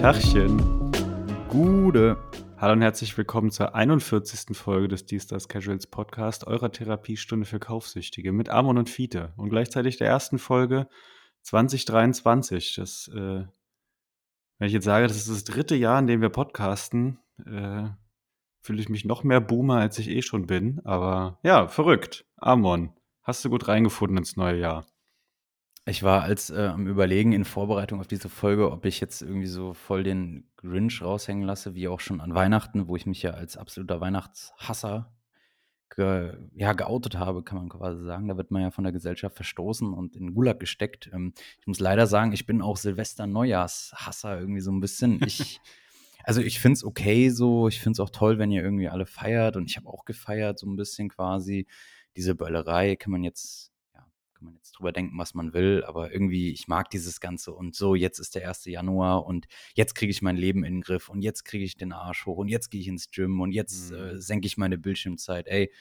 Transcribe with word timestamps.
Tachchen. 0.00 0.92
Gude. 1.48 2.16
Hallo 2.56 2.74
und 2.74 2.82
herzlich 2.82 3.18
willkommen 3.18 3.50
zur 3.50 3.74
41. 3.74 4.56
Folge 4.56 4.86
des 4.86 5.06
D-Stars 5.06 5.48
Casuals 5.48 5.88
Podcast, 5.88 6.46
eurer 6.46 6.70
Therapiestunde 6.70 7.44
für 7.44 7.58
Kaufsüchtige 7.58 8.30
mit 8.30 8.48
Amon 8.48 8.78
und 8.78 8.88
Fiete 8.88 9.32
und 9.36 9.50
gleichzeitig 9.50 9.96
der 9.96 10.06
ersten 10.06 10.38
Folge 10.38 10.86
2023. 11.42 12.76
Das, 12.76 13.08
äh, 13.12 13.44
wenn 14.58 14.66
ich 14.68 14.72
jetzt 14.72 14.84
sage, 14.84 15.08
das 15.08 15.16
ist 15.16 15.30
das 15.30 15.42
dritte 15.42 15.74
Jahr, 15.74 15.98
in 15.98 16.06
dem 16.06 16.20
wir 16.20 16.28
podcasten, 16.28 17.18
äh, 17.44 17.88
fühle 18.60 18.80
ich 18.80 18.88
mich 18.88 19.04
noch 19.04 19.24
mehr 19.24 19.40
Boomer, 19.40 19.78
als 19.78 19.98
ich 19.98 20.10
eh 20.10 20.22
schon 20.22 20.46
bin. 20.46 20.80
Aber 20.84 21.40
ja, 21.42 21.66
verrückt. 21.66 22.24
Amon, 22.36 22.92
hast 23.24 23.44
du 23.44 23.50
gut 23.50 23.66
reingefunden 23.66 24.18
ins 24.18 24.36
neue 24.36 24.60
Jahr? 24.60 24.86
Ich 25.88 26.02
war 26.02 26.22
als 26.22 26.50
äh, 26.50 26.66
am 26.66 26.86
Überlegen 26.86 27.32
in 27.32 27.46
Vorbereitung 27.46 28.00
auf 28.00 28.06
diese 28.06 28.28
Folge, 28.28 28.70
ob 28.70 28.84
ich 28.84 29.00
jetzt 29.00 29.22
irgendwie 29.22 29.46
so 29.46 29.72
voll 29.72 30.02
den 30.02 30.44
Grinch 30.58 31.00
raushängen 31.00 31.44
lasse, 31.44 31.74
wie 31.74 31.88
auch 31.88 32.00
schon 32.00 32.20
an 32.20 32.34
Weihnachten, 32.34 32.88
wo 32.88 32.96
ich 32.96 33.06
mich 33.06 33.22
ja 33.22 33.30
als 33.30 33.56
absoluter 33.56 33.98
Weihnachtshasser 33.98 35.10
ge, 35.96 36.36
ja, 36.54 36.74
geoutet 36.74 37.16
habe, 37.16 37.42
kann 37.42 37.56
man 37.56 37.70
quasi 37.70 38.04
sagen. 38.04 38.28
Da 38.28 38.36
wird 38.36 38.50
man 38.50 38.60
ja 38.60 38.70
von 38.70 38.84
der 38.84 38.92
Gesellschaft 38.92 39.34
verstoßen 39.36 39.94
und 39.94 40.14
in 40.14 40.34
Gulag 40.34 40.60
gesteckt. 40.60 41.08
Ähm, 41.10 41.32
ich 41.58 41.66
muss 41.66 41.80
leider 41.80 42.06
sagen, 42.06 42.32
ich 42.32 42.44
bin 42.44 42.60
auch 42.60 42.76
Silvester-Neujahrshasser 42.76 44.38
irgendwie 44.38 44.60
so 44.60 44.70
ein 44.70 44.80
bisschen. 44.80 45.20
Ich, 45.26 45.60
also 46.24 46.42
ich 46.42 46.60
finde 46.60 46.74
es 46.74 46.84
okay 46.84 47.30
so, 47.30 47.68
ich 47.68 47.80
finde 47.80 47.92
es 47.92 48.00
auch 48.00 48.10
toll, 48.10 48.38
wenn 48.38 48.50
ihr 48.50 48.62
irgendwie 48.62 48.90
alle 48.90 49.06
feiert 49.06 49.56
und 49.56 49.70
ich 49.70 49.78
habe 49.78 49.88
auch 49.88 50.04
gefeiert 50.04 50.58
so 50.58 50.66
ein 50.66 50.76
bisschen 50.76 51.08
quasi. 51.08 51.66
Diese 52.16 52.34
Böllerei 52.34 52.96
kann 52.96 53.12
man 53.12 53.24
jetzt 53.24 53.72
kann 54.38 54.46
man 54.46 54.54
jetzt 54.54 54.72
drüber 54.72 54.92
denken, 54.92 55.18
was 55.18 55.34
man 55.34 55.52
will, 55.52 55.82
aber 55.84 56.12
irgendwie, 56.12 56.52
ich 56.52 56.68
mag 56.68 56.90
dieses 56.90 57.20
Ganze 57.20 57.52
und 57.52 57.74
so, 57.74 57.96
jetzt 57.96 58.20
ist 58.20 58.36
der 58.36 58.48
1. 58.48 58.66
Januar 58.66 59.26
und 59.26 59.46
jetzt 59.74 59.94
kriege 59.94 60.10
ich 60.10 60.22
mein 60.22 60.36
Leben 60.36 60.64
in 60.64 60.74
den 60.74 60.80
Griff 60.82 61.08
und 61.08 61.22
jetzt 61.22 61.44
kriege 61.44 61.64
ich 61.64 61.76
den 61.76 61.92
Arsch 61.92 62.24
hoch 62.24 62.36
und 62.36 62.48
jetzt 62.48 62.70
gehe 62.70 62.80
ich 62.80 62.86
ins 62.86 63.10
Gym 63.10 63.40
und 63.40 63.50
jetzt 63.50 63.90
äh, 63.90 64.14
mhm. 64.14 64.20
senke 64.20 64.46
ich 64.46 64.56
meine 64.56 64.78
Bildschirmzeit. 64.78 65.48
Ey, 65.48 65.72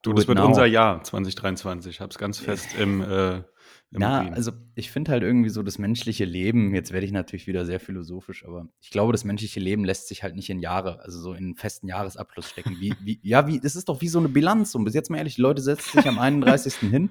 du, 0.00 0.14
das 0.14 0.26
wird 0.26 0.38
now. 0.38 0.46
unser 0.46 0.64
Jahr 0.64 1.02
2023. 1.02 1.96
Ich 1.96 2.00
habe 2.00 2.10
es 2.10 2.16
ganz 2.16 2.38
fest 2.38 2.68
im, 2.78 3.02
äh, 3.02 3.36
im 3.36 3.44
Na, 3.90 4.22
Urin. 4.22 4.34
also 4.34 4.52
ich 4.74 4.90
finde 4.90 5.12
halt 5.12 5.22
irgendwie 5.22 5.50
so 5.50 5.62
das 5.62 5.78
menschliche 5.78 6.24
Leben, 6.24 6.74
jetzt 6.74 6.90
werde 6.90 7.04
ich 7.04 7.12
natürlich 7.12 7.46
wieder 7.46 7.66
sehr 7.66 7.80
philosophisch, 7.80 8.46
aber 8.46 8.66
ich 8.80 8.90
glaube, 8.90 9.12
das 9.12 9.24
menschliche 9.24 9.60
Leben 9.60 9.84
lässt 9.84 10.08
sich 10.08 10.22
halt 10.22 10.36
nicht 10.36 10.48
in 10.48 10.58
Jahre, 10.58 11.00
also 11.00 11.20
so 11.20 11.32
in 11.32 11.44
einen 11.44 11.56
festen 11.56 11.86
Jahresabschluss 11.86 12.48
stecken. 12.48 12.78
Wie, 12.80 12.94
wie, 13.02 13.20
ja, 13.22 13.46
wie, 13.46 13.60
das 13.60 13.76
ist 13.76 13.90
doch 13.90 14.00
wie 14.00 14.08
so 14.08 14.20
eine 14.20 14.30
Bilanz. 14.30 14.74
Und 14.74 14.84
bis 14.84 14.94
jetzt 14.94 15.10
mal 15.10 15.18
ehrlich, 15.18 15.34
die 15.34 15.42
Leute 15.42 15.60
setzen 15.60 15.98
sich 15.98 16.08
am 16.08 16.18
31. 16.18 16.76
hin 16.76 17.10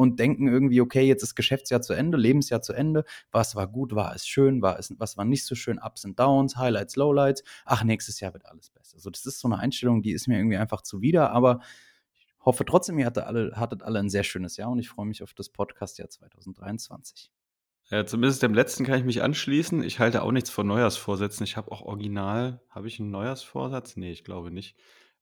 und 0.00 0.18
denken 0.18 0.48
irgendwie, 0.48 0.80
okay, 0.80 1.02
jetzt 1.02 1.22
ist 1.22 1.34
Geschäftsjahr 1.34 1.82
zu 1.82 1.92
Ende, 1.92 2.16
Lebensjahr 2.16 2.62
zu 2.62 2.72
Ende, 2.72 3.04
was 3.32 3.54
war 3.54 3.68
gut, 3.68 3.94
war 3.94 4.14
es 4.14 4.26
schön, 4.26 4.62
war 4.62 4.78
es, 4.78 4.94
was 4.96 5.18
war 5.18 5.26
nicht 5.26 5.44
so 5.44 5.54
schön, 5.54 5.78
Ups 5.78 6.06
und 6.06 6.18
Downs, 6.18 6.56
Highlights, 6.56 6.96
Lowlights, 6.96 7.44
ach, 7.66 7.84
nächstes 7.84 8.18
Jahr 8.18 8.32
wird 8.32 8.46
alles 8.46 8.70
besser. 8.70 8.98
So, 8.98 9.10
das 9.10 9.26
ist 9.26 9.40
so 9.40 9.48
eine 9.48 9.58
Einstellung, 9.58 10.00
die 10.00 10.12
ist 10.12 10.26
mir 10.26 10.38
irgendwie 10.38 10.56
einfach 10.56 10.80
zuwider, 10.80 11.32
aber 11.32 11.60
ich 12.14 12.26
hoffe 12.40 12.64
trotzdem, 12.64 12.98
ihr 12.98 13.04
hattet 13.04 13.24
alle, 13.24 13.52
hattet 13.56 13.82
alle 13.82 13.98
ein 13.98 14.08
sehr 14.08 14.24
schönes 14.24 14.56
Jahr 14.56 14.70
und 14.70 14.78
ich 14.78 14.88
freue 14.88 15.04
mich 15.04 15.22
auf 15.22 15.34
das 15.34 15.50
Podcastjahr 15.50 16.08
2023. 16.08 17.30
Ja, 17.90 18.06
zumindest 18.06 18.42
dem 18.42 18.54
letzten 18.54 18.86
kann 18.86 18.98
ich 18.98 19.04
mich 19.04 19.20
anschließen. 19.20 19.82
Ich 19.82 19.98
halte 19.98 20.22
auch 20.22 20.32
nichts 20.32 20.48
von 20.48 20.66
Neujahrsvorsätzen. 20.66 21.44
Ich 21.44 21.58
habe 21.58 21.70
auch 21.72 21.82
original, 21.82 22.62
habe 22.70 22.88
ich 22.88 23.00
einen 23.00 23.10
Neujahrsvorsatz? 23.10 23.98
Nee, 23.98 24.12
ich 24.12 24.24
glaube 24.24 24.50
nicht. 24.50 24.78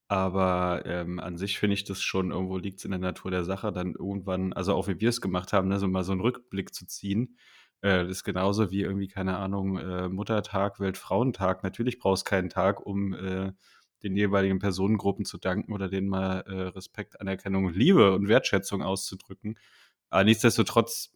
Aber, 0.08 0.82
ähm, 0.86 1.18
an 1.20 1.36
sich 1.36 1.58
finde 1.58 1.74
ich 1.74 1.84
das 1.84 2.02
schon 2.02 2.30
irgendwo 2.30 2.56
liegt 2.56 2.78
es 2.78 2.84
in 2.86 2.92
der 2.92 3.00
Natur 3.00 3.30
der 3.30 3.44
Sache, 3.44 3.72
dann 3.72 3.94
irgendwann 3.94 4.54
also 4.54 4.74
auch 4.74 4.88
wie 4.88 5.00
wir 5.00 5.10
es 5.10 5.20
gemacht 5.20 5.52
haben, 5.52 5.68
ne, 5.68 5.78
so 5.78 5.86
mal 5.86 6.02
so 6.04 6.12
einen 6.12 6.22
Rückblick 6.22 6.74
zu 6.74 6.86
ziehen. 6.86 7.36
Äh, 7.82 8.04
das 8.04 8.08
ist 8.18 8.24
genauso 8.24 8.70
wie 8.70 8.80
irgendwie, 8.82 9.08
keine 9.08 9.36
Ahnung, 9.36 9.76
äh, 9.78 10.08
Muttertag, 10.08 10.80
Weltfrauentag. 10.80 11.62
Natürlich 11.62 11.98
brauchst 11.98 12.26
du 12.26 12.30
keinen 12.30 12.48
Tag, 12.48 12.84
um, 12.86 13.12
äh, 13.14 13.52
den 14.02 14.16
jeweiligen 14.16 14.58
Personengruppen 14.60 15.24
zu 15.26 15.38
danken 15.38 15.72
oder 15.72 15.88
denen 15.88 16.08
mal, 16.08 16.40
äh, 16.46 16.68
Respekt, 16.68 17.20
Anerkennung, 17.20 17.68
Liebe 17.70 18.14
und 18.14 18.28
Wertschätzung 18.28 18.82
auszudrücken. 18.82 19.58
Aber 20.10 20.24
nichtsdestotrotz 20.24 21.12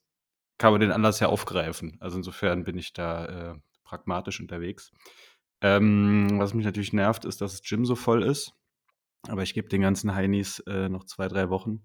kann 0.58 0.72
man 0.72 0.80
den 0.82 0.92
Anlass 0.92 1.20
ja 1.20 1.28
aufgreifen. 1.28 1.96
Also 2.00 2.18
insofern 2.18 2.64
bin 2.64 2.76
ich 2.78 2.92
da, 2.92 3.52
äh, 3.54 3.54
pragmatisch 3.84 4.40
unterwegs. 4.40 4.92
Ähm, 5.62 6.28
was 6.38 6.54
mich 6.54 6.64
natürlich 6.66 6.92
nervt, 6.92 7.24
ist, 7.24 7.40
dass 7.40 7.52
das 7.52 7.62
Gym 7.62 7.84
so 7.86 7.94
voll 7.94 8.22
ist. 8.22 8.54
Aber 9.28 9.42
ich 9.42 9.54
gebe 9.54 9.68
den 9.68 9.82
ganzen 9.82 10.14
Heinis 10.14 10.60
äh, 10.60 10.88
noch 10.88 11.04
zwei, 11.04 11.28
drei 11.28 11.48
Wochen. 11.48 11.84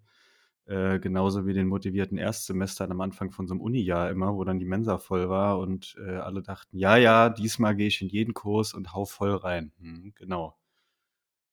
Äh, 0.66 1.00
genauso 1.00 1.46
wie 1.46 1.54
den 1.54 1.68
motivierten 1.68 2.18
Erstsemestern 2.18 2.92
am 2.92 3.00
Anfang 3.00 3.32
von 3.32 3.48
so 3.48 3.54
einem 3.54 3.62
Uni-Jahr 3.62 4.10
immer, 4.10 4.36
wo 4.36 4.44
dann 4.44 4.60
die 4.60 4.66
Mensa 4.66 4.98
voll 4.98 5.30
war 5.30 5.60
und 5.60 5.96
äh, 6.06 6.18
alle 6.18 6.42
dachten, 6.42 6.78
ja, 6.78 6.98
ja, 6.98 7.30
diesmal 7.30 7.76
gehe 7.76 7.88
ich 7.88 8.02
in 8.02 8.10
jeden 8.10 8.34
Kurs 8.34 8.74
und 8.74 8.94
hau 8.94 9.06
voll 9.06 9.34
rein. 9.36 9.72
Hm, 9.80 10.12
genau. 10.16 10.58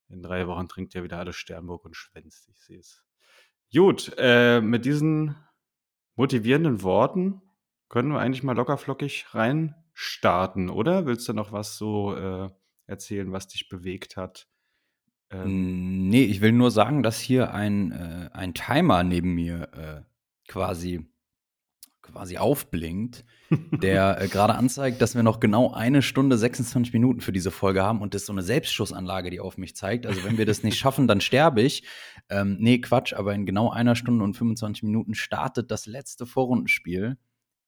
In 0.09 0.21
drei 0.21 0.49
Wochen 0.49 0.69
trinkt 0.69 0.95
ja 0.95 1.05
wieder 1.05 1.19
alles 1.19 1.37
Sternburg 1.37 1.85
und 1.85 1.95
schwänzt. 1.97 2.49
Ich 2.49 2.61
sehe 2.61 2.81
es. 2.81 3.05
Gut, 3.73 4.13
äh, 4.19 4.61
mit 4.61 4.85
diesen 4.85 5.37
motivierenden 6.17 6.83
Worten 6.83 7.41
können 7.89 8.11
wir 8.11 8.19
eigentlich 8.19 8.43
mal 8.43 8.57
lockerflockig 8.57 9.27
rein 9.33 9.77
starten, 9.93 10.71
oder? 10.71 11.07
Willst 11.07 11.29
du 11.29 11.33
noch 11.35 11.53
was 11.53 11.79
so 11.79 12.17
äh, 12.17 12.51
erzählen, 12.87 13.31
was 13.31 13.47
dich 13.47 13.69
bewegt 13.69 14.17
hat? 14.17 14.49
Ähm, 15.43 16.09
nee, 16.09 16.25
ich 16.25 16.41
will 16.41 16.53
nur 16.53 16.71
sagen, 16.71 17.03
dass 17.03 17.19
hier 17.19 17.53
ein, 17.53 17.93
äh, 17.93 18.31
ein 18.33 18.55
Timer 18.55 19.03
neben 19.03 19.35
mir 19.35 19.69
äh, 19.73 20.01
quasi, 20.51 21.07
quasi 22.03 22.39
aufblinkt, 22.39 23.25
der 23.51 24.21
äh, 24.21 24.29
gerade 24.29 24.55
anzeigt, 24.55 25.01
dass 25.03 25.15
wir 25.15 25.23
noch 25.23 25.41
genau 25.41 25.73
eine 25.73 26.03
Stunde 26.03 26.39
26 26.39 26.93
Minuten 26.93 27.21
für 27.21 27.33
diese 27.33 27.51
Folge 27.51 27.83
haben 27.83 28.01
und 28.01 28.15
das 28.15 28.23
ist 28.23 28.27
so 28.27 28.33
eine 28.33 28.43
Selbstschussanlage, 28.43 29.31
die 29.31 29.41
auf 29.41 29.59
mich 29.59 29.75
zeigt. 29.77 30.07
Also 30.07 30.25
wenn 30.25 30.39
wir 30.39 30.47
das 30.47 30.63
nicht 30.63 30.79
schaffen, 30.79 31.09
dann 31.09 31.21
sterbe 31.21 31.63
ich. 31.63 31.85
Ähm, 32.29 32.57
nee, 32.61 32.81
Quatsch, 32.81 33.13
aber 33.15 33.35
in 33.35 33.47
genau 33.47 33.71
einer 33.71 33.97
Stunde 33.97 34.25
und 34.25 34.35
25 34.35 34.83
Minuten 34.83 35.15
startet 35.15 35.71
das 35.71 35.87
letzte 35.87 36.27
Vorrundenspiel 36.27 37.17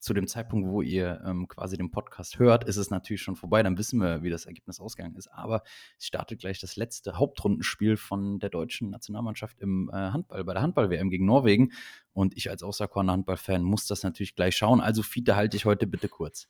zu 0.07 0.15
dem 0.15 0.29
Zeitpunkt, 0.29 0.69
wo 0.69 0.83
ihr 0.83 1.21
ähm, 1.27 1.49
quasi 1.49 1.77
den 1.77 1.91
Podcast 1.91 2.39
hört, 2.39 2.63
ist 2.63 2.77
es 2.77 2.91
natürlich 2.91 3.23
schon 3.23 3.35
vorbei. 3.35 3.61
Dann 3.65 3.77
wissen 3.77 4.01
wir, 4.01 4.23
wie 4.23 4.31
das 4.31 4.47
Ergebnis 4.47 4.79
ausgegangen 4.79 5.17
ist. 5.17 5.27
Aber 5.33 5.65
es 5.99 6.07
startet 6.07 6.39
gleich 6.39 6.61
das 6.61 6.77
letzte 6.77 7.19
Hauptrundenspiel 7.19 7.97
von 7.97 8.39
der 8.39 8.51
deutschen 8.51 8.91
Nationalmannschaft 8.91 9.59
im 9.59 9.91
äh, 9.93 9.97
Handball, 9.97 10.45
bei 10.45 10.53
der 10.53 10.63
Handball-WM 10.63 11.11
gegen 11.11 11.27
Norwegen. 11.27 11.73
Und 12.13 12.37
ich 12.37 12.49
als 12.49 12.63
außerkorner 12.63 13.15
Handball-Fan 13.15 13.65
muss 13.65 13.89
das 13.89 14.05
natürlich 14.05 14.37
gleich 14.37 14.57
schauen. 14.57 14.81
Also, 14.81 15.03
Fiete, 15.03 15.35
halte 15.35 15.57
ich 15.57 15.65
heute 15.65 15.89
bitte 15.89 16.09
kurz. 16.09 16.49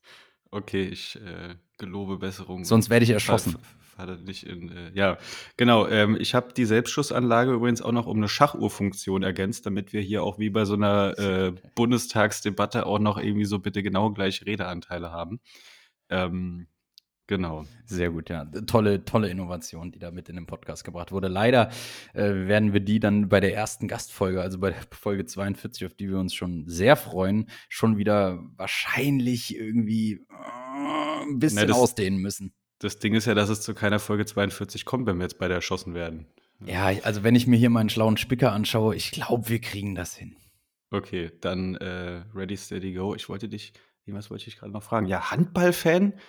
Okay, 0.51 0.83
ich 0.83 1.17
äh, 1.17 1.55
gelobe 1.79 2.19
Besserung. 2.19 2.63
Sonst 2.65 2.91
werde 2.91 3.05
ich 3.05 3.11
erschossen. 3.11 3.57
Vater 3.97 4.17
nicht 4.19 4.45
in, 4.45 4.71
äh, 4.71 4.91
ja, 4.95 5.19
genau. 5.57 5.87
Ähm, 5.89 6.17
ich 6.21 6.35
habe 6.35 6.53
die 6.53 6.65
Selbstschussanlage 6.65 7.53
übrigens 7.53 7.83
auch 7.83 7.93
noch 7.93 8.07
um 8.07 8.19
eine 8.19 8.29
Schachuhrfunktion 8.29 9.23
ergänzt, 9.23 9.67
damit 9.67 9.93
wir 9.93 10.01
hier 10.01 10.23
auch 10.23 10.39
wie 10.39 10.51
bei 10.51 10.65
so 10.65 10.75
einer 10.75 11.19
äh, 11.19 11.53
Bundestagsdebatte 11.75 12.87
auch 12.87 12.99
noch 12.99 13.19
irgendwie 13.19 13.47
so 13.47 13.59
bitte 13.59 13.83
genau 13.83 14.11
gleich 14.11 14.45
Redeanteile 14.45 15.11
haben. 15.11 15.41
Ähm, 16.11 16.69
Genau. 17.29 17.65
Sehr 17.87 18.11
gut, 18.11 18.31
ja. 18.31 18.45
Tolle, 18.67 19.05
tolle 19.05 19.29
Innovation, 19.29 19.91
die 19.91 19.99
da 19.99 20.13
mit 20.13 20.29
in 20.29 20.37
den 20.37 20.47
Podcast 20.47 20.85
gebracht 20.85 21.11
wurde. 21.11 21.27
Leider 21.27 21.71
äh, 22.15 22.23
werden 22.23 22.73
wir 22.73 22.81
die 22.81 23.01
dann 23.01 23.29
bei 23.29 23.41
der 23.41 23.53
ersten 23.53 23.89
Gastfolge, 23.89 24.41
also 24.41 24.61
bei 24.61 24.75
Folge 24.93 25.27
42, 25.27 25.87
auf 25.87 25.95
die 25.95 26.09
wir 26.09 26.19
uns 26.19 26.35
schon 26.35 26.69
sehr 26.69 26.95
freuen, 26.95 27.51
schon 27.69 27.97
wieder 27.97 28.45
wahrscheinlich 28.57 29.57
irgendwie 29.57 30.25
äh, 30.31 31.23
ein 31.25 31.41
bisschen 31.41 31.63
Na, 31.63 31.67
das, 31.67 31.77
ausdehnen 31.77 32.21
müssen. 32.21 32.55
Das 32.79 32.99
Ding 32.99 33.15
ist 33.15 33.27
ja, 33.27 33.35
dass 33.35 33.49
es 33.49 33.63
zu 33.63 33.75
keiner 33.75 33.99
Folge 33.99 34.27
42 34.27 34.85
kommt, 34.85 35.07
wenn 35.07 35.17
wir 35.17 35.25
jetzt 35.25 35.39
beide 35.39 35.55
erschossen 35.55 35.95
werden. 35.95 36.27
Ja, 36.65 36.87
also 37.03 37.23
wenn 37.23 37.35
ich 37.35 37.47
mir 37.47 37.57
hier 37.57 37.71
meinen 37.71 37.91
schlauen 37.91 38.17
Spicker 38.17 38.53
anschaue, 38.53 38.95
ich 38.97 39.11
glaube, 39.11 39.49
wir 39.49 39.61
kriegen 39.61 39.95
das 39.95 40.17
hin. 40.17 40.37
Okay, 40.91 41.33
dann 41.41 41.75
äh, 41.77 42.23
ready, 42.35 42.57
steady, 42.57 42.93
go. 42.93 43.15
Ich 43.15 43.29
wollte 43.29 43.49
dich, 43.49 43.73
was 44.07 44.31
wollte 44.31 44.49
ich 44.49 44.59
gerade 44.59 44.73
noch 44.73 44.83
fragen? 44.83 45.07
Ja, 45.07 45.31
Handballfan? 45.31 46.13
fan 46.13 46.21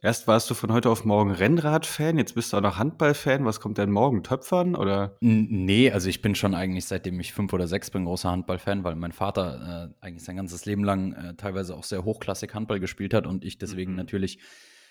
Erst 0.00 0.28
warst 0.28 0.48
du 0.48 0.54
von 0.54 0.72
heute 0.72 0.90
auf 0.90 1.04
morgen 1.04 1.32
Rennrad-Fan, 1.32 2.18
jetzt 2.18 2.36
bist 2.36 2.52
du 2.52 2.56
auch 2.56 2.60
noch 2.60 2.78
Handball-Fan. 2.78 3.44
Was 3.44 3.58
kommt 3.58 3.78
denn 3.78 3.90
morgen? 3.90 4.22
Töpfern 4.22 4.76
oder? 4.76 5.16
nee, 5.20 5.90
also 5.90 6.08
ich 6.08 6.22
bin 6.22 6.36
schon 6.36 6.54
eigentlich, 6.54 6.84
seitdem 6.84 7.18
ich 7.18 7.32
fünf 7.32 7.52
oder 7.52 7.66
sechs 7.66 7.90
bin, 7.90 8.04
großer 8.04 8.30
Handball-Fan, 8.30 8.84
weil 8.84 8.94
mein 8.94 9.10
Vater 9.10 9.90
äh, 10.00 10.04
eigentlich 10.06 10.22
sein 10.22 10.36
ganzes 10.36 10.66
Leben 10.66 10.84
lang 10.84 11.14
äh, 11.14 11.34
teilweise 11.34 11.74
auch 11.74 11.82
sehr 11.82 12.04
hochklassig 12.04 12.54
Handball 12.54 12.78
gespielt 12.78 13.12
hat 13.12 13.26
und 13.26 13.44
ich 13.44 13.58
deswegen 13.58 13.92
mhm. 13.92 13.96
natürlich 13.96 14.38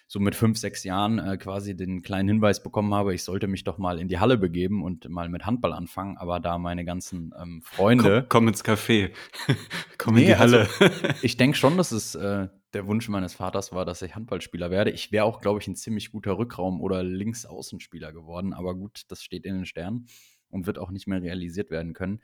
so 0.07 0.19
mit 0.21 0.35
fünf, 0.35 0.57
sechs 0.57 0.85
Jahren 0.85 1.19
äh, 1.19 1.37
quasi 1.37 1.75
den 1.75 2.01
kleinen 2.01 2.29
Hinweis 2.29 2.63
bekommen 2.63 2.93
habe, 2.93 3.13
ich 3.13 3.23
sollte 3.23 3.47
mich 3.47 3.65
doch 3.65 3.77
mal 3.77 3.99
in 3.99 4.07
die 4.07 4.19
Halle 4.19 4.37
begeben 4.37 4.81
und 4.81 5.09
mal 5.09 5.27
mit 5.27 5.45
Handball 5.45 5.73
anfangen. 5.73 6.17
Aber 6.17 6.39
da 6.39 6.57
meine 6.57 6.85
ganzen 6.85 7.33
ähm, 7.39 7.61
Freunde. 7.61 8.21
Komm, 8.21 8.29
komm, 8.29 8.47
ins 8.47 8.63
Café. 8.63 9.11
komm 9.97 10.15
nee, 10.15 10.21
in 10.21 10.27
die 10.27 10.35
Halle. 10.37 10.69
Also, 10.79 10.93
ich 11.21 11.35
denke 11.35 11.57
schon, 11.57 11.75
dass 11.75 11.91
es 11.91 12.15
äh, 12.15 12.47
der 12.73 12.87
Wunsch 12.87 13.09
meines 13.09 13.33
Vaters 13.33 13.73
war, 13.73 13.83
dass 13.83 14.01
ich 14.01 14.15
Handballspieler 14.15 14.71
werde. 14.71 14.91
Ich 14.91 15.11
wäre 15.11 15.25
auch, 15.25 15.41
glaube 15.41 15.59
ich, 15.59 15.67
ein 15.67 15.75
ziemlich 15.75 16.11
guter 16.11 16.37
Rückraum- 16.37 16.79
oder 16.79 17.03
Linksaußenspieler 17.03 18.13
geworden. 18.13 18.53
Aber 18.53 18.75
gut, 18.75 19.01
das 19.09 19.23
steht 19.23 19.45
in 19.45 19.55
den 19.55 19.65
Sternen. 19.65 20.07
Und 20.49 20.65
wird 20.65 20.79
auch 20.79 20.91
nicht 20.91 21.07
mehr 21.07 21.21
realisiert 21.21 21.69
werden 21.69 21.93
können. 21.93 22.21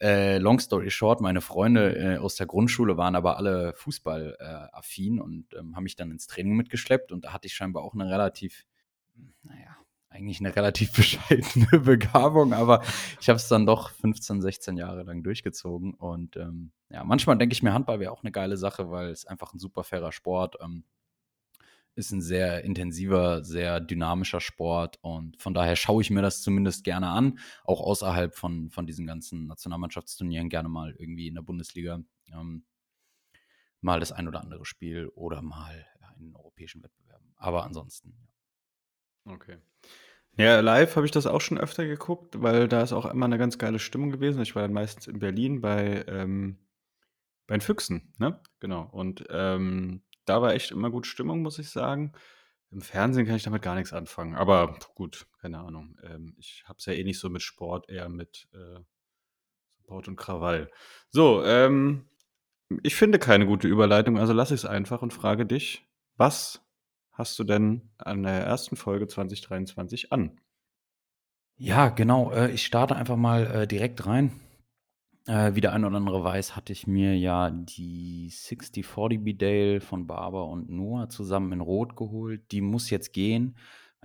Äh, 0.00 0.38
long 0.38 0.58
story 0.60 0.90
short, 0.90 1.20
meine 1.20 1.40
Freunde 1.40 1.96
äh, 1.96 2.16
aus 2.18 2.36
der 2.36 2.46
Grundschule 2.46 2.96
waren 2.96 3.16
aber 3.16 3.36
alle 3.36 3.74
fußballaffin 3.74 5.18
äh, 5.18 5.20
und 5.20 5.54
ähm, 5.58 5.76
haben 5.76 5.84
mich 5.84 5.96
dann 5.96 6.10
ins 6.10 6.26
Training 6.26 6.54
mitgeschleppt 6.54 7.12
und 7.12 7.24
da 7.24 7.32
hatte 7.32 7.46
ich 7.46 7.54
scheinbar 7.54 7.82
auch 7.82 7.94
eine 7.94 8.10
relativ, 8.10 8.64
naja, 9.42 9.76
eigentlich 10.14 10.40
eine 10.40 10.54
relativ 10.54 10.92
bescheidene 10.96 11.80
Begabung, 11.80 12.52
aber 12.52 12.82
ich 13.20 13.28
habe 13.28 13.36
es 13.36 13.48
dann 13.48 13.66
doch 13.66 13.90
15, 13.90 14.40
16 14.40 14.76
Jahre 14.76 15.02
lang 15.02 15.22
durchgezogen. 15.22 15.94
Und 15.94 16.36
ähm, 16.36 16.70
ja, 16.88 17.02
manchmal 17.04 17.36
denke 17.36 17.52
ich 17.52 17.62
mir, 17.62 17.72
Handball 17.72 17.98
wäre 18.00 18.12
auch 18.12 18.22
eine 18.22 18.32
geile 18.32 18.56
Sache, 18.56 18.90
weil 18.90 19.08
es 19.10 19.26
einfach 19.26 19.52
ein 19.52 19.58
super 19.58 19.82
fairer 19.82 20.12
Sport 20.12 20.56
ähm, 20.62 20.84
ist 21.94 22.10
ein 22.12 22.20
sehr 22.20 22.64
intensiver, 22.64 23.44
sehr 23.44 23.80
dynamischer 23.80 24.40
Sport 24.40 24.98
und 25.02 25.40
von 25.40 25.54
daher 25.54 25.76
schaue 25.76 26.02
ich 26.02 26.10
mir 26.10 26.22
das 26.22 26.42
zumindest 26.42 26.84
gerne 26.84 27.08
an, 27.08 27.38
auch 27.64 27.80
außerhalb 27.80 28.34
von, 28.34 28.70
von 28.70 28.86
diesen 28.86 29.06
ganzen 29.06 29.46
Nationalmannschaftsturnieren 29.46 30.48
gerne 30.48 30.68
mal 30.68 30.94
irgendwie 30.98 31.28
in 31.28 31.34
der 31.34 31.42
Bundesliga 31.42 32.02
ähm, 32.32 32.64
mal 33.80 34.00
das 34.00 34.12
ein 34.12 34.28
oder 34.28 34.40
andere 34.40 34.64
Spiel 34.64 35.08
oder 35.14 35.42
mal 35.42 35.86
in 36.18 36.34
europäischen 36.34 36.82
Wettbewerben. 36.82 37.32
Aber 37.36 37.64
ansonsten. 37.64 38.14
Okay. 39.24 39.58
Ja, 40.36 40.60
live 40.60 40.96
habe 40.96 41.06
ich 41.06 41.12
das 41.12 41.26
auch 41.26 41.40
schon 41.40 41.58
öfter 41.58 41.86
geguckt, 41.86 42.42
weil 42.42 42.66
da 42.66 42.82
ist 42.82 42.92
auch 42.92 43.06
immer 43.06 43.26
eine 43.26 43.38
ganz 43.38 43.56
geile 43.56 43.78
Stimmung 43.78 44.10
gewesen. 44.10 44.42
Ich 44.42 44.56
war 44.56 44.62
dann 44.62 44.72
meistens 44.72 45.06
in 45.06 45.20
Berlin 45.20 45.60
bei, 45.60 46.04
ähm, 46.08 46.58
bei 47.46 47.56
den 47.56 47.60
Füchsen, 47.60 48.12
ne? 48.18 48.40
Genau. 48.58 48.88
Und 48.90 49.24
ähm, 49.30 50.02
da 50.24 50.42
war 50.42 50.54
echt 50.54 50.70
immer 50.70 50.90
gut 50.90 51.06
Stimmung, 51.06 51.42
muss 51.42 51.58
ich 51.58 51.70
sagen. 51.70 52.12
Im 52.70 52.80
Fernsehen 52.80 53.26
kann 53.26 53.36
ich 53.36 53.44
damit 53.44 53.62
gar 53.62 53.76
nichts 53.76 53.92
anfangen. 53.92 54.34
Aber 54.34 54.76
gut, 54.94 55.26
keine 55.40 55.60
Ahnung. 55.60 55.96
Ähm, 56.02 56.34
ich 56.38 56.64
habe 56.66 56.78
es 56.78 56.86
ja 56.86 56.92
eh 56.92 57.04
nicht 57.04 57.20
so 57.20 57.30
mit 57.30 57.42
Sport, 57.42 57.88
eher 57.88 58.08
mit 58.08 58.48
äh, 58.52 58.80
Support 59.76 60.08
und 60.08 60.16
Krawall. 60.16 60.70
So, 61.10 61.44
ähm, 61.44 62.08
ich 62.82 62.96
finde 62.96 63.18
keine 63.18 63.46
gute 63.46 63.68
Überleitung, 63.68 64.18
also 64.18 64.32
lasse 64.32 64.54
ich 64.54 64.62
es 64.62 64.66
einfach 64.66 65.02
und 65.02 65.12
frage 65.12 65.46
dich, 65.46 65.86
was 66.16 66.62
hast 67.12 67.38
du 67.38 67.44
denn 67.44 67.90
an 67.98 68.22
der 68.22 68.44
ersten 68.44 68.76
Folge 68.76 69.06
2023 69.06 70.12
an? 70.12 70.40
Ja, 71.56 71.88
genau. 71.88 72.32
Äh, 72.32 72.50
ich 72.50 72.66
starte 72.66 72.96
einfach 72.96 73.16
mal 73.16 73.46
äh, 73.46 73.66
direkt 73.66 74.06
rein. 74.06 74.32
Äh, 75.26 75.54
wie 75.54 75.60
der 75.62 75.72
ein 75.72 75.84
oder 75.84 75.96
andere 75.96 76.22
weiß, 76.22 76.54
hatte 76.54 76.72
ich 76.72 76.86
mir 76.86 77.16
ja 77.16 77.50
die 77.50 78.28
6040 78.30 79.24
Bidale 79.24 79.80
von 79.80 80.06
Barber 80.06 80.46
und 80.48 80.68
Noah 80.68 81.08
zusammen 81.08 81.52
in 81.52 81.60
Rot 81.60 81.96
geholt. 81.96 82.52
Die 82.52 82.60
muss 82.60 82.90
jetzt 82.90 83.12
gehen. 83.12 83.56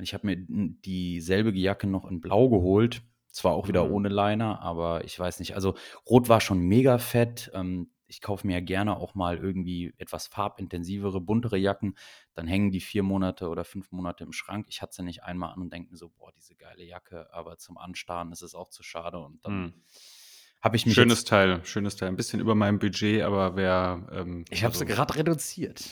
Ich 0.01 0.13
habe 0.13 0.27
mir 0.27 0.37
dieselbe 0.39 1.51
Jacke 1.57 1.87
noch 1.87 2.09
in 2.09 2.21
Blau 2.21 2.49
geholt. 2.49 3.01
Zwar 3.31 3.53
auch 3.53 3.67
wieder 3.67 3.85
mhm. 3.85 3.93
ohne 3.93 4.09
Liner, 4.09 4.61
aber 4.61 5.03
ich 5.03 5.19
weiß 5.19 5.39
nicht. 5.39 5.55
Also 5.55 5.75
Rot 6.09 6.29
war 6.29 6.39
schon 6.39 6.59
mega 6.59 6.97
fett. 6.97 7.51
Ähm, 7.53 7.91
ich 8.07 8.21
kaufe 8.21 8.47
mir 8.47 8.53
ja 8.53 8.59
gerne 8.61 8.97
auch 8.97 9.13
mal 9.13 9.37
irgendwie 9.37 9.93
etwas 9.97 10.27
farbintensivere, 10.27 11.21
buntere 11.21 11.57
Jacken. 11.57 11.95
Dann 12.33 12.47
hängen 12.47 12.71
die 12.71 12.79
vier 12.79 13.03
Monate 13.03 13.49
oder 13.49 13.65
fünf 13.65 13.91
Monate 13.91 14.23
im 14.23 14.31
Schrank. 14.31 14.65
Ich 14.69 14.81
hatte 14.81 14.95
sie 14.95 15.03
nicht 15.03 15.23
einmal 15.23 15.53
an 15.53 15.61
und 15.61 15.71
denke 15.71 15.91
mir 15.91 15.97
so, 15.97 16.09
boah, 16.09 16.31
diese 16.31 16.55
geile 16.55 16.83
Jacke, 16.83 17.31
aber 17.33 17.57
zum 17.57 17.77
Anstarren 17.77 18.31
ist 18.31 18.41
es 18.41 18.55
auch 18.55 18.69
zu 18.69 18.81
schade. 18.81 19.19
Und 19.19 19.45
dann 19.45 19.53
hm. 19.65 19.73
Habe 20.61 20.75
ich 20.75 20.85
mich. 20.85 20.95
Schönes 20.95 21.23
Teil, 21.23 21.61
schönes 21.63 21.95
Teil. 21.95 22.09
Ein 22.09 22.15
bisschen 22.15 22.39
über 22.39 22.55
meinem 22.55 22.79
Budget, 22.79 23.21
aber 23.21 23.55
wer. 23.55 24.07
Ähm, 24.11 24.45
ich 24.49 24.63
habe 24.63 24.73
also, 24.73 24.79
sie 24.79 24.85
gerade 24.85 25.15
reduziert. 25.15 25.83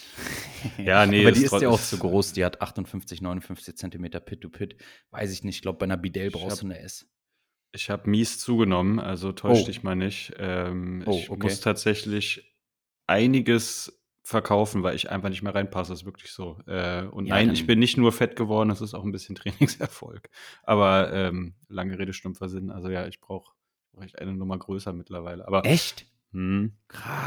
ja, 0.78 1.06
nee. 1.08 1.22
aber 1.22 1.32
die 1.32 1.44
ist 1.44 1.62
ja 1.62 1.70
auch 1.70 1.82
zu 1.82 1.98
groß. 1.98 2.34
Die 2.34 2.44
hat 2.44 2.62
58, 2.62 3.22
59 3.22 3.78
Zentimeter 3.78 4.20
Pit-to-Pit. 4.20 4.76
Weiß 5.12 5.32
ich 5.32 5.44
nicht. 5.44 5.56
Ich 5.56 5.62
glaube, 5.62 5.78
bei 5.80 5.86
einer 5.86 5.98
Bidell 5.98 6.32
brauchst 6.32 6.62
du 6.62 6.66
eine 6.66 6.80
S. 6.80 7.08
Ich 7.74 7.90
habe 7.90 8.10
mies 8.10 8.40
zugenommen, 8.40 9.00
also 9.00 9.32
täusch 9.34 9.60
Oh. 9.62 9.66
dich 9.66 9.84
mal 9.84 9.96
nicht. 9.96 10.34
Ähm, 10.38 11.04
Oh, 11.06 11.18
ich 11.18 11.30
muss 11.30 11.60
tatsächlich 11.60 12.56
einiges 13.08 14.02
verkaufen, 14.24 14.84
weil 14.84 14.96
ich 14.96 15.10
einfach 15.10 15.30
nicht 15.30 15.42
mehr 15.42 15.56
reinpasse. 15.56 15.92
Das 15.94 16.02
ist 16.02 16.06
wirklich 16.06 16.32
so. 16.32 16.60
Äh, 16.68 17.04
und 17.04 17.28
Ja, 17.28 17.36
nein, 17.36 17.52
ich 17.52 17.66
bin 17.66 17.80
nicht 17.80 17.96
nur 17.98 18.12
fett 18.12 18.36
geworden, 18.36 18.70
das 18.70 18.82
ist 18.82 18.94
auch 18.94 19.04
ein 19.06 19.12
bisschen 19.12 19.36
Trainingserfolg. 19.82 20.30
Aber 20.64 21.14
ähm, 21.14 21.56
lange 21.70 21.98
Rede, 21.98 22.12
stumpfer 22.14 22.50
Sinn. 22.50 22.70
Also 22.70 22.90
ja, 22.90 23.08
ich 23.08 23.22
brauche 23.22 23.54
brauch 23.98 24.06
echt 24.06 24.20
eine 24.20 24.34
Nummer 24.34 24.58
größer 24.58 24.94
mittlerweile. 24.94 25.48
Aber 25.48 25.66
Echt? 25.66 26.06
hm, 26.32 26.74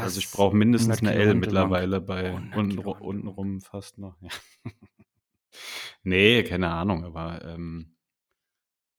also 0.01 0.19
ich 0.19 0.31
brauche 0.31 0.55
mindestens 0.55 0.99
eine 0.99 1.13
L 1.13 1.35
mittlerweile 1.35 2.01
bei 2.01 2.33
unten, 2.33 2.79
untenrum 2.79 3.61
fast 3.61 3.97
noch. 3.97 4.15
Ja. 4.21 4.29
Nee, 6.03 6.43
keine 6.43 6.69
Ahnung, 6.69 7.03
aber 7.03 7.43
ähm, 7.43 7.95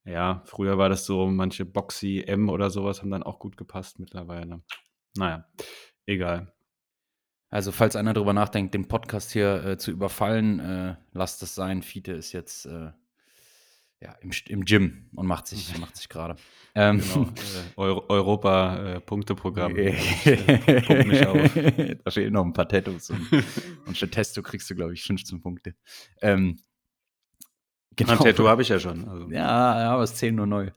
ja, 0.05 0.43
früher 0.45 0.77
war 0.77 0.91
das 0.91 1.07
so, 1.07 1.27
manche 1.27 1.65
Boxy 1.65 2.23
M 2.25 2.51
oder 2.51 2.69
sowas 2.69 3.01
haben 3.01 3.11
dann 3.11 3.23
auch 3.23 3.39
gut 3.39 3.57
gepasst 3.57 3.99
mittlerweile. 3.99 4.63
Naja, 5.17 5.51
egal. 6.05 6.53
Also, 7.49 7.73
falls 7.73 7.97
einer 7.97 8.13
darüber 8.13 8.35
nachdenkt, 8.35 8.75
den 8.75 8.87
Podcast 8.87 9.33
hier 9.33 9.65
äh, 9.65 9.79
zu 9.79 9.91
überfallen, 9.91 10.61
äh, 10.61 10.97
lasst 11.13 11.43
es 11.43 11.55
sein. 11.55 11.83
Fiete 11.83 12.13
ist 12.13 12.33
jetzt 12.33 12.67
äh, 12.67 12.93
ja, 14.03 14.13
im, 14.21 14.31
im 14.49 14.65
Gym 14.65 15.09
und 15.15 15.27
macht 15.27 15.47
sich, 15.47 15.79
macht 15.79 15.97
sich 15.97 16.09
gerade. 16.09 16.37
Ähm, 16.75 17.01
genau, 17.01 17.25
äh, 17.27 17.77
Euro, 17.77 18.05
Europa-Punkteprogramm. 18.09 19.77
Äh, 19.77 19.95
da 22.05 22.11
fehlen 22.11 22.33
noch 22.33 22.45
ein 22.45 22.53
paar 22.53 22.69
Tattoos 22.69 23.11
und, 23.11 23.29
und 23.87 23.97
statt 23.97 24.13
Testo 24.13 24.43
kriegst 24.43 24.69
du, 24.71 24.75
glaube 24.75 24.95
ich, 24.95 25.03
15 25.03 25.41
Punkte. 25.41 25.75
Ähm, 26.21 26.59
Genau. 27.97 28.13
Ein 28.13 28.19
Tattoo 28.19 28.49
habe 28.49 28.63
ich 28.63 28.69
ja 28.69 28.81
schon. 28.81 29.07
Also. 29.07 29.31
Ja, 29.31 29.81
ja, 29.81 29.93
aber 29.93 30.03
es 30.03 30.15
zählen 30.15 30.35
nur 30.35 30.47
neu. 30.47 30.71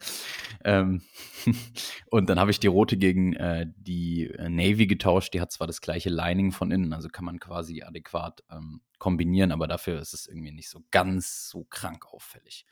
Ähm, 0.64 1.02
und 2.10 2.30
dann 2.30 2.40
habe 2.40 2.52
ich 2.52 2.60
die 2.60 2.68
rote 2.68 2.98
gegen 2.98 3.34
äh, 3.34 3.68
die 3.78 4.28
äh, 4.28 4.50
Navy 4.50 4.86
getauscht. 4.86 5.34
Die 5.34 5.40
hat 5.40 5.52
zwar 5.52 5.68
das 5.68 5.80
gleiche 5.80 6.10
Lining 6.10 6.52
von 6.52 6.72
innen, 6.72 6.92
also 6.92 7.08
kann 7.08 7.26
man 7.26 7.40
quasi 7.40 7.84
adäquat 7.84 8.44
ähm, 8.52 8.82
kombinieren, 8.98 9.52
aber 9.52 9.68
dafür 9.68 10.00
ist 10.00 10.14
es 10.14 10.28
irgendwie 10.28 10.52
nicht 10.52 10.70
so 10.70 10.84
ganz 10.92 11.48
so 11.50 11.66
krank 11.70 12.06
auffällig. 12.12 12.66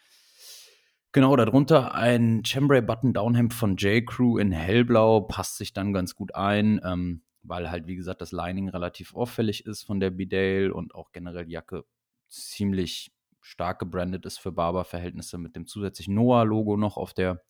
Genau, 1.16 1.36
darunter 1.36 1.94
ein 1.94 2.44
Chambray 2.44 2.82
Button 2.82 3.14
Downhemd 3.14 3.54
von 3.54 3.76
J. 3.76 4.04
Crew 4.04 4.40
in 4.40 4.52
hellblau, 4.52 5.22
passt 5.22 5.58
sich 5.58 5.72
dann 5.72 5.94
ganz 5.94 6.16
gut 6.16 6.34
ein, 6.34 6.82
ähm, 6.84 7.22
weil 7.44 7.70
halt, 7.70 7.86
wie 7.86 7.96
gesagt, 7.96 8.22
das 8.22 8.32
Lining 8.32 8.68
relativ 8.68 9.14
auffällig 9.14 9.68
ist 9.68 9.84
von 9.84 10.00
der 10.00 10.10
Bidale 10.10 10.74
und 10.74 10.96
auch 10.96 11.12
generell 11.12 11.46
die 11.46 11.52
Jacke 11.52 11.86
ziemlich 12.30 13.14
stark 13.42 13.78
gebrandet 13.78 14.26
ist 14.26 14.40
für 14.40 14.52
Barber-Verhältnisse 14.52 15.38
mit 15.38 15.56
dem 15.56 15.68
zusätzlichen 15.68 16.16
Noah-Logo 16.16 16.78
noch 16.78 16.98
auf 16.98 17.14
der 17.14 17.44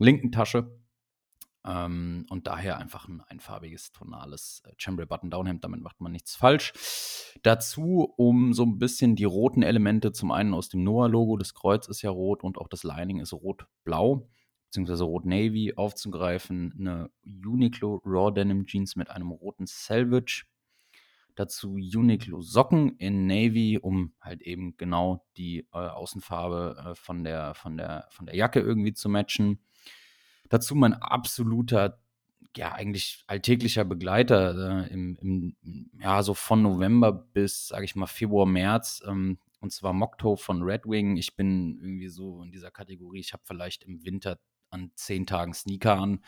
linken 0.00 0.32
Tasche. 0.32 0.76
Ähm, 1.66 2.26
und 2.30 2.46
daher 2.46 2.78
einfach 2.78 3.08
ein 3.08 3.20
einfarbiges, 3.20 3.92
tonales 3.92 4.62
äh, 4.64 4.72
Chambray 4.76 5.06
Button-Down-Hemd. 5.06 5.64
Damit 5.64 5.80
macht 5.80 6.00
man 6.00 6.12
nichts 6.12 6.36
falsch. 6.36 6.72
Dazu, 7.42 8.12
um 8.16 8.52
so 8.54 8.64
ein 8.64 8.78
bisschen 8.78 9.16
die 9.16 9.24
roten 9.24 9.62
Elemente, 9.62 10.12
zum 10.12 10.30
einen 10.30 10.54
aus 10.54 10.68
dem 10.68 10.84
Noah-Logo, 10.84 11.36
das 11.36 11.54
Kreuz 11.54 11.88
ist 11.88 12.02
ja 12.02 12.10
rot 12.10 12.42
und 12.42 12.58
auch 12.58 12.68
das 12.68 12.84
Lining 12.84 13.20
ist 13.20 13.32
rot-blau, 13.32 14.28
beziehungsweise 14.66 15.04
rot-navy, 15.04 15.74
aufzugreifen. 15.76 16.74
Eine 16.78 17.10
Uniqlo 17.24 18.02
Raw 18.04 18.32
Denim 18.32 18.66
Jeans 18.66 18.96
mit 18.96 19.10
einem 19.10 19.30
roten 19.30 19.66
Selvage 19.66 20.44
Dazu 21.36 21.74
Uniqlo 21.74 22.40
Socken 22.40 22.96
in 22.96 23.26
Navy, 23.26 23.78
um 23.78 24.14
halt 24.22 24.40
eben 24.40 24.74
genau 24.78 25.26
die 25.36 25.68
äh, 25.72 25.76
Außenfarbe 25.76 26.92
äh, 26.92 26.94
von, 26.94 27.24
der, 27.24 27.54
von, 27.54 27.76
der, 27.76 28.06
von 28.10 28.24
der 28.24 28.34
Jacke 28.34 28.60
irgendwie 28.60 28.94
zu 28.94 29.10
matchen. 29.10 29.60
Dazu 30.48 30.74
mein 30.74 30.94
absoluter, 30.94 32.00
ja, 32.56 32.72
eigentlich 32.72 33.24
alltäglicher 33.26 33.84
Begleiter 33.84 34.86
äh, 34.86 34.92
im, 34.92 35.16
im, 35.20 35.90
ja, 36.00 36.22
so 36.22 36.34
von 36.34 36.62
November 36.62 37.12
bis, 37.12 37.68
sage 37.68 37.84
ich 37.84 37.96
mal, 37.96 38.06
Februar, 38.06 38.46
März. 38.46 39.02
Ähm, 39.06 39.38
und 39.60 39.72
zwar 39.72 39.92
Mocktoe 39.92 40.36
von 40.36 40.62
Red 40.62 40.86
Wing. 40.86 41.16
Ich 41.16 41.36
bin 41.36 41.78
irgendwie 41.80 42.08
so 42.08 42.42
in 42.42 42.50
dieser 42.52 42.70
Kategorie. 42.70 43.20
Ich 43.20 43.32
habe 43.32 43.42
vielleicht 43.46 43.84
im 43.84 44.04
Winter 44.04 44.38
an 44.70 44.90
zehn 44.94 45.26
Tagen 45.26 45.54
Sneaker 45.54 45.98
an 45.98 46.20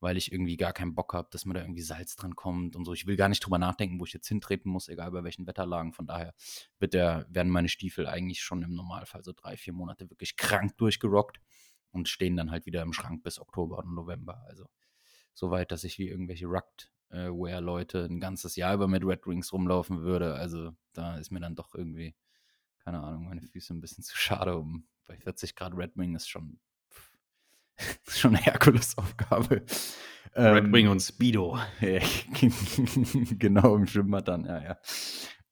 weil 0.00 0.16
ich 0.16 0.32
irgendwie 0.32 0.56
gar 0.56 0.72
keinen 0.72 0.94
Bock 0.94 1.14
habe, 1.14 1.28
dass 1.30 1.44
mir 1.46 1.54
da 1.54 1.60
irgendwie 1.60 1.82
Salz 1.82 2.16
dran 2.16 2.36
kommt 2.36 2.76
und 2.76 2.84
so. 2.84 2.92
Ich 2.92 3.06
will 3.06 3.16
gar 3.16 3.28
nicht 3.28 3.44
drüber 3.44 3.58
nachdenken, 3.58 3.98
wo 3.98 4.04
ich 4.04 4.12
jetzt 4.12 4.28
hintreten 4.28 4.70
muss, 4.70 4.88
egal 4.88 5.10
bei 5.10 5.24
welchen 5.24 5.46
Wetterlagen. 5.46 5.92
Von 5.92 6.06
daher 6.06 6.34
wird 6.78 6.94
der, 6.94 7.26
werden 7.30 7.50
meine 7.50 7.68
Stiefel 7.68 8.06
eigentlich 8.06 8.42
schon 8.42 8.62
im 8.62 8.74
Normalfall 8.74 9.24
so 9.24 9.32
drei, 9.32 9.56
vier 9.56 9.72
Monate 9.72 10.10
wirklich 10.10 10.36
krank 10.36 10.76
durchgerockt 10.76 11.40
und 11.92 12.08
stehen 12.08 12.36
dann 12.36 12.50
halt 12.50 12.66
wieder 12.66 12.82
im 12.82 12.92
Schrank 12.92 13.22
bis 13.22 13.38
Oktober 13.38 13.78
und 13.78 13.94
November. 13.94 14.42
Also 14.46 14.68
so 15.34 15.50
weit, 15.50 15.70
dass 15.70 15.84
ich 15.84 15.98
wie 15.98 16.08
irgendwelche 16.08 16.46
Rugged-Wear-Leute 16.46 18.04
ein 18.04 18.20
ganzes 18.20 18.56
Jahr 18.56 18.74
über 18.74 18.88
mit 18.88 19.04
Red 19.04 19.26
Rings 19.26 19.52
rumlaufen 19.52 20.02
würde. 20.02 20.34
Also 20.34 20.72
da 20.92 21.16
ist 21.16 21.30
mir 21.30 21.40
dann 21.40 21.54
doch 21.54 21.74
irgendwie, 21.74 22.14
keine 22.78 23.02
Ahnung, 23.02 23.26
meine 23.26 23.42
Füße 23.42 23.74
ein 23.74 23.80
bisschen 23.80 24.04
zu 24.04 24.16
schade 24.16 24.56
um. 24.56 24.86
Bei 25.06 25.16
40 25.16 25.54
Grad 25.54 25.74
Red 25.76 25.96
Wing 25.96 26.16
ist 26.16 26.28
schon 26.28 26.58
schon 28.08 28.34
eine 28.34 28.44
Herkulesaufgabe. 28.44 29.62
Red 30.34 30.64
ähm, 30.64 30.72
Wing 30.72 30.88
und 30.88 31.00
Speedo. 31.00 31.58
genau, 33.38 33.76
im 33.76 33.86
Schwimmbad 33.86 34.28
dann, 34.28 34.44
ja, 34.44 34.62
ja. 34.62 34.78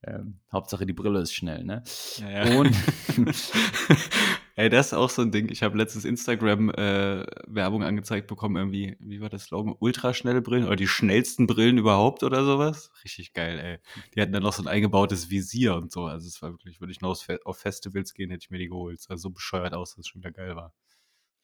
Ähm, 0.07 0.41
Hauptsache 0.53 0.87
die 0.87 0.93
Brille 0.93 1.21
ist 1.21 1.33
schnell, 1.35 1.65
ne? 1.65 1.83
Ja, 2.19 2.31
ja. 2.45 2.59
Und 2.59 2.75
Ey, 4.57 4.69
das 4.69 4.87
ist 4.89 4.95
auch 4.95 5.11
so 5.11 5.23
'n 5.23 5.33
Ding. 5.33 5.49
Ich 5.51 5.65
habe 5.65 5.77
letztens 5.77 6.05
Instagram, 6.05 6.71
äh, 6.71 7.27
Werbung 7.49 7.83
angezeigt 7.83 8.29
bekommen, 8.29 8.57
irgendwie 8.57 8.97
wie 9.01 9.21
war 9.21 9.29
das 9.29 9.45
Slogan? 9.45 9.75
Ultraschnelle 9.79 10.43
Brillen 10.43 10.65
oder 10.67 10.77
die 10.77 10.87
schnellsten 10.87 11.49
Brillen 11.49 11.77
überhaupt 11.77 12.23
oder 12.23 12.45
so 12.45 12.59
was. 12.59 12.91
Richtig 13.05 13.33
geil, 13.33 13.59
ey. 13.59 13.79
Die 14.15 14.21
hatten 14.21 14.33
dann 14.33 14.45
noch 14.45 14.53
so 14.53 14.63
'n 14.63 14.69
eingebautes 14.69 15.29
Visier 15.29 15.75
und 15.75 15.91
so. 15.91 16.05
Also, 16.05 16.29
es 16.29 16.41
war 16.41 16.53
wirklich 16.53 16.81
würde 16.81 16.93
ich 16.93 17.01
noch 17.01 17.19
auf 17.45 17.59
Festivals 17.59 18.15
gehen, 18.15 18.31
hätte 18.31 18.43
ich 18.45 18.51
mir 18.51 18.59
die 18.59 18.69
geholt. 18.69 19.01
Sah 19.01 19.17
so 19.17 19.31
bescheuert 19.31 19.75
aus, 19.75 19.91
dass 19.91 20.01
es 20.01 20.09
schon 20.09 20.21
wieder 20.23 20.31
geil 20.31 20.55
war. 20.55 20.73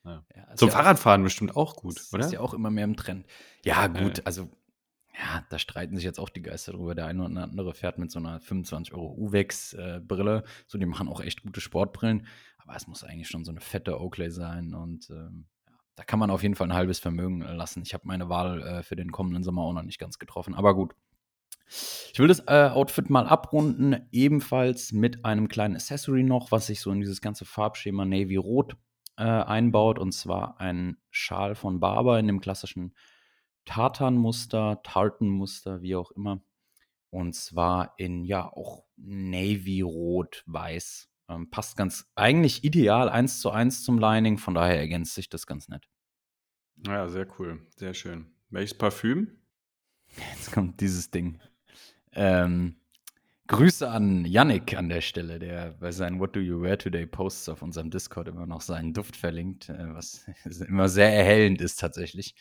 Ja. 0.05 0.25
Ja, 0.35 0.57
Zum 0.57 0.69
ja 0.69 0.75
auch 0.75 0.79
Fahrradfahren 0.79 1.23
bestimmt 1.23 1.57
auch 1.57 1.77
gut, 1.77 1.97
ist 1.97 2.15
oder? 2.15 2.27
ist 2.27 2.33
ja 2.33 2.41
auch 2.41 2.55
immer 2.55 2.71
mehr 2.71 2.85
im 2.85 2.97
Trend. 2.97 3.27
Ja, 3.65 3.87
gut, 3.89 4.25
also, 4.25 4.49
ja, 5.21 5.45
da 5.51 5.59
streiten 5.59 5.97
sich 5.97 6.05
jetzt 6.05 6.19
auch 6.21 6.29
die 6.31 6.43
Geister 6.43 6.73
drüber. 6.73 6.95
Der 6.95 7.07
eine 7.07 7.25
oder 7.25 7.43
andere 7.43 7.75
fährt 7.75 7.99
mit 7.99 8.11
so 8.11 8.21
'ner 8.21 8.41
25 8.41 8.95
€ 8.95 9.15
Uvex, 9.19 9.75
äh, 9.75 10.01
Brille. 10.03 10.45
So, 10.67 10.79
die 10.79 10.87
machen 10.87 11.09
auch 11.09 11.21
echt 11.21 11.43
gute 11.43 11.61
Sportbrillen, 11.61 12.27
aber 12.59 12.77
es 12.77 12.87
muss 12.89 13.05
eigentlich 13.05 13.29
schon 13.29 13.45
so 13.45 13.53
'ne 13.53 13.61
fette 13.61 14.01
Oakley 14.01 14.31
sein 14.31 14.75
und, 14.75 15.11
ähm, 15.11 15.47
ja, 15.67 15.73
da 15.97 16.05
kann 16.05 16.19
man 16.19 16.31
auf 16.31 16.43
jeden 16.43 16.55
Fall 16.57 16.69
'n 16.69 16.75
halbes 16.75 16.99
Vermögen, 17.01 17.43
äh, 17.43 17.53
lassen. 17.55 17.83
Ich 17.83 17.95
habe 17.95 18.07
meine 18.07 18.29
Wahl, 18.29 18.63
äh, 18.63 18.83
für 18.83 18.97
den 18.97 19.13
kommenden 19.13 19.43
Sommer 19.45 19.63
auch 19.63 19.73
noch 19.75 19.83
nicht 19.83 19.99
ganz 19.99 20.19
getroffen, 20.19 20.55
aber 20.55 20.75
gut. 20.75 20.95
Ich 22.13 22.19
will 22.19 22.29
das, 22.29 22.41
äh, 22.49 22.71
Outfit 22.73 23.11
mal 23.11 23.27
abrunden, 23.29 24.09
ebenfalls 24.13 24.93
mit 24.93 25.25
einem 25.25 25.49
kleinen 25.49 25.77
Accessory 25.77 26.25
noch, 26.25 26.51
was 26.53 26.67
sich 26.67 26.81
so 26.81 26.91
in 26.91 27.01
dieses 27.01 27.21
ganze 27.21 27.45
Farbschema 27.45 28.05
Navy 28.05 28.37
Rot, 28.37 28.77
äh, 29.17 29.23
einbaut, 29.25 29.99
und 30.01 30.13
zwar 30.13 30.61
ein 30.61 30.97
Schal 31.11 31.55
von 31.55 31.79
Barbour 31.81 32.19
in 32.19 32.27
dem 32.27 32.41
klassischen 32.41 32.95
Tartanmuster, 33.65 34.81
Tartanmuster, 34.83 35.83
wie 35.83 35.97
auch 35.97 36.11
immer. 36.13 36.43
Und 37.11 37.35
zwar 37.35 37.95
in, 37.99 38.25
ja, 38.25 38.47
auch 38.47 38.85
Navy 38.97 39.81
Rot 39.83 40.45
Weiß. 40.47 41.09
Ähm, 41.29 41.51
passt 41.51 41.77
ganz 41.77 42.11
eigentlich 42.15 42.65
ideal 42.65 43.09
1:1 43.09 43.85
zum 43.85 43.99
Lining, 43.99 44.39
von 44.39 44.55
daher 44.55 44.79
ergänzt 44.79 45.15
sich 45.15 45.29
das 45.29 45.47
ganz 45.47 45.69
nett. 45.69 45.89
Ja, 46.87 47.09
sehr 47.09 47.27
cool, 47.39 47.67
sehr 47.77 47.95
schön. 47.95 48.33
Welches 48.51 48.77
Parfüm? 48.77 49.39
Jetzt 50.33 50.53
kommt 50.53 50.81
dieses 50.81 51.11
Ding. 51.11 51.41
Ähm, 52.13 52.77
Grüße 53.49 53.89
an 53.91 54.25
Yannick 54.25 54.77
an 54.77 54.89
der 54.89 55.01
Stelle, 55.01 55.39
der 55.39 55.73
bei 55.81 55.93
seinen 55.93 56.21
„What 56.21 56.37
do 56.37 56.41
you 56.41 56.63
wear 56.63 56.79
today“ 56.79 57.07
Posts 57.07 57.49
auf 57.51 57.63
unserem 57.63 57.91
Discord 57.91 58.29
immer 58.29 58.47
noch 58.47 58.61
seinen 58.61 58.93
Duft 58.95 59.17
verlinkt, 59.17 59.69
äh, 59.69 59.95
was 59.95 60.25
immer 60.69 60.89
sehr 60.89 61.13
erhellend 61.13 61.61
ist 61.61 61.81
tatsächlich. 61.81 62.35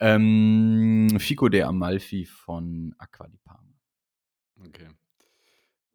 Ähm, 0.00 1.08
Fico 1.18 1.48
de 1.48 1.62
Amalfi 1.62 2.24
von 2.24 2.94
Acqua 2.98 3.26
di 3.28 3.38
Parma. 3.38 3.78
Okay. 4.66 4.88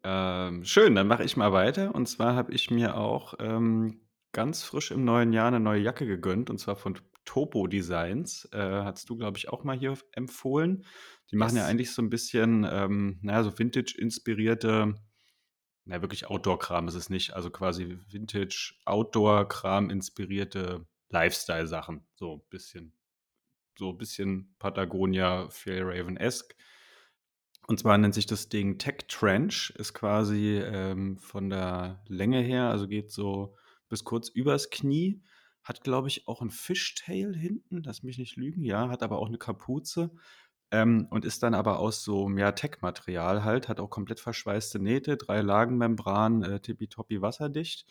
Ähm, 0.04 0.64
schön, 0.64 0.94
dann 0.94 1.06
mache 1.06 1.24
ich 1.24 1.36
mal 1.38 1.52
weiter. 1.52 1.94
Und 1.94 2.06
zwar 2.08 2.34
habe 2.36 2.52
ich 2.52 2.70
mir 2.70 2.96
auch, 2.96 3.34
ähm, 3.40 4.02
ganz 4.32 4.62
frisch 4.62 4.90
im 4.90 5.04
neuen 5.04 5.32
Jahr 5.32 5.50
'ne 5.50 5.60
neue 5.60 5.80
Jacke 5.80 6.06
gegönnt, 6.06 6.50
und 6.50 6.58
zwar 6.58 6.76
von 6.76 6.98
Topo 7.24 7.66
Designs. 7.68 8.46
Äh, 8.52 8.58
hattest 8.84 9.08
du, 9.08 9.16
glaube 9.16 9.38
ich, 9.38 9.48
auch 9.48 9.64
mal 9.64 9.76
hier 9.78 9.96
empfohlen. 10.12 10.84
Die 11.30 11.36
machen 11.36 11.56
ja 11.56 11.64
Yes. 11.64 11.66
eigentlich 11.66 11.92
so 11.92 12.02
'n 12.02 12.10
bisschen, 12.10 12.66
ähm, 12.70 13.18
na 13.22 13.34
ja, 13.34 13.42
so 13.44 13.58
Vintage-inspirierte 13.58 14.94
na, 15.86 16.02
wirklich 16.02 16.26
Outdoor-Kram 16.28 16.88
ist 16.88 16.94
es 16.96 17.10
nicht, 17.10 17.34
also 17.34 17.50
quasi 17.50 17.98
Vintage-Outdoor-Kram 18.10 19.90
inspirierte 19.90 20.86
Lifestyle-Sachen, 21.10 22.06
so 22.16 22.46
bisschen 22.50 22.92
so 23.78 23.92
bisschen 23.94 24.54
Patagonia, 24.58 25.48
Fjällraven-esque. 25.50 26.54
Und 27.68 27.78
zwar 27.78 27.96
nennt 27.96 28.14
sich 28.14 28.26
das 28.26 28.48
Ding 28.50 28.78
Tech 28.78 29.06
Trench, 29.08 29.72
ist 29.78 29.94
quasi, 29.94 30.58
ähm, 30.62 31.16
von 31.18 31.48
der 31.48 32.02
Länge 32.06 32.40
her 32.40 32.64
also, 32.68 32.86
geht 32.86 33.10
so 33.10 33.54
bis 33.88 34.04
kurz 34.04 34.28
übers 34.28 34.68
Knie, 34.70 35.22
hat, 35.62 35.80
glaube 35.82 36.08
ich, 36.08 36.28
auch 36.28 36.42
'n 36.42 36.50
Fishtail 36.50 37.34
hinten, 37.34 37.82
lass 37.82 38.02
mich 38.02 38.18
nicht 38.18 38.36
lügen, 38.36 38.64
ja, 38.64 38.88
hat 38.90 39.02
aber 39.02 39.18
auch 39.18 39.30
'ne 39.30 39.38
Kapuze, 39.38 40.10
ähm, 40.72 41.06
und 41.10 41.24
ist 41.24 41.42
dann 41.42 41.54
aber 41.54 41.78
aus 41.78 42.02
so, 42.04 42.28
ja, 42.36 42.52
Tech-Material 42.52 43.44
halt, 43.44 43.68
hat 43.68 43.80
auch 43.80 43.88
komplett 43.90 44.20
verschweißte 44.20 44.78
Nähte, 44.78 45.16
3 45.16 45.40
Lagenmembran, 45.40 46.42
äh, 46.42 46.60
tippitoppi 46.60 47.22
wasserdicht, 47.22 47.86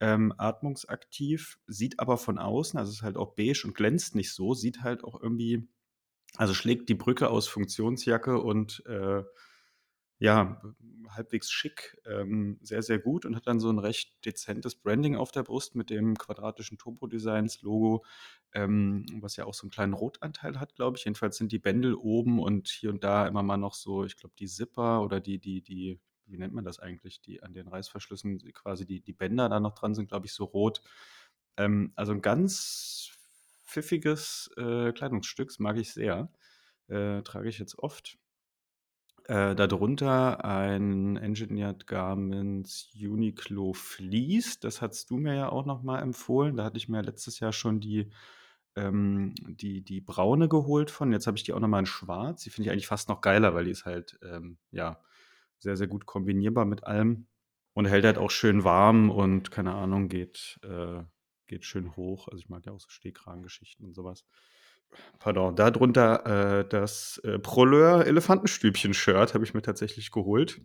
ähm, 0.00 0.34
atmungsaktiv, 0.38 1.58
sieht 1.66 2.00
aber 2.00 2.18
von 2.18 2.38
außen 2.38 2.78
also, 2.78 2.92
ist 2.92 3.02
halt 3.02 3.16
auch 3.18 3.34
beige 3.36 3.62
und 3.66 3.74
glänzt 3.76 4.14
nicht 4.16 4.32
so, 4.34 4.54
sieht 4.54 4.82
halt 4.82 5.04
auch 5.04 5.20
irgendwie 5.22 5.68
also, 6.38 6.54
schlägt 6.54 6.88
die 6.90 6.94
Brücke 6.96 7.30
aus 7.30 7.48
Funktionsjacke 7.48 8.40
und, 8.42 8.84
äh, 8.86 9.24
ja, 10.20 10.62
halbwegs 11.10 11.50
schick, 11.52 11.98
ähm, 12.06 12.58
sehr, 12.62 12.82
sehr 12.82 12.98
gut 13.00 13.26
und 13.26 13.36
hat 13.36 13.46
dann 13.48 13.60
so 13.60 13.70
'n 13.70 13.78
recht 13.80 14.24
dezentes 14.26 14.76
Branding 14.76 15.16
auf 15.16 15.32
der 15.32 15.44
Brust 15.44 15.76
mit 15.76 15.90
dem 15.90 16.16
quadratischen 16.18 16.78
Topo 16.78 17.06
Designs 17.08 17.62
Logo, 17.62 18.04
ähm, 18.54 19.06
was 19.22 19.36
ja 19.36 19.46
auch 19.46 19.54
so 19.54 19.66
'n 19.68 19.70
kleinen 19.70 19.94
Rotanteil 19.94 20.60
hat, 20.60 20.74
glaube 20.76 20.98
ich. 20.98 21.04
Jedenfalls 21.06 21.38
sind 21.38 21.52
die 21.52 21.58
Bändel 21.60 21.94
oben 21.96 22.40
und 22.40 22.68
hier 22.68 22.90
und 22.90 23.04
da 23.04 23.26
immer 23.28 23.42
mal 23.44 23.58
noch 23.58 23.74
so 23.76 24.04
ich 24.04 24.16
glaube, 24.16 24.34
die 24.40 24.48
Zipper 24.48 25.02
oder 25.04 25.20
die 25.20 25.38
die 25.40 25.62
die 25.62 26.00
wie 26.26 26.38
nennt 26.38 26.54
man 26.54 26.64
das 26.64 26.78
eigentlich, 26.80 27.20
die 27.22 27.42
an 27.42 27.54
den 27.54 27.68
Reißverschlüssen 27.68 28.38
quasi 28.54 28.86
die 28.86 29.00
die 29.02 29.12
Bänder 29.14 29.48
da 29.48 29.60
noch 29.60 29.74
dran 29.74 29.94
sind, 29.94 30.08
glaube 30.08 30.26
ich, 30.26 30.32
so 30.34 30.44
rot. 30.44 30.82
Ähm, 31.58 31.92
also, 31.96 32.12
'n 32.12 32.22
ganz 32.22 33.10
pfiffiges, 33.64 34.50
äh, 34.56 34.92
Kleidungsstück, 34.92 35.48
das 35.48 35.58
mag 35.60 35.76
ich 35.78 35.92
sehr. 35.92 36.30
Äh, 36.88 37.22
trage 37.22 37.48
ich 37.48 37.58
jetzt 37.58 37.78
oft. 37.78 38.18
Äh, 39.24 39.56
da 39.56 39.66
drunter 39.66 40.44
ein 40.44 41.16
Engineered 41.16 41.86
Garments 41.88 42.90
Uniqlo 42.94 43.72
Fleece. 43.72 44.60
Das 44.60 44.80
hattest 44.80 45.10
du 45.10 45.16
mir 45.16 45.34
ja 45.34 45.48
auch 45.48 45.66
noch 45.66 45.82
mal 45.82 46.00
empfohlen. 46.00 46.56
Da 46.56 46.64
hatte 46.64 46.76
ich 46.76 46.88
mir 46.88 47.02
letztes 47.02 47.40
Jahr 47.40 47.52
schon 47.52 47.80
die 47.80 48.10
ähm, 48.76 49.34
die 49.48 49.82
die 49.82 50.00
braune 50.00 50.48
geholt 50.48 50.90
von. 50.92 51.12
Jetzt 51.12 51.26
habe 51.26 51.36
ich 51.38 51.44
die 51.44 51.52
auch 51.54 51.60
noch 51.60 51.68
mal 51.68 51.80
in 51.80 51.86
schwarz. 51.86 52.42
Die 52.44 52.50
finde 52.50 52.68
ich 52.68 52.72
eigentlich 52.72 52.86
fast 52.88 53.08
noch 53.08 53.20
geiler, 53.22 53.54
weil 53.54 53.64
die 53.64 53.70
ist 53.72 53.84
halt, 53.86 54.18
ähm, 54.22 54.58
ja, 54.70 55.00
sehr, 55.58 55.76
sehr 55.76 55.86
gut 55.88 56.06
kombinierbar 56.06 56.64
mit 56.66 56.84
allem 56.84 57.28
und 57.74 57.86
hält 57.86 58.04
halt 58.04 58.18
auch 58.18 58.30
schön 58.30 58.64
warm 58.64 59.10
und, 59.10 59.50
keine 59.50 59.74
Ahnung, 59.74 60.08
geht 60.08 60.58
äh, 60.62 61.02
geht 61.46 61.64
schön 61.64 61.96
hoch. 61.96 62.28
Also, 62.28 62.38
ich 62.40 62.48
mag 62.48 62.66
ja 62.66 62.72
auch 62.72 62.80
so 62.80 62.88
Stehkragengeschichten 62.90 63.86
und 63.86 63.94
so 63.94 64.04
was. 64.04 64.24
Pardon. 65.20 65.54
Da 65.56 65.70
drunter, 65.70 66.60
äh, 66.60 66.68
das, 66.68 67.18
äh, 67.24 67.38
Proleur 67.38 68.06
Elefantenstübchen-Shirt 68.06 69.34
habe 69.34 69.44
ich 69.44 69.54
mir 69.54 69.62
tatsächlich 69.62 70.10
geholt. 70.10 70.60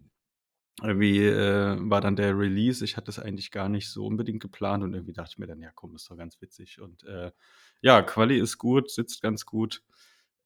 Irgendwie, 0.83 1.25
äh, 1.27 1.77
war 1.79 2.01
dann 2.01 2.15
der 2.17 2.37
Release. 2.37 2.83
Ich 2.85 2.97
hatte 2.97 3.11
es 3.11 3.19
eigentlich 3.19 3.51
gar 3.51 3.69
nicht 3.69 3.89
so 3.89 4.05
unbedingt 4.05 4.41
geplant 4.41 4.83
und 4.83 4.93
irgendwie 4.93 5.13
dachte 5.13 5.31
ich 5.33 5.39
mir 5.39 5.47
dann: 5.47 5.61
„Ja 5.61 5.71
komm, 5.75 5.95
ist 5.95 6.09
doch 6.11 6.17
ganz 6.17 6.41
witzig.“ 6.41 6.81
Und, 6.81 7.03
äh, 7.05 7.31
ja, 7.81 8.01
Quali 8.03 8.39
ist 8.39 8.57
gut, 8.59 8.91
sitzt 8.91 9.21
ganz 9.21 9.45
gut. 9.45 9.83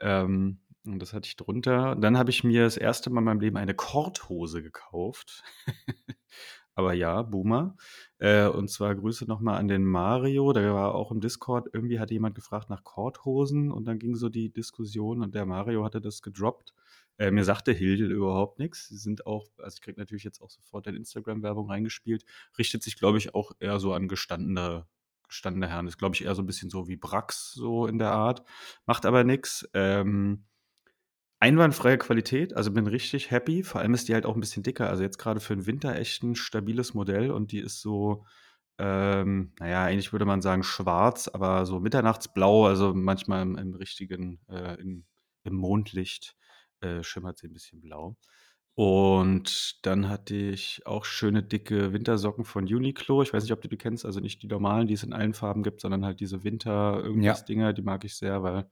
Ähm, 0.02 0.62
und 0.88 1.00
das 1.00 1.14
hatte 1.14 1.28
ich 1.28 1.36
drunter. 1.36 1.96
Dann 1.96 2.18
habe 2.18 2.30
ich 2.30 2.44
mir 2.44 2.64
das 2.64 2.78
1. 2.78 3.10
Mal 3.10 3.20
in 3.22 3.26
meinem 3.26 3.40
Leben 3.40 3.58
eine 3.58 3.74
Korthose 3.76 4.62
gekauft. 4.64 5.44
Aber 6.76 6.94
ja, 6.94 7.22
Boomer. 7.24 7.78
Äh, 8.20 8.48
und 8.48 8.70
zwar 8.70 8.96
Grüße 8.96 9.26
noch 9.26 9.40
mal 9.42 9.58
an 9.58 9.68
den 9.70 9.86
Mario, 9.86 10.54
der 10.54 10.74
war 10.74 10.96
auch 10.96 11.12
im 11.12 11.22
Discord. 11.22 11.70
Irgendwie 11.74 12.00
hatte 12.00 12.14
jemand 12.14 12.36
gefragt 12.36 12.70
nach 12.70 12.84
Korthosen 12.84 13.72
und 13.72 13.86
dann 13.86 14.00
ging 14.00 14.16
so 14.16 14.30
die 14.30 14.52
Diskussion 14.52 15.22
und 15.24 15.36
der 15.36 15.46
Mario 15.46 15.84
hatte 15.86 16.02
das 16.02 16.22
gedroppt. 16.22 16.74
Äh, 17.18 17.32
mir 17.32 17.46
sagte 17.46 17.72
Hildel 17.72 18.12
überhaupt 18.12 18.60
nix. 18.60 18.90
Sie 18.90 18.98
sind 18.98 19.26
auch 19.26 19.48
also, 19.60 19.76
ich 19.76 19.82
kriege 19.82 20.00
natürlich 20.00 20.24
jetzt 20.26 20.42
auch 20.42 20.50
sofort 20.50 20.88
deine 20.88 20.98
Instagram-Werbung 20.98 21.70
reingespielt. 21.70 22.26
Richtet 22.58 22.84
sich, 22.84 22.98
glaube 22.98 23.18
ich, 23.20 23.34
auch 23.36 23.54
eher 23.60 23.80
so 23.80 23.94
an 23.94 24.08
gestandene 24.10 24.86
gestandene 25.28 25.68
Herren. 25.70 25.88
Ist, 25.88 25.98
glaube 25.98 26.16
ich, 26.16 26.26
eher 26.26 26.36
so 26.36 26.42
'n 26.44 26.46
bisschen 26.46 26.70
so 26.70 26.88
wie 26.88 26.98
Brax 26.98 27.54
so 27.54 27.88
in 27.88 27.98
der 28.00 28.12
Art, 28.12 28.44
macht 28.86 29.06
aber 29.06 29.24
nix. 29.24 29.68
Ähm, 29.74 30.46
einwandfreie 31.40 31.98
Qualität, 31.98 32.56
also, 32.56 32.72
bin 32.72 32.88
richtig 32.88 33.32
happy. 33.32 33.64
Vor 33.64 33.82
allem 33.82 33.94
ist 33.94 34.08
die 34.10 34.14
halt 34.14 34.26
auch 34.26 34.36
'n 34.36 34.40
bisschen 34.42 34.64
dicker. 34.64 34.90
Also, 34.90 35.04
jetzt 35.04 35.18
grade 35.20 35.40
für 35.40 35.54
'n 35.54 35.66
Winter 35.68 35.96
echt 35.96 36.24
'n 36.24 36.36
stabiles 36.36 36.94
Modell 36.94 37.32
und 37.32 37.52
die 37.52 37.60
ist 37.60 37.82
so, 37.82 38.26
ähm, 38.80 39.54
na 39.60 39.70
ja, 39.70 39.84
eigentlich 39.86 40.12
würde 40.14 40.26
man 40.26 40.42
sagen 40.42 40.64
schwarz, 40.64 41.28
aber 41.30 41.66
so 41.66 41.80
mitternachtsblau, 41.80 42.66
also, 42.68 42.94
manchmal 42.94 43.42
im 43.44 43.58
im 43.58 43.74
richtigen 43.76 44.40
äh, 44.50 44.76
im 44.82 45.06
im 45.44 45.56
Mondlicht, 45.56 46.36
äh, 46.82 47.04
schimmert 47.04 47.38
sie 47.40 47.48
'n 47.48 47.54
bisschen 47.54 47.82
blau. 47.82 48.18
Und 48.76 49.86
dann 49.86 50.10
hatte 50.10 50.36
ich 50.36 50.86
auch 50.88 51.06
schöne 51.06 51.44
dicke 51.44 51.94
Wintersocken 51.94 52.46
von 52.46 52.66
Uniqlo. 52.66 53.22
Ich 53.24 53.34
weiß 53.34 53.44
nicht, 53.44 53.54
ob 53.54 53.62
du 53.62 53.70
die 53.70 53.78
kennst, 53.78 54.06
also, 54.06 54.20
nicht 54.22 54.42
die 54.44 54.48
normalen, 54.48 54.88
die 54.88 54.94
es 54.96 55.04
in 55.04 55.14
allen 55.14 55.34
Farben 55.36 55.64
gibt, 55.64 55.82
sondern 55.82 56.06
halt 56.06 56.20
diese 56.22 56.44
Ja. 57.20 57.46
Winter-Irgendwas-Dinger, 57.52 57.74
die 57.74 57.82
mag 57.84 58.04
ich 58.06 58.16
sehr, 58.18 58.44
weil, 58.44 58.70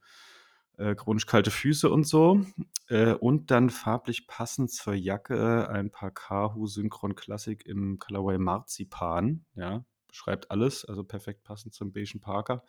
äh, 0.78 0.94
chronisch 0.94 1.26
kalte 1.26 1.50
Füße 1.50 1.90
und 1.90 2.06
so. 2.06 2.44
Äh, 2.88 3.12
und 3.12 3.50
dann 3.50 3.70
farblich 3.70 4.26
passend 4.26 4.70
zur 4.70 4.94
Jacke 4.94 5.68
ein 5.68 5.90
paar 5.90 6.10
Karhu 6.10 6.66
Synchron 6.66 7.14
Classic 7.14 7.64
im 7.66 7.98
Colorway 7.98 8.38
Marzipan, 8.38 9.44
ja, 9.54 9.84
beschreibt 10.08 10.50
alles, 10.50 10.84
also, 10.84 11.04
perfekt 11.04 11.44
passend 11.44 11.74
zum 11.74 11.92
beigen 11.92 12.20
Parker. 12.20 12.64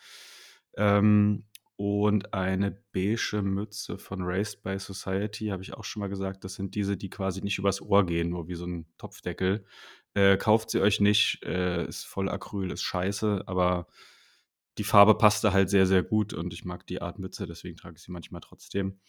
Ähm, 0.78 1.46
und 1.78 2.34
eine 2.34 2.72
beige 2.94 3.42
Mütze 3.42 3.98
von 3.98 4.22
Raised 4.22 4.64
by 4.64 4.80
Society, 4.80 5.48
habe 5.48 5.62
ich 5.62 5.74
auch 5.74 5.84
schon 5.84 6.00
mal 6.00 6.08
gesagt. 6.08 6.46
Das 6.46 6.56
sind 6.56 6.74
diese, 6.74 6.96
die 6.96 7.10
quasi 7.10 7.42
nicht 7.42 7.58
übers 7.58 7.82
Ohr 7.82 8.06
gehen, 8.06 8.30
nur 8.30 8.48
wie 8.48 8.56
so 8.56 8.66
ein 8.66 8.86
Topfdeckel. 8.98 9.66
Äh, 10.14 10.38
kauft 10.38 10.70
sie 10.70 10.80
euch 10.80 11.02
nicht, 11.02 11.44
äh, 11.44 11.86
ist 11.86 12.06
voll 12.06 12.30
Acryl, 12.30 12.72
ist 12.72 12.84
scheiße, 12.84 13.44
aber 13.48 13.88
die 14.78 14.84
Farbe 14.84 15.16
passte 15.16 15.54
halt 15.54 15.70
sehr, 15.70 15.86
sehr 15.86 16.04
gut 16.04 16.34
und 16.34 16.54
ich 16.54 16.66
mag 16.66 16.86
die 16.88 17.02
Art 17.02 17.20
Mütze, 17.20 17.46
deswegen 17.46 17.78
trage 17.78 17.96
ich 17.98 18.04
sie 18.04 18.12
manchmal 18.12 18.42
trotzdem. 18.42 19.00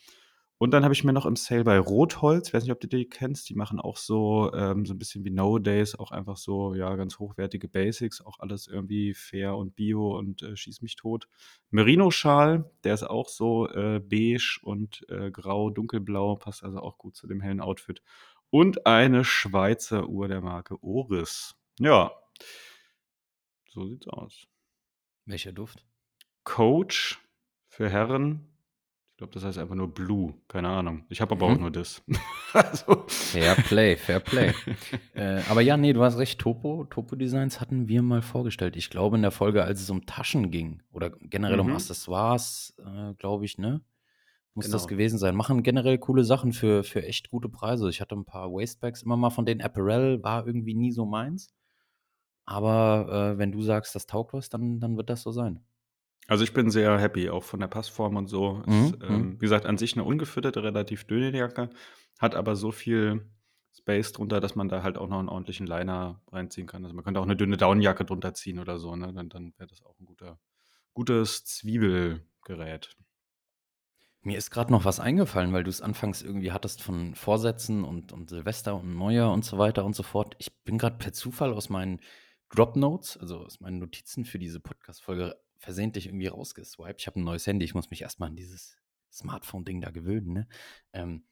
Und 0.59 0.71
dann 0.71 0.85
habe 0.85 0.95
ich 0.95 1.05
mir 1.05 1.13
noch 1.13 1.27
im 1.27 1.37
Sale 1.37 1.65
bei 1.65 1.79
Rotholz, 1.79 2.55
weiß 2.55 2.63
nicht, 2.63 2.73
ob 2.73 2.81
du 2.81 2.89
die 2.89 3.07
kennst, 3.07 3.51
die 3.51 3.55
machen 3.55 3.79
auch 3.79 3.99
so, 3.99 4.51
ähm, 4.55 4.87
so 4.87 4.95
ein 4.95 4.99
bisschen 4.99 5.23
wie 5.23 5.31
Nowadays, 5.31 5.95
auch 5.95 6.13
einfach 6.13 6.39
so, 6.39 6.75
ja, 6.75 6.97
ganz 6.97 7.19
hochwertige 7.19 7.69
Basics, 7.69 8.23
auch 8.23 8.39
alles 8.41 8.67
irgendwie 8.67 9.13
fair 9.13 9.55
und 9.55 9.77
bio 9.77 10.17
und 10.17 10.43
äh, 10.43 10.57
schieß 10.57 10.81
mich 10.81 10.97
tot. 10.97 11.29
Merino-Schal, 11.71 12.71
der 12.85 12.95
ist 12.95 13.03
auch 13.03 13.29
so 13.29 13.69
äh, 13.69 14.01
beige 14.01 14.61
und 14.63 15.05
äh, 15.11 15.31
grau, 15.31 15.69
dunkelblau, 15.69 16.37
passt 16.37 16.65
also 16.65 16.79
auch 16.79 16.97
gut 16.97 17.17
zu 17.17 17.27
dem 17.27 17.43
hellen 17.43 17.61
Outfit. 17.61 18.03
Und 18.49 18.87
eine 18.87 19.25
Schweizer 19.25 20.09
Uhr 20.09 20.29
der 20.29 20.41
Marke 20.41 20.83
Oris. 20.83 21.55
Ja, 21.79 22.13
so 23.69 23.85
sieht's 23.87 24.09
aus. 24.09 24.47
Welcher 25.27 25.53
Duft? 25.53 25.85
Coach 26.45 27.21
für 27.69 27.91
Herren. 27.91 28.47
Ich 29.13 29.19
glaube, 29.19 29.33
das 29.33 29.45
heißt 29.45 29.59
einfach 29.59 29.75
nur 29.75 29.93
Blue. 29.93 30.35
Keine 30.47 30.69
Ahnung. 30.69 31.05
Ich 31.09 31.21
habe 31.21 31.35
aber 31.35 31.49
Mhm. 31.49 31.55
auch 31.55 31.61
nur 31.61 31.71
das. 31.71 32.03
also. 32.53 33.05
Fair 33.09 33.55
Play, 33.55 33.97
Fair 33.97 34.21
Play. 34.21 34.53
äh, 35.15 35.41
aber 35.49 35.63
ja, 35.63 35.77
nee, 35.77 35.93
du 35.95 36.03
hast 36.03 36.19
recht. 36.19 36.39
Topo, 36.39 36.85
Topo 36.85 37.17
Designs 37.17 37.61
hatten 37.61 37.89
wir 37.89 38.03
mal 38.03 38.21
vorgestellt. 38.23 38.77
Ich 38.77 38.91
glaube 38.91 39.17
in 39.17 39.23
der 39.23 39.31
Folge, 39.31 39.65
als 39.65 39.81
es 39.81 39.91
um 39.91 40.05
Taschen 40.07 40.51
ging 40.51 40.83
oder 40.93 41.11
generell 41.11 41.59
um 41.61 41.69
Mhm. 41.69 41.75
Accessoires, 41.75 42.75
äh, 42.79 43.15
glaube 43.15 43.47
ich, 43.47 43.57
ne? 43.59 43.81
Muss 44.55 44.69
das 44.71 44.83
Genau. 44.87 44.97
gewesen 44.97 45.19
sein. 45.19 45.35
Machen 45.35 45.63
generell 45.63 45.99
coole 45.99 46.25
Sachen 46.25 46.53
für, 46.53 46.85
für 46.85 47.03
echt 47.03 47.31
gute 47.31 47.49
Preise. 47.49 47.89
Ich 47.91 48.01
hatte 48.01 48.15
ein 48.15 48.25
paar 48.25 48.51
Wastebags 48.53 49.03
immer 49.03 49.17
mal 49.17 49.31
von 49.31 49.45
den 49.47 49.61
Apparel, 49.61 50.23
war 50.23 50.47
irgendwie 50.47 50.75
nie 50.75 50.93
so 50.93 51.05
meins. 51.07 51.49
Aber 52.47 53.35
äh, 53.35 53.39
wenn 53.39 53.53
du 53.53 53.61
sagst, 53.61 53.95
das 53.95 54.07
taugt 54.07 54.33
was, 54.33 54.49
dann, 54.49 54.81
dann 54.81 54.97
wird 54.97 55.11
das 55.11 55.23
so 55.23 55.33
sein. 55.33 55.61
Also 56.29 56.45
ich 56.45 56.53
bin 56.53 56.71
sehr 56.71 56.99
happy, 56.99 57.29
auch 57.29 57.45
von 57.45 57.61
der 57.61 57.69
Passform 57.69 58.17
und 58.17 58.29
so. 58.29 58.63
Mhm, 58.67 58.85
Ist, 58.85 58.99
mhm. 58.99 59.05
ähm, 59.09 59.33
wie 59.35 59.45
gesagt, 59.45 59.67
an 59.67 59.79
sich 59.79 59.95
eine 59.95 60.05
ungefütterte, 60.05 60.63
relativ 60.63 61.05
dünne 61.05 61.37
Jacke, 61.37 61.71
hat 62.19 62.35
aber 62.35 62.57
so 62.57 62.73
viel 62.73 63.29
Space 63.77 64.13
drunter, 64.13 64.41
dass 64.41 64.55
man 64.55 64.69
da 64.69 64.83
halt 64.83 64.97
auch 64.97 65.09
noch 65.09 65.19
einen 65.19 65.29
ordentlichen 65.29 65.67
Liner 65.67 66.21
reinziehen 66.33 66.67
kann. 66.67 66.85
Also 66.85 66.95
man 66.95 67.05
könnte 67.05 67.21
auch 67.21 67.25
eine 67.25 67.37
dünne 67.37 67.57
Downjacke 67.57 68.05
drunter 68.05 68.33
ziehen 68.33 68.59
oder 68.59 68.79
so, 68.79 68.97
ne? 68.97 69.13
Dann, 69.13 69.29
dann 69.29 69.53
wäre 69.59 69.69
das 69.69 69.85
auch 69.85 69.99
ein 70.01 70.07
guter, 70.07 70.39
gutes 70.95 71.45
Zwiebelgerät. 71.45 72.97
Mir 74.23 74.39
ist 74.39 74.51
gerade 74.51 74.73
noch 74.73 74.85
was 74.85 74.99
eingefallen, 74.99 75.53
weil 75.53 75.63
du 75.63 75.71
es 75.71 75.83
anfangs 75.83 76.23
irgendwie 76.23 76.51
hattest 76.51 76.83
von 76.83 77.15
Vorsätzen 77.15 77.85
und, 77.85 78.13
und 78.13 78.31
Silvester 78.31 78.75
und 78.75 78.97
Neujahr 78.97 79.33
und 79.33 79.45
so 79.45 79.59
weiter 79.59 79.85
und 79.85 79.95
so 79.95 80.03
fort. 80.03 80.35
Ich 80.39 80.53
bin 80.65 80.79
gerade 80.79 80.97
per 80.97 81.13
Zufall 81.13 81.53
aus 81.53 81.69
meinen 81.69 82.01
Drop 82.51 82.77
Notes, 82.77 83.17
also 83.17 83.39
aus 83.41 83.61
meinen 83.61 83.79
Notizen 83.79 84.25
für 84.25 84.39
diese 84.39 84.61
Podcast-Folge, 84.61 85.37
versehentlich 85.59 86.07
irgendwie 86.07 86.27
rausgeswiped. 86.29 87.01
Ich 87.01 87.07
habe 87.07 87.21
ein 87.21 87.25
neues 87.25 87.47
Handy, 87.47 87.65
ich 87.65 87.75
muss 87.75 87.91
mich 87.91 88.03
erstmal 88.03 88.29
an 88.29 88.37
dieses 88.37 88.77
Smartphone-Ding 89.13 89.81
da 89.81 89.91
gewöhnen, 89.91 90.33
ne? 90.33 90.49
Ähm, 90.93 91.25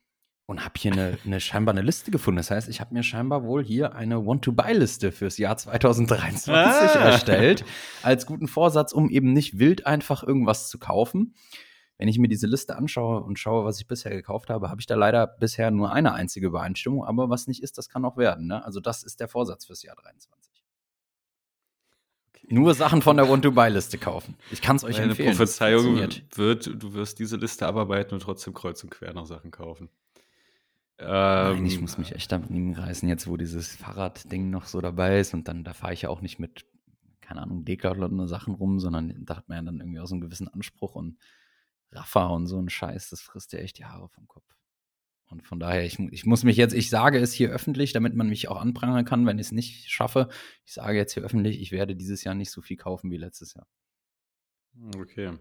und 0.46 0.62
habe 0.62 0.74
hier 0.76 0.92
eine, 0.92 1.18
eine 1.24 1.40
scheinbar 1.40 1.74
eine 1.74 1.82
Liste 1.82 2.10
gefunden. 2.10 2.36
Das 2.36 2.50
heißt, 2.50 2.68
ich 2.68 2.80
habe 2.80 2.92
mir 2.94 3.02
scheinbar 3.02 3.44
wohl 3.44 3.64
hier 3.64 3.94
eine 3.94 4.26
Want-to-Buy-Liste 4.26 5.12
fürs 5.12 5.38
Jahr 5.38 5.56
2023 5.56 6.52
Ah. 6.52 7.04
erstellt, 7.04 7.64
als 8.02 8.26
guten 8.26 8.48
Vorsatz, 8.48 8.92
um 8.92 9.08
eben 9.08 9.32
nicht 9.32 9.58
wild 9.58 9.86
einfach 9.86 10.22
irgendwas 10.22 10.68
zu 10.68 10.78
kaufen. 10.78 11.34
Wenn 11.96 12.08
ich 12.08 12.18
mir 12.18 12.28
diese 12.28 12.48
Liste 12.48 12.76
anschaue 12.76 13.22
und 13.22 13.38
schaue, 13.38 13.64
was 13.64 13.78
ich 13.80 13.86
bisher 13.86 14.10
gekauft 14.10 14.50
habe, 14.50 14.68
habe 14.68 14.80
ich 14.80 14.86
da 14.86 14.96
leider 14.96 15.26
bisher 15.28 15.70
nur 15.70 15.92
eine 15.92 16.12
einzige 16.12 16.48
Übereinstimmung. 16.48 17.04
Aber 17.04 17.30
was 17.30 17.46
nicht 17.46 17.62
ist, 17.62 17.78
das 17.78 17.88
kann 17.88 18.04
auch 18.04 18.16
werden. 18.16 18.48
Ne? 18.48 18.64
Also 18.64 18.80
das 18.80 19.04
ist 19.04 19.20
der 19.20 19.28
Vorsatz 19.28 19.64
fürs 19.66 19.82
Jahr 19.84 19.94
23. 19.96 20.43
Nur 22.48 22.74
Sachen 22.74 23.02
von 23.02 23.16
der 23.16 23.28
Want-to-Buy-Liste 23.28 23.98
kaufen. 23.98 24.36
Ich 24.50 24.62
kann 24.62 24.76
es 24.76 24.84
euch 24.84 24.98
Meine 24.98 25.10
empfehlen. 25.10 25.30
Das 25.30 25.38
Prophezeiung 25.38 25.96
wird, 26.34 26.82
du 26.82 26.94
wirst 26.94 27.18
diese 27.18 27.36
Liste 27.36 27.66
abarbeiten 27.66 28.14
und 28.14 28.20
trotzdem 28.20 28.54
kreuz 28.54 28.82
und 28.82 28.90
quer 28.90 29.12
noch 29.14 29.26
Sachen 29.26 29.50
kaufen. 29.50 29.88
Nein, 30.98 31.66
ich 31.66 31.74
Ähm, 31.74 31.80
muss 31.80 31.98
mich 31.98 32.12
echt 32.12 32.30
damit 32.30 32.78
reißen, 32.78 33.08
jetzt 33.08 33.26
wo 33.26 33.36
dieses 33.36 33.74
Fahrradding 33.74 34.50
noch 34.50 34.66
so 34.66 34.80
dabei 34.80 35.18
ist 35.18 35.34
und 35.34 35.48
dann, 35.48 35.64
da 35.64 35.72
fahre 35.72 35.92
ich 35.92 36.02
ja 36.02 36.08
auch 36.08 36.20
nicht 36.20 36.38
mit, 36.38 36.66
keine 37.20 37.42
Ahnung, 37.42 37.64
Decathlon 37.64 38.28
Sachen 38.28 38.54
rum, 38.54 38.78
sondern 38.78 39.12
da 39.24 39.36
hat 39.36 39.48
man 39.48 39.56
ja 39.56 39.62
dann 39.62 39.80
irgendwie 39.80 39.98
auch 39.98 40.06
so 40.06 40.14
einen 40.14 40.20
gewissen 40.20 40.46
Anspruch 40.48 40.94
und 40.94 41.18
Raffa 41.90 42.26
und 42.26 42.46
so 42.46 42.60
ein 42.60 42.68
Scheiß, 42.68 43.10
das 43.10 43.20
frisst 43.20 43.52
ja 43.52 43.58
echt 43.58 43.78
die 43.78 43.86
Haare 43.86 44.08
vom 44.08 44.28
Kopf. 44.28 44.44
Und 45.34 45.42
von 45.42 45.58
daher, 45.58 45.84
ich, 45.84 45.98
ich 45.98 46.26
muss 46.26 46.44
mich 46.44 46.56
jetzt, 46.56 46.74
ich 46.74 46.88
sage 46.90 47.18
es 47.18 47.32
hier 47.32 47.50
öffentlich, 47.50 47.92
damit 47.92 48.14
man 48.14 48.28
mich 48.28 48.46
auch 48.46 48.60
anprangern 48.60 49.04
kann, 49.04 49.26
wenn 49.26 49.40
ich 49.40 49.46
es 49.46 49.52
nicht 49.52 49.90
schaffe. 49.90 50.28
Ich 50.64 50.74
sage 50.74 50.96
jetzt 50.96 51.12
hier 51.14 51.24
öffentlich, 51.24 51.60
ich 51.60 51.72
werde 51.72 51.96
dieses 51.96 52.22
Jahr 52.22 52.36
nicht 52.36 52.52
so 52.52 52.62
viel 52.62 52.76
kaufen 52.76 53.10
wie 53.10 53.16
letztes 53.16 53.54
Jahr. 53.54 53.66
Okay. 54.96 55.32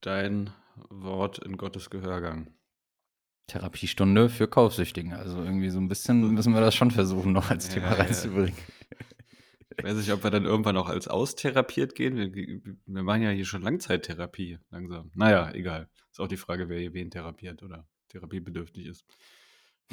Dein 0.00 0.50
Wort 0.88 1.38
in 1.38 1.58
Gottes 1.58 1.90
Gehörgang. 1.90 2.54
Therapiestunde 3.48 4.30
für 4.30 4.48
Kaufsüchtigen. 4.48 5.12
Also 5.12 5.42
irgendwie 5.42 5.68
so 5.68 5.78
ein 5.78 5.88
bisschen 5.88 6.32
müssen 6.32 6.54
wir 6.54 6.62
das 6.62 6.74
schon 6.74 6.90
versuchen, 6.90 7.32
noch 7.32 7.50
als 7.50 7.68
Ja, 7.68 7.74
Thema 7.74 7.88
ja. 7.88 7.94
reinzubringen. 8.04 8.56
Ich 9.76 9.84
weiß 9.84 9.96
nicht, 9.96 10.12
ob 10.12 10.24
wir 10.24 10.30
dann 10.30 10.46
irgendwann 10.46 10.78
auch 10.78 10.88
als 10.88 11.08
austherapiert 11.08 11.94
gehen. 11.94 12.16
Wir, 12.16 12.32
wir 12.32 13.02
machen 13.02 13.22
ja 13.22 13.30
hier 13.30 13.44
schon 13.44 13.62
Langzeittherapie 13.62 14.58
langsam. 14.70 15.10
Naja, 15.14 15.50
egal. 15.52 15.90
Ist 16.10 16.20
auch 16.20 16.28
die 16.28 16.36
Frage, 16.36 16.68
wer 16.70 16.78
hier 16.78 16.94
wen 16.94 17.10
therapiert 17.10 17.62
oder 17.62 17.86
therapiebedürftig 18.12 18.86
ist. 18.86 19.04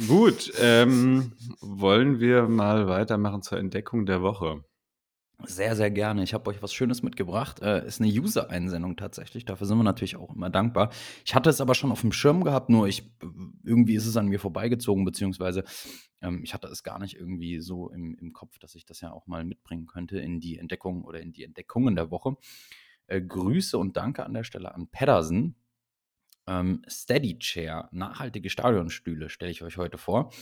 Gut, 0.08 0.51
ähm, 0.60 1.34
wollen 1.60 2.19
wir 2.19 2.47
mal 2.47 2.88
weitermachen 2.88 3.41
zur 3.41 3.58
Entdeckung 3.58 4.05
der 4.05 4.21
Woche. 4.21 4.63
Sehr, 5.45 5.75
sehr 5.75 5.89
gerne. 5.89 6.23
Ich 6.23 6.34
habe 6.34 6.49
euch 6.49 6.62
was 6.62 6.73
Schönes 6.73 7.01
mitgebracht. 7.01 7.62
Äh, 7.62 7.86
ist 7.88 8.01
eine 8.01 8.12
User-Einsendung 8.12 8.97
tatsächlich. 8.97 9.45
Dafür 9.45 9.67
sind 9.67 9.77
wir 9.77 9.84
natürlich 9.84 10.17
auch 10.17 10.36
immer 10.36 10.49
dankbar. 10.49 10.89
Ich 11.25 11.34
hatte 11.34 11.49
es 11.49 11.62
aber 11.62 11.75
schon 11.75 11.93
auf 11.93 12.01
dem 12.01 12.12
Schirm 12.12 12.43
gehabt, 12.43 12.69
nur 12.69 12.88
ich 12.88 13.10
irgendwie 13.63 13.95
ist 13.95 14.05
es 14.05 14.17
an 14.17 14.27
mir 14.27 14.39
vorbeigezogen, 14.39 15.05
beziehungsweise 15.05 15.63
ähm, 16.21 16.41
ich 16.43 16.53
hatte 16.53 16.67
es 16.67 16.84
gar 16.84 16.99
nicht 16.99 17.15
irgendwie 17.15 17.62
so 17.62 17.89
im, 17.89 18.17
im 18.19 18.34
Kopf, 18.34 18.60
dass 18.60 18.75
ich 18.75 18.86
das 18.86 18.99
ja 18.99 19.12
auch 19.13 19.27
mal 19.27 19.45
mitbringen 19.45 19.86
könnte 19.86 20.19
in 20.19 20.41
die 20.41 20.58
Entdeckung 20.58 21.03
oder 21.05 21.21
in 21.21 21.32
die 21.32 21.43
Entdeckungen 21.43 21.95
der 21.95 22.12
Woche. 22.12 22.36
Äh, 23.08 23.21
Grüße 23.21 23.77
und 23.77 23.95
Danke 23.95 24.25
an 24.25 24.34
der 24.34 24.43
Stelle 24.43 24.75
an 24.75 24.88
Pedersen. 24.88 25.55
Ähm, 26.50 26.82
Steady 26.90 27.38
Chair, 27.38 27.88
nachhaltige 27.92 28.50
Stadionstühle, 28.50 29.30
stelle 29.30 29.52
ich 29.52 29.62
euch 29.62 29.78
heute 29.78 29.98
vor. 29.98 30.34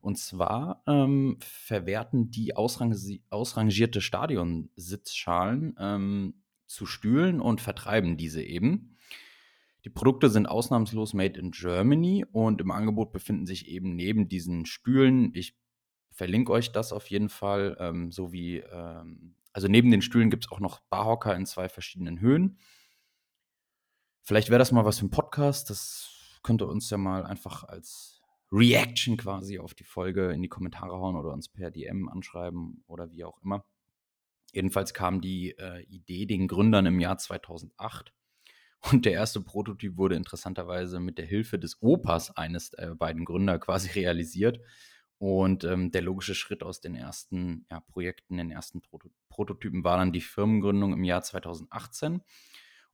Und 0.00 0.16
zwar 0.16 0.82
ähm, 0.86 1.36
verwerten 1.40 2.30
die 2.30 2.56
ausrangi 2.56 3.22
ausrangierte 3.28 4.00
Stadionsitzschalen 4.00 5.74
ähm, 5.78 6.34
zu 6.66 6.86
Stühlen 6.86 7.40
und 7.40 7.60
vertreiben 7.60 8.16
diese 8.16 8.42
eben. 8.42 8.96
Die 9.84 9.90
Produkte 9.90 10.30
sind 10.30 10.46
ausnahmslos 10.46 11.14
made 11.14 11.38
in 11.38 11.50
Germany 11.50 12.24
und 12.30 12.60
im 12.60 12.70
Angebot 12.70 13.12
befinden 13.12 13.46
sich 13.46 13.68
eben 13.68 13.96
neben 13.96 14.28
diesen 14.28 14.66
Stühlen, 14.66 15.32
ich 15.34 15.58
verlinke 16.10 16.52
euch 16.52 16.72
das 16.72 16.92
auf 16.92 17.08
jeden 17.08 17.28
Fall, 17.28 17.76
ähm, 17.80 18.12
sowie, 18.12 18.58
ähm, 18.58 19.34
also 19.52 19.68
neben 19.68 19.90
den 19.90 20.02
Stühlen 20.02 20.30
gibt 20.30 20.44
es 20.44 20.52
auch 20.52 20.60
noch 20.60 20.80
Barhocker 20.90 21.34
in 21.34 21.46
zwei 21.46 21.68
verschiedenen 21.68 22.20
Höhen. 22.20 22.58
Vielleicht 24.30 24.48
wäre 24.48 24.60
das 24.60 24.70
mal 24.70 24.84
was 24.84 25.00
für 25.00 25.06
ein 25.06 25.10
Podcast. 25.10 25.70
Das 25.70 26.38
könnt 26.44 26.62
ihr 26.62 26.68
uns 26.68 26.88
ja 26.88 26.96
mal 26.96 27.26
einfach 27.26 27.64
als 27.64 28.22
Reaction 28.52 29.16
quasi 29.16 29.58
auf 29.58 29.74
die 29.74 29.82
Folge 29.82 30.30
in 30.30 30.40
die 30.40 30.48
Kommentare 30.48 30.92
hauen 30.92 31.16
oder 31.16 31.32
uns 31.32 31.48
per 31.48 31.72
DM 31.72 32.08
anschreiben 32.08 32.84
oder 32.86 33.10
wie 33.10 33.24
auch 33.24 33.42
immer. 33.42 33.64
Jedenfalls 34.52 34.94
kam 34.94 35.20
die 35.20 35.58
äh, 35.58 35.82
Idee 35.82 36.26
den 36.26 36.46
Gründern 36.46 36.86
im 36.86 37.00
Jahr 37.00 37.18
2008 37.18 38.12
und 38.92 39.04
der 39.04 39.14
erste 39.14 39.40
Prototyp 39.40 39.96
wurde 39.96 40.14
interessanterweise 40.14 41.00
mit 41.00 41.18
der 41.18 41.26
Hilfe 41.26 41.58
des 41.58 41.82
Opas 41.82 42.30
eines 42.36 42.70
der 42.70 42.94
beiden 42.94 43.24
Gründer 43.24 43.58
quasi 43.58 43.88
realisiert. 43.98 44.60
Und 45.18 45.64
ähm, 45.64 45.90
der 45.90 46.02
logische 46.02 46.36
Schritt 46.36 46.62
aus 46.62 46.80
den 46.80 46.94
ersten 46.94 47.66
ja, 47.68 47.80
Projekten, 47.80 48.36
den 48.36 48.52
ersten 48.52 48.80
Proto 48.80 49.10
Prototypen 49.28 49.82
war 49.82 49.98
dann 49.98 50.12
die 50.12 50.20
Firmengründung 50.20 50.92
im 50.92 51.02
Jahr 51.02 51.22
2018. 51.22 52.22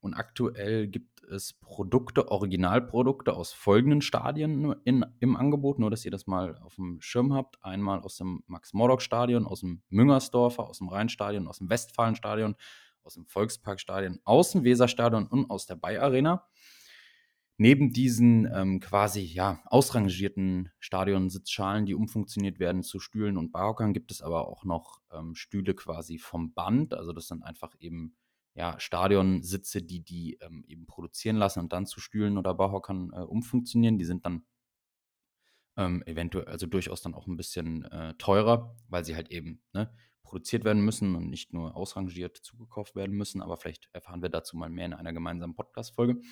Und 0.06 0.14
aktuell 0.14 0.86
gibt 0.86 1.24
es 1.24 1.52
Produkte, 1.54 2.30
Originalprodukte 2.30 3.34
aus 3.34 3.52
folgenden 3.52 4.02
Stadien 4.02 4.72
in, 4.84 5.04
im 5.18 5.34
Angebot, 5.34 5.80
nur 5.80 5.90
dass 5.90 6.04
ihr 6.04 6.12
das 6.12 6.28
mal 6.28 6.56
auf 6.58 6.76
dem 6.76 7.00
Schirm 7.00 7.34
habt. 7.34 7.56
Einmal 7.64 7.98
aus 7.98 8.16
dem 8.16 8.44
Max-Morlock-Stadion, 8.46 9.48
aus 9.48 9.62
dem 9.62 9.82
Müngersdorfer, 9.88 10.62
aus 10.62 10.78
dem 10.78 10.88
Rheinstadion, 10.88 11.48
aus 11.48 11.58
dem 11.58 11.68
Westfalenstadion, 11.68 12.54
aus 13.02 13.14
dem 13.14 13.26
Volksparkstadion, 13.26 14.20
aus 14.22 14.52
dem 14.52 14.62
Weserstadion 14.62 15.26
und 15.26 15.50
aus 15.50 15.66
der 15.66 15.74
Bay-Arena. 15.74 16.46
Neben 17.58 17.92
diesen 17.92 18.48
ähm, 18.54 18.78
quasi 18.78 19.22
ja, 19.22 19.60
ausrangierten 19.64 20.70
Stadionsitzschalen, 20.78 21.84
die 21.84 21.96
umfunktioniert 21.96 22.60
werden 22.60 22.84
zu 22.84 23.00
Stühlen 23.00 23.36
und 23.36 23.50
Barhockern, 23.50 23.92
gibt 23.92 24.12
es 24.12 24.22
aber 24.22 24.46
auch 24.46 24.62
noch 24.62 25.00
ähm, 25.12 25.34
Stühle 25.34 25.74
quasi 25.74 26.18
vom 26.18 26.52
Band. 26.54 26.94
Also 26.94 27.12
das 27.12 27.26
sind 27.26 27.42
einfach 27.42 27.74
eben 27.80 28.14
ja, 28.56 28.80
Stadionsitze, 28.80 29.82
die 29.82 30.02
die 30.02 30.38
ähm, 30.40 30.64
eben 30.66 30.86
produzieren 30.86 31.36
lassen 31.36 31.60
und 31.60 31.72
dann 31.74 31.86
zu 31.86 32.00
Stühlen 32.00 32.38
oder 32.38 32.54
Barhockern 32.54 33.12
äh, 33.12 33.20
umfunktionieren. 33.20 33.98
Die 33.98 34.06
sind 34.06 34.24
dann 34.24 34.46
ähm, 35.76 36.02
eventuell, 36.06 36.46
also 36.46 36.66
durchaus 36.66 37.02
dann 37.02 37.14
auch 37.14 37.26
ein 37.26 37.36
bisschen 37.36 37.84
äh, 37.84 38.14
teurer, 38.14 38.74
weil 38.88 39.04
sie 39.04 39.14
halt 39.14 39.30
eben 39.30 39.62
ne, 39.74 39.92
produziert 40.22 40.64
werden 40.64 40.82
müssen 40.82 41.14
und 41.14 41.28
nicht 41.28 41.52
nur 41.52 41.76
ausrangiert 41.76 42.38
zugekauft 42.38 42.96
werden 42.96 43.14
müssen. 43.14 43.42
Aber 43.42 43.58
vielleicht 43.58 43.90
erfahren 43.92 44.22
wir 44.22 44.30
dazu 44.30 44.56
mal 44.56 44.70
mehr 44.70 44.86
in 44.86 44.94
einer 44.94 45.12
gemeinsamen 45.12 45.54
Podcast-Folge. 45.54 46.22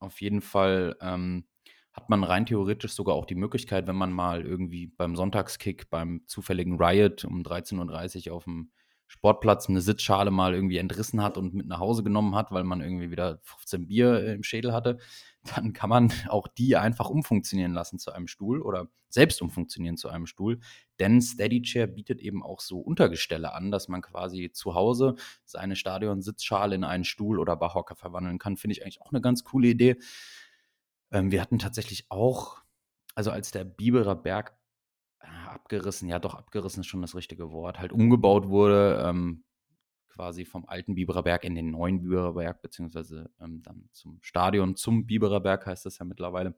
Auf 0.00 0.20
jeden 0.20 0.40
Fall 0.40 0.96
ähm, 1.00 1.46
hat 1.92 2.10
man 2.10 2.24
rein 2.24 2.44
theoretisch 2.44 2.92
sogar 2.92 3.14
auch 3.14 3.26
die 3.26 3.36
Möglichkeit, 3.36 3.86
wenn 3.86 3.96
man 3.96 4.10
mal 4.10 4.44
irgendwie 4.44 4.88
beim 4.88 5.14
Sonntagskick, 5.14 5.90
beim 5.90 6.22
zufälligen 6.26 6.76
Riot 6.82 7.24
um 7.24 7.42
13.30 7.42 8.30
Uhr 8.30 8.34
auf 8.34 8.44
dem 8.44 8.72
Sportplatz 9.08 9.68
eine 9.68 9.80
Sitzschale 9.80 10.30
mal 10.30 10.54
irgendwie 10.54 10.76
entrissen 10.76 11.22
hat 11.22 11.38
und 11.38 11.54
mit 11.54 11.66
nach 11.66 11.80
Hause 11.80 12.04
genommen 12.04 12.36
hat, 12.36 12.52
weil 12.52 12.62
man 12.62 12.82
irgendwie 12.82 13.10
wieder 13.10 13.40
15 13.42 13.88
Bier 13.88 14.34
im 14.34 14.42
Schädel 14.42 14.72
hatte, 14.72 14.98
dann 15.56 15.72
kann 15.72 15.88
man 15.90 16.12
auch 16.28 16.46
die 16.46 16.76
einfach 16.76 17.08
umfunktionieren 17.08 17.72
lassen 17.72 17.98
zu 17.98 18.12
einem 18.12 18.28
Stuhl 18.28 18.60
oder 18.60 18.88
selbst 19.08 19.40
umfunktionieren 19.40 19.96
zu 19.96 20.10
einem 20.10 20.26
Stuhl. 20.26 20.60
Denn 21.00 21.22
SteadyChair 21.22 21.86
bietet 21.86 22.20
eben 22.20 22.42
auch 22.42 22.60
so 22.60 22.80
Untergestelle 22.80 23.54
an, 23.54 23.70
dass 23.70 23.88
man 23.88 24.02
quasi 24.02 24.50
zu 24.52 24.74
Hause 24.74 25.14
seine 25.46 25.74
Stadion-Sitzschale 25.74 26.74
in 26.74 26.84
einen 26.84 27.04
Stuhl 27.04 27.38
oder 27.38 27.56
Barhocker 27.56 27.96
verwandeln 27.96 28.38
kann. 28.38 28.58
Finde 28.58 28.72
ich 28.72 28.82
eigentlich 28.82 29.00
auch 29.00 29.10
eine 29.10 29.22
ganz 29.22 29.42
coole 29.42 29.68
Idee. 29.68 29.96
Ähm, 31.10 31.30
wir 31.30 31.40
hatten 31.40 31.58
tatsächlich 31.58 32.10
auch, 32.10 32.60
also 33.14 33.30
als 33.30 33.50
der 33.50 33.64
Biberer 33.64 34.16
Berg 34.16 34.50
äh, 34.50 34.57
abgerissen, 35.58 36.08
ja 36.08 36.18
doch, 36.18 36.34
abgerissen 36.34 36.80
ist 36.80 36.86
schon 36.86 37.02
das 37.02 37.14
richtige 37.14 37.50
Wort, 37.50 37.78
halt 37.78 37.92
umgebaut 37.92 38.48
wurde, 38.48 39.02
ähm, 39.04 39.44
quasi 40.08 40.44
vom 40.44 40.64
alten 40.66 40.94
Biberer 40.94 41.22
Berg 41.22 41.44
in 41.44 41.54
den 41.54 41.70
neuen 41.70 42.00
Biberer 42.02 42.34
Berg, 42.34 42.62
beziehungsweise 42.62 43.30
ähm, 43.40 43.62
dann 43.62 43.88
zum 43.92 44.18
Stadion, 44.22 44.76
zum 44.76 45.06
Biberer 45.06 45.40
Berg 45.40 45.66
heißt 45.66 45.86
das 45.86 45.98
ja 45.98 46.04
mittlerweile, 46.04 46.56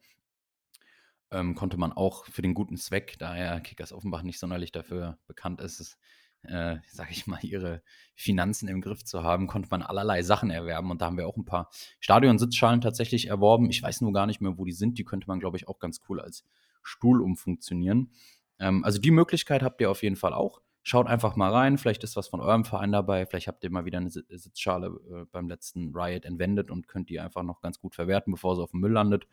ähm, 1.30 1.54
konnte 1.54 1.76
man 1.76 1.92
auch 1.92 2.26
für 2.26 2.42
den 2.42 2.54
guten 2.54 2.76
Zweck, 2.76 3.16
da 3.18 3.36
ja 3.36 3.60
Kickers 3.60 3.92
Offenbach 3.92 4.22
nicht 4.22 4.38
sonderlich 4.38 4.72
dafür 4.72 5.18
bekannt 5.26 5.60
ist, 5.60 5.98
äh, 6.42 6.78
sag 6.88 7.10
ich 7.10 7.26
mal, 7.26 7.38
ihre 7.42 7.82
Finanzen 8.14 8.68
im 8.68 8.80
Griff 8.80 9.04
zu 9.04 9.22
haben, 9.22 9.46
konnte 9.46 9.68
man 9.70 9.82
allerlei 9.82 10.22
Sachen 10.22 10.50
erwerben. 10.50 10.90
Und 10.90 11.02
da 11.02 11.06
haben 11.06 11.18
wir 11.18 11.28
auch 11.28 11.36
ein 11.36 11.44
paar 11.44 11.70
Stadionsitzschalen 12.00 12.80
tatsächlich 12.80 13.26
erworben. 13.26 13.68
Ich 13.70 13.82
weiß 13.82 14.00
nur 14.00 14.12
gar 14.12 14.26
nicht 14.26 14.40
mehr, 14.40 14.56
wo 14.56 14.64
die 14.64 14.72
sind. 14.72 14.98
Die 14.98 15.04
könnte 15.04 15.28
man, 15.28 15.40
glaube 15.40 15.56
ich, 15.56 15.68
auch 15.68 15.78
ganz 15.78 16.00
cool 16.08 16.20
als 16.20 16.44
Stuhl 16.82 17.20
umfunktionieren. 17.20 18.12
Ähm, 18.60 18.84
also 18.84 19.00
die 19.00 19.10
Möglichkeit 19.10 19.62
habt 19.62 19.80
ihr 19.80 19.90
auf 19.90 20.02
jeden 20.02 20.16
Fall 20.16 20.32
auch. 20.32 20.60
Schaut 20.82 21.08
einfach 21.08 21.36
mal 21.36 21.50
rein, 21.50 21.76
vielleicht 21.76 22.04
ist 22.04 22.16
was 22.16 22.28
von 22.28 22.40
eurem 22.40 22.64
Verein 22.64 22.92
dabei, 22.92 23.26
vielleicht 23.26 23.48
habt 23.48 23.64
ihr 23.64 23.70
mal 23.70 23.84
wieder 23.84 23.98
eine 23.98 24.10
Sitzschale 24.10 24.86
äh, 24.86 25.24
beim 25.30 25.48
letzten 25.48 25.94
Riot 25.94 26.24
entwendet 26.24 26.70
und 26.70 26.88
könnt 26.88 27.10
die 27.10 27.20
einfach 27.20 27.42
noch 27.42 27.60
ganz 27.60 27.78
gut 27.78 27.94
verwerten, 27.94 28.32
bevor 28.32 28.56
sie 28.56 28.62
auf 28.62 28.70
dem 28.70 28.80
Müll 28.80 28.92
landet. 28.92 29.26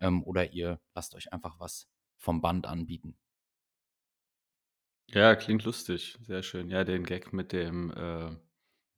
Ähm, 0.00 0.22
oder 0.22 0.52
ihr 0.52 0.80
lasst 0.94 1.14
euch 1.14 1.32
einfach 1.32 1.58
was 1.58 1.88
vom 2.16 2.40
Band 2.40 2.66
anbieten. 2.66 3.16
Ja, 5.10 5.34
klingt 5.34 5.64
lustig. 5.64 6.18
Sehr 6.26 6.42
schön. 6.42 6.68
Ja, 6.68 6.84
den 6.84 7.04
Gag 7.04 7.32
mit 7.32 7.52
dem 7.52 7.90
äh, 7.92 8.36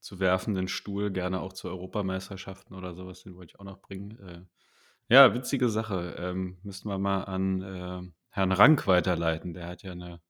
zu 0.00 0.18
werfenden 0.18 0.68
Stuhl, 0.68 1.10
gerne 1.10 1.40
auch 1.40 1.52
zu 1.52 1.68
Europameisterschaften 1.68 2.74
oder 2.74 2.94
sowas, 2.94 3.22
den 3.22 3.36
wollte 3.36 3.52
ich 3.54 3.60
auch 3.60 3.64
noch 3.64 3.80
bringen. 3.80 4.18
Äh, 4.18 5.14
ja, 5.14 5.34
witzige 5.34 5.68
Sache. 5.68 6.16
Ähm, 6.18 6.58
müssten 6.62 6.88
wir 6.88 6.98
mal 6.98 7.24
an 7.24 7.62
äh, 7.62 8.10
Herrn 8.30 8.52
Rank 8.52 8.86
weiterleiten. 8.86 9.54
Der 9.54 9.66
hat 9.66 9.82
ja 9.82 9.92
eine, 9.92 10.20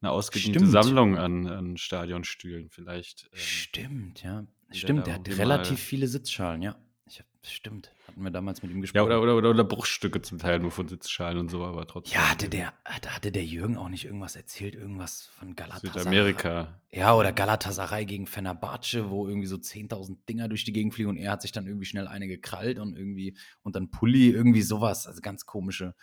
eine 0.00 0.10
ausgediente 0.10 0.58
Stimmt. 0.60 0.72
Sammlung 0.72 1.16
an, 1.16 1.46
an 1.46 1.76
Stadionstühlen. 1.76 2.68
Vielleicht. 2.70 3.28
Ähm, 3.32 3.38
Stimmt, 3.38 4.22
ja. 4.22 4.46
Stimmt, 4.72 5.06
der 5.06 5.14
hat 5.14 5.28
relativ 5.28 5.78
viele 5.80 6.08
Sitzschalen, 6.08 6.60
ja. 6.60 6.76
Ich 7.08 7.20
hab, 7.20 7.26
stimmt, 7.44 7.92
hatten 8.08 8.20
wir 8.20 8.32
damals 8.32 8.62
mit 8.62 8.72
ihm 8.72 8.78
Ja, 8.78 8.80
gesprochen. 8.80 9.04
oder, 9.06 9.22
oder, 9.22 9.36
oder, 9.36 9.50
oder 9.50 9.62
Bruchstücke 9.62 10.22
zum 10.22 10.38
Teil 10.38 10.58
nur 10.58 10.72
von 10.72 10.88
Sitzschalen 10.88 11.38
und 11.38 11.52
so, 11.52 11.64
aber 11.64 11.86
trotzdem. 11.86 12.18
Ja, 12.18 12.30
hatte 12.32 12.48
der, 12.48 12.72
da 13.00 13.10
hatte 13.10 13.30
der 13.30 13.44
Jürgen 13.44 13.76
auch 13.76 13.88
nicht 13.88 14.06
irgendwas 14.06 14.34
erzählt, 14.34 14.74
irgendwas 14.74 15.26
von 15.38 15.54
Galatasaray. 15.54 15.98
Südamerika. 16.00 16.80
Ja, 16.90 17.14
oder 17.14 17.32
Galatasaray 17.32 18.06
gegen 18.06 18.26
Fenerbahce, 18.26 19.08
wo 19.08 19.28
irgendwie 19.28 19.46
so 19.46 19.54
10.000 19.54 20.16
Dinger 20.28 20.48
durch 20.48 20.64
die 20.64 20.72
Gegend 20.72 20.94
fliegen 20.94 21.10
und 21.10 21.16
er 21.16 21.30
hat 21.30 21.42
sich 21.42 21.52
dann 21.52 21.68
irgendwie 21.68 21.86
schnell 21.86 22.08
eine 22.08 22.26
gekrallt 22.26 22.80
und 22.80 22.96
irgendwie, 22.96 23.36
und 23.62 23.76
dann 23.76 23.92
Pulli, 23.92 24.30
irgendwie 24.30 24.62
sowas. 24.62 25.06
Also 25.06 25.20
ganz 25.20 25.46
komische, 25.46 25.94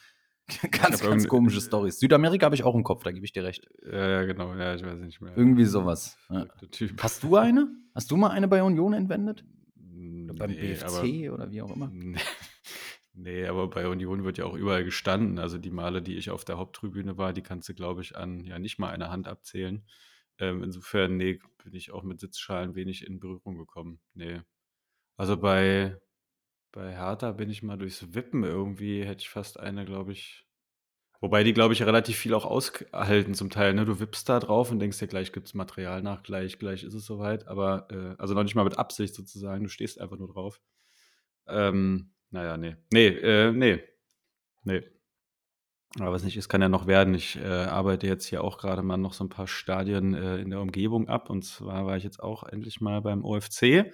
ganz, 0.71 1.01
ganz 1.01 1.27
komische 1.27 1.62
Stories. 1.62 1.99
Südamerika 1.99 2.45
habe 2.45 2.56
ich 2.56 2.63
auch 2.63 2.75
im 2.75 2.84
Kopf, 2.84 3.03
da 3.03 3.12
gebe 3.12 3.25
ich 3.25 3.32
dir 3.32 3.43
recht. 3.43 3.67
Ja, 3.86 4.10
ja, 4.10 4.23
genau. 4.23 4.53
Ja, 4.56 4.75
ich 4.75 4.84
weiß 4.84 4.99
nicht 4.99 5.21
mehr. 5.21 5.36
Irgendwie 5.38 5.65
sowas. 5.65 6.17
Ja. 6.29 6.47
Hast 6.99 7.23
du 7.23 7.36
eine? 7.38 7.67
Hast 7.95 8.12
du 8.12 8.17
mal 8.17 8.29
eine 8.32 8.47
bei 8.47 8.62
Union 8.63 8.93
entwendet? 8.93 9.45
Oder 10.25 10.34
beim 10.34 10.51
Nee, 10.51 10.73
BFC 10.73 10.84
aber- 11.29 11.34
oder 11.36 11.51
wie 11.51 11.62
auch 11.62 11.75
immer? 11.75 11.89
Nee. 11.93 12.17
Nee, 13.15 13.45
aber 13.45 13.69
bei 13.69 13.88
Union 13.88 14.23
wird 14.23 14.39
ja 14.39 14.45
auch 14.45 14.56
überall 14.56 14.84
gestanden. 14.84 15.38
Also 15.38 15.60
die 15.60 15.69
Male, 15.69 16.01
die 16.01 16.15
ich 16.15 16.32
auf 16.32 16.45
der 16.45 16.58
Haupttribüne 16.58 17.15
war, 17.15 17.32
die 17.32 17.43
kannst 17.43 17.69
du, 17.69 17.75
glaube 17.75 18.01
ich, 18.01 18.17
an 18.17 18.43
ja 18.43 18.58
nicht 18.58 18.79
mal 18.79 18.89
einer 18.89 19.12
Hand 19.12 19.27
abzählen. 19.27 19.86
Ähm, 20.39 20.63
insofern, 20.63 21.15
nee, 21.17 21.39
bin 21.63 21.75
ich 21.75 21.91
auch 21.91 22.01
mit 22.01 22.19
Sitzschalen 22.19 22.73
wenig 22.73 23.06
in 23.06 23.19
Berührung 23.19 23.56
gekommen. 23.60 23.99
Nee. 24.15 24.41
Also 25.15 25.38
bei, 25.38 25.95
bei 26.73 26.91
Hertha 26.91 27.31
bin 27.31 27.49
ich 27.49 27.63
mal 27.63 27.77
durchs 27.77 28.13
Wippen 28.13 28.43
irgendwie, 28.43 29.05
hätte 29.05 29.21
ich 29.21 29.29
fast 29.29 29.59
eine, 29.59 29.86
glaube 29.86 30.12
ich. 30.12 30.45
Wobei 31.21 31.45
die, 31.45 31.53
glaube 31.53 31.73
ich, 31.73 31.81
relativ 31.83 32.17
viel 32.17 32.33
auch 32.33 32.43
aushalten 32.45 33.33
zum 33.33 33.49
Teil. 33.49 33.73
Ne? 33.73 33.86
Du 33.86 34.01
wippst 34.01 34.27
da 34.27 34.41
drauf 34.41 34.71
und 34.71 34.79
denkst 34.79 34.99
dir, 34.99 35.07
gleich 35.07 35.31
gibt 35.31 35.47
es 35.47 35.53
Material 35.53 36.01
nach, 36.01 36.21
gleich, 36.23 36.59
gleich 36.59 36.83
ist 36.83 36.95
es 36.95 37.05
soweit. 37.05 37.47
Aber, 37.47 37.88
äh, 37.91 38.21
also 38.21 38.33
noch 38.33 38.43
nicht 38.43 38.55
mal 38.55 38.65
mit 38.65 38.77
Absicht 38.77 39.15
sozusagen, 39.15 39.63
du 39.63 39.69
stehst 39.69 40.01
einfach 40.01 40.17
nur 40.17 40.27
drauf. 40.27 40.59
Ähm, 41.47 42.12
naja, 42.29 42.57
nee. 42.57 42.75
Nee, 42.91 43.07
äh, 43.07 43.51
nee. 43.53 43.81
Nee. 44.63 44.83
Aber 45.99 46.12
was 46.12 46.23
nicht 46.23 46.38
ist, 46.38 46.49
kann 46.49 46.62
ja 46.62 46.69
noch 46.69 46.88
werden. 46.88 47.13
Ich 47.13 47.36
äh, 47.38 47.45
arbeite 47.45 48.08
jetzt 48.08 48.25
hier 48.25 48.43
auch 48.43 48.58
gerade 48.58 48.82
mal 48.82 48.97
noch 48.97 49.13
so 49.13 49.23
ein 49.23 49.29
paar 49.29 49.47
Stadien 49.47 50.15
äh, 50.15 50.38
in 50.38 50.49
der 50.49 50.60
Umgebung 50.60 51.08
ab. 51.08 51.29
Und 51.29 51.43
zwar 51.43 51.86
war 51.86 51.97
ich 51.97 52.03
jetzt 52.03 52.21
auch 52.21 52.43
endlich 52.43 52.82
mal 52.82 53.01
beim 53.01 53.23
OFC. 53.23 53.62
Äh, 53.62 53.91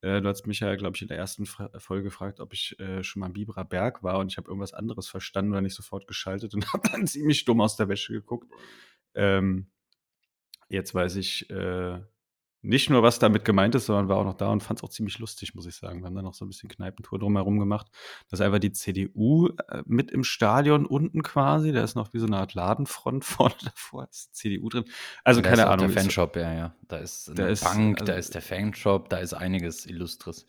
du 0.00 0.24
hast 0.28 0.46
mich 0.46 0.60
ja, 0.60 0.74
glaube 0.76 0.96
ich, 0.96 1.02
in 1.02 1.08
der 1.08 1.18
ersten 1.18 1.44
Fra 1.44 1.70
Folge 1.78 2.04
gefragt, 2.04 2.40
ob 2.40 2.54
ich 2.54 2.80
äh, 2.80 3.04
schon 3.04 3.20
mal 3.20 3.26
am 3.26 3.34
Biberer 3.34 3.66
Berg 3.66 4.02
war. 4.02 4.20
Und 4.20 4.32
ich 4.32 4.38
habe 4.38 4.48
irgendwas 4.48 4.72
anderes 4.72 5.06
verstanden 5.06 5.52
oder 5.52 5.60
nicht 5.60 5.74
sofort 5.74 6.06
geschaltet 6.06 6.54
und 6.54 6.66
habe 6.72 6.88
dann 6.90 7.06
ziemlich 7.06 7.44
dumm 7.44 7.60
aus 7.60 7.76
der 7.76 7.90
Wäsche 7.90 8.14
geguckt. 8.14 8.50
Ähm, 9.14 9.66
jetzt 10.70 10.94
weiß 10.94 11.16
ich 11.16 11.50
äh, 11.50 12.00
nicht 12.64 12.88
nur, 12.90 13.02
was 13.02 13.18
damit 13.18 13.44
gemeint 13.44 13.74
ist, 13.74 13.86
sondern 13.86 14.08
war 14.08 14.16
auch 14.16 14.24
noch 14.24 14.34
da 14.34 14.48
und 14.50 14.62
fand 14.62 14.80
es 14.80 14.84
auch 14.84 14.88
ziemlich 14.88 15.18
lustig, 15.18 15.54
muss 15.54 15.66
ich 15.66 15.74
sagen. 15.76 16.00
Wir 16.00 16.06
haben 16.06 16.14
dann 16.14 16.24
noch 16.24 16.34
so 16.34 16.44
ein 16.44 16.48
bisschen 16.48 16.68
Kneipentour 16.68 17.18
drumherum 17.18 17.58
gemacht. 17.58 17.86
Da 18.30 18.34
ist 18.36 18.40
einfach 18.40 18.58
die 18.58 18.72
CDU 18.72 19.48
äh, 19.68 19.82
mit 19.86 20.10
im 20.10 20.24
Stadion 20.24 20.86
unten 20.86 21.22
quasi. 21.22 21.72
Da 21.72 21.84
ist 21.84 21.94
noch 21.94 22.12
wie 22.14 22.18
so 22.18 22.26
eine 22.26 22.38
Art 22.38 22.54
Ladenfront 22.54 23.24
vorne 23.24 23.54
davor. 23.62 24.08
Ist 24.10 24.30
die 24.30 24.32
CDU 24.32 24.68
drin. 24.70 24.84
Also 25.24 25.40
Da 25.42 25.50
keine 25.50 25.62
ist 25.62 25.68
Ahnung. 25.68 25.88
Der 25.92 26.02
Fanshop, 26.02 26.36
ja, 26.36 26.52
ja. 26.54 26.74
Da 26.88 26.96
ist 26.96 27.28
eine 27.28 27.36
Da 27.36 27.46
ist, 27.48 27.64
Bank, 27.64 27.98
da 27.98 28.04
also- 28.06 28.18
ist 28.18 28.34
der 28.34 28.42
Fanshop, 28.42 29.08
da 29.10 29.18
ist 29.18 29.34
einiges 29.34 29.86
Illustres. 29.86 30.46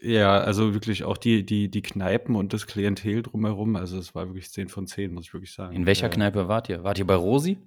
Ja, 0.00 0.38
also 0.40 0.74
wirklich 0.74 1.04
auch 1.04 1.16
die, 1.16 1.44
die, 1.46 1.70
die 1.70 1.82
Kneipen 1.82 2.36
und 2.36 2.52
das 2.52 2.66
Klientel 2.66 3.22
drumherum. 3.22 3.76
Also 3.76 3.98
es 3.98 4.14
war 4.14 4.26
wirklich 4.28 4.50
10 4.50 4.68
von 4.68 4.86
10, 4.86 5.12
muss 5.12 5.24
ich 5.24 5.32
wirklich 5.32 5.52
sagen. 5.52 5.74
In 5.74 5.86
welcher 5.86 6.10
Kneipe 6.10 6.48
wart 6.48 6.68
ihr? 6.68 6.84
Wart 6.84 6.98
ihr 6.98 7.06
bei 7.06 7.14
Rosi? 7.14 7.58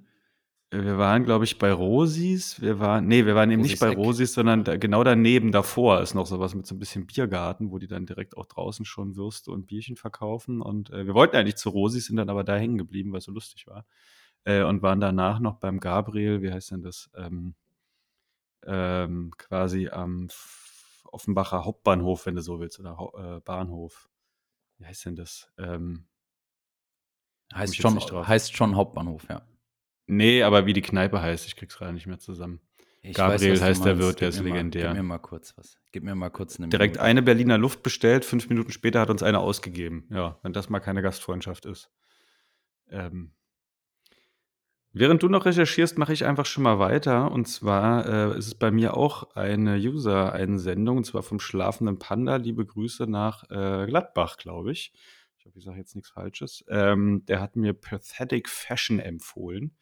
Wir 0.72 1.00
waren, 1.00 1.24
glaube 1.24 1.46
ich, 1.46 1.58
bei 1.58 1.74
Rosis. 1.74 2.62
Wir 2.62 2.80
waren, 2.80 3.08
nee, 3.08 3.26
wir 3.26 3.34
waren 3.34 3.50
eben 3.50 3.64
nicht 3.64 3.80
bei 3.80 3.90
Eck. 3.90 3.98
Rosis, 3.98 4.34
sondern 4.34 4.64
da, 4.64 4.78
genau 4.78 5.04
daneben 5.04 5.52
davor 5.52 6.02
ist 6.02 6.14
noch 6.14 6.28
sowas 6.28 6.54
mit 6.54 6.68
so 6.68 6.76
ein 6.76 6.80
bisschen 6.80 7.08
Biergarten, 7.08 7.72
wo 7.72 7.80
die 7.80 7.88
dann 7.88 8.06
direkt 8.06 8.38
auch 8.38 8.46
draußen 8.46 8.86
schon 8.86 9.16
Würste 9.16 9.52
und 9.52 9.66
Bierchen 9.66 9.96
verkaufen. 9.96 10.62
Und 10.62 10.92
äh, 10.92 11.08
wir 11.08 11.16
wollten 11.16 11.36
eigentlich 11.36 11.56
zu 11.56 11.70
Rosis, 11.70 12.06
sind 12.06 12.18
dann 12.18 12.30
aber 12.30 12.44
da 12.44 12.56
hängen 12.56 12.78
geblieben, 12.78 13.12
weil 13.12 13.18
es 13.18 13.26
so 13.26 13.32
lustig 13.32 13.66
war. 13.66 13.86
Äh, 14.44 14.62
und 14.64 14.84
waren 14.84 15.02
danach 15.02 15.40
noch 15.40 15.56
beim 15.56 15.80
Gabriel, 15.80 16.44
wie 16.44 16.52
heißt 16.52 16.72
denn 16.72 16.84
das? 16.84 17.10
Ähm, 17.16 17.56
ähm, 18.66 19.32
quasi 19.38 19.90
am 19.90 20.28
Offenbacher 21.06 21.66
Hauptbahnhof, 21.66 22.28
wenn 22.28 22.36
du 22.36 22.42
so 22.44 22.60
willst, 22.60 22.80
oder 22.80 23.38
äh, 23.38 23.40
Bahnhof. 23.40 24.08
Wie 24.78 24.86
heißt 24.86 25.06
denn 25.06 25.16
das? 25.16 25.52
Ähm, 25.58 26.06
Heißt 27.54 27.76
schon, 27.76 28.00
heißt 28.00 28.56
schon 28.56 28.76
Hauptbahnhof, 28.76 29.28
ja. 29.28 29.42
Nee, 30.10 30.44
aber 30.44 30.66
wie 30.66 30.74
die 30.74 30.82
Kneipe 30.82 31.22
heißt, 31.22 31.48
ich 31.48 31.56
krieg's 31.56 31.78
gerade 31.78 31.94
nicht 31.94 32.08
mehr 32.08 32.20
zusammen. 32.20 32.60
Ich 33.02 33.16
Gabriel 33.16 33.56
du 33.56 33.62
heißt 33.62 33.86
der. 33.86 33.98
Wirt, 33.98 34.20
der 34.20 34.30
ist 34.30 34.42
mir 34.42 34.50
mal- 34.50 34.56
legendär. 34.58 34.88
Gib 34.88 34.94
mir 34.98 35.04
mal 35.04 35.20
kurz 35.20 35.58
was. 35.58 35.78
Gib 35.94 36.04
mir 36.04 36.16
mal 36.16 36.30
kurz 36.30 36.60
eine 36.60 36.68
direkt 36.68 36.96
Minute. 36.96 37.06
eine 37.06 37.22
Berliner 37.22 37.58
Luft 37.58 37.82
bestellt, 37.82 38.26
fünf 38.26 38.50
Minuten 38.50 38.72
später 38.72 39.00
hat 39.00 39.10
uns 39.10 39.24
eine 39.24 39.40
ausgegeben. 39.40 40.06
Ja, 40.10 40.38
wenn 40.44 40.52
das 40.52 40.70
mal 40.70 40.80
keine 40.82 41.02
Gastfreundschaft 41.02 41.66
ist. 41.66 41.90
Ähm, 42.90 43.32
während 44.92 45.24
du 45.24 45.30
noch 45.30 45.46
recherchierst, 45.46 45.98
mache 45.98 46.12
ich 46.12 46.26
einfach 46.26 46.46
schon 46.46 46.64
mal 46.64 46.78
weiter. 46.80 47.32
Und 47.32 47.46
zwar 47.48 48.06
äh, 48.34 48.38
ist 48.38 48.48
es 48.48 48.56
bei 48.56 48.70
mir 48.70 48.98
auch 48.98 49.36
eine 49.36 49.78
User-Einsendung, 49.78 50.98
und 50.98 51.06
zwar 51.06 51.24
vom 51.24 51.40
schlafenden 51.40 52.00
Panda. 52.00 52.36
Liebe 52.36 52.66
Grüße 52.66 53.08
nach 53.08 53.44
äh, 53.50 53.86
Gladbach, 53.86 54.36
glaube 54.38 54.72
ich. 54.74 54.92
Ich 55.40 55.46
hoffe, 55.46 55.58
ich 55.58 55.64
sage 55.64 55.78
jetzt 55.78 55.96
nichts 55.96 56.10
Falsches. 56.10 56.66
Ähm, 56.68 57.24
der 57.26 57.40
hat 57.40 57.56
mir 57.56 57.74
Pathetic 57.74 58.50
Fashion 58.50 59.00
empfohlen. 59.00 59.78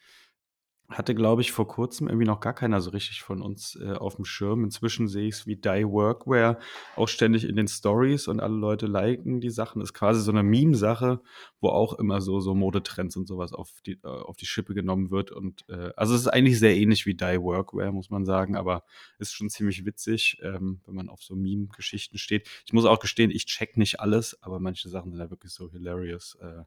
Hatte, 0.89 1.13
glaube 1.15 1.41
ich, 1.41 1.51
vor 1.51 1.67
Kurzem 1.67 2.07
irgendwie 2.07 2.25
noch 2.25 2.39
gar 2.39 2.53
keiner 2.53 2.79
so 2.79 2.91
richtig 2.91 3.21
von 3.21 3.41
uns 3.41 3.77
äh, 3.81 3.91
auf 3.91 4.15
dem 4.15 4.23
Schirm. 4.23 4.63
Inzwischen 4.63 5.09
sehe 5.09 5.27
ich 5.27 5.35
es 5.35 5.45
wie 5.45 5.57
Die 5.57 5.85
Workwear 5.85 6.59
auch 6.95 7.09
ständig 7.09 7.43
in 7.43 7.57
den 7.57 7.67
Stories 7.67 8.29
und 8.29 8.39
alle 8.39 8.55
Leute 8.55 8.87
liken 8.87 9.41
die 9.41 9.49
Sachen. 9.49 9.81
Ist 9.81 9.93
quasi 9.93 10.21
so 10.21 10.31
eine 10.31 10.43
Meme-Sache, 10.43 11.19
wo 11.59 11.69
auch 11.69 11.99
immer 11.99 12.21
so, 12.21 12.39
so 12.39 12.55
Modetrends 12.55 13.17
und 13.17 13.27
sowas 13.27 13.51
auf 13.51 13.69
die, 13.85 13.99
äh, 14.03 14.07
auf 14.07 14.37
die 14.37 14.45
Schippe 14.45 14.73
genommen 14.73 15.11
wird. 15.11 15.31
Und 15.31 15.67
äh, 15.67 15.91
also 15.97 16.15
es 16.15 16.21
ist 16.21 16.27
eigentlich 16.27 16.57
sehr 16.57 16.77
ähnlich 16.77 17.05
wie 17.05 17.15
Die 17.15 17.41
Workwear, 17.41 17.91
muss 17.91 18.09
man 18.09 18.23
sagen, 18.23 18.55
aber 18.55 18.83
ist 19.19 19.33
schon 19.33 19.49
ziemlich 19.49 19.85
witzig, 19.85 20.39
ähm, 20.41 20.79
wenn 20.85 20.95
man 20.95 21.09
auf 21.09 21.21
so 21.21 21.35
Meme-Geschichten 21.35 22.17
steht. 22.17 22.47
Ich 22.65 22.71
muss 22.71 22.85
auch 22.85 22.99
gestehen, 22.99 23.29
ich 23.29 23.45
check 23.45 23.75
nicht 23.75 23.99
alles, 23.99 24.41
aber 24.41 24.61
manche 24.61 24.87
Sachen 24.87 25.11
sind 25.11 25.19
ja 25.19 25.29
wirklich 25.29 25.51
so 25.51 25.69
hilarious. 25.69 26.37
Äh, 26.39 26.63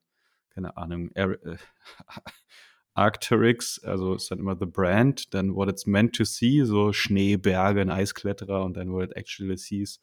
keine 0.51 0.77
Ahnung. 0.77 1.11
Er, 1.15 1.31
äh, 1.43 1.57
Arcteryx, 2.95 3.83
also 3.85 4.15
ist 4.15 4.31
dann 4.31 4.39
immer 4.39 4.57
The 4.59 4.67
Brand, 4.67 5.33
dann 5.35 5.55
what 5.55 5.69
it's 5.69 5.87
meant 5.87 6.15
to 6.17 6.25
see, 6.25 6.65
so 6.65 6.93
Schnee, 6.93 7.37
Berge, 7.37 7.81
ein 7.81 7.91
Eiskletterer 7.91 8.65
und 8.65 8.77
dann 8.77 8.93
what 8.93 9.05
it 9.05 9.17
actually 9.17 9.57
sees. 9.57 10.01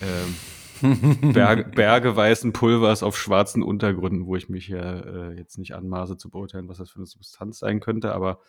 Ähm, 0.00 0.36
Berge, 1.32 1.64
Berge 1.64 2.16
weißen 2.16 2.52
Pulvers 2.52 3.02
auf 3.02 3.18
schwarzen 3.18 3.62
Untergründen, 3.62 4.26
wo 4.26 4.36
ich 4.36 4.48
mich 4.48 4.68
ja 4.68 5.00
äh, 5.00 5.36
jetzt 5.36 5.58
nicht 5.58 5.74
anmaße 5.74 6.16
zu 6.16 6.30
beurteilen, 6.30 6.68
was 6.68 6.78
das 6.78 6.90
für 6.90 7.00
eine 7.00 7.06
Substanz 7.06 7.58
sein 7.58 7.80
könnte, 7.80 8.14
aber 8.14 8.40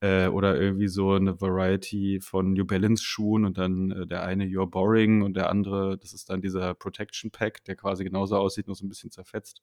äh, 0.00 0.26
oder 0.28 0.60
irgendwie 0.60 0.88
so 0.88 1.12
eine 1.12 1.40
Variety 1.40 2.20
von 2.20 2.52
New 2.52 2.64
Balance 2.64 3.04
Schuhen 3.04 3.44
und 3.44 3.56
dann 3.58 3.90
äh, 3.92 4.06
der 4.06 4.22
eine 4.22 4.44
You're 4.44 4.68
Boring 4.68 5.22
und 5.22 5.34
der 5.36 5.48
andere, 5.48 5.96
das 5.98 6.12
ist 6.12 6.28
dann 6.28 6.42
dieser 6.42 6.74
Protection 6.74 7.30
Pack, 7.30 7.64
der 7.64 7.76
quasi 7.76 8.04
genauso 8.04 8.36
aussieht, 8.36 8.66
nur 8.66 8.76
so 8.76 8.84
ein 8.84 8.88
bisschen 8.88 9.10
zerfetzt. 9.10 9.62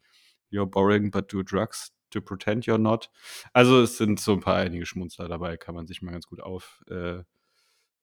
You're 0.52 0.66
boring, 0.66 1.12
but 1.12 1.32
do 1.32 1.44
drugs 1.44 1.92
to 2.14 2.22
pretend 2.22 2.66
you're 2.66 2.78
not. 2.78 3.10
Also 3.52 3.82
es 3.82 3.98
sind 3.98 4.20
so 4.20 4.34
ein 4.34 4.40
paar 4.40 4.56
einige 4.56 4.86
Schmunzler 4.86 5.28
dabei, 5.28 5.58
kann 5.58 5.76
man 5.76 5.88
sich 5.88 6.02
mal 6.02 6.12
ganz 6.12 6.28
gut 6.28 6.42
auf 6.42 6.84
äh, 6.90 7.20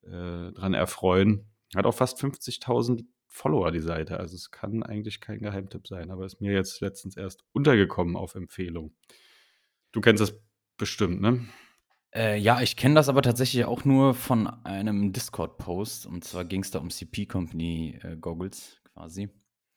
äh, 0.03 0.53
dran 0.53 0.75
erfreuen. 0.75 1.47
Hat 1.75 1.87
auch 1.87 1.95
fast 1.95 2.19
50.000 2.19 3.05
Follower 3.27 3.71
die 3.71 3.81
Seite, 3.81 4.19
also 4.19 4.35
es 4.35 4.51
kann 4.51 4.83
eigentlich 4.83 5.21
kein 5.21 5.39
Geheimtipp 5.39 5.87
sein, 5.87 6.11
aber 6.11 6.27
ist 6.27 6.41
mir 6.41 6.53
jetzt 6.53 6.81
letztens 6.81 7.17
erst 7.17 7.45
untergekommen 7.53 8.17
auf 8.17 8.35
Empfehlung. 8.35 8.93
Du 9.93 10.01
kennst 10.01 10.21
das 10.21 10.35
bestimmt, 10.77 11.21
ne? 11.21 11.47
Äh, 12.13 12.39
ja, 12.39 12.61
ich 12.61 12.77
kenne 12.77 12.97
das 12.97 13.09
aber 13.09 13.23
tatsächlich 13.23 13.65
auch 13.67 13.85
nur 13.85 14.15
von 14.15 14.49
einem 14.65 15.13
Discord-Post. 15.13 16.07
Und 16.07 16.25
zwar 16.25 16.45
ging 16.45 16.63
es 16.63 16.73
da 16.73 16.81
um 16.81 16.91
CP 16.91 17.27
Company 17.27 18.01
äh, 18.03 18.17
Goggles 18.17 18.81
quasi. 18.93 19.31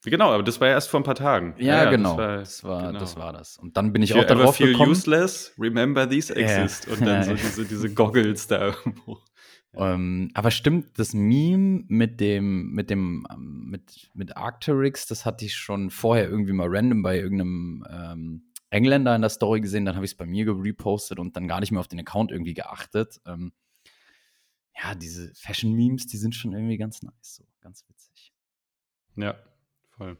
Genau, 0.04 0.32
aber 0.32 0.42
das 0.42 0.60
war 0.60 0.68
ja 0.68 0.74
erst 0.74 0.90
vor 0.90 1.00
ein 1.00 1.04
paar 1.04 1.14
Tagen. 1.14 1.54
Ja, 1.58 1.84
ja 1.84 1.90
genau. 1.90 2.16
Das 2.16 2.18
war 2.18 2.36
das 2.38 2.64
war, 2.64 2.86
genau. 2.88 2.98
das 2.98 3.16
war, 3.16 3.32
das 3.32 3.56
Und 3.58 3.76
dann 3.76 3.92
bin 3.92 4.02
ich 4.02 4.10
If 4.10 4.16
auch 4.16 4.24
darauf 4.24 4.56
feel 4.56 4.72
gekommen. 4.72 4.90
useless, 4.90 5.54
remember 5.58 6.08
these 6.08 6.34
exist. 6.34 6.88
Und 6.88 7.00
dann 7.06 7.24
so 7.24 7.34
diese, 7.34 7.64
diese 7.64 7.92
Goggles 7.92 8.46
da 8.46 8.66
irgendwo. 8.66 9.18
Ähm, 9.76 10.30
aber 10.34 10.50
stimmt, 10.50 10.98
das 10.98 11.14
Meme 11.14 11.84
mit 11.88 12.20
dem, 12.20 12.72
mit 12.72 12.90
dem, 12.90 13.26
ähm, 13.30 13.66
mit, 13.70 14.10
mit 14.14 14.36
Arcteryx, 14.36 15.06
das 15.06 15.26
hatte 15.26 15.44
ich 15.44 15.56
schon 15.56 15.90
vorher 15.90 16.28
irgendwie 16.28 16.52
mal 16.52 16.68
random 16.68 17.02
bei 17.02 17.18
irgendeinem 17.18 17.84
ähm, 17.90 18.52
Engländer 18.70 19.14
in 19.16 19.22
der 19.22 19.30
Story 19.30 19.60
gesehen, 19.60 19.84
dann 19.84 19.96
habe 19.96 20.04
ich 20.04 20.12
es 20.12 20.16
bei 20.16 20.26
mir 20.26 20.44
gerepostet 20.44 21.18
und 21.18 21.36
dann 21.36 21.48
gar 21.48 21.60
nicht 21.60 21.72
mehr 21.72 21.80
auf 21.80 21.88
den 21.88 22.00
Account 22.00 22.30
irgendwie 22.30 22.54
geachtet. 22.54 23.20
Ähm, 23.26 23.52
ja, 24.80 24.94
diese 24.94 25.32
Fashion-Memes, 25.34 26.06
die 26.06 26.18
sind 26.18 26.34
schon 26.34 26.52
irgendwie 26.52 26.76
ganz 26.76 27.02
nice, 27.02 27.36
so 27.36 27.44
ganz 27.60 27.84
witzig. 27.88 28.32
Ja, 29.16 29.36
voll. 29.96 30.16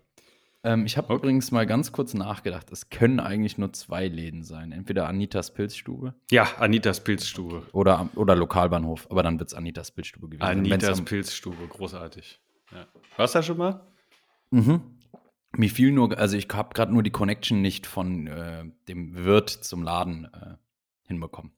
Ähm, 0.64 0.86
ich 0.86 0.96
habe 0.96 1.08
okay. 1.08 1.16
übrigens 1.16 1.50
mal 1.50 1.66
ganz 1.66 1.92
kurz 1.92 2.14
nachgedacht, 2.14 2.72
es 2.72 2.88
können 2.88 3.20
eigentlich 3.20 3.58
nur 3.58 3.72
zwei 3.74 4.08
Läden 4.08 4.42
sein. 4.42 4.72
Entweder 4.72 5.06
Anitas 5.06 5.52
Pilzstube. 5.52 6.14
Ja, 6.30 6.44
Anitas 6.58 7.04
Pilzstube. 7.04 7.58
Okay. 7.58 7.70
Oder, 7.72 8.08
oder 8.16 8.34
Lokalbahnhof, 8.34 9.06
aber 9.10 9.22
dann 9.22 9.38
wird 9.38 9.50
es 9.50 9.54
Anitas 9.54 9.90
Pilzstube 9.90 10.28
gewesen. 10.28 10.42
Anitas 10.42 11.02
Pilzstube, 11.02 11.68
großartig. 11.68 12.40
Ja. 12.72 12.86
Warst 13.18 13.34
du 13.34 13.38
da 13.38 13.42
schon 13.42 13.58
mal? 13.58 13.86
Mhm. 14.50 14.80
Mir 15.56 15.70
fiel 15.70 15.92
nur, 15.92 16.18
also 16.18 16.36
ich 16.36 16.48
habe 16.52 16.74
gerade 16.74 16.92
nur 16.92 17.02
die 17.02 17.10
Connection 17.10 17.60
nicht 17.60 17.86
von 17.86 18.26
äh, 18.26 18.64
dem 18.88 19.14
Wirt 19.14 19.50
zum 19.50 19.82
Laden 19.82 20.24
äh, 20.32 20.56
hinbekommen. 21.06 21.52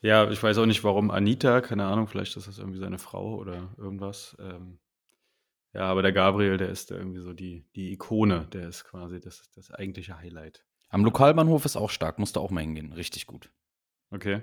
Ja, 0.00 0.28
ich 0.30 0.42
weiß 0.42 0.56
auch 0.58 0.66
nicht, 0.66 0.82
warum 0.82 1.10
Anita, 1.10 1.60
keine 1.60 1.84
Ahnung, 1.84 2.06
vielleicht 2.06 2.36
ist 2.36 2.48
das 2.48 2.58
irgendwie 2.58 2.78
seine 2.78 2.98
Frau 2.98 3.36
oder 3.36 3.74
irgendwas. 3.76 4.36
Ähm, 4.40 4.78
ja, 5.74 5.82
aber 5.82 6.02
der 6.02 6.12
Gabriel, 6.12 6.56
der 6.56 6.68
ist 6.68 6.90
irgendwie 6.90 7.20
so 7.20 7.32
die, 7.32 7.66
die 7.74 7.92
Ikone, 7.92 8.46
der 8.52 8.68
ist 8.68 8.84
quasi 8.84 9.20
das, 9.20 9.50
das 9.50 9.70
eigentliche 9.70 10.16
Highlight. 10.18 10.64
Am 10.88 11.04
Lokalbahnhof 11.04 11.64
ist 11.64 11.76
auch 11.76 11.90
stark, 11.90 12.18
musste 12.18 12.40
auch 12.40 12.50
mal 12.50 12.60
hingehen, 12.60 12.92
richtig 12.92 13.26
gut. 13.26 13.50
Okay. 14.10 14.42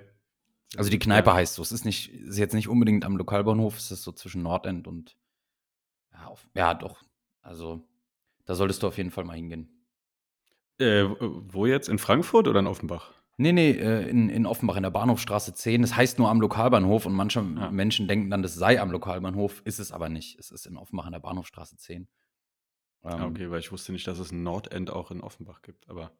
Also 0.76 0.90
die 0.90 0.98
Kneipe 0.98 1.30
ja. 1.30 1.36
heißt 1.36 1.54
so, 1.54 1.62
es 1.62 1.72
ist 1.72 1.84
nicht, 1.84 2.12
ist 2.12 2.38
jetzt 2.38 2.54
nicht 2.54 2.68
unbedingt 2.68 3.04
am 3.04 3.16
Lokalbahnhof, 3.16 3.78
es 3.78 3.90
ist 3.90 4.02
so 4.02 4.12
zwischen 4.12 4.42
Nordend 4.42 4.86
und 4.86 5.16
ja, 6.12 6.26
auf, 6.26 6.46
ja 6.54 6.74
doch, 6.74 7.02
also 7.40 7.88
da 8.44 8.54
solltest 8.54 8.82
du 8.82 8.88
auf 8.88 8.98
jeden 8.98 9.10
Fall 9.10 9.24
mal 9.24 9.36
hingehen. 9.36 9.86
Äh, 10.78 11.04
wo 11.18 11.64
jetzt? 11.64 11.88
In 11.88 11.98
Frankfurt 11.98 12.48
oder 12.48 12.60
in 12.60 12.66
Offenbach? 12.66 13.12
Nee, 13.38 13.52
nee, 13.52 13.70
äh, 13.70 14.08
in, 14.08 14.28
in 14.28 14.46
Offenbach, 14.46 14.76
in 14.76 14.82
der 14.82 14.90
Bahnhofstraße 14.90 15.54
10. 15.54 15.82
Das 15.82 15.96
heißt 15.96 16.18
nur 16.18 16.28
am 16.28 16.40
Lokalbahnhof 16.40 17.06
und 17.06 17.14
manche 17.14 17.40
ja. 17.40 17.70
Menschen 17.70 18.06
denken 18.06 18.30
dann, 18.30 18.42
das 18.42 18.54
sei 18.54 18.80
am 18.80 18.90
Lokalbahnhof, 18.90 19.62
ist 19.64 19.78
es 19.78 19.90
aber 19.90 20.08
nicht. 20.08 20.38
Es 20.38 20.50
ist 20.50 20.66
in 20.66 20.76
Offenbach 20.76 21.06
in 21.06 21.12
der 21.12 21.20
Bahnhofstraße 21.20 21.76
10. 21.76 22.08
Ah, 23.02 23.16
ähm, 23.16 23.30
okay, 23.30 23.50
weil 23.50 23.60
ich 23.60 23.72
wusste 23.72 23.92
nicht, 23.92 24.06
dass 24.06 24.18
es 24.18 24.32
ein 24.32 24.42
Nordend 24.42 24.90
auch 24.90 25.10
in 25.10 25.20
Offenbach 25.20 25.62
gibt, 25.62 25.88
aber 25.88 26.12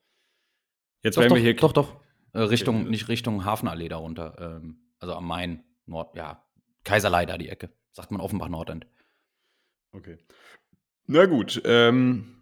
jetzt 1.03 1.16
doch, 1.16 1.22
werden 1.22 1.31
doch, 1.31 1.37
wir 1.37 1.42
hier. 1.42 1.55
Doch, 1.55 1.72
doch. 1.72 2.01
Äh, 2.33 2.40
Richtung, 2.40 2.83
okay. 2.83 2.90
nicht 2.90 3.09
Richtung 3.09 3.44
Hafenallee 3.44 3.88
darunter. 3.88 4.37
Ähm, 4.38 4.79
also 4.98 5.14
am 5.14 5.27
Main, 5.27 5.64
Nord, 5.87 6.16
ja, 6.16 6.44
Kaiserlei 6.85 7.27
da 7.27 7.38
die 7.38 7.48
Ecke. 7.48 7.70
Sagt 7.92 8.11
man 8.11 8.20
Offenbach 8.20 8.48
Nordend. 8.48 8.87
Okay. 9.92 10.18
Na 11.07 11.27
gut, 11.27 11.61
ähm, 11.64 12.41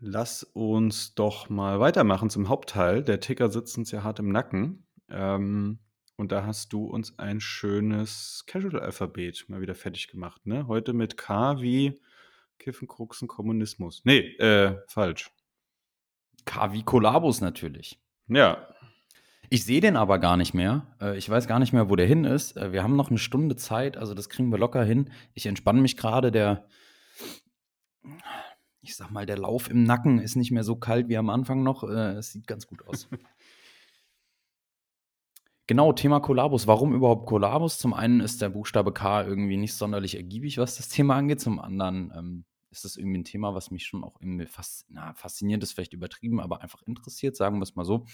lass 0.00 0.42
uns 0.42 1.14
doch 1.14 1.48
mal 1.48 1.80
weitermachen 1.80 2.30
zum 2.30 2.48
Hauptteil. 2.48 3.02
Der 3.02 3.20
Ticker 3.20 3.50
sitzt 3.50 3.78
uns 3.78 3.90
ja 3.90 4.02
hart 4.02 4.18
im 4.18 4.30
Nacken. 4.30 4.86
Ähm, 5.08 5.78
und 6.16 6.32
da 6.32 6.44
hast 6.44 6.72
du 6.72 6.84
uns 6.84 7.18
ein 7.18 7.40
schönes 7.40 8.44
Casual-Alphabet 8.46 9.44
mal 9.48 9.60
wieder 9.60 9.76
fertig 9.76 10.08
gemacht, 10.08 10.46
ne? 10.46 10.66
Heute 10.66 10.92
mit 10.92 11.16
K 11.16 11.60
wie 11.60 12.00
Kiffen, 12.58 12.88
Kruxen, 12.88 13.28
Kommunismus. 13.28 14.02
Nee, 14.04 14.34
äh, 14.38 14.76
falsch. 14.88 15.30
K 16.44 16.72
wie 16.72 16.82
Kollabos 16.82 17.40
natürlich. 17.40 18.00
Ja. 18.26 18.66
Ich 19.48 19.64
sehe 19.64 19.80
den 19.80 19.96
aber 19.96 20.18
gar 20.18 20.36
nicht 20.36 20.54
mehr. 20.54 20.86
Äh, 21.00 21.16
ich 21.16 21.30
weiß 21.30 21.46
gar 21.46 21.60
nicht 21.60 21.72
mehr, 21.72 21.88
wo 21.88 21.94
der 21.94 22.06
hin 22.06 22.24
ist. 22.24 22.56
Äh, 22.56 22.72
wir 22.72 22.82
haben 22.82 22.96
noch 22.96 23.10
eine 23.10 23.18
Stunde 23.18 23.54
Zeit, 23.54 23.96
also 23.96 24.12
das 24.12 24.28
kriegen 24.28 24.50
wir 24.50 24.58
locker 24.58 24.84
hin. 24.84 25.10
Ich 25.34 25.46
entspanne 25.46 25.80
mich 25.80 25.96
gerade. 25.96 26.32
Der 26.32 26.66
ich 28.80 28.96
sag 28.96 29.10
mal, 29.10 29.26
der 29.26 29.38
Lauf 29.38 29.70
im 29.70 29.84
Nacken 29.84 30.18
ist 30.18 30.36
nicht 30.36 30.50
mehr 30.50 30.64
so 30.64 30.76
kalt 30.76 31.08
wie 31.08 31.16
am 31.16 31.30
Anfang 31.30 31.62
noch. 31.62 31.84
Äh, 31.84 32.14
es 32.14 32.32
sieht 32.32 32.46
ganz 32.46 32.66
gut 32.66 32.86
aus. 32.86 33.08
genau, 35.66 35.92
Thema 35.92 36.20
Kollabos. 36.20 36.66
Warum 36.66 36.94
überhaupt 36.94 37.26
Kollabos? 37.26 37.78
Zum 37.78 37.92
einen 37.92 38.20
ist 38.20 38.40
der 38.40 38.50
Buchstabe 38.50 38.92
K 38.92 39.22
irgendwie 39.22 39.56
nicht 39.56 39.74
sonderlich 39.74 40.16
ergiebig, 40.16 40.58
was 40.58 40.76
das 40.76 40.88
Thema 40.88 41.16
angeht. 41.16 41.40
Zum 41.40 41.58
anderen 41.58 42.12
ähm, 42.16 42.44
ist 42.70 42.84
das 42.84 42.96
irgendwie 42.96 43.18
ein 43.18 43.24
Thema, 43.24 43.54
was 43.54 43.70
mich 43.70 43.86
schon 43.86 44.04
auch 44.04 44.20
irgendwie 44.20 44.46
fas 44.46 44.84
na, 44.88 45.14
fasziniert, 45.14 45.62
ist 45.62 45.72
vielleicht 45.72 45.94
übertrieben, 45.94 46.40
aber 46.40 46.60
einfach 46.60 46.82
interessiert, 46.82 47.34
sagen 47.34 47.58
wir 47.58 47.62
es 47.62 47.74
mal 47.74 47.84
so. 47.84 48.04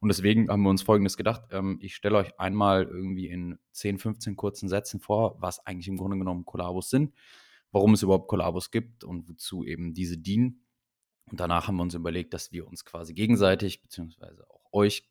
Und 0.00 0.08
deswegen 0.08 0.48
haben 0.48 0.62
wir 0.62 0.70
uns 0.70 0.82
Folgendes 0.82 1.16
gedacht. 1.16 1.42
Ähm, 1.50 1.78
ich 1.80 1.94
stelle 1.94 2.16
euch 2.16 2.40
einmal 2.40 2.84
irgendwie 2.84 3.28
in 3.28 3.58
10, 3.72 3.98
15 3.98 4.34
kurzen 4.34 4.68
Sätzen 4.68 4.98
vor, 4.98 5.36
was 5.40 5.64
eigentlich 5.66 5.88
im 5.88 5.98
Grunde 5.98 6.18
genommen 6.18 6.44
Kollabos 6.44 6.90
sind 6.90 7.12
warum 7.72 7.94
es 7.94 8.02
überhaupt 8.02 8.28
Kollabos 8.28 8.70
gibt 8.70 9.04
und 9.04 9.28
wozu 9.28 9.64
eben 9.64 9.94
diese 9.94 10.18
dienen. 10.18 10.66
Und 11.30 11.40
danach 11.40 11.68
haben 11.68 11.76
wir 11.76 11.82
uns 11.82 11.94
überlegt, 11.94 12.34
dass 12.34 12.52
wir 12.52 12.66
uns 12.66 12.84
quasi 12.84 13.14
gegenseitig, 13.14 13.82
beziehungsweise 13.82 14.48
auch 14.50 14.72
euch, 14.72 15.08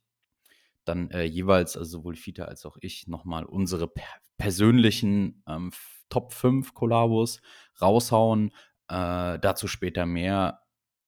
dann 0.86 1.12
äh, 1.12 1.24
jeweils, 1.24 1.78
also 1.78 2.00
sowohl 2.00 2.16
Fita 2.16 2.46
als 2.46 2.66
auch 2.66 2.78
ich, 2.82 3.08
nochmal 3.08 3.46
unsere 3.46 3.88
per 3.88 4.08
persönlichen 4.38 5.44
ähm, 5.48 5.72
Top 6.10 6.34
5 6.34 6.74
Kollabos 6.74 7.42
raushauen. 7.80 8.50
Äh, 8.88 9.40
dazu 9.40 9.68
später 9.68 10.06
mehr. 10.06 10.64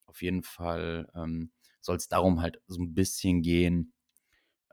Auf 0.05 0.21
jeden 0.21 0.43
Fall 0.43 1.09
ähm, 1.15 1.51
soll 1.81 1.95
es 1.95 2.07
darum 2.07 2.41
halt 2.41 2.61
so 2.67 2.81
ein 2.81 2.93
bisschen 2.93 3.41
gehen, 3.41 3.93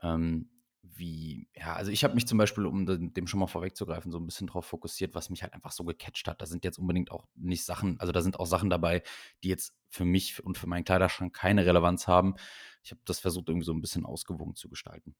ähm, 0.03 0.49
wie, 0.95 1.47
ja, 1.55 1.73
also 1.73 1.91
ich 1.91 2.03
habe 2.03 2.15
mich 2.15 2.27
zum 2.27 2.37
Beispiel, 2.37 2.65
um 2.65 2.85
dem 2.85 3.27
schon 3.27 3.39
mal 3.39 3.47
vorwegzugreifen, 3.47 4.11
so 4.11 4.17
ein 4.17 4.25
bisschen 4.25 4.47
drauf 4.47 4.65
fokussiert, 4.65 5.15
was 5.15 5.29
mich 5.29 5.43
halt 5.43 5.53
einfach 5.53 5.71
so 5.71 5.83
gecatcht 5.83 6.27
hat. 6.27 6.41
Da 6.41 6.45
sind 6.45 6.63
jetzt 6.63 6.79
unbedingt 6.79 7.11
auch 7.11 7.25
nicht 7.35 7.65
Sachen, 7.65 7.99
also 7.99 8.11
da 8.11 8.21
sind 8.21 8.39
auch 8.39 8.45
Sachen 8.45 8.69
dabei, 8.69 9.03
die 9.43 9.49
jetzt 9.49 9.73
für 9.89 10.05
mich 10.05 10.43
und 10.43 10.57
für 10.57 10.67
meinen 10.67 10.83
Kleiderschrank 10.83 11.35
keine 11.35 11.65
Relevanz 11.65 12.07
haben. 12.07 12.35
Ich 12.83 12.91
habe 12.91 13.01
das 13.05 13.19
versucht, 13.19 13.49
irgendwie 13.49 13.65
so 13.65 13.73
ein 13.73 13.81
bisschen 13.81 14.05
ausgewogen 14.05 14.55
zu 14.55 14.69
gestalten. 14.69 15.15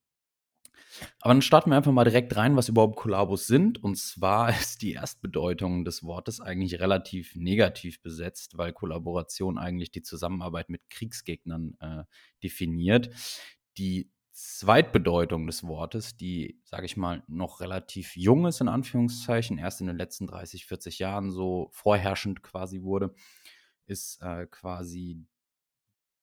Aber 1.21 1.34
dann 1.34 1.41
starten 1.41 1.69
wir 1.69 1.77
einfach 1.77 1.91
mal 1.91 2.03
direkt 2.03 2.36
rein, 2.36 2.55
was 2.55 2.69
überhaupt 2.69 2.95
Kollabos 2.95 3.47
sind. 3.47 3.84
Und 3.84 3.97
zwar 3.97 4.49
ist 4.60 4.82
die 4.82 4.93
Erstbedeutung 4.93 5.86
des 5.86 6.03
Wortes 6.03 6.41
eigentlich 6.41 6.79
relativ 6.79 7.36
negativ 7.36 8.01
besetzt, 8.01 8.58
weil 8.58 8.73
Kollaboration 8.73 9.58
eigentlich 9.58 9.91
die 9.91 10.01
Zusammenarbeit 10.01 10.69
mit 10.69 10.89
Kriegsgegnern 10.89 11.75
äh, 11.79 12.03
definiert. 12.43 13.10
Die 13.77 14.10
Zweitbedeutung 14.41 15.47
des 15.47 15.65
Wortes, 15.65 16.15
die, 16.15 16.62
sage 16.63 16.86
ich 16.86 16.95
mal, 16.95 17.23
noch 17.28 17.60
relativ 17.60 18.15
jung 18.15 18.45
ist, 18.45 18.62
in 18.62 18.69
Anführungszeichen, 18.69 19.58
erst 19.58 19.82
in 19.82 19.88
den 19.88 19.97
letzten 19.97 20.28
30, 20.28 20.65
40 20.65 20.99
Jahren 20.99 21.30
so 21.30 21.67
vorherrschend 21.73 22.41
quasi 22.41 22.82
wurde, 22.82 23.13
ist 23.86 24.21
äh, 24.21 24.45
quasi 24.47 25.25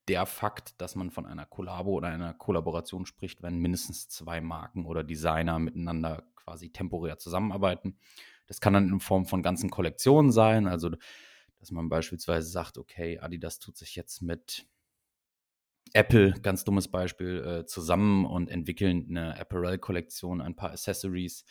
der 0.08 0.24
Fakt, 0.24 0.80
dass 0.80 0.94
man 0.94 1.10
von 1.10 1.26
einer 1.26 1.44
Kollabo 1.44 1.90
oder 1.90 2.08
einer 2.08 2.32
Kollaboration 2.32 3.04
spricht, 3.04 3.42
wenn 3.42 3.58
mindestens 3.58 4.08
zwei 4.08 4.40
Marken 4.40 4.86
oder 4.86 5.04
Designer 5.04 5.58
miteinander 5.58 6.26
quasi 6.36 6.70
temporär 6.70 7.18
zusammenarbeiten. 7.18 7.98
Das 8.46 8.62
kann 8.62 8.72
dann 8.72 8.88
in 8.88 9.00
Form 9.00 9.26
von 9.26 9.42
ganzen 9.42 9.68
Kollektionen 9.68 10.32
sein, 10.32 10.68
also 10.68 10.90
dass 11.58 11.70
man 11.70 11.90
beispielsweise 11.90 12.48
sagt, 12.48 12.78
okay, 12.78 13.18
Adidas 13.18 13.58
tut 13.58 13.76
sich 13.76 13.94
jetzt 13.94 14.22
mit 14.22 14.66
Apple, 15.92 16.32
ganz 16.42 16.64
dummes 16.64 16.88
Beispiel, 16.88 17.44
äh, 17.44 17.66
zusammen 17.66 18.24
und 18.26 18.50
entwickeln 18.50 19.06
eine 19.08 19.38
Apparel-Kollektion, 19.38 20.40
ein 20.40 20.56
paar 20.56 20.70
Accessories 20.70 21.44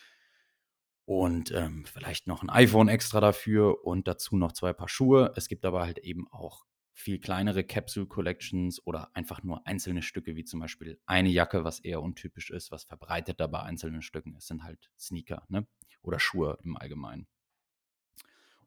und 1.04 1.52
ähm, 1.52 1.84
vielleicht 1.86 2.26
noch 2.26 2.42
ein 2.42 2.50
iPhone 2.50 2.88
extra 2.88 3.20
dafür 3.20 3.84
und 3.84 4.08
dazu 4.08 4.36
noch 4.36 4.52
zwei 4.52 4.72
Paar 4.72 4.88
Schuhe. 4.88 5.32
Es 5.36 5.48
gibt 5.48 5.64
aber 5.64 5.82
halt 5.82 5.98
eben 5.98 6.26
auch 6.30 6.66
viel 6.92 7.20
kleinere 7.20 7.62
Capsule 7.62 8.06
Collections 8.06 8.84
oder 8.86 9.10
einfach 9.14 9.42
nur 9.42 9.66
einzelne 9.66 10.02
Stücke, 10.02 10.34
wie 10.34 10.44
zum 10.44 10.60
Beispiel 10.60 10.98
eine 11.06 11.28
Jacke, 11.28 11.62
was 11.62 11.78
eher 11.80 12.02
untypisch 12.02 12.50
ist, 12.50 12.70
was 12.70 12.84
verbreitet 12.84 13.36
bei 13.36 13.60
einzelnen 13.60 14.02
Stücken 14.02 14.34
ist, 14.34 14.46
sind 14.46 14.64
halt 14.64 14.90
Sneaker 14.98 15.44
ne? 15.48 15.66
oder 16.02 16.18
Schuhe 16.18 16.58
im 16.64 16.76
Allgemeinen. 16.76 17.28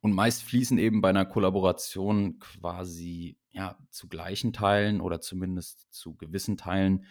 Und 0.01 0.13
meist 0.13 0.43
fließen 0.43 0.77
eben 0.77 1.01
bei 1.01 1.09
einer 1.09 1.25
Kollaboration 1.25 2.39
quasi 2.39 3.38
ja, 3.51 3.77
zu 3.89 4.07
gleichen 4.07 4.53
Teilen 4.53 5.01
oder 5.01 5.19
zumindest 5.19 5.91
zu 5.91 6.15
gewissen 6.15 6.55
Teilen 6.55 7.05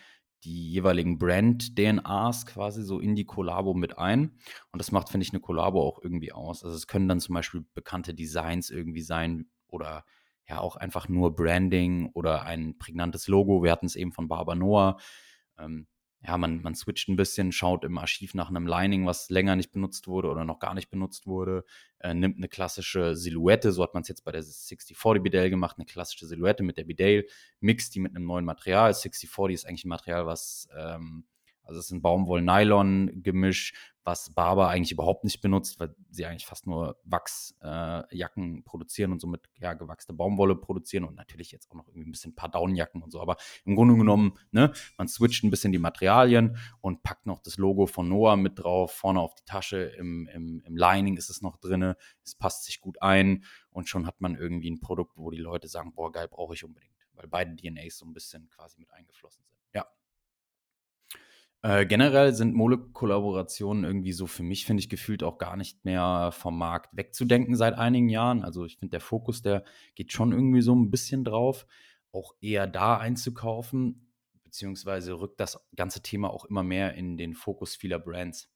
die 0.44 0.70
jeweiligen 0.70 1.18
Brand-DNAs 1.18 2.46
quasi 2.46 2.84
so 2.84 3.00
in 3.00 3.16
die 3.16 3.24
Kollabo 3.24 3.74
mit 3.74 3.98
ein. 3.98 4.38
Und 4.70 4.78
das 4.78 4.92
macht, 4.92 5.08
finde 5.08 5.24
ich, 5.24 5.32
eine 5.32 5.40
Kollabo 5.40 5.82
auch 5.82 6.00
irgendwie 6.02 6.32
aus. 6.32 6.62
Also 6.64 6.76
es 6.76 6.86
können 6.86 7.08
dann 7.08 7.20
zum 7.20 7.34
Beispiel 7.34 7.64
bekannte 7.74 8.14
Designs 8.14 8.70
irgendwie 8.70 9.02
sein 9.02 9.50
oder 9.66 10.04
ja 10.48 10.60
auch 10.60 10.76
einfach 10.76 11.08
nur 11.08 11.34
Branding 11.34 12.10
oder 12.14 12.44
ein 12.44 12.78
prägnantes 12.78 13.28
Logo. 13.28 13.62
Wir 13.62 13.72
hatten 13.72 13.86
es 13.86 13.96
eben 13.96 14.12
von 14.12 14.28
Barber 14.28 14.54
Noah. 14.54 14.98
Ähm, 15.58 15.88
ja, 16.20 16.36
man, 16.36 16.62
man 16.62 16.74
switcht 16.74 17.08
ein 17.08 17.16
bisschen, 17.16 17.52
schaut 17.52 17.84
im 17.84 17.96
Archiv 17.96 18.34
nach 18.34 18.48
einem 18.48 18.66
Lining, 18.66 19.06
was 19.06 19.30
länger 19.30 19.54
nicht 19.54 19.70
benutzt 19.70 20.08
wurde 20.08 20.28
oder 20.28 20.44
noch 20.44 20.58
gar 20.58 20.74
nicht 20.74 20.90
benutzt 20.90 21.26
wurde, 21.26 21.64
äh, 22.00 22.12
nimmt 22.12 22.38
eine 22.38 22.48
klassische 22.48 23.14
Silhouette, 23.14 23.70
so 23.70 23.82
hat 23.84 23.94
man 23.94 24.02
es 24.02 24.08
jetzt 24.08 24.24
bei 24.24 24.32
der 24.32 24.42
6040 24.42 25.22
Bidale 25.22 25.50
gemacht, 25.50 25.76
eine 25.78 25.86
klassische 25.86 26.26
Silhouette 26.26 26.64
mit 26.64 26.76
der 26.76 26.84
Bidale, 26.84 27.24
mixt 27.60 27.94
die 27.94 28.00
mit 28.00 28.16
einem 28.16 28.26
neuen 28.26 28.44
Material. 28.44 28.92
6040 28.92 29.54
ist 29.54 29.64
eigentlich 29.64 29.84
ein 29.84 29.90
Material, 29.90 30.26
was 30.26 30.68
ähm, 30.76 31.24
also 31.68 31.80
es 31.80 31.86
ist 31.86 31.92
ein 31.92 32.00
Baumwoll-Nylon-Gemisch, 32.00 33.74
was 34.02 34.32
Barber 34.32 34.68
eigentlich 34.68 34.92
überhaupt 34.92 35.24
nicht 35.24 35.42
benutzt, 35.42 35.78
weil 35.78 35.94
sie 36.08 36.24
eigentlich 36.24 36.46
fast 36.46 36.66
nur 36.66 36.98
Wachsjacken 37.04 38.58
äh, 38.58 38.62
produzieren 38.62 39.12
und 39.12 39.20
somit 39.20 39.50
ja, 39.58 39.74
gewachste 39.74 40.14
Baumwolle 40.14 40.56
produzieren 40.56 41.04
und 41.04 41.14
natürlich 41.14 41.52
jetzt 41.52 41.70
auch 41.70 41.74
noch 41.74 41.88
irgendwie 41.88 42.08
ein 42.08 42.12
bisschen 42.12 42.32
ein 42.32 42.34
paar 42.34 42.48
Downjacken 42.48 43.02
und 43.02 43.10
so. 43.10 43.20
Aber 43.20 43.36
im 43.66 43.76
Grunde 43.76 43.94
genommen, 43.96 44.38
ne, 44.50 44.72
man 44.96 45.08
switcht 45.08 45.44
ein 45.44 45.50
bisschen 45.50 45.72
die 45.72 45.78
Materialien 45.78 46.56
und 46.80 47.02
packt 47.02 47.26
noch 47.26 47.42
das 47.42 47.58
Logo 47.58 47.84
von 47.84 48.08
Noah 48.08 48.38
mit 48.38 48.58
drauf, 48.58 48.92
vorne 48.92 49.20
auf 49.20 49.34
die 49.34 49.44
Tasche, 49.44 49.92
im, 49.98 50.26
im, 50.32 50.62
im 50.64 50.74
Lining 50.74 51.18
ist 51.18 51.28
es 51.28 51.42
noch 51.42 51.58
drin, 51.58 51.94
es 52.24 52.34
passt 52.34 52.64
sich 52.64 52.80
gut 52.80 53.02
ein 53.02 53.44
und 53.68 53.90
schon 53.90 54.06
hat 54.06 54.22
man 54.22 54.36
irgendwie 54.36 54.70
ein 54.70 54.80
Produkt, 54.80 55.18
wo 55.18 55.30
die 55.30 55.36
Leute 55.36 55.68
sagen, 55.68 55.92
boah, 55.92 56.10
geil, 56.10 56.28
brauche 56.28 56.54
ich 56.54 56.64
unbedingt, 56.64 56.96
weil 57.12 57.28
beide 57.28 57.54
DNAs 57.54 57.98
so 57.98 58.06
ein 58.06 58.14
bisschen 58.14 58.48
quasi 58.48 58.80
mit 58.80 58.90
eingeflossen 58.90 59.44
sind. 59.44 59.57
Äh, 61.62 61.86
generell 61.86 62.34
sind 62.34 62.54
Mole-Kollaborationen 62.54 63.82
irgendwie 63.82 64.12
so 64.12 64.28
für 64.28 64.44
mich, 64.44 64.64
finde 64.64 64.80
ich, 64.80 64.88
gefühlt 64.88 65.24
auch 65.24 65.38
gar 65.38 65.56
nicht 65.56 65.84
mehr 65.84 66.30
vom 66.32 66.56
Markt 66.56 66.96
wegzudenken 66.96 67.56
seit 67.56 67.74
einigen 67.74 68.08
Jahren. 68.08 68.44
Also 68.44 68.64
ich 68.64 68.78
finde, 68.78 68.92
der 68.92 69.00
Fokus, 69.00 69.42
der 69.42 69.64
geht 69.96 70.12
schon 70.12 70.32
irgendwie 70.32 70.62
so 70.62 70.74
ein 70.74 70.90
bisschen 70.90 71.24
drauf, 71.24 71.66
auch 72.12 72.34
eher 72.40 72.68
da 72.68 72.98
einzukaufen, 72.98 74.12
beziehungsweise 74.44 75.18
rückt 75.20 75.40
das 75.40 75.60
ganze 75.74 76.00
Thema 76.00 76.30
auch 76.30 76.44
immer 76.44 76.62
mehr 76.62 76.94
in 76.94 77.16
den 77.16 77.34
Fokus 77.34 77.74
vieler 77.74 77.98
Brands. 77.98 78.48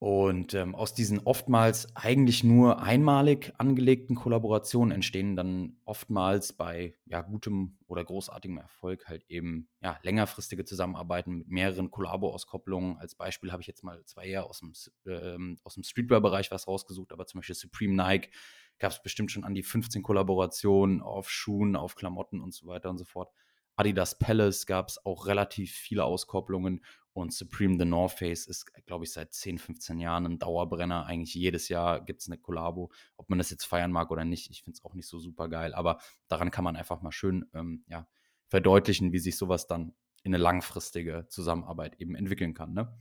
Und 0.00 0.54
ähm, 0.54 0.74
aus 0.74 0.94
diesen 0.94 1.18
oftmals 1.18 1.94
eigentlich 1.94 2.42
nur 2.42 2.80
einmalig 2.82 3.52
angelegten 3.58 4.16
Kollaborationen 4.16 4.92
entstehen 4.92 5.36
dann 5.36 5.76
oftmals 5.84 6.54
bei 6.54 6.94
ja, 7.04 7.20
gutem 7.20 7.76
oder 7.86 8.02
großartigem 8.02 8.56
Erfolg 8.56 9.08
halt 9.08 9.26
eben 9.28 9.68
ja, 9.82 9.98
längerfristige 10.02 10.64
Zusammenarbeiten 10.64 11.36
mit 11.36 11.48
mehreren 11.48 11.90
Kollabo-Auskopplungen. 11.90 12.96
Als 12.96 13.14
Beispiel 13.14 13.52
habe 13.52 13.60
ich 13.60 13.68
jetzt 13.68 13.84
mal 13.84 14.02
zwei 14.06 14.24
eher 14.24 14.46
aus 14.46 14.60
dem, 14.60 14.72
ähm, 15.04 15.58
aus 15.64 15.74
dem 15.74 15.82
Streetwear-Bereich 15.82 16.50
was 16.50 16.66
rausgesucht, 16.66 17.12
aber 17.12 17.26
zum 17.26 17.40
Beispiel 17.40 17.56
Supreme 17.56 17.94
Nike 17.94 18.30
gab 18.78 18.92
es 18.92 19.02
bestimmt 19.02 19.30
schon 19.30 19.44
an 19.44 19.54
die 19.54 19.62
15 19.62 20.02
Kollaborationen 20.02 21.02
auf 21.02 21.28
Schuhen, 21.28 21.76
auf 21.76 21.94
Klamotten 21.94 22.40
und 22.40 22.54
so 22.54 22.66
weiter 22.66 22.88
und 22.88 22.96
so 22.96 23.04
fort. 23.04 23.30
Adidas 23.76 24.18
Palace 24.18 24.66
gab 24.66 24.88
es 24.88 25.04
auch 25.04 25.26
relativ 25.26 25.72
viele 25.72 26.04
Auskopplungen 26.04 26.84
und 27.12 27.32
Supreme 27.32 27.76
The 27.78 27.84
North 27.84 28.12
Face 28.12 28.46
ist, 28.46 28.72
glaube 28.86 29.04
ich, 29.04 29.12
seit 29.12 29.32
10, 29.32 29.58
15 29.58 29.98
Jahren 29.98 30.26
ein 30.26 30.38
Dauerbrenner. 30.38 31.06
Eigentlich 31.06 31.34
jedes 31.34 31.68
Jahr 31.68 32.04
gibt 32.04 32.22
es 32.22 32.28
eine 32.28 32.38
Kollabo. 32.38 32.92
Ob 33.16 33.28
man 33.28 33.38
das 33.38 33.50
jetzt 33.50 33.64
feiern 33.64 33.90
mag 33.90 34.10
oder 34.10 34.24
nicht, 34.24 34.50
ich 34.50 34.62
finde 34.62 34.76
es 34.76 34.84
auch 34.84 34.94
nicht 34.94 35.08
so 35.08 35.18
super 35.18 35.48
geil. 35.48 35.74
Aber 35.74 35.98
daran 36.28 36.50
kann 36.50 36.64
man 36.64 36.76
einfach 36.76 37.02
mal 37.02 37.12
schön 37.12 37.50
ähm, 37.52 37.84
ja, 37.88 38.08
verdeutlichen, 38.48 39.12
wie 39.12 39.18
sich 39.18 39.36
sowas 39.36 39.66
dann 39.66 39.94
in 40.22 40.34
eine 40.34 40.42
langfristige 40.42 41.26
Zusammenarbeit 41.28 42.00
eben 42.00 42.14
entwickeln 42.14 42.54
kann. 42.54 42.74
Ne? 42.74 42.96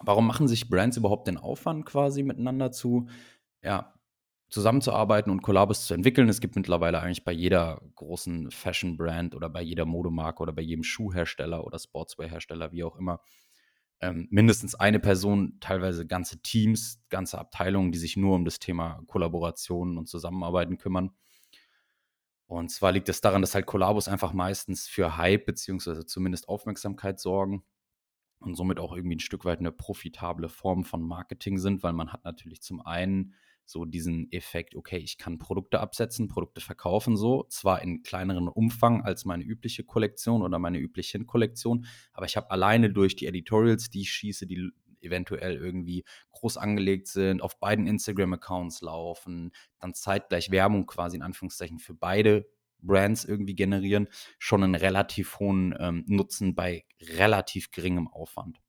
Warum 0.00 0.26
machen 0.26 0.48
sich 0.48 0.68
Brands 0.68 0.96
überhaupt 0.96 1.28
den 1.28 1.36
Aufwand, 1.38 1.86
quasi 1.86 2.22
miteinander 2.22 2.72
zu 2.72 3.08
ja, 3.62 3.94
zusammenzuarbeiten 4.48 5.32
und 5.32 5.42
Kollabos 5.42 5.86
zu 5.86 5.94
entwickeln. 5.94 6.28
Es 6.28 6.40
gibt 6.40 6.56
mittlerweile 6.56 7.00
eigentlich 7.00 7.24
bei 7.24 7.32
jeder 7.32 7.80
großen 7.96 8.50
Fashion-Brand 8.50 9.34
oder 9.34 9.48
bei 9.48 9.62
jeder 9.62 9.84
Modemarke 9.84 10.42
oder 10.42 10.52
bei 10.52 10.62
jedem 10.62 10.84
Schuhhersteller 10.84 11.64
oder 11.64 11.78
Sportswear-Hersteller, 11.78 12.72
wie 12.72 12.84
auch 12.84 12.96
immer, 12.96 13.20
ähm, 14.00 14.28
mindestens 14.30 14.74
eine 14.74 15.00
Person, 15.00 15.58
teilweise 15.60 16.06
ganze 16.06 16.42
Teams, 16.42 17.02
ganze 17.08 17.38
Abteilungen, 17.38 17.92
die 17.92 17.98
sich 17.98 18.16
nur 18.16 18.34
um 18.34 18.44
das 18.44 18.58
Thema 18.58 19.02
Kollaborationen 19.06 19.98
und 19.98 20.08
Zusammenarbeiten 20.08 20.78
kümmern. 20.78 21.10
Und 22.46 22.70
zwar 22.70 22.92
liegt 22.92 23.08
es 23.08 23.20
daran, 23.20 23.40
dass 23.40 23.54
halt 23.54 23.66
Kollabos 23.66 24.06
einfach 24.06 24.32
meistens 24.32 24.86
für 24.86 25.16
Hype 25.16 25.46
beziehungsweise 25.46 26.04
zumindest 26.04 26.48
Aufmerksamkeit 26.48 27.18
sorgen 27.18 27.64
und 28.46 28.54
somit 28.54 28.78
auch 28.78 28.94
irgendwie 28.94 29.16
ein 29.16 29.20
Stück 29.20 29.44
weit 29.44 29.60
eine 29.60 29.72
profitable 29.72 30.48
Form 30.48 30.84
von 30.84 31.02
Marketing 31.02 31.58
sind, 31.58 31.82
weil 31.82 31.92
man 31.92 32.12
hat 32.12 32.24
natürlich 32.24 32.62
zum 32.62 32.80
einen 32.80 33.34
so 33.66 33.84
diesen 33.84 34.30
Effekt, 34.30 34.74
okay, 34.74 34.98
ich 34.98 35.16
kann 35.16 35.38
Produkte 35.38 35.80
absetzen, 35.80 36.28
Produkte 36.28 36.60
verkaufen 36.60 37.16
so, 37.16 37.44
zwar 37.48 37.82
in 37.82 38.02
kleineren 38.02 38.48
Umfang 38.48 39.02
als 39.02 39.24
meine 39.24 39.44
übliche 39.44 39.84
Kollektion 39.84 40.42
oder 40.42 40.58
meine 40.58 40.78
übliche 40.78 41.24
Kollektion, 41.24 41.86
aber 42.12 42.26
ich 42.26 42.36
habe 42.36 42.50
alleine 42.50 42.90
durch 42.90 43.16
die 43.16 43.26
Editorials, 43.26 43.88
die 43.88 44.02
ich 44.02 44.12
schieße, 44.12 44.46
die 44.46 44.70
eventuell 45.00 45.56
irgendwie 45.56 46.04
groß 46.32 46.56
angelegt 46.56 47.08
sind, 47.08 47.42
auf 47.42 47.58
beiden 47.58 47.86
Instagram-Accounts 47.86 48.80
laufen, 48.80 49.52
dann 49.78 49.94
zeitgleich 49.94 50.50
Werbung 50.50 50.86
quasi 50.86 51.16
in 51.16 51.22
Anführungszeichen 51.22 51.78
für 51.78 51.94
beide 51.94 52.46
Brands 52.86 53.24
irgendwie 53.24 53.54
generieren, 53.54 54.08
schon 54.38 54.62
einen 54.62 54.74
relativ 54.74 55.38
hohen 55.38 55.74
ähm, 55.78 56.04
Nutzen 56.06 56.54
bei 56.54 56.84
relativ 57.00 57.70
geringem 57.70 58.08
Aufwand 58.08 58.60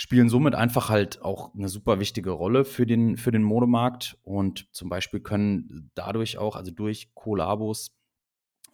spielen 0.00 0.28
somit 0.28 0.54
einfach 0.54 0.90
halt 0.90 1.22
auch 1.22 1.52
eine 1.54 1.68
super 1.68 1.98
wichtige 1.98 2.30
Rolle 2.30 2.64
für 2.64 2.86
den, 2.86 3.16
für 3.16 3.32
den 3.32 3.42
Modemarkt 3.42 4.16
und 4.22 4.72
zum 4.72 4.88
Beispiel 4.88 5.18
können 5.18 5.90
dadurch 5.96 6.38
auch, 6.38 6.54
also 6.54 6.70
durch 6.70 7.12
Kollabos, 7.14 7.98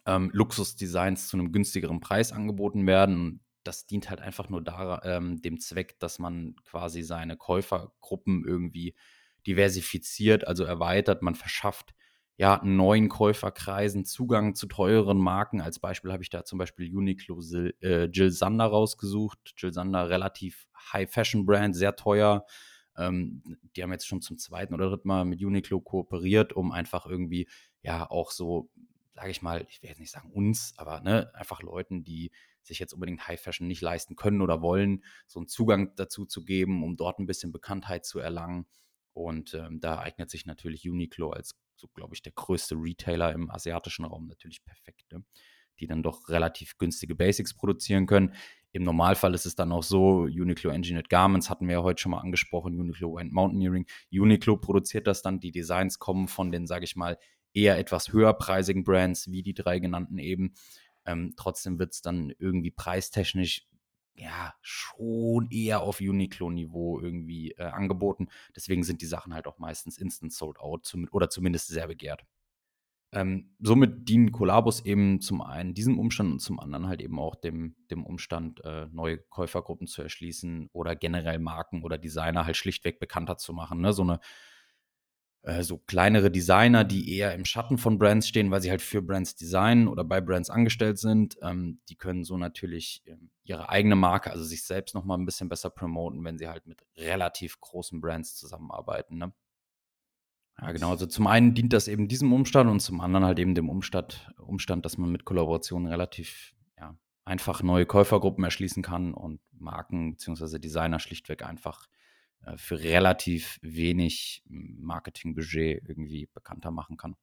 ähm, 0.05 0.29
Luxusdesigns 0.33 1.27
zu 1.27 1.37
einem 1.37 1.51
günstigeren 1.51 1.99
Preis 1.99 2.31
angeboten 2.31 2.85
werden. 2.85 3.43
Das 3.63 3.87
dient 3.87 4.07
halt 4.11 4.21
einfach 4.21 4.49
nur 4.49 4.63
da, 4.63 5.01
ähm, 5.03 5.41
dem 5.41 5.59
Zweck, 5.59 5.97
dass 5.99 6.19
man 6.19 6.57
quasi 6.63 7.01
seine 7.01 7.37
Käufergruppen 7.37 8.45
irgendwie 8.45 8.93
diversifiziert, 9.47 10.45
also 10.45 10.63
erweitert. 10.63 11.23
Man 11.23 11.33
verschafft 11.33 11.95
ja, 12.37 12.61
neuen 12.63 13.07
Käuferkreisen 13.07 14.03
Zugang 14.03 14.55
zu 14.55 14.67
teureren 14.67 15.17
Marken. 15.17 15.61
Als 15.61 15.79
Beispiel 15.79 16.11
habe 16.11 16.23
ich 16.23 16.29
da 16.29 16.43
zum 16.43 16.59
Beispiel 16.59 16.93
Uniqlo 16.95 17.39
äh, 17.81 18.05
Jill 18.05 18.31
Sander 18.31 18.65
rausgesucht. 18.65 19.53
Jill 19.57 19.71
Sander, 19.71 20.09
relativ 20.09 20.67
High-Fashion-Brand, 20.91 21.75
sehr 21.75 21.95
teuer. 21.95 22.45
Ähm, 22.97 23.41
die 23.75 23.83
haben 23.83 23.91
jetzt 23.91 24.07
schon 24.07 24.21
zum 24.21 24.37
zweiten 24.37 24.73
oder 24.73 24.89
dritten 24.89 25.07
Mal 25.07 25.25
mit 25.25 25.43
Uniqlo 25.43 25.79
kooperiert, 25.79 26.53
um 26.53 26.71
einfach 26.71 27.05
irgendwie, 27.05 27.47
ja, 27.81 28.09
auch 28.09 28.31
so, 28.31 28.69
sage 29.13 29.31
ich 29.31 29.41
mal, 29.41 29.65
ich 29.69 29.81
will 29.81 29.89
jetzt 29.89 29.99
nicht 29.99 30.11
sagen 30.11 30.31
uns, 30.31 30.73
aber 30.77 31.01
ne, 31.01 31.31
einfach 31.35 31.61
Leuten, 31.61 32.03
die 32.03 32.31
sich 32.63 32.79
jetzt 32.79 32.93
unbedingt 32.93 33.27
High 33.27 33.39
Fashion 33.39 33.67
nicht 33.67 33.81
leisten 33.81 34.15
können 34.15 34.41
oder 34.41 34.61
wollen, 34.61 35.03
so 35.27 35.39
einen 35.39 35.47
Zugang 35.47 35.95
dazu 35.95 36.25
zu 36.25 36.43
geben, 36.43 36.83
um 36.83 36.97
dort 36.97 37.19
ein 37.19 37.27
bisschen 37.27 37.51
Bekanntheit 37.51 38.05
zu 38.05 38.19
erlangen. 38.19 38.65
Und 39.15 39.53
ähm, 39.53 39.79
da 39.79 39.99
eignet 39.99 40.29
sich 40.29 40.45
natürlich 40.45 40.87
Uniqlo 40.87 41.31
als 41.31 41.55
so, 41.75 41.87
glaube 41.87 42.13
ich, 42.13 42.21
der 42.21 42.33
größte 42.33 42.75
Retailer 42.75 43.33
im 43.33 43.49
asiatischen 43.49 44.05
Raum 44.05 44.27
natürlich 44.27 44.63
perfekt. 44.63 45.11
Ne? 45.11 45.23
die 45.79 45.87
dann 45.87 46.03
doch 46.03 46.29
relativ 46.29 46.77
günstige 46.77 47.15
Basics 47.15 47.53
produzieren 47.53 48.05
können. 48.05 48.33
Im 48.71 48.83
Normalfall 48.83 49.33
ist 49.33 49.45
es 49.45 49.55
dann 49.55 49.71
auch 49.71 49.83
so, 49.83 50.21
Uniqlo 50.21 50.69
Engineered 50.69 51.09
Garments 51.09 51.49
hatten 51.49 51.67
wir 51.67 51.75
ja 51.75 51.83
heute 51.83 52.01
schon 52.01 52.11
mal 52.11 52.19
angesprochen, 52.19 52.79
Uniqlo 52.79 53.15
Wind 53.15 53.31
Mountaineering. 53.31 53.85
Uniqlo 54.11 54.57
produziert 54.57 55.07
das 55.07 55.21
dann, 55.21 55.39
die 55.39 55.51
Designs 55.51 55.99
kommen 55.99 56.27
von 56.27 56.51
den, 56.51 56.67
sage 56.67 56.83
ich 56.83 56.95
mal, 56.95 57.17
eher 57.53 57.77
etwas 57.77 58.11
höherpreisigen 58.11 58.83
Brands, 58.83 59.31
wie 59.31 59.43
die 59.43 59.53
drei 59.53 59.79
genannten 59.79 60.17
eben. 60.17 60.55
Ähm, 61.05 61.33
trotzdem 61.37 61.79
wird 61.79 61.93
es 61.93 62.01
dann 62.01 62.33
irgendwie 62.37 62.71
preistechnisch 62.71 63.65
ja 64.15 64.53
schon 64.61 65.47
eher 65.51 65.81
auf 65.81 65.99
Uniqlo-Niveau 65.99 66.99
irgendwie 66.99 67.51
äh, 67.51 67.63
angeboten. 67.63 68.27
Deswegen 68.55 68.83
sind 68.83 69.01
die 69.01 69.05
Sachen 69.05 69.33
halt 69.33 69.47
auch 69.47 69.59
meistens 69.59 69.97
instant 69.97 70.33
sold 70.33 70.59
out 70.59 70.85
zum, 70.85 71.07
oder 71.11 71.29
zumindest 71.29 71.67
sehr 71.67 71.87
begehrt. 71.87 72.23
Ähm, 73.11 73.55
somit 73.59 74.09
dienen 74.09 74.31
Kollabos 74.31 74.83
eben 74.83 75.21
zum 75.21 75.41
einen 75.41 75.73
diesem 75.73 75.99
Umstand 75.99 76.33
und 76.33 76.39
zum 76.39 76.59
anderen 76.59 76.87
halt 76.87 77.01
eben 77.01 77.17
auch 77.17 77.35
dem, 77.35 77.75
dem 77.89 78.05
Umstand, 78.05 78.61
äh, 78.65 78.87
neue 78.91 79.19
Käufergruppen 79.19 79.87
zu 79.87 80.01
erschließen 80.01 80.69
oder 80.73 80.95
generell 80.95 81.39
Marken 81.39 81.83
oder 81.83 81.97
Designer 81.97 82.45
halt 82.45 82.57
schlichtweg 82.57 82.99
bekannter 82.99 83.37
zu 83.37 83.53
machen. 83.53 83.79
Ne? 83.79 83.93
So 83.93 84.01
eine 84.01 84.19
äh, 85.45 85.61
so 85.63 85.77
kleinere 85.77 86.31
Designer, 86.31 86.83
die 86.83 87.15
eher 87.15 87.35
im 87.35 87.45
Schatten 87.45 87.77
von 87.77 87.99
Brands 87.99 88.27
stehen, 88.27 88.49
weil 88.49 88.61
sie 88.61 88.71
halt 88.71 88.81
für 88.81 89.03
Brands 89.03 89.35
designen 89.35 89.87
oder 89.87 90.03
bei 90.03 90.19
Brands 90.19 90.49
angestellt 90.49 90.97
sind. 90.97 91.37
Ähm, 91.43 91.79
die 91.87 91.95
können 91.95 92.23
so 92.23 92.35
natürlich 92.35 93.03
ähm, 93.05 93.29
ihre 93.43 93.69
eigene 93.69 93.95
Marke, 93.95 94.31
also 94.31 94.43
sich 94.43 94.63
selbst 94.63 94.95
noch 94.95 95.05
mal 95.05 95.15
ein 95.15 95.25
bisschen 95.25 95.47
besser 95.47 95.69
promoten, 95.69 96.23
wenn 96.23 96.39
sie 96.39 96.47
halt 96.47 96.65
mit 96.65 96.83
relativ 96.97 97.59
großen 97.61 98.01
Brands 98.01 98.35
zusammenarbeiten. 98.35 99.19
Ne? 99.19 99.33
Ja, 100.59 100.71
genau. 100.71 100.89
Also 100.89 101.05
zum 101.05 101.27
einen 101.27 101.53
dient 101.53 101.73
das 101.73 101.87
eben 101.87 102.07
diesem 102.07 102.33
Umstand 102.33 102.67
und 102.67 102.79
zum 102.79 102.99
anderen 102.99 103.23
halt 103.23 103.37
eben 103.37 103.53
dem 103.53 103.69
Umstand, 103.69 104.31
Umstand 104.39 104.83
dass 104.83 104.97
man 104.97 105.11
mit 105.11 105.25
Kollaborationen 105.25 105.87
relativ 105.87 106.55
ja, 106.79 106.97
einfach 107.23 107.61
neue 107.61 107.85
Käufergruppen 107.85 108.43
erschließen 108.43 108.81
kann 108.81 109.13
und 109.13 109.41
Marken 109.51 110.13
bzw. 110.13 110.57
Designer 110.57 110.99
schlichtweg 110.99 111.45
einfach 111.45 111.87
für 112.57 112.79
relativ 112.79 113.59
wenig 113.61 114.43
Marketingbudget 114.47 115.83
irgendwie 115.87 116.27
bekannter 116.33 116.71
machen 116.71 116.97
kann. 116.97 117.15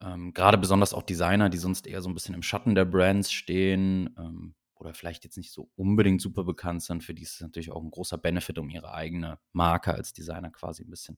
Ähm, 0.00 0.32
Gerade 0.34 0.58
besonders 0.58 0.92
auch 0.92 1.02
Designer, 1.02 1.48
die 1.48 1.58
sonst 1.58 1.86
eher 1.86 2.02
so 2.02 2.08
ein 2.08 2.14
bisschen 2.14 2.34
im 2.34 2.42
Schatten 2.42 2.74
der 2.74 2.84
Brands 2.84 3.32
stehen 3.32 4.14
ähm, 4.18 4.54
oder 4.74 4.92
vielleicht 4.92 5.24
jetzt 5.24 5.38
nicht 5.38 5.52
so 5.52 5.70
unbedingt 5.74 6.20
super 6.20 6.44
bekannt 6.44 6.82
sind, 6.82 7.02
für 7.02 7.14
die 7.14 7.22
ist 7.22 7.34
es 7.34 7.40
natürlich 7.40 7.72
auch 7.72 7.82
ein 7.82 7.90
großer 7.90 8.18
Benefit, 8.18 8.58
um 8.58 8.68
ihre 8.68 8.92
eigene 8.92 9.38
Marke 9.52 9.94
als 9.94 10.12
Designer 10.12 10.50
quasi 10.50 10.84
ein 10.84 10.90
bisschen 10.90 11.16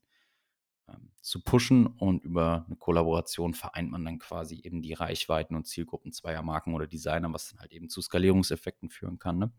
ähm, 0.88 1.10
zu 1.22 1.42
pushen. 1.42 1.86
Und 1.88 2.24
über 2.24 2.64
eine 2.66 2.76
Kollaboration 2.76 3.54
vereint 3.54 3.90
man 3.90 4.04
dann 4.04 4.20
quasi 4.20 4.60
eben 4.62 4.80
die 4.80 4.94
Reichweiten 4.94 5.56
und 5.56 5.66
Zielgruppen 5.66 6.12
zweier 6.12 6.42
Marken 6.42 6.74
oder 6.74 6.86
Designer, 6.86 7.32
was 7.32 7.50
dann 7.50 7.60
halt 7.60 7.72
eben 7.72 7.88
zu 7.88 8.00
Skalierungseffekten 8.00 8.90
führen 8.90 9.18
kann. 9.18 9.38
Ne? 9.38 9.52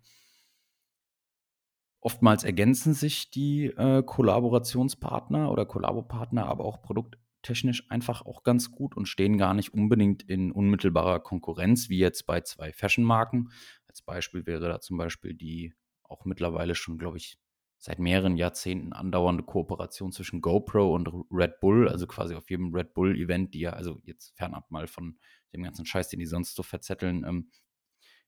Oftmals 2.01 2.43
ergänzen 2.43 2.93
sich 2.93 3.29
die 3.29 3.65
äh, 3.65 4.03
Kollaborationspartner 4.03 5.51
oder 5.51 5.65
Kollabopartner, 5.65 6.45
aber 6.45 6.63
auch 6.63 6.81
produkttechnisch 6.81 7.89
einfach 7.91 8.25
auch 8.25 8.43
ganz 8.43 8.71
gut 8.71 8.95
und 8.95 9.07
stehen 9.07 9.37
gar 9.37 9.53
nicht 9.53 9.73
unbedingt 9.73 10.23
in 10.23 10.51
unmittelbarer 10.51 11.19
Konkurrenz, 11.19 11.89
wie 11.89 11.99
jetzt 11.99 12.25
bei 12.25 12.41
zwei 12.41 12.71
Fashion-Marken. 12.71 13.49
Als 13.87 14.01
Beispiel 14.01 14.45
wäre 14.45 14.69
da 14.69 14.79
zum 14.79 14.97
Beispiel 14.97 15.33
die 15.33 15.73
auch 16.03 16.25
mittlerweile 16.25 16.73
schon, 16.73 16.97
glaube 16.97 17.17
ich, 17.17 17.37
seit 17.79 17.99
mehreren 17.99 18.35
Jahrzehnten 18.35 18.91
andauernde 18.91 19.43
Kooperation 19.43 20.11
zwischen 20.11 20.41
GoPro 20.41 20.93
und 20.93 21.09
Red 21.31 21.59
Bull, 21.61 21.87
also 21.87 22.07
quasi 22.07 22.35
auf 22.35 22.49
jedem 22.49 22.73
Red 22.73 22.93
Bull-Event, 22.93 23.53
die 23.53 23.61
ja, 23.61 23.71
also 23.71 23.99
jetzt 24.03 24.35
fernab 24.35 24.69
mal 24.69 24.87
von 24.87 25.17
dem 25.53 25.63
ganzen 25.63 25.85
Scheiß, 25.85 26.09
den 26.09 26.19
die 26.19 26.25
sonst 26.25 26.55
so 26.55 26.63
verzetteln, 26.63 27.23
ähm, 27.25 27.49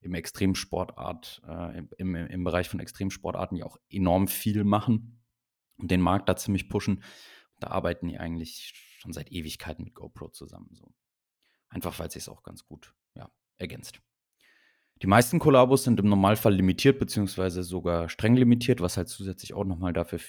im 0.01 0.15
Extremsportart, 0.15 1.41
äh, 1.47 1.83
im, 1.97 2.15
im 2.15 2.43
Bereich 2.43 2.67
von 2.69 2.79
Extremsportarten 2.79 3.57
ja 3.57 3.65
auch 3.65 3.77
enorm 3.89 4.27
viel 4.27 4.63
machen 4.63 5.23
und 5.77 5.91
den 5.91 6.01
Markt 6.01 6.27
da 6.27 6.35
ziemlich 6.35 6.69
pushen. 6.69 7.03
Da 7.59 7.67
arbeiten 7.67 8.07
die 8.07 8.17
eigentlich 8.17 8.73
schon 8.99 9.13
seit 9.13 9.31
Ewigkeiten 9.31 9.83
mit 9.83 9.93
GoPro 9.93 10.29
zusammen. 10.29 10.69
So. 10.73 10.93
Einfach 11.69 11.97
weil 11.99 12.07
es 12.07 12.13
sich 12.13 12.27
auch 12.29 12.43
ganz 12.43 12.65
gut 12.65 12.95
ja, 13.15 13.31
ergänzt. 13.57 14.01
Die 15.01 15.07
meisten 15.07 15.39
Kollabos 15.39 15.83
sind 15.83 15.99
im 15.99 16.09
Normalfall 16.09 16.53
limitiert, 16.53 16.99
beziehungsweise 16.99 17.63
sogar 17.63 18.09
streng 18.09 18.35
limitiert, 18.35 18.81
was 18.81 18.97
halt 18.97 19.09
zusätzlich 19.09 19.53
auch 19.53 19.63
nochmal 19.63 19.93
dafür, 19.93 20.19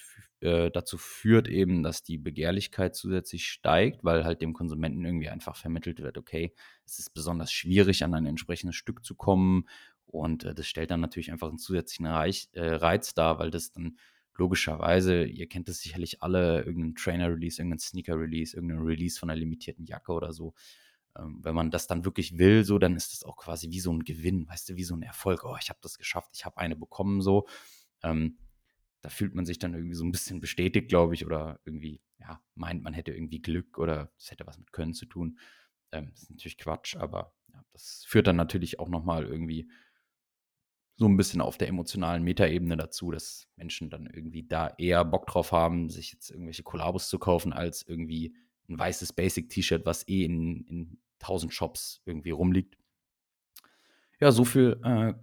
äh, 0.42 0.70
dazu 0.70 0.98
führt, 0.98 1.48
eben, 1.48 1.82
dass 1.82 2.02
die 2.02 2.18
Begehrlichkeit 2.18 2.94
zusätzlich 2.94 3.46
steigt, 3.46 4.04
weil 4.04 4.24
halt 4.24 4.42
dem 4.42 4.52
Konsumenten 4.52 5.04
irgendwie 5.04 5.28
einfach 5.28 5.56
vermittelt 5.56 6.00
wird, 6.00 6.18
okay, 6.18 6.52
es 6.84 6.98
ist 6.98 7.14
besonders 7.14 7.52
schwierig, 7.52 8.04
an 8.04 8.14
ein 8.14 8.26
entsprechendes 8.26 8.76
Stück 8.76 9.04
zu 9.04 9.14
kommen. 9.14 9.68
Und 10.06 10.44
äh, 10.44 10.54
das 10.54 10.66
stellt 10.66 10.90
dann 10.90 11.00
natürlich 11.00 11.32
einfach 11.32 11.48
einen 11.48 11.58
zusätzlichen 11.58 12.06
Reich, 12.06 12.48
äh, 12.52 12.74
Reiz 12.74 13.14
dar, 13.14 13.38
weil 13.38 13.50
das 13.50 13.72
dann 13.72 13.96
logischerweise, 14.34 15.24
ihr 15.24 15.48
kennt 15.48 15.68
das 15.68 15.80
sicherlich 15.80 16.22
alle, 16.22 16.62
irgendein 16.62 16.94
Trainer-Release, 16.94 17.60
irgendein 17.60 17.78
Sneaker-Release, 17.78 18.56
irgendein 18.56 18.80
Release 18.80 19.18
von 19.18 19.30
einer 19.30 19.38
limitierten 19.38 19.84
Jacke 19.84 20.12
oder 20.12 20.32
so, 20.32 20.54
ähm, 21.18 21.38
wenn 21.42 21.54
man 21.54 21.70
das 21.70 21.86
dann 21.86 22.04
wirklich 22.04 22.38
will, 22.38 22.64
so, 22.64 22.78
dann 22.78 22.96
ist 22.96 23.12
das 23.12 23.24
auch 23.24 23.36
quasi 23.36 23.70
wie 23.70 23.80
so 23.80 23.92
ein 23.92 24.04
Gewinn, 24.04 24.48
weißt 24.48 24.70
du, 24.70 24.76
wie 24.76 24.84
so 24.84 24.94
ein 24.94 25.02
Erfolg. 25.02 25.44
Oh, 25.44 25.56
ich 25.60 25.68
habe 25.68 25.78
das 25.82 25.98
geschafft, 25.98 26.30
ich 26.34 26.44
habe 26.44 26.58
eine 26.58 26.76
bekommen, 26.76 27.20
so. 27.20 27.46
Ähm, 28.02 28.38
da 29.02 29.08
fühlt 29.08 29.34
man 29.34 29.44
sich 29.44 29.58
dann 29.58 29.74
irgendwie 29.74 29.96
so 29.96 30.04
ein 30.04 30.12
bisschen 30.12 30.40
bestätigt, 30.40 30.88
glaube 30.88 31.14
ich, 31.14 31.26
oder 31.26 31.60
irgendwie, 31.64 32.00
ja, 32.18 32.40
meint, 32.54 32.82
man 32.82 32.94
hätte 32.94 33.12
irgendwie 33.12 33.42
Glück 33.42 33.78
oder 33.78 34.12
es 34.16 34.30
hätte 34.30 34.46
was 34.46 34.58
mit 34.58 34.72
Können 34.72 34.94
zu 34.94 35.06
tun. 35.06 35.38
Ähm, 35.90 36.10
das 36.12 36.22
ist 36.22 36.30
natürlich 36.30 36.56
Quatsch, 36.56 36.96
aber 36.96 37.34
ja, 37.52 37.62
das 37.72 38.04
führt 38.06 38.28
dann 38.28 38.36
natürlich 38.36 38.78
auch 38.78 38.88
nochmal 38.88 39.24
irgendwie 39.24 39.68
so 40.96 41.08
ein 41.08 41.16
bisschen 41.16 41.40
auf 41.40 41.58
der 41.58 41.68
emotionalen 41.68 42.22
Metaebene 42.22 42.76
dazu, 42.76 43.10
dass 43.10 43.48
Menschen 43.56 43.90
dann 43.90 44.06
irgendwie 44.06 44.44
da 44.44 44.72
eher 44.78 45.04
Bock 45.04 45.26
drauf 45.26 45.50
haben, 45.50 45.90
sich 45.90 46.12
jetzt 46.12 46.30
irgendwelche 46.30 46.62
Kollabos 46.62 47.08
zu 47.08 47.18
kaufen, 47.18 47.52
als 47.52 47.82
irgendwie 47.82 48.36
ein 48.68 48.78
weißes 48.78 49.12
Basic-T-Shirt, 49.14 49.84
was 49.84 50.06
eh 50.06 50.24
in, 50.24 50.64
in 50.66 50.98
1000 51.20 51.52
Shops 51.52 52.02
irgendwie 52.04 52.30
rumliegt. 52.30 52.78
Ja, 54.20 54.30
so 54.30 54.44
viel 54.44 54.78
äh, 54.84 55.14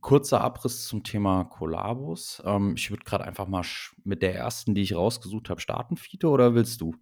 kurzer 0.00 0.40
Abriss 0.40 0.86
zum 0.86 1.04
Thema 1.04 1.44
Kollabos. 1.44 2.42
Ähm, 2.44 2.74
ich 2.76 2.90
würde 2.90 3.04
gerade 3.04 3.24
einfach 3.24 3.46
mal 3.48 3.64
mit 4.04 4.22
der 4.22 4.34
ersten, 4.34 4.74
die 4.74 4.82
ich 4.82 4.94
rausgesucht 4.94 5.50
habe, 5.50 5.60
starten, 5.60 5.96
Fito, 5.96 6.30
oder 6.30 6.54
willst 6.54 6.80
du? 6.80 6.94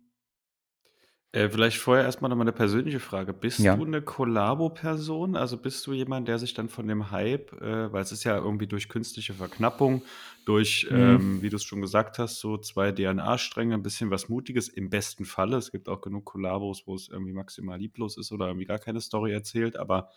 Äh, 1.34 1.49
vielleicht 1.49 1.76
vorher 1.78 2.05
erstmal 2.05 2.28
noch 2.28 2.36
mal 2.36 2.43
'ne 2.45 2.53
persönliche 2.53 2.99
Frage. 2.99 3.32
Bist 3.32 3.72
Ja. 3.72 3.76
du 3.76 3.84
eine 3.84 4.03
Kollabo-Person? 4.03 5.36
Also, 5.36 5.59
bist 5.59 5.86
du 5.86 5.93
jemand, 5.93 6.26
der 6.26 6.41
sich 6.41 6.55
dann 6.55 6.68
von 6.68 6.88
dem 6.88 7.12
Hype 7.12 7.53
äh, 7.53 7.93
weil 7.93 8.03
es 8.03 8.11
ist 8.11 8.24
ja 8.24 8.36
irgendwie 8.36 8.66
durch 8.66 8.88
künstliche 8.88 9.34
Verknappung, 9.34 10.05
durch, 10.45 10.88
Mhm. 10.91 11.30
ähm, 11.30 11.41
wie 11.41 11.49
du 11.49 11.55
es 11.57 11.62
schon 11.62 11.82
gesagt 11.82 12.18
hast, 12.18 12.41
so 12.41 12.59
2 12.59 12.91
DNA-Stränge, 12.91 13.74
ein 13.74 13.82
bisschen 13.84 14.11
was 14.11 14.28
Mutiges 14.28 14.68
im 14.68 14.91
besten 14.91 15.24
Falle. 15.24 15.57
Es 15.57 15.70
gibt 15.70 15.88
auch 15.88 16.01
genug 16.01 16.24
Kollabos, 16.24 16.82
wo 16.86 16.97
es 16.97 17.09
irgendwie 17.09 17.32
maximal 17.32 17.78
lieblos 17.78 18.16
ist 18.16 18.32
oder 18.32 18.47
irgendwie 18.49 18.66
gar 18.66 18.80
keine 18.80 19.01
Story 19.01 19.32
erzählt, 19.32 19.76
aber, 19.76 20.09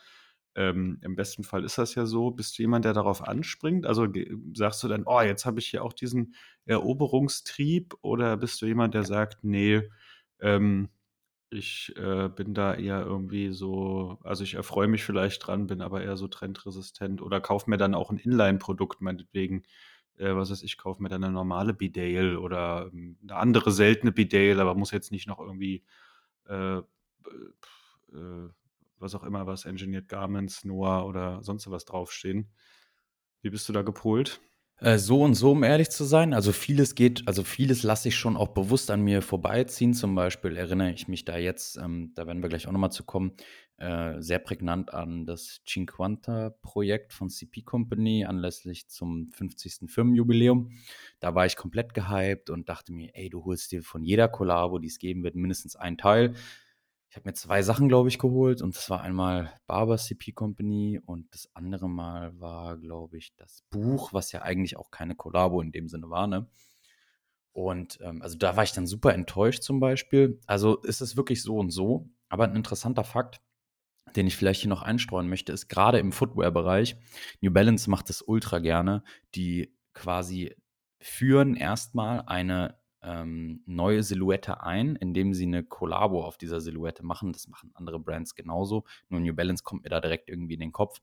ähm, 0.55 0.99
im 1.01 1.15
besten 1.15 1.43
Fall 1.43 1.63
ist 1.65 1.77
das 1.79 1.95
ja 1.95 2.05
so. 2.05 2.31
Bist 2.31 2.57
du 2.59 2.63
jemand, 2.63 2.85
der 2.85 2.93
darauf 2.93 3.27
anspringt? 3.27 3.85
Also, 3.87 4.07
sagst 4.55 4.83
du 4.83 4.87
dann: 4.89 5.03
„Oh, 5.05 5.21
jetzt 5.21 5.45
habe 5.45 5.59
ich 5.59 5.67
hier 5.67 5.83
auch 5.83 5.93
diesen 5.93 6.35
Eroberungstrieb“, 6.65 7.95
oder 8.01 8.37
bist 8.37 8.61
du 8.61 8.65
jemand, 8.67 8.93
der 8.95 9.03
sagt: 9.05 9.43
„Ne, 9.43 9.89
ähm“ 10.41 10.89
ich, 11.51 11.93
äh, 11.97 12.29
bin 12.29 12.53
da 12.55 12.73
eher 12.75 13.01
irgendwie 13.05 13.53
so 13.53 14.19
also, 14.23 14.43
ich 14.43 14.55
erfreue 14.55 14.87
mich 14.89 15.03
vielleicht 15.05 15.45
dran, 15.47 15.67
bin 15.67 15.81
aber 15.81 16.03
eher 16.03 16.17
so 16.17 16.27
trendresistent 16.27 17.21
oder 17.21 17.41
kaufe 17.41 17.69
mir 17.69 17.77
dann 17.77 17.95
auch 17.95 18.11
'n 18.11 18.17
Inline-Produkt 18.19 19.01
meinetwegen. 19.01 19.63
Äh, 20.17 20.35
was 20.35 20.51
weiß 20.51 20.63
ich, 20.63 20.77
kaufe 20.77 21.01
mir 21.03 21.09
dann 21.09 21.21
'ne 21.21 21.31
normale 21.31 21.73
Bedale 21.75 22.39
oder, 22.41 22.89
ähm, 22.93 23.17
'ne 23.23 23.35
andere 23.35 23.71
seltene 23.71 24.11
Bedale, 24.13 24.61
aber 24.61 24.75
muss 24.75 24.91
jetzt 24.91 25.11
nicht 25.11 25.27
noch 25.27 25.39
irgendwie, 25.39 25.83
äh, 26.49 26.77
äh, 26.79 26.83
was 28.99 29.15
auch 29.15 29.23
immer 29.23 29.47
was, 29.47 29.65
Engineered 29.65 30.07
Garments, 30.07 30.63
Noah 30.65 31.05
oder 31.05 31.43
sonst 31.43 31.69
was 31.69 31.85
draufstehen. 31.85 32.51
Wie 33.41 33.49
bist 33.49 33.67
du 33.69 33.73
da 33.73 33.81
gepolt? 33.81 34.41
Äh, 34.79 34.97
so 34.97 35.21
und 35.21 35.35
so, 35.35 35.51
um 35.51 35.63
ehrlich 35.63 35.89
zu 35.91 36.03
sein. 36.03 36.33
Also 36.33 36.51
vieles 36.51 36.95
geht 36.95 37.27
also 37.27 37.43
vieles 37.43 37.83
lasse 37.83 38.09
ich 38.09 38.15
schon 38.17 38.35
auch 38.35 38.49
bewusst 38.49 38.91
an 38.91 39.01
mir 39.01 39.21
vorbeiziehen. 39.21 39.93
Zum 39.93 40.15
Beispiel 40.15 40.57
erinnere 40.57 40.91
ich 40.91 41.07
mich 41.07 41.25
da 41.25 41.37
jetzt, 41.37 41.77
ähm, 41.77 42.11
da 42.15 42.27
werden 42.27 42.41
wir 42.41 42.49
gleich 42.49 42.67
auch 42.67 42.71
noch 42.71 42.79
mal 42.79 42.89
zu 42.89 43.03
kommen, 43.03 43.33
äh, 43.77 44.19
sehr 44.21 44.39
prägnant 44.39 44.93
an 44.93 45.25
das 45.25 45.61
Cinquanta-Projekt 45.65 47.13
von 47.13 47.29
CP 47.29 47.61
Company 47.61 48.25
anlässlich 48.25 48.89
zum 48.89 49.29
50. 49.31 49.87
Firmenjubiläum. 49.87 50.71
Da 51.19 51.35
war 51.35 51.45
ich 51.45 51.55
komplett 51.55 51.93
gehypt 51.93 52.49
und 52.49 52.67
dachte 52.67 52.91
mir: 52.93 53.11
„Ey, 53.15 53.29
du 53.29 53.45
holst 53.45 53.71
dir 53.71 53.83
von 53.83 54.03
jeder 54.03 54.27
Kollabo, 54.27 54.79
die 54.79 54.87
es 54.87 54.99
geben 54.99 55.23
wird, 55.23 55.35
mindestens 55.35 55.75
einen 55.75 55.97
Teil.“ 55.97 56.33
Ich 57.13 57.17
habe 57.17 57.29
mir 57.29 57.35
2 57.35 57.61
Sachen, 57.61 57.89
glaube 57.89 58.09
ich, 58.09 58.17
geholt 58.17 58.63
und 58.63 58.75
das 58.75 58.89
war 58.89 59.01
einmal 59.01 59.53
Barber 59.67 59.99
CP 59.99 60.31
Company 60.31 60.99
und 61.05 61.31
das 61.31 61.47
andere 61.53 61.87
Mal 61.87 62.39
war, 62.39 62.75
glaube 62.75 63.19
ich, 63.19 63.35
das 63.35 63.61
Buch, 63.69 64.13
was 64.13 64.31
ja 64.31 64.41
eigentlich 64.41 64.77
auch 64.77 64.89
keine 64.89 65.13
Kollabo 65.13 65.61
in 65.61 65.71
dem 65.71 65.87
Sinne 65.87 66.09
war, 66.09 66.25
ne? 66.25 66.47
Und, 67.55 67.99
ähm, 68.01 68.23
also, 68.23 68.35
da 68.39 68.57
war 68.57 68.63
ich 68.63 68.71
dann 68.71 68.87
super 68.87 69.13
enttäuscht 69.13 69.61
zum 69.61 69.79
Beispiel. 69.79 70.39
Also, 70.47 70.81
es 70.87 71.01
ist 71.01 71.15
wirklich 71.15 71.43
so 71.43 71.57
und 71.57 71.69
so, 71.69 72.09
aber 72.29 72.45
ein 72.45 72.55
interessanter 72.55 73.03
Fakt: 73.03 73.41
den 74.15 74.25
ich 74.25 74.35
vielleicht 74.35 74.61
hier 74.61 74.69
noch 74.69 74.81
einstreuen 74.81 75.29
möchte, 75.29 75.53
ist 75.53 75.67
gerade 75.69 75.99
im 75.99 76.13
Footwear-Bereich. 76.13 76.97
New 77.41 77.51
Balance 77.51 77.91
macht 77.91 78.09
das 78.09 78.23
ultra 78.23 78.57
gerne. 78.57 79.03
Die 79.35 79.71
quasi 79.93 80.55
führen 80.99 81.55
erstmal 81.55 82.23
eine 82.25 82.79
ähm, 83.03 83.61
neue 83.65 84.03
Silhouette 84.03 84.61
ein, 84.61 84.95
indem 84.95 85.33
sie 85.33 85.45
eine 85.45 85.63
Kollabo 85.63 86.23
auf 86.23 86.37
dieser 86.37 86.61
Silhouette 86.61 87.05
machen. 87.05 87.33
Das 87.33 87.47
machen 87.47 87.71
andere 87.73 87.99
Brands 87.99 88.35
genauso. 88.35 88.85
Nur 89.09 89.19
New 89.19 89.33
Balance 89.33 89.63
kommt 89.63 89.83
mir 89.83 89.89
da 89.89 89.99
direkt 89.99 90.29
irgendwie 90.29 90.53
in 90.55 90.59
den 90.59 90.71
Kopf. 90.71 90.99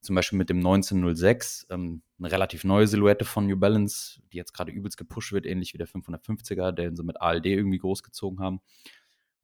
Zum 0.00 0.16
Beispiel 0.16 0.38
mit 0.38 0.50
dem 0.50 0.58
1906, 0.58 1.68
ähm, 1.70 2.02
eine 2.18 2.32
relativ 2.32 2.64
neue 2.64 2.88
Silhouette 2.88 3.24
von 3.24 3.46
New 3.46 3.56
Balance, 3.56 4.20
die 4.32 4.36
jetzt 4.36 4.52
gerade 4.52 4.72
übelst 4.72 4.96
gepusht 4.96 5.32
wird, 5.32 5.46
ähnlich 5.46 5.74
wie 5.74 5.78
der 5.78 5.86
550er, 5.86 6.72
den 6.72 6.96
sie 6.96 7.04
mit 7.04 7.20
ALD 7.20 7.46
irgendwie 7.46 7.78
großgezogen 7.78 8.40
haben. 8.40 8.60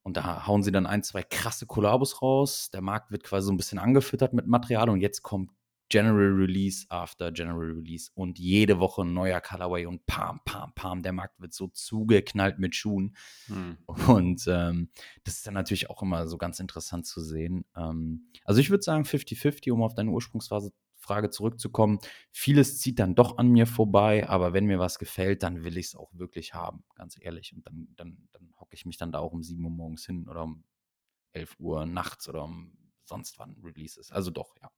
Und 0.03 0.17
da 0.17 0.47
hauen 0.47 0.63
sie 0.63 0.73
dann 0.73 0.87
ein, 0.87 1.03
zwei 1.03 1.23
krasse 1.23 1.67
Kollabos 1.67 2.23
raus. 2.23 2.71
Der 2.71 2.81
Markt 2.81 3.11
wird 3.11 3.23
quasi 3.25 3.47
so 3.47 3.53
ein 3.53 3.57
bisschen 3.57 3.79
angefüttert 3.79 4.33
mit 4.33 4.47
Material 4.47 4.89
und 4.89 5.01
jetzt 5.01 5.23
kommt 5.23 5.51
General 5.89 6.33
Release 6.33 6.87
after 6.91 7.33
General 7.33 7.73
Release 7.73 8.11
und 8.15 8.39
jede 8.39 8.79
Woche 8.79 9.03
ein 9.03 9.15
neuer 9.15 9.41
Colorway 9.41 9.87
und 9.87 10.05
pam, 10.07 10.41
pam, 10.45 10.73
pam. 10.75 11.03
Der 11.03 11.13
Markt 11.13 11.41
wird 11.41 11.55
so 11.55 11.69
zugeknallt 11.69 12.59
mit 12.59 12.75
Schuhen. 12.75 13.17
Hm. 13.47 13.79
Und 13.87 14.47
ähm, 14.49 14.91
das 15.25 15.35
ist 15.37 15.47
dann 15.47 15.55
natürlich 15.55 15.91
auch 15.91 16.03
immer 16.03 16.29
so 16.29 16.37
ganz 16.37 16.61
interessant 16.61 17.07
zu 17.07 17.21
sehen. 17.21 17.65
Ähm, 17.77 18.31
also 18.45 18.61
ich 18.61 18.71
würde 18.71 18.83
sagen 18.83 19.05
50-50, 19.05 19.73
um 19.73 19.83
auf 19.83 19.95
deine 19.95 20.11
Ursprungsphase 20.11 20.73
Frage 20.99 21.31
zurückzukommen. 21.31 21.99
Vieles 22.31 22.79
zieht 22.79 22.99
dann 22.99 23.15
doch 23.15 23.39
an 23.39 23.49
mir 23.49 23.67
vorbei, 23.67 24.29
aber 24.29 24.53
wenn 24.53 24.67
mir 24.67 24.79
was 24.79 24.99
gefällt, 24.99 25.43
dann 25.43 25.65
will 25.65 25.79
ich 25.79 25.87
es 25.87 25.97
auch 25.97 26.13
wirklich 26.13 26.55
haben, 26.55 26.85
ganz 26.95 27.17
ehrlich. 27.19 27.55
Und 27.55 27.67
dann, 27.67 27.89
dann, 27.97 28.29
dann 28.33 28.53
hocke 28.61 28.75
ich 28.75 28.85
mich 28.85 28.99
dann 28.99 29.13
da 29.13 29.21
auch 29.21 29.33
um 29.33 29.43
7 29.43 29.65
Uhr 29.65 29.71
morgens 29.71 30.05
hin 30.05 30.29
oder 30.29 30.43
um 30.43 30.65
11 31.33 31.57
Uhr 31.59 31.87
nachts 31.87 32.29
oder 32.29 32.45
um 32.45 32.77
sonst 33.05 33.39
wann 33.39 33.57
Releases. 33.63 34.13
Also 34.13 34.31
doch, 34.31 34.55
ja. 34.61 34.71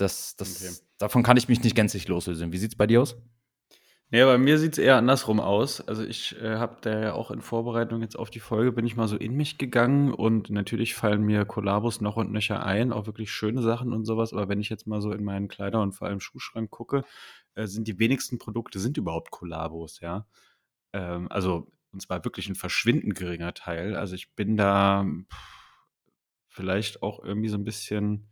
Das, 0.00 0.36
das, 0.36 0.62
okay. 0.62 0.74
Davon 0.98 1.22
kann 1.22 1.36
ich 1.36 1.48
mich 1.48 1.62
nicht 1.62 1.76
gänzlich 1.76 2.08
loslösen. 2.08 2.52
Wie 2.52 2.58
sieht 2.58 2.72
es 2.72 2.78
bei 2.78 2.86
dir 2.86 3.02
aus? 3.02 3.16
Ja, 4.12 4.26
bei 4.26 4.38
mir 4.38 4.58
sieht 4.58 4.72
es 4.72 4.78
eher 4.78 4.96
andersrum 4.96 5.38
aus. 5.38 5.80
Also 5.80 6.02
ich 6.02 6.36
äh, 6.40 6.56
habe 6.56 6.78
da 6.80 7.00
ja 7.00 7.12
auch 7.12 7.30
in 7.30 7.42
Vorbereitung 7.42 8.00
jetzt 8.00 8.18
auf 8.18 8.28
die 8.28 8.40
Folge, 8.40 8.72
bin 8.72 8.84
ich 8.84 8.96
mal 8.96 9.06
so 9.06 9.16
in 9.16 9.36
mich 9.36 9.56
gegangen 9.56 10.12
und 10.12 10.50
natürlich 10.50 10.94
fallen 10.96 11.22
mir 11.22 11.44
Kollabos 11.44 12.00
noch 12.00 12.16
und 12.16 12.32
nöcher 12.32 12.64
ein, 12.64 12.92
auch 12.92 13.06
wirklich 13.06 13.30
schöne 13.30 13.62
Sachen 13.62 13.92
und 13.92 14.04
sowas. 14.04 14.32
Aber 14.32 14.48
wenn 14.48 14.58
ich 14.58 14.68
jetzt 14.68 14.88
mal 14.88 15.00
so 15.00 15.12
in 15.12 15.22
meinen 15.22 15.46
Kleider- 15.46 15.80
und 15.80 15.92
vor 15.92 16.08
allem 16.08 16.18
Schuhschrank 16.18 16.70
gucke, 16.70 17.04
äh, 17.54 17.66
sind 17.66 17.86
die 17.86 17.98
wenigsten 18.00 18.38
Produkte 18.38 18.80
sind 18.80 18.96
überhaupt 18.96 19.30
Kollabos, 19.30 20.00
ja. 20.00 20.26
Ähm, 20.92 21.30
also 21.30 21.70
und 21.92 22.02
zwar 22.02 22.24
wirklich 22.24 22.48
ein 22.48 22.56
verschwindend 22.56 23.14
geringer 23.16 23.54
Teil. 23.54 23.96
Also 23.96 24.14
ich 24.14 24.34
bin 24.34 24.56
da 24.56 25.04
pff, 25.32 25.60
vielleicht 26.48 27.02
auch 27.02 27.22
irgendwie 27.22 27.48
so 27.48 27.56
ein 27.58 27.64
bisschen 27.64 28.29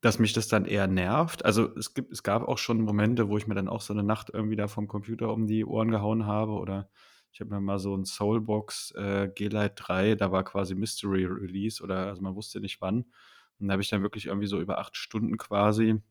dass 0.00 0.18
mich 0.18 0.32
das 0.32 0.48
dann 0.48 0.64
eher 0.64 0.86
nervt. 0.86 1.44
Also, 1.44 1.74
es 1.76 1.94
gibt 1.94 2.12
es 2.12 2.22
gab 2.22 2.46
auch 2.48 2.58
schon 2.58 2.80
Momente, 2.82 3.28
wo 3.28 3.36
ich 3.36 3.46
mir 3.46 3.54
dann 3.54 3.68
auch 3.68 3.80
so 3.82 3.92
eine 3.92 4.02
Nacht 4.02 4.30
irgendwie 4.32 4.56
da 4.56 4.68
vom 4.68 4.88
Computer 4.88 5.32
um 5.32 5.46
die 5.46 5.64
Ohren 5.64 5.90
gehauen 5.90 6.26
habe 6.26 6.52
oder 6.52 6.88
ich 7.32 7.40
habe 7.40 7.50
mir 7.50 7.60
mal 7.60 7.78
so 7.78 7.94
ein 7.96 8.04
Soulbox, 8.04 8.92
äh, 8.96 9.28
G-Lite 9.34 9.74
3, 9.76 10.14
da 10.16 10.32
war 10.32 10.42
quasi 10.44 10.74
Mystery 10.74 11.24
Release 11.26 11.82
oder 11.82 12.06
also, 12.08 12.22
man 12.22 12.34
wusste 12.34 12.60
nicht 12.60 12.80
wann. 12.80 13.06
Und 13.58 13.68
da 13.68 13.72
habe 13.72 13.82
ich 13.82 13.90
dann 13.90 14.02
wirklich 14.02 14.26
irgendwie 14.26 14.46
so 14.48 14.60
über 14.60 14.78
acht 14.78 14.96
Stunden 14.96 15.36
quasi, 15.38 16.02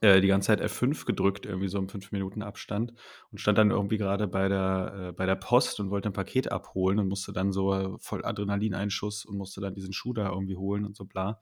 äh, 0.00 0.20
die 0.20 0.28
ganze 0.28 0.48
Zeit 0.48 0.60
F5 0.60 1.04
gedrückt, 1.04 1.46
irgendwie 1.46 1.68
so 1.68 1.78
im 1.78 1.88
5 1.88 2.12
Minuten 2.12 2.42
Abstand 2.42 2.94
und 3.30 3.38
stand 3.40 3.58
dann 3.58 3.70
irgendwie 3.70 3.98
gerade 3.98 4.28
bei 4.28 4.48
der 4.48 5.08
äh, 5.10 5.12
bei 5.12 5.26
der 5.26 5.36
Post 5.36 5.80
und 5.80 5.90
wollte 5.90 6.08
ein 6.10 6.12
Paket 6.12 6.50
abholen 6.52 6.98
und 6.98 7.08
musste 7.08 7.32
dann 7.32 7.52
so 7.52 7.96
voll 8.00 8.24
Adrenalineinschuss 8.24 9.24
und 9.24 9.36
musste 9.36 9.60
dann 9.60 9.74
diesen 9.74 9.92
Schuh 9.92 10.12
da 10.14 10.30
irgendwie 10.30 10.56
holen 10.56 10.84
und 10.86 10.96
so 10.96 11.04
bla. 11.06 11.40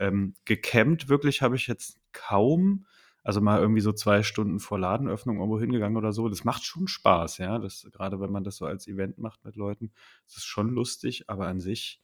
Ähm, 0.00 0.34
gecampt 0.46 1.08
wirklich 1.08 1.42
habe 1.42 1.54
ich 1.56 1.68
jetzt 1.68 2.00
kaum. 2.12 2.86
Also 3.22 3.40
mal 3.42 3.60
irgendwie 3.60 3.82
so 3.82 3.92
zwei 3.92 4.22
Stunden 4.22 4.60
vor 4.60 4.78
Ladenöffnung 4.78 5.36
irgendwo 5.36 5.60
hingegangen 5.60 5.98
oder 5.98 6.12
so. 6.12 6.28
Das 6.28 6.44
macht 6.44 6.64
schon 6.64 6.88
Spaß, 6.88 7.38
ja. 7.38 7.58
Das, 7.58 7.86
gerade 7.92 8.18
wenn 8.20 8.32
man 8.32 8.44
das 8.44 8.56
so 8.56 8.64
als 8.64 8.88
Event 8.88 9.18
macht 9.18 9.44
mit 9.44 9.56
Leuten, 9.56 9.92
das 10.26 10.38
ist 10.38 10.46
schon 10.46 10.70
lustig, 10.70 11.28
aber 11.28 11.46
an 11.46 11.60
sich 11.60 12.00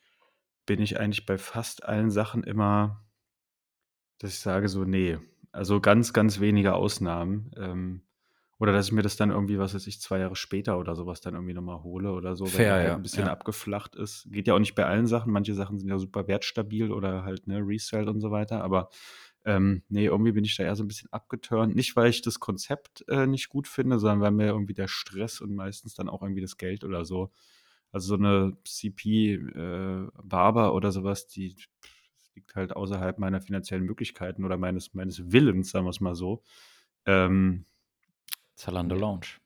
bin 0.67 0.81
ich 0.81 1.01
eigentlich 1.01 1.25
bei 1.25 1.39
fast 1.39 1.85
allen 1.85 2.11
Sachen 2.11 2.45
immer, 2.45 3.03
dass 4.19 4.33
ich 4.33 4.41
sage 4.41 4.69
so, 4.69 4.85
nee. 4.85 5.19
Also 5.53 5.81
ganz, 5.81 6.13
ganz 6.13 6.39
wenige 6.39 6.75
Ausnahmen. 6.75 7.51
Ähm, 7.57 8.06
oder 8.59 8.73
dass 8.73 8.87
ich 8.87 8.93
mir 8.93 9.03
das 9.03 9.17
dann 9.17 9.31
irgendwie, 9.31 9.59
was 9.59 9.75
weiß 9.75 9.87
ich, 9.87 10.01
zwei 10.01 10.19
Jahre 10.19 10.37
später 10.37 10.79
oder 10.79 10.95
sowas 10.95 11.21
dann 11.21 11.35
irgendwie 11.35 11.53
nochmal 11.53 11.83
hole 11.83 12.13
oder 12.13 12.37
so, 12.37 12.47
Fair, 12.47 12.73
weil 12.73 12.79
halt 12.79 12.89
ja, 12.89 12.95
ein 12.97 13.03
bisschen 13.03 13.27
ja. 13.27 13.33
abgeflacht 13.33 13.97
ist. 13.97 14.27
Geht 14.31 14.47
ja 14.47 14.55
auch 14.55 14.59
nicht 14.59 14.75
bei 14.75 14.87
allen 14.87 15.07
Sachen. 15.07 15.33
Manche 15.33 15.55
Sachen 15.55 15.79
sind 15.79 15.89
ja 15.89 15.99
super 15.99 16.27
wertstabil 16.27 16.91
oder 16.91 17.25
halt, 17.25 17.47
ne, 17.47 17.59
Resell 17.59 18.09
und 18.09 18.21
so 18.21 18.31
weiter. 18.31 18.65
Aber 18.65 18.89
ähm, 19.45 19.83
nee, 19.89 20.07
irgendwie 20.07 20.33
bin 20.33 20.45
ich 20.45 20.57
da 20.57 20.65
eher 20.65 20.75
so 20.75 20.85
ein 20.85 20.89
bisschen 20.89 21.13
abgeturnt. 21.13 21.77
Nicht, 21.77 21.97
weil 21.97 22.09
ich 22.09 22.23
das 22.23 22.41
Konzept 22.41 23.05
äh, 23.09 23.27
nicht 23.27 23.51
gut 23.51 23.69
finde, 23.69 23.99
sondern 23.99 24.21
weil 24.23 24.31
mir 24.31 24.47
irgendwie 24.47 24.75
der 24.75 24.89
Stress 24.89 25.43
und 25.43 25.55
meistens 25.55 25.95
dann 25.95 26.09
auch 26.09 26.23
irgendwie 26.23 26.41
das 26.41 26.57
Geld 26.57 26.83
oder 26.83 27.05
so. 27.05 27.31
Also 27.93 28.09
so 28.09 28.15
eine 28.15 28.57
CP 28.65 29.35
äh, 29.35 30.09
Barber 30.23 30.75
oder 30.75 30.93
sowas, 30.93 31.27
die 31.29 31.57
liegt 32.35 32.55
halt 32.55 32.75
außerhalb 32.75 33.19
meiner 33.19 33.41
finanziellen 33.41 33.85
Möglichkeiten 33.85 34.45
oder 34.45 34.57
meines, 34.57 34.95
meines 34.95 35.31
Willens, 35.31 35.71
sagen 35.71 35.85
wir 35.85 35.91
es 35.91 36.01
mal 36.01 36.15
so. 36.15 36.43
Ähm, 37.05 37.67
Zalando 38.57 38.97
Lounge. 38.97 39.39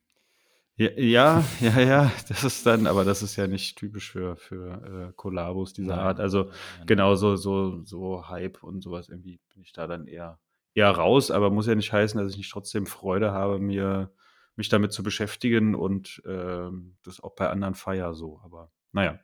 Ja, 0.76 0.88
ja, 0.96 1.44
ja, 1.60 1.80
ja, 1.80 2.12
das 2.28 2.42
ist 2.42 2.64
dann, 2.64 2.86
aber 2.86 3.04
das 3.04 3.22
ist 3.22 3.36
ja 3.36 3.46
nicht 3.46 3.76
typisch 3.76 4.10
für, 4.10 4.36
für 4.36 5.08
äh, 5.10 5.12
Kollabos 5.14 5.74
dieser 5.74 5.96
Nein. 5.96 6.06
Art. 6.06 6.20
Also 6.20 6.50
genau 6.86 7.16
so, 7.16 7.36
so, 7.36 7.84
so 7.84 8.28
Hype 8.28 8.62
und 8.62 8.82
sowas 8.82 9.10
irgendwie 9.10 9.40
bin 9.52 9.62
ich 9.62 9.74
da 9.74 9.86
dann 9.86 10.06
eher, 10.06 10.38
eher 10.74 10.90
raus, 10.90 11.30
aber 11.30 11.50
muss 11.50 11.66
ja 11.66 11.74
nicht 11.74 11.92
heißen, 11.92 12.18
dass 12.18 12.32
ich 12.32 12.38
nicht 12.38 12.50
trotzdem 12.50 12.86
Freude 12.86 13.32
habe, 13.32 13.58
mir 13.58 14.10
mich 14.56 14.70
damit 14.70 14.92
zu 14.92 15.02
beschäftigen 15.02 15.74
und 15.74 16.22
äh, 16.24 16.70
das 17.02 17.20
auch 17.22 17.34
bei 17.34 17.50
anderen 17.50 17.74
feier 17.74 18.14
so. 18.14 18.40
Aber 18.42 18.70
naja. 18.92 19.18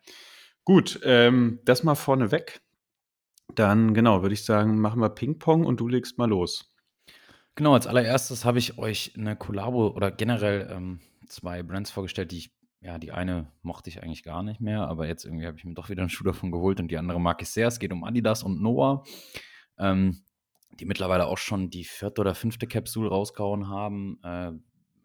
Gut, 0.65 1.01
ähm, 1.05 1.61
das 1.65 1.85
mal 1.85 1.95
vorneweg. 1.95 2.61
Dann, 3.55 3.95
genau, 3.95 4.23
würde 4.23 4.35
ich 4.35 4.45
sagen, 4.45 4.81
machen 4.81 5.01
wir 5.01 5.09
Ping-Pong 5.09 5.65
und 5.65 5.81
du 5.81 5.89
legst 5.89 6.19
mal 6.19 6.29
los. 6.29 6.75
Genau, 7.57 7.73
als 7.73 7.87
allererstes 7.87 8.45
habe 8.45 8.59
ich 8.59 8.77
euch 8.77 9.15
eine 9.17 9.35
Kollabo 9.35 9.89
oder 9.89 10.11
generell 10.11 10.69
ähm, 10.71 11.01
zwei 11.27 11.63
Brands 11.63 11.91
vorgestellt, 11.91 12.31
die 12.31 12.37
ich, 12.37 12.51
ja, 12.83 12.99
die 12.99 13.13
eine 13.13 13.51
mochte 13.63 13.89
ich 13.89 14.03
eigentlich 14.03 14.23
gar 14.23 14.43
nicht 14.43 14.61
mehr, 14.61 14.87
aber 14.87 15.09
jetzt 15.09 15.25
irgendwie 15.25 15.47
habe 15.47 15.57
ich 15.57 15.65
mir 15.65 15.73
doch 15.73 15.89
wieder 15.89 16.03
einen 16.03 16.11
Schuh 16.11 16.25
davon 16.25 16.53
geholt 16.53 16.81
und 16.81 16.89
die 16.89 16.99
andere 16.99 17.19
mag 17.19 17.41
ich 17.41 17.49
sehr. 17.49 17.69
Es 17.69 17.79
geht 17.79 17.95
um 17.95 18.05
Adidas 18.05 18.43
und 18.43 18.61
Noah, 18.61 19.05
ähm, 19.79 20.23
die 20.79 20.85
mittlerweile 20.85 21.27
auch 21.27 21.39
schon 21.39 21.71
die 21.71 21.85
vierte 21.85 22.21
oder 22.21 22.35
fünfte 22.35 22.67
Capsule 22.67 23.09
rausgehauen 23.09 23.69
haben. 23.69 24.21
Äh, 24.23 24.53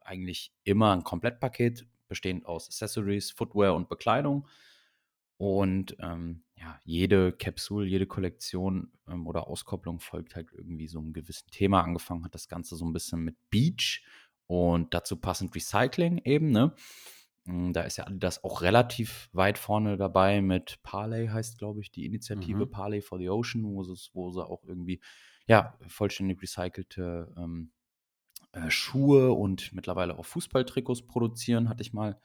eigentlich 0.01 0.53
immer 0.65 0.91
ein 0.91 1.05
Komplettpaket, 1.05 1.87
bestehend 2.09 2.45
aus 2.45 2.67
Accessories, 2.67 3.31
Footwear 3.31 3.75
und 3.75 3.87
Bekleidung. 3.87 4.45
Und 5.37 5.95
ähm, 6.01 6.43
ja, 6.62 6.80
jede 6.84 7.32
Kapsel, 7.32 7.88
jede 7.88 8.05
Kollektion 8.05 8.91
ähm, 9.07 9.26
oder 9.26 9.47
Auskopplung 9.47 9.99
folgt 9.99 10.36
halt 10.36 10.49
irgendwie 10.53 10.88
so 10.88 10.99
einem 10.99 11.12
gewissen 11.12 11.49
Thema. 11.49 11.82
Angefangen 11.82 12.24
hat 12.24 12.36
das 12.36 12.47
Ganze 12.47 12.76
so 12.76 12.86
ein 12.86 12.93
bisschen 12.93 13.22
mit 13.24 13.36
Beach 13.49 14.05
und 14.45 14.93
dazu 14.93 15.18
passend 15.18 15.55
Recycling 15.55 16.20
eben, 16.24 16.51
ne? 16.51 16.76
Hm, 17.45 17.74
da 17.74 17.82
ist 17.82 17.97
ja 17.97 18.05
das 18.12 18.43
auch 18.43 18.62
relativ 18.62 19.30
weit 19.34 19.57
vorne 19.57 19.97
dabei 19.97 20.41
mit 20.41 20.80
Parley, 20.84 21.28
heißt, 21.28 21.57
glaube 21.57 21.82
ich, 21.82 21.89
die 21.89 22.05
Initiative 22.05 22.66
mhm. 22.66 22.70
Parley 22.70 23.01
for 23.01 23.18
the 23.18 23.30
Ocean, 23.30 23.64
wo, 23.64 23.82
es, 23.82 24.12
wo 24.14 24.30
sie 24.30 24.45
auch 24.45 24.64
irgendwie, 24.64 25.01
ja, 25.47 25.76
vollständig 25.88 26.39
recycelte 26.43 27.34
ähm, 27.38 27.72
äh, 28.51 28.70
Schuhe 28.70 29.32
und 29.32 29.74
mittlerweile 29.74 30.20
auch 30.20 30.26
Fußballtrikots 30.26 31.07
produzieren, 31.07 31.70
hatte 31.70 31.82
ich 31.82 31.93
mal 31.93 32.22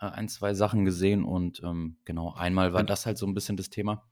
äh, 0.00 0.06
ein, 0.06 0.28
zwei 0.28 0.54
Sachen 0.54 0.84
gesehen 0.84 1.24
und 1.24 1.62
ähm, 1.62 1.96
genau, 2.04 2.34
einmal 2.34 2.72
war 2.72 2.84
das 2.84 3.06
halt 3.06 3.18
so 3.18 3.26
ein 3.26 3.34
bisschen 3.34 3.56
das 3.56 3.70
Thema. 3.70 4.10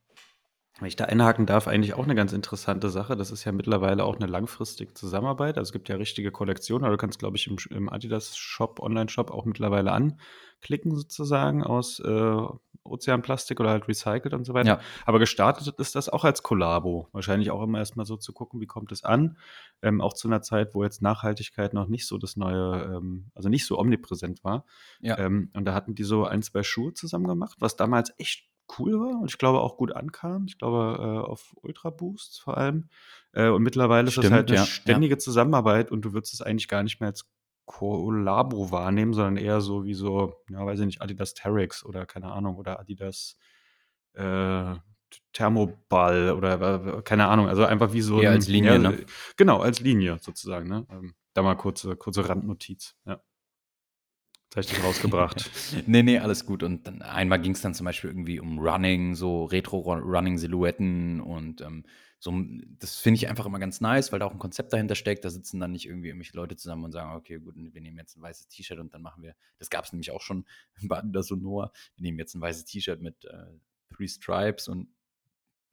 Wenn 0.79 0.87
ich 0.87 0.95
da 0.95 1.05
einhaken 1.05 1.45
darf, 1.45 1.67
eigentlich 1.67 1.93
auch 1.93 2.05
eine 2.05 2.15
ganz 2.15 2.31
interessante 2.31 2.89
Sache. 2.89 3.17
Das 3.17 3.31
ist 3.31 3.43
ja 3.43 3.51
mittlerweile 3.51 4.05
auch 4.05 4.15
eine 4.15 4.27
langfristige 4.27 4.93
Zusammenarbeit. 4.93 5.57
Also 5.57 5.69
es 5.69 5.73
gibt 5.73 5.89
ja 5.89 5.97
richtige 5.97 6.31
Kollektionen, 6.31 6.85
aber 6.85 6.93
du 6.93 6.97
kannst, 6.97 7.19
glaube 7.19 7.35
ich, 7.35 7.47
im, 7.47 7.57
im 7.71 7.89
Adidas-Shop, 7.89 8.79
Online-Shop 8.79 9.29
auch 9.29 9.43
mittlerweile 9.43 9.91
anklicken, 9.91 10.95
sozusagen, 10.95 11.63
aus 11.63 11.99
äh, 11.99 12.41
Ozeanplastik 12.83 13.59
oder 13.59 13.69
halt 13.69 13.87
recycelt 13.87 14.33
und 14.33 14.45
so 14.45 14.53
weiter. 14.53 14.67
Ja. 14.67 14.79
Aber 15.05 15.19
gestartet 15.19 15.67
ist 15.79 15.95
das 15.95 16.09
auch 16.09 16.23
als 16.23 16.43
Kollabo. 16.43 17.07
Wahrscheinlich 17.11 17.51
auch 17.51 17.61
immer 17.61 17.79
erstmal 17.79 18.05
so 18.05 18.17
zu 18.17 18.33
gucken, 18.33 18.61
wie 18.61 18.65
kommt 18.65 18.91
es 18.91 19.03
an. 19.03 19.37
Ähm, 19.81 20.01
auch 20.01 20.13
zu 20.13 20.27
einer 20.27 20.41
Zeit, 20.41 20.73
wo 20.73 20.83
jetzt 20.83 21.01
Nachhaltigkeit 21.01 21.73
noch 21.73 21.87
nicht 21.87 22.07
so 22.07 22.17
das 22.17 22.35
neue, 22.35 22.83
ähm, 22.83 23.31
also 23.35 23.49
nicht 23.49 23.65
so 23.65 23.77
omnipräsent 23.77 24.43
war. 24.43 24.65
Ja. 24.99 25.17
Ähm, 25.17 25.51
und 25.53 25.65
da 25.65 25.73
hatten 25.73 25.95
die 25.95 26.03
so 26.03 26.25
ein, 26.25 26.41
zwei 26.41 26.63
Schuhe 26.63 26.93
zusammen 26.93 27.27
gemacht, 27.27 27.57
was 27.59 27.75
damals 27.75 28.13
echt 28.17 28.49
cool 28.77 28.99
war 28.99 29.19
und 29.19 29.31
ich 29.31 29.37
glaube 29.37 29.61
auch 29.61 29.77
gut 29.77 29.95
ankam. 29.95 30.45
Ich 30.47 30.57
glaube 30.57 30.97
äh, 31.01 31.27
auf 31.27 31.55
Ultra 31.61 31.89
Boosts 31.89 32.37
vor 32.39 32.57
allem. 32.57 32.89
Äh, 33.33 33.49
und 33.49 33.63
mittlerweile 33.63 34.11
Stimmt, 34.11 34.25
ist 34.25 34.29
das 34.29 34.35
halt 34.35 34.49
eine 34.49 34.57
ja, 34.59 34.65
ständige. 34.65 35.17
Zusammenarbeit 35.17 35.91
und 35.91 36.01
du 36.01 36.13
würdest 36.13 36.33
es 36.33 36.41
eigentlich 36.41 36.67
gar 36.67 36.83
nicht 36.83 36.99
mehr 36.99 37.07
als 37.07 37.29
Kollabo 37.69 38.71
wahrnehmen, 38.71 39.13
sondern 39.13 39.37
eher 39.37 39.61
so 39.61 39.85
wie 39.85 39.93
so, 39.93 40.41
ja, 40.49 40.65
weiß 40.65 40.79
ich 40.79 40.85
nicht, 40.87 41.01
Adidas 41.03 41.35
Terex 41.35 41.85
oder 41.85 42.07
keine 42.07 42.31
Ahnung, 42.31 42.55
oder 42.55 42.79
Adidas, 42.79 43.37
äh, 44.13 44.73
Thermoball 45.33 46.31
oder 46.31 47.03
keine 47.03 47.27
Ahnung, 47.27 47.47
also 47.47 47.63
einfach 47.65 47.93
wie 47.93 48.01
so 48.01 48.19
ein 48.19 48.25
als 48.25 48.47
Linie, 48.47 48.71
ja, 48.71 48.77
ne? 48.79 49.05
genau, 49.37 49.59
als 49.59 49.81
Linie 49.81 50.17
sozusagen, 50.19 50.67
ne? 50.67 50.87
Ähm, 50.89 51.13
da 51.35 51.43
mal 51.43 51.53
kurze 51.53 51.95
kurze 51.95 52.27
Randnotiz, 52.27 52.95
ja. 53.05 53.21
Jetzt 54.45 54.55
habe 54.55 54.61
ich 54.61 54.67
dich 54.67 54.83
rausgebracht. 54.83 55.51
Ne, 55.85 56.01
ne, 56.01 56.19
alles 56.19 56.47
gut. 56.47 56.63
Und 56.63 56.87
dann 56.87 57.03
einmal 57.03 57.39
ging's 57.39 57.61
dann 57.61 57.75
zum 57.75 57.85
Beispiel 57.85 58.09
irgendwie 58.09 58.39
um 58.39 58.57
Running, 58.57 59.13
so 59.13 59.45
Retro-Running-Silhouetten 59.45 61.21
und, 61.21 61.61
ähm, 61.61 61.83
so 62.19 62.33
das 62.79 62.95
finde 62.97 63.17
ich 63.17 63.29
einfach 63.29 63.45
immer 63.45 63.59
ganz 63.59 63.81
nice, 63.81 64.11
weil 64.11 64.19
da 64.19 64.25
auch 64.25 64.33
'n 64.33 64.39
Konzept 64.39 64.73
dahinter 64.73 64.95
steckt. 64.95 65.25
Da 65.25 65.29
sitzen 65.29 65.59
dann 65.59 65.71
nicht 65.71 65.85
irgendwie 65.87 66.09
irgendwelche 66.09 66.35
Leute 66.37 66.55
zusammen 66.57 66.85
und 66.85 66.91
sagen: 66.91 67.13
„Okay, 67.15 67.39
gut, 67.39 67.55
wir 67.57 67.81
nehmen 67.81 67.97
jetzt 67.97 68.17
'n 68.17 68.21
weißes 68.21 68.47
T-Shirt 68.49 68.79
und 68.79 68.93
dann 68.93 69.01
machen 69.01 69.23
wir“ 69.23 69.35
das 69.59 69.69
gab's 69.69 69.93
nämlich 69.93 70.11
auch 70.11 70.21
schon 70.21 70.45
bei 70.83 70.97
Adidas 70.99 71.31
und 71.31 71.41
Noah. 71.43 71.71
„Wir 71.95 72.03
nehmen 72.03 72.19
jetzt 72.19 72.35
'n 72.35 72.41
weißes 72.41 72.65
T-Shirt 72.65 73.01
mit, 73.01 73.25
äh, 73.25 73.45
Three 73.95 74.07
Stripes 74.07 74.67
und 74.67 74.89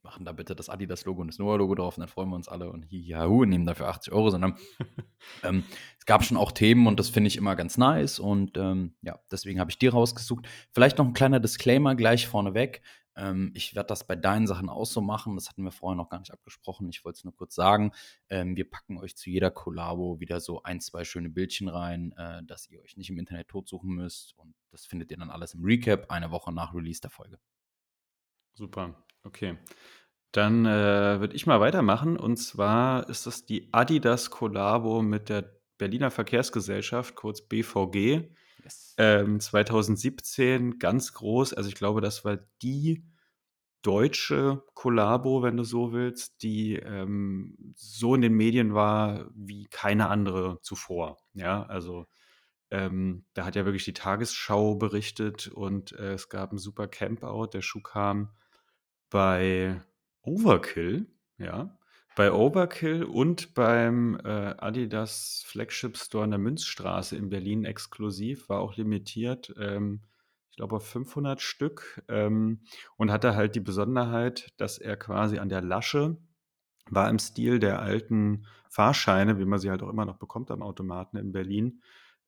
machen 0.03 0.25
da 0.25 0.33
bitte 0.33 0.55
das 0.55 0.69
Adidas-Logo 0.69 1.21
und 1.21 1.27
das 1.29 1.39
Noah-Logo 1.39 1.75
drauf 1.75 1.97
und 1.97 2.01
dann 2.01 2.09
freuen 2.09 2.29
wir 2.29 2.35
uns 2.37 2.47
alle 2.49 2.71
und 2.71 2.85
hi 2.91 3.03
hi 3.07 3.13
ha 3.15 3.27
hu 3.27 3.43
und 3.43 3.49
nehmen 3.49 3.65
dafür 3.67 3.87
80 3.89 4.13
€“, 4.13 4.31
sondern, 4.31 4.57
ähm, 5.43 5.65
es 5.99 6.05
gab 6.07 6.23
schon 6.25 6.37
auch 6.37 6.51
Themen 6.53 6.87
und 6.87 6.99
das 6.99 7.09
finde 7.09 7.29
ich 7.29 7.37
immer 7.37 7.55
ganz 7.57 7.77
nice 7.77 8.19
und, 8.19 8.57
ähm, 8.57 8.95
ja, 9.03 9.19
deswegen 9.31 9.59
habe 9.61 9.71
ich 9.71 9.79
die 9.79 9.87
rausgesucht. 9.87 10.47
Vielleicht 10.73 10.97
noch 10.99 11.07
'n 11.07 11.13
kleiner 11.13 11.39
Disclaimer 11.41 11.95
gleich 11.95 12.27
vorneweg. 12.27 12.81
Ähm, 13.17 13.51
ich 13.53 13.75
werde 13.75 13.87
das 13.87 14.05
bei 14.05 14.15
deinen 14.15 14.47
Sachen 14.47 14.69
auch 14.69 14.85
so 14.85 15.01
machen. 15.01 15.35
Das 15.35 15.49
hatten 15.49 15.63
wir 15.63 15.71
vorher 15.71 15.95
noch 15.95 16.09
gar 16.09 16.19
nicht 16.19 16.31
abgesprochen. 16.31 16.87
Ich 16.89 17.03
wollte 17.03 17.17
es 17.17 17.23
nur 17.23 17.35
kurz 17.35 17.55
sagen. 17.55 17.91
Ähm, 18.29 18.55
wir 18.55 18.69
packen 18.69 18.97
euch 18.97 19.17
zu 19.17 19.29
jeder 19.29 19.51
Kollabo 19.51 20.19
wieder 20.19 20.39
so 20.39 20.63
1, 20.63 20.85
2 20.85 21.03
schöne 21.03 21.29
Bildchen 21.29 21.67
rein, 21.67 22.13
äh, 22.17 22.43
dass 22.43 22.69
ihr 22.69 22.81
euch 22.81 22.95
nicht 22.95 23.09
im 23.09 23.19
Internet 23.19 23.49
totsuchen 23.49 23.89
müsst 23.89 24.37
und 24.37 24.55
das 24.71 24.85
findet 24.85 25.11
ihr 25.11 25.17
dann 25.17 25.31
alles 25.31 25.53
im 25.53 25.63
Recap 25.63 26.11
eine 26.11 26.31
Woche 26.31 26.53
nach 26.53 26.73
Release 26.73 27.01
der 27.01 27.09
Folge. 27.09 27.39
Super, 28.53 29.03
okay. 29.23 29.57
Dann, 30.31 30.65
äh, 30.65 31.19
würde 31.19 31.35
ich 31.35 31.47
mal 31.47 31.59
weitermachen 31.59 32.17
und 32.17 32.37
zwar 32.37 33.09
ist 33.09 33.25
das 33.25 33.45
die 33.45 33.69
Adidas-Kollabo 33.71 35.01
mit 35.01 35.29
der 35.29 35.57
Berliner 35.77 36.11
Verkehrsgesellschaft, 36.11 37.15
kurz 37.15 37.41
BVG. 37.41 38.29
Yes. 38.67 38.93
Ähm, 38.97 39.39
2017 39.39 40.79
ganz 40.79 41.13
groß. 41.13 41.53
Also, 41.53 41.69
ich 41.69 41.75
glaube, 41.75 42.01
das 42.01 42.25
war 42.25 42.37
die 42.61 43.05
deutsche 43.83 44.63
Kollabo, 44.75 45.43
wenn 45.43 45.57
du 45.57 45.63
so 45.63 45.93
willst, 45.93 46.43
die, 46.43 46.75
ähm, 46.77 47.73
so 47.77 48.15
in 48.15 48.21
den 48.21 48.33
Medien 48.35 48.73
war 48.75 49.29
wie 49.35 49.65
keine 49.67 50.09
andere 50.09 50.59
zuvor. 50.63 51.17
Ja, 51.33 51.63
also, 51.65 52.07
ähm, 52.71 53.25
da 53.35 53.45
hat 53.45 53.55
ja 53.55 53.65
wirklich 53.65 53.85
die 53.85 53.93
Tagesschau 53.93 54.75
berichtet 54.75 55.47
und, 55.49 55.93
äh, 55.93 56.13
es 56.15 56.29
gab 56.29 56.53
'n 56.53 56.57
super 56.59 56.87
Campout. 56.87 57.47
Der 57.53 57.61
Schuh 57.61 57.81
kam 57.81 58.31
bei 59.09 59.81
Overkill, 60.23 61.07
ja, 61.39 61.76
bei 62.17 62.31
Overkill 62.33 63.03
und 63.03 63.53
beim, 63.53 64.19
äh, 64.25 64.55
Adidas 64.57 65.43
Flagship 65.45 65.97
Store 65.97 66.25
in 66.25 66.31
der 66.31 66.39
Münzstraße 66.39 67.15
in 67.15 67.29
Berlin 67.29 67.63
exklusiv, 67.63 68.49
war 68.49 68.59
auch 68.59 68.75
limitiert, 68.75 69.53
ähm, 69.59 70.01
ich 70.49 70.57
glaube 70.57 70.77
auf 70.77 70.87
500 70.87 71.43
Stück, 71.43 72.03
ähm, 72.09 72.63
und 72.97 73.11
hatte 73.11 73.35
halt 73.35 73.53
die 73.55 73.59
Besonderheit, 73.59 74.51
dass 74.57 74.79
er 74.79 74.97
quasi 74.97 75.37
an 75.37 75.49
der 75.49 75.61
Lasche 75.61 76.17
war 76.89 77.09
im 77.09 77.19
Stil 77.19 77.59
der 77.59 77.81
alten 77.81 78.45
Fahrscheine, 78.69 79.39
wie 79.39 79.45
man 79.45 79.59
sie 79.59 79.69
halt 79.69 79.83
auch 79.83 79.89
immer 79.89 80.05
noch 80.05 80.17
bekommt 80.17 80.51
am 80.51 80.61
Automaten 80.63 81.17
in 81.17 81.31
Berlin. 81.33 81.81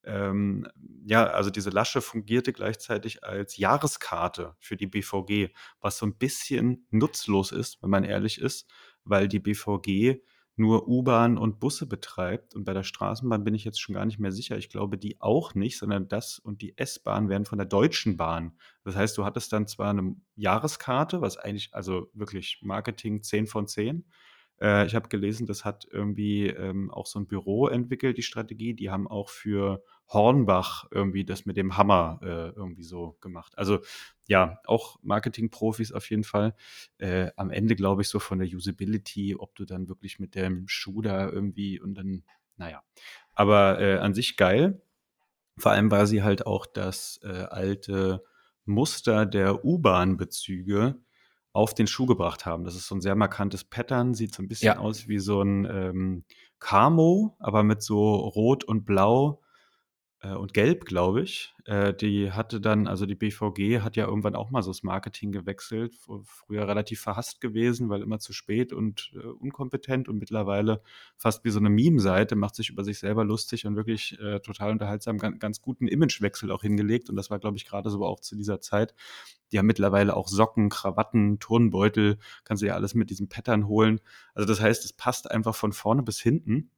Ähm, 0.03 0.67
ja, 1.05 1.25
also 1.27 1.49
diese 1.49 1.69
Lasche 1.71 2.01
fungierte 2.01 2.53
gleichzeitig 2.53 3.23
als 3.23 3.57
Jahreskarte 3.57 4.55
für 4.59 4.77
die 4.77 4.87
BVG, 4.87 5.49
was 5.81 5.97
so 5.97 6.05
'n 6.05 6.17
bisschen 6.17 6.87
nutzlos 6.89 7.51
ist, 7.51 7.81
wenn 7.83 7.89
man 7.89 8.03
ehrlich 8.05 8.39
ist, 8.39 8.69
weil 9.09 9.27
die 9.27 9.39
BVG 9.39 10.21
nur 10.55 10.87
U-Bahn 10.89 11.37
und 11.37 11.59
Busse 11.61 11.87
betreibt 11.87 12.53
und 12.55 12.65
bei 12.65 12.73
der 12.73 12.83
Straßenbahn 12.83 13.43
bin 13.45 13.53
ich 13.55 13.63
jetzt 13.63 13.79
schon 13.79 13.95
gar 13.95 14.05
nicht 14.05 14.19
mehr 14.19 14.31
sicher. 14.33 14.57
Ich 14.57 14.69
glaube, 14.69 14.97
die 14.97 15.21
auch 15.21 15.55
nicht, 15.55 15.77
sondern 15.77 16.07
das 16.09 16.37
und 16.39 16.61
die 16.61 16.77
S-Bahn 16.77 17.29
werden 17.29 17.45
von 17.45 17.57
der 17.59 17.67
Deutschen 17.67 18.17
Bahn. 18.17 18.57
Das 18.83 18.95
heißt, 18.95 19.17
du 19.17 19.23
hattest 19.25 19.53
dann 19.53 19.67
zwar 19.67 19.93
'ne 19.93 20.15
Jahreskarte, 20.35 21.21
was 21.21 21.37
eigentlich 21.37 21.73
also 21.73 22.09
wirklich 22.13 22.59
Marketing 22.61 23.23
10 23.23 23.47
von 23.47 23.67
10. 23.67 24.05
Äh, 24.61 24.85
ich 24.87 24.95
habe 24.95 25.09
gelesen, 25.09 25.45
das 25.47 25.65
hat 25.65 25.87
irgendwie, 25.91 26.47
ähm, 26.47 26.91
auch 26.91 27.05
so 27.07 27.19
'n 27.19 27.27
Büro 27.27 27.67
entwickelt, 27.67 28.17
die 28.17 28.23
Strategie. 28.23 28.73
Die 28.73 28.89
haben 28.91 29.07
auch 29.07 29.29
für 29.29 29.83
Hornbach 30.09 30.87
irgendwie 30.91 31.25
das 31.25 31.45
mit 31.45 31.57
dem 31.57 31.77
Hammer, 31.77 32.19
äh, 32.23 32.49
irgendwie 32.55 32.83
so 32.83 33.17
gemacht. 33.21 33.57
Also, 33.57 33.79
ja, 34.27 34.59
auch 34.65 34.97
Marketingprofis 35.03 35.91
auf 35.93 36.09
jeden 36.09 36.23
Fall. 36.23 36.55
Äh, 36.99 37.31
am 37.35 37.51
Ende 37.51 37.75
glaube 37.75 38.01
ich 38.03 38.09
so 38.09 38.19
von 38.19 38.39
der 38.39 38.47
Usability, 38.47 39.35
ob 39.37 39.55
du 39.55 39.65
dann 39.65 39.87
wirklich 39.89 40.19
mit 40.19 40.35
dem 40.35 40.67
Schuh 40.67 41.01
da 41.01 41.29
irgendwie 41.29 41.79
und 41.79 41.95
dann 41.95 42.23
na 42.57 42.69
ja. 42.71 42.83
Aber, 43.33 43.79
äh, 43.81 43.97
an 43.99 44.13
sich 44.13 44.35
geil. 44.37 44.81
Vor 45.57 45.71
allem, 45.73 45.91
weil 45.91 46.07
sie 46.07 46.23
halt 46.23 46.45
auch 46.47 46.65
das, 46.67 47.19
äh, 47.23 47.27
alte 47.29 48.23
Muster 48.65 49.25
der 49.25 49.65
U-Bahn-Bezüge 49.65 50.99
auf 51.53 51.73
den 51.73 51.87
Schuh 51.87 52.05
gebracht 52.05 52.45
haben. 52.45 52.63
Das 52.65 52.75
ist 52.75 52.87
so 52.87 52.95
'n 52.95 53.01
sehr 53.01 53.15
markantes 53.15 53.63
Pattern, 53.63 54.13
sieht 54.13 54.33
so 54.35 54.43
'n 54.43 54.47
bisschen 54.47 54.75
Ja. 54.75 54.77
aus 54.77 55.07
wie 55.07 55.19
so 55.19 55.41
'n, 55.41 55.65
ähm, 55.65 56.23
Kamo, 56.59 57.35
aber 57.39 57.63
mit 57.63 57.81
so 57.83 58.15
Rot 58.15 58.63
und 58.65 58.85
Blau, 58.85 59.41
und 60.27 60.53
Gelb, 60.53 60.85
glaube 60.85 61.21
ich. 61.21 61.53
Äh, 61.65 61.93
die 61.93 62.31
hatte 62.33 62.59
dann 62.59 62.87
also 62.87 63.05
die 63.05 63.15
BVG 63.15 63.79
hat 63.81 63.95
ja 63.95 64.05
irgendwann 64.05 64.35
auch 64.35 64.49
mal 64.51 64.61
so 64.63 64.71
das 64.71 64.83
Marketing 64.83 65.31
gewechselt. 65.31 65.95
Früher 66.25 66.67
relativ 66.67 66.99
verhasst 67.01 67.39
gewesen, 67.41 67.89
weil 67.89 68.01
immer 68.01 68.19
zu 68.19 68.33
spät 68.33 68.73
und, 68.73 69.11
äh, 69.15 69.19
unkompetent 69.25 70.09
und 70.09 70.17
mittlerweile 70.19 70.81
fast 71.17 71.45
wie 71.45 71.51
so 71.51 71.59
'ne 71.61 71.69
Meme-Seite, 71.69 72.35
macht 72.35 72.55
sich 72.55 72.69
über 72.69 72.83
sich 72.83 72.99
selber 72.99 73.23
lustig 73.23 73.65
und 73.65 73.75
wirklich, 73.77 74.19
äh, 74.19 74.39
total 74.41 74.71
unterhaltsam, 74.71 75.17
gan 75.19 75.39
ganz 75.39 75.61
guten 75.61 75.87
Imagewechsel 75.87 76.51
auch 76.51 76.61
hingelegt 76.63 77.09
und 77.09 77.15
das 77.15 77.29
war, 77.29 77.39
glaube 77.39 77.57
ich, 77.57 77.65
grade 77.65 77.89
so 77.89 78.03
auch 78.05 78.19
zu 78.19 78.35
dieser 78.35 78.59
Zeit. 78.61 78.93
Die 79.51 79.59
haben 79.59 79.67
mittlerweile 79.67 80.15
auch 80.17 80.27
Socken, 80.27 80.69
Krawatten, 80.69 81.39
Turnbeutel, 81.39 82.17
kannst 82.43 82.61
du 82.63 82.67
dir 82.67 82.75
alles 82.75 82.93
mit 82.95 83.09
diesem 83.09 83.29
Pattern 83.29 83.67
holen. 83.67 84.01
Also, 84.35 84.47
das 84.47 84.61
heißt, 84.61 84.85
es 84.85 84.93
passt 84.93 85.31
einfach 85.31 85.55
von 85.55 85.73
vorne 85.73 86.03
bis 86.03 86.19
hinten, 86.19 86.71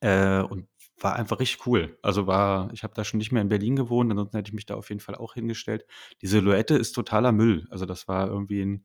äh, 0.00 0.42
und 0.42 0.68
war 1.02 1.16
einfach 1.16 1.40
richtig 1.40 1.66
cool. 1.66 1.98
Also, 2.02 2.26
war 2.26 2.70
ich 2.72 2.82
habe 2.84 2.94
da 2.94 3.04
schon 3.04 3.18
nicht 3.18 3.32
mehr 3.32 3.42
in 3.42 3.48
Berlin 3.48 3.76
gewohnt, 3.76 4.10
ansonsten 4.10 4.36
hätte 4.36 4.48
ich 4.50 4.54
mich 4.54 4.66
da 4.66 4.74
auf 4.76 4.88
jeden 4.90 5.00
Fall 5.00 5.14
auch 5.16 5.34
hingestellt. 5.34 5.86
Die 6.22 6.26
Silhouette 6.26 6.74
ist 6.76 6.92
totaler 6.92 7.32
Müll. 7.32 7.66
Also, 7.70 7.86
das 7.86 8.08
war 8.08 8.28
irgendwie 8.28 8.62
'n 8.62 8.84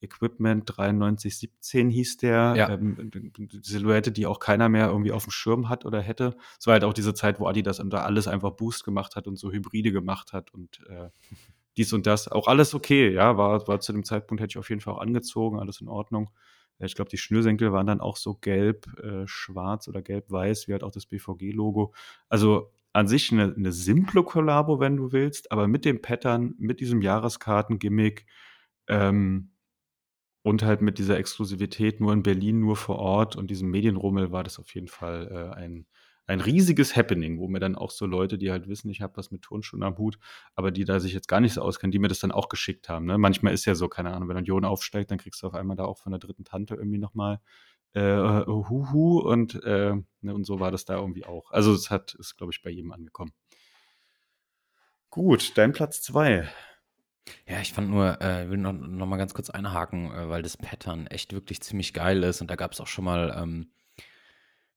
Equipment 0.00 0.66
9317 0.78 1.88
hieß 1.90 2.16
der, 2.18 2.54
Ja. 2.56 2.68
ähm, 2.68 3.10
Silhouette, 3.62 4.10
die 4.12 4.26
auch 4.26 4.40
keiner 4.40 4.68
mehr 4.68 4.88
irgendwie 4.88 5.12
aufm 5.12 5.30
Schirm 5.30 5.68
hat 5.68 5.84
oder 5.84 6.00
hätte. 6.00 6.36
Es 6.58 6.66
war 6.66 6.72
halt 6.74 6.84
auch 6.84 6.92
diese 6.94 7.14
Zeit, 7.14 7.38
wo 7.40 7.46
Adidas 7.46 7.78
unter 7.80 8.04
alles 8.04 8.26
einfach 8.28 8.50
Boost 8.52 8.84
gemacht 8.84 9.14
hat 9.16 9.28
und 9.28 9.36
so 9.38 9.52
Hybride 9.52 9.92
gemacht 9.92 10.32
hat 10.32 10.52
und, 10.52 10.80
äh, 10.88 11.10
dies 11.76 11.92
und 11.92 12.06
das. 12.06 12.28
Auch 12.28 12.48
alles 12.48 12.74
okay, 12.74 13.10
ja, 13.12 13.36
war 13.38 13.66
war 13.68 13.80
zu 13.80 13.92
dem 13.92 14.04
Zeitpunkt 14.04 14.42
hätte 14.42 14.52
ich 14.52 14.58
auf 14.58 14.68
jeden 14.70 14.80
Fall 14.82 14.94
auch 14.94 15.00
angezogen, 15.00 15.58
alles 15.60 15.80
in 15.80 15.88
Ordnung. 15.88 16.30
Ich 16.86 16.94
glaube, 16.96 17.10
die 17.10 17.18
Schnürsenkel 17.18 17.72
waren 17.72 17.86
dann 17.86 18.00
auch 18.00 18.16
so 18.16 18.34
gelb, 18.34 18.86
äh, 19.02 19.26
oder 19.88 20.02
gelb-weiß, 20.02 20.68
wie 20.68 20.72
halt 20.72 20.82
auch 20.84 20.90
das 20.92 21.06
BVG-Logo. 21.06 21.94
Also, 22.28 22.70
an 22.92 23.08
sich 23.08 23.32
'ne 23.32 23.54
'ne 23.56 23.72
simple 23.72 24.22
Kollabo, 24.24 24.80
wenn 24.80 24.96
du 24.96 25.12
willst, 25.12 25.50
aber 25.52 25.68
mit 25.68 25.84
dem 25.84 26.02
Pattern, 26.02 26.54
mit 26.58 26.80
diesem 26.80 27.02
Jahreskarten-Gimmick, 27.02 28.26
ähm, 28.88 29.50
und 30.44 30.62
halt 30.64 30.82
mit 30.82 30.98
dieser 30.98 31.18
Exklusivität 31.18 32.00
nur 32.00 32.12
in 32.14 32.22
Berlin, 32.24 32.60
nur 32.60 32.76
vor 32.76 32.98
Ort 32.98 33.36
und 33.36 33.50
diesem 33.50 33.70
Medienrummel 33.70 34.32
war 34.32 34.44
das 34.44 34.58
auf 34.60 34.74
jeden 34.74 34.88
Fall, 34.88 35.28
äh, 35.54 35.56
ein 35.58 35.86
ein 36.26 36.40
riesiges 36.40 36.96
Happening, 36.96 37.38
wo 37.38 37.48
mir 37.48 37.60
dann 37.60 37.76
auch 37.76 37.90
so 37.90 38.06
Leute, 38.06 38.38
die 38.38 38.50
halt 38.50 38.68
wissen, 38.68 38.90
ich 38.90 39.02
habe 39.02 39.16
was 39.16 39.30
mit 39.30 39.42
Turnschuhen 39.42 39.82
am 39.82 39.98
Hut, 39.98 40.18
aber 40.54 40.70
die 40.70 40.84
da 40.84 41.00
sich 41.00 41.12
jetzt 41.12 41.28
gar 41.28 41.40
nicht 41.40 41.54
so 41.54 41.62
auskennen, 41.62 41.92
die 41.92 41.98
mir 41.98 42.08
das 42.08 42.20
dann 42.20 42.32
auch 42.32 42.48
geschickt 42.48 42.88
haben, 42.88 43.06
ne? 43.06 43.18
Manchmal 43.18 43.52
ist 43.52 43.64
ja 43.64 43.74
so, 43.74 43.88
keine 43.88 44.12
Ahnung, 44.12 44.28
wenn 44.28 44.36
Union 44.36 44.64
aufsteigt, 44.64 45.10
dann 45.10 45.18
kriegst 45.18 45.42
du 45.42 45.46
auf 45.48 45.54
einmal 45.54 45.76
da 45.76 45.84
auch 45.84 45.98
von 45.98 46.12
der 46.12 46.20
dritten 46.20 46.44
Tante 46.44 46.74
irgendwie 46.74 46.98
noch 46.98 47.14
mal, 47.14 47.40
äh, 47.94 48.46
Huhu 48.46 49.20
und, 49.20 49.62
äh, 49.64 49.94
ne, 50.20 50.34
und 50.34 50.44
so 50.44 50.60
war 50.60 50.70
das 50.70 50.84
da 50.84 50.96
irgendwie 50.96 51.26
auch. 51.26 51.50
Also, 51.50 51.72
es 51.74 51.90
hat 51.90 52.14
ist, 52.14 52.36
glaube 52.36 52.52
ich, 52.52 52.62
bei 52.62 52.70
jedem 52.70 52.92
angekommen. 52.92 53.32
Gut, 55.10 55.58
dein 55.58 55.72
Platz 55.72 56.00
2. 56.02 56.48
Ja, 57.46 57.60
ich 57.60 57.72
fand 57.72 57.90
nur 57.90 58.20
äh, 58.20 58.50
will 58.50 58.58
noch 58.58 58.72
noch 58.72 59.06
mal 59.06 59.16
ganz 59.16 59.34
kurz 59.34 59.50
einhaken, 59.50 60.10
äh, 60.10 60.28
weil 60.28 60.42
das 60.42 60.56
Pattern 60.56 61.06
echt 61.06 61.32
wirklich 61.32 61.60
ziemlich 61.60 61.92
geil 61.92 62.22
ist 62.24 62.40
und 62.40 62.50
da 62.50 62.56
gab's 62.56 62.80
auch 62.80 62.86
schon 62.86 63.04
mal, 63.04 63.34
ähm, 63.40 63.70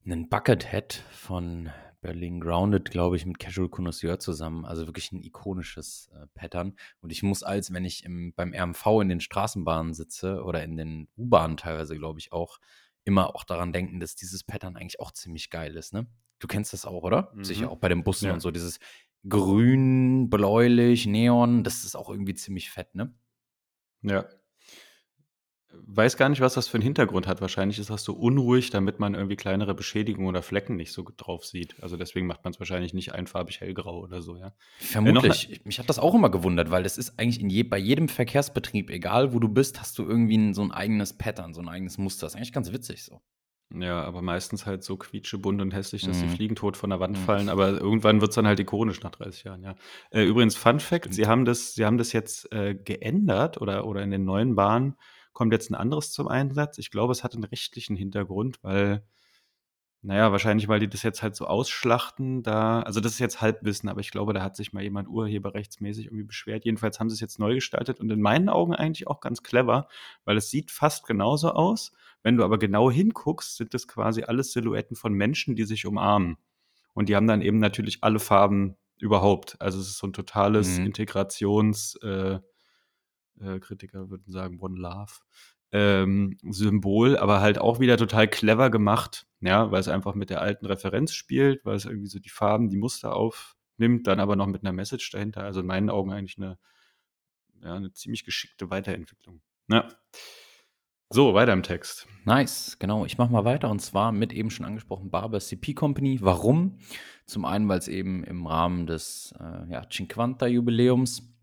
'nen 0.05 0.29
Buckethead 0.29 0.93
von 1.11 1.71
Berlin 2.01 2.39
Grounded, 2.39 2.91
glaube 2.91 3.15
ich, 3.15 3.25
mit 3.25 3.39
Casual 3.39 3.69
Connoisseur 3.69 4.19
zusammen. 4.19 4.63
Also, 4.63 4.85
wirklich 4.85 5.11
'n 5.11 5.23
ikonisches, 5.23 6.11
äh, 6.13 6.27
Pattern. 6.35 6.75
Und 7.01 7.11
ich 7.11 7.23
muss 7.23 7.41
als 7.41 7.73
wenn 7.73 7.85
ich 7.85 8.03
im 8.03 8.31
beim 8.35 8.53
RMV 8.53 9.01
in 9.01 9.09
den 9.09 9.19
Straßenbahnen 9.19 9.95
sitze 9.95 10.43
oder 10.43 10.63
in 10.63 10.77
den 10.77 11.07
U-Bahnen 11.17 11.57
teilweise, 11.57 11.97
glaube 11.97 12.19
ich 12.19 12.31
auch, 12.31 12.59
immer 13.03 13.35
auch 13.35 13.43
daran 13.43 13.73
denken, 13.73 13.99
dass 13.99 14.15
dieses 14.15 14.43
Pattern 14.43 14.75
eigentlich 14.77 14.99
auch 14.99 15.11
ziemlich 15.11 15.49
geil 15.49 15.75
ist, 15.75 15.91
ne? 15.93 16.05
Du 16.39 16.47
kennst 16.47 16.73
das 16.73 16.85
auch, 16.85 17.01
oder? 17.03 17.35
Sicher 17.41 17.69
Mhm. 17.69 17.71
auch 17.71 17.77
bei 17.79 17.89
den 17.89 18.03
Bussen 18.03 18.29
Ja. 18.29 18.31
und 18.31 18.41
so, 18.41 18.51
dieses 18.51 18.79
grün, 19.27 20.29
bläulich, 20.29 21.07
Neon, 21.07 21.63
das 21.63 21.83
ist 21.83 21.95
auch 21.95 22.09
irgendwie 22.09 22.35
ziemlich 22.35 22.69
fett, 22.69 22.93
ne? 22.93 23.15
Ja. 24.03 24.27
Weiß 25.85 26.17
gar 26.17 26.29
nicht, 26.29 26.41
was 26.41 26.53
das 26.55 26.67
für 26.67 26.77
'n 26.77 26.81
Hintergrund 26.81 27.27
hat. 27.27 27.41
Wahrscheinlich 27.41 27.79
ist 27.79 27.89
das 27.89 28.03
so 28.03 28.13
unruhig, 28.13 28.69
damit 28.69 28.99
man 28.99 29.13
irgendwie 29.15 29.35
kleinere 29.35 29.73
Beschädigungen 29.75 30.29
oder 30.29 30.41
Flecken 30.41 30.75
nicht 30.75 30.91
so 30.93 31.05
drauf 31.17 31.45
sieht. 31.45 31.81
Also, 31.81 31.97
deswegen 31.97 32.27
macht 32.27 32.43
man's 32.43 32.59
wahrscheinlich 32.59 32.93
nicht 32.93 33.13
einfarbig 33.13 33.59
hellgrau 33.61 33.99
oder 34.01 34.21
so, 34.21 34.37
ja. 34.37 34.53
Äh, 35.03 35.13
Vermutlich. 35.13 35.61
Mich 35.63 35.79
hat 35.79 35.89
das 35.89 35.99
auch 35.99 36.13
immer 36.13 36.29
gewundert, 36.29 36.69
weil 36.69 36.83
das 36.83 36.97
ist 36.97 37.17
eigentlich 37.17 37.39
in 37.41 37.49
je 37.49 37.63
bei 37.63 37.77
jedem 37.77 38.09
Verkehrsbetrieb, 38.09 38.89
egal 38.89 39.33
wo 39.33 39.39
du 39.39 39.47
bist, 39.47 39.79
hast 39.79 39.97
du 39.97 40.03
irgendwie 40.03 40.35
'n 40.35 40.53
so 40.53 40.61
'n 40.63 40.71
eigenes 40.71 41.17
Pattern, 41.17 41.53
so 41.53 41.61
'n 41.61 41.69
eigenes 41.69 41.97
Muster. 41.97 42.27
Ist 42.27 42.35
eigentlich 42.35 42.51
ganz 42.53 42.71
witzig 42.73 43.03
so. 43.03 43.21
Ja, 43.73 44.03
aber 44.03 44.21
meistens 44.21 44.65
halt 44.67 44.83
so 44.83 44.95
quietschebunt 44.95 45.59
und 45.59 45.73
hässlich, 45.73 46.03
dass 46.05 46.19
die 46.19 46.27
Mhm. 46.27 46.27
Fliegen 46.27 46.55
tot 46.55 46.77
von 46.77 46.91
der 46.91 46.99
Wand 46.99 47.17
Mhm. 47.17 47.17
fallen, 47.17 47.49
aber 47.49 47.69
irgendwann 47.71 48.21
wird's 48.21 48.35
dann 48.35 48.45
halt 48.45 48.59
ikonisch 48.59 49.01
nach 49.01 49.09
30 49.11 49.43
Jahren, 49.43 49.63
ja. 49.63 49.75
Äh, 50.11 50.23
übrigens 50.23 50.55
Fun 50.55 50.79
Fact: 50.79 51.13
Sie 51.13 51.25
haben 51.25 51.45
das 51.45 51.73
Sie 51.73 51.83
haben 51.83 51.97
das 51.97 52.13
jetzt, 52.13 52.51
äh, 52.53 52.75
geändert 52.75 53.59
oder 53.59 53.85
oder 53.87 54.03
in 54.03 54.11
den 54.11 54.23
neuen 54.23 54.55
Bahnen 54.55 54.95
kommt 55.35 55.53
jetzt 55.53 55.71
'n 55.71 55.75
anderes 55.75 56.11
zum 56.13 56.29
Einsatz. 56.29 56.79
Ich 56.79 56.91
glaube, 56.91 57.13
es 57.13 57.23
hat 57.25 57.35
'n 57.35 57.45
rechtlichen 57.45 57.97
Hintergrund, 57.97 58.59
weil 58.63 59.05
na 60.03 60.15
ja, 60.17 60.31
wahrscheinlich, 60.31 60.67
weil 60.67 60.79
die 60.79 60.87
das 60.89 61.03
jetzt 61.03 61.23
halt 61.23 61.35
so 61.35 61.47
ausschlachten 61.47 62.43
da 62.43 62.81
also, 62.81 62.99
das 63.01 63.13
ist 63.13 63.19
jetzt 63.19 63.41
Halbwissen, 63.41 63.89
aber 63.89 64.01
ich 64.01 64.11
glaube, 64.11 64.33
da 64.33 64.43
hat 64.43 64.55
sich 64.55 64.73
mal 64.73 64.83
jemand 64.83 65.07
urheberrechtsmäßig 65.09 66.05
irgendwie 66.07 66.23
beschwert. 66.25 66.65
Jedenfalls 66.65 66.99
haben 66.99 67.09
sie's 67.09 67.21
jetzt 67.21 67.39
neu 67.39 67.55
gestaltet 67.55 67.99
und 67.99 68.11
in 68.11 68.21
meinen 68.21 68.49
Augen 68.49 68.75
eigentlich 68.75 69.07
auch 69.07 69.19
ganz 69.21 69.43
clever, 69.43 69.87
weil 70.25 70.37
es 70.37 70.51
sieht 70.51 70.71
fast 70.71 71.07
genauso 71.07 71.51
aus. 71.53 71.91
Wenn 72.23 72.37
du 72.37 72.43
aber 72.43 72.59
genau 72.59 72.91
hinguckst, 72.91 73.57
sind 73.57 73.73
das 73.73 73.87
quasi 73.87 74.23
alles 74.23 74.53
Silhouetten 74.53 74.95
von 74.95 75.13
Menschen, 75.13 75.55
die 75.55 75.65
sich 75.65 75.85
umarmen. 75.87 76.37
Und 76.95 77.09
die 77.09 77.15
haben 77.15 77.27
dann 77.27 77.41
eben 77.41 77.59
natürlich 77.59 77.99
alle 78.03 78.19
Farben 78.19 78.77
überhaupt. 78.99 79.57
Also, 79.61 79.79
es 79.79 79.87
ist 79.89 79.97
so 79.99 80.07
'n 80.07 80.13
totales 80.13 80.77
Mhm. 80.77 80.85
Integrations 80.85 81.95
äh, 82.03 82.39
äh, 83.41 83.59
Kritiker 83.59 84.09
würden 84.09 84.31
sagen 84.31 84.59
One 84.59 84.79
Love, 84.79 85.11
ähm, 85.71 86.37
Symbol, 86.49 87.17
aber 87.17 87.41
halt 87.41 87.57
auch 87.59 87.79
wieder 87.79 87.97
total 87.97 88.27
clever 88.27 88.69
gemacht, 88.69 89.27
ja, 89.41 89.71
weil's 89.71 89.87
einfach 89.89 90.15
mit 90.15 90.29
der 90.29 90.41
alten 90.41 90.65
Referenz 90.65 91.13
spielt, 91.13 91.65
weil's 91.65 91.85
irgendwie 91.85 92.07
so 92.07 92.19
die 92.19 92.29
Farben, 92.29 92.69
die 92.69 92.77
Muster 92.77 93.15
aufnimmt, 93.15 94.07
dann 94.07 94.19
aber 94.19 94.35
noch 94.35 94.47
mit 94.47 94.63
'ner 94.63 94.71
Message 94.73 95.09
dahinter. 95.11 95.43
Also, 95.43 95.61
in 95.61 95.65
meinen 95.67 95.89
Augen 95.89 96.11
eigentlich 96.13 96.37
'ne 96.37 96.57
ja, 97.63 97.79
'ne 97.79 97.91
ziemlich 97.93 98.23
geschickte 98.25 98.69
Weiterentwicklung. 98.69 99.41
Ja. 99.69 99.87
So, 101.11 101.35
weiter 101.35 101.53
im 101.53 101.61
Text. 101.61 102.07
Nice, 102.25 102.77
genau. 102.79 103.05
Ich 103.05 103.19
mache 103.19 103.31
mal 103.31 103.45
weiter 103.45 103.69
und 103.69 103.79
zwar 103.79 104.11
mit 104.11 104.33
eben 104.33 104.49
schon 104.49 104.65
angesprochen 104.65 105.11
Barber 105.11 105.39
CP 105.39 105.75
Company. 105.75 106.19
Warum? 106.21 106.79
Zum 107.27 107.45
einen, 107.45 107.69
weil's 107.69 107.87
eben 107.87 108.23
im 108.23 108.47
Rahmen 108.47 108.87
des, 108.87 109.31
äh, 109.39 109.71
ja, 109.71 109.83
Cinquanta-Jubiläums, 109.87 111.34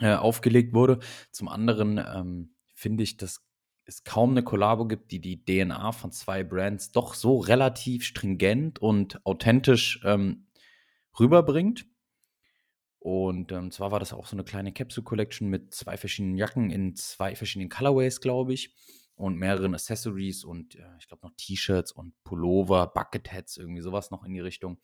äh, 0.00 0.14
aufgelegt 0.14 0.74
wurde. 0.74 0.98
Zum 1.30 1.48
anderen, 1.48 1.98
ähm, 1.98 2.54
finde 2.74 3.02
ich, 3.04 3.16
dass 3.16 3.42
es 3.86 4.04
kaum 4.04 4.34
'ne 4.34 4.42
Kollabo 4.44 4.86
gibt, 4.86 5.12
die 5.12 5.20
die 5.20 5.44
DNA 5.44 5.92
von 5.92 6.12
2 6.12 6.44
Brands 6.44 6.92
doch 6.92 7.14
so 7.14 7.38
relativ 7.38 8.04
stringent 8.04 8.78
und 8.80 9.24
authentisch, 9.26 10.00
ähm, 10.04 10.46
rüberbringt. 11.18 11.86
Und, 13.02 13.52
ähm, 13.52 13.70
zwar 13.70 13.92
war 13.92 14.00
das 14.00 14.12
auch 14.12 14.26
so 14.26 14.36
'ne 14.36 14.44
kleine 14.44 14.72
Capsule 14.72 15.04
Collection 15.04 15.48
mit 15.48 15.72
2 15.72 15.96
verschiedenen 15.96 16.36
Jacken 16.36 16.70
in 16.70 16.96
2 16.96 17.36
verschiedenen 17.36 17.68
Colorways, 17.70 18.20
glaube 18.20 18.52
ich, 18.54 18.74
und 19.14 19.36
mehreren 19.36 19.74
Accessories 19.74 20.44
und, 20.44 20.74
äh, 20.74 20.82
ich 20.98 21.06
glaube 21.08 21.24
noch 21.26 21.32
T-Shirts 21.36 21.92
und 21.92 22.12
Pullover, 22.24 22.88
Bucketheads, 22.88 23.56
irgendwie 23.56 23.82
so 23.82 23.92
was 23.92 24.10
noch 24.10 24.24
in 24.24 24.32
die 24.34 24.40
Richtung. 24.40 24.78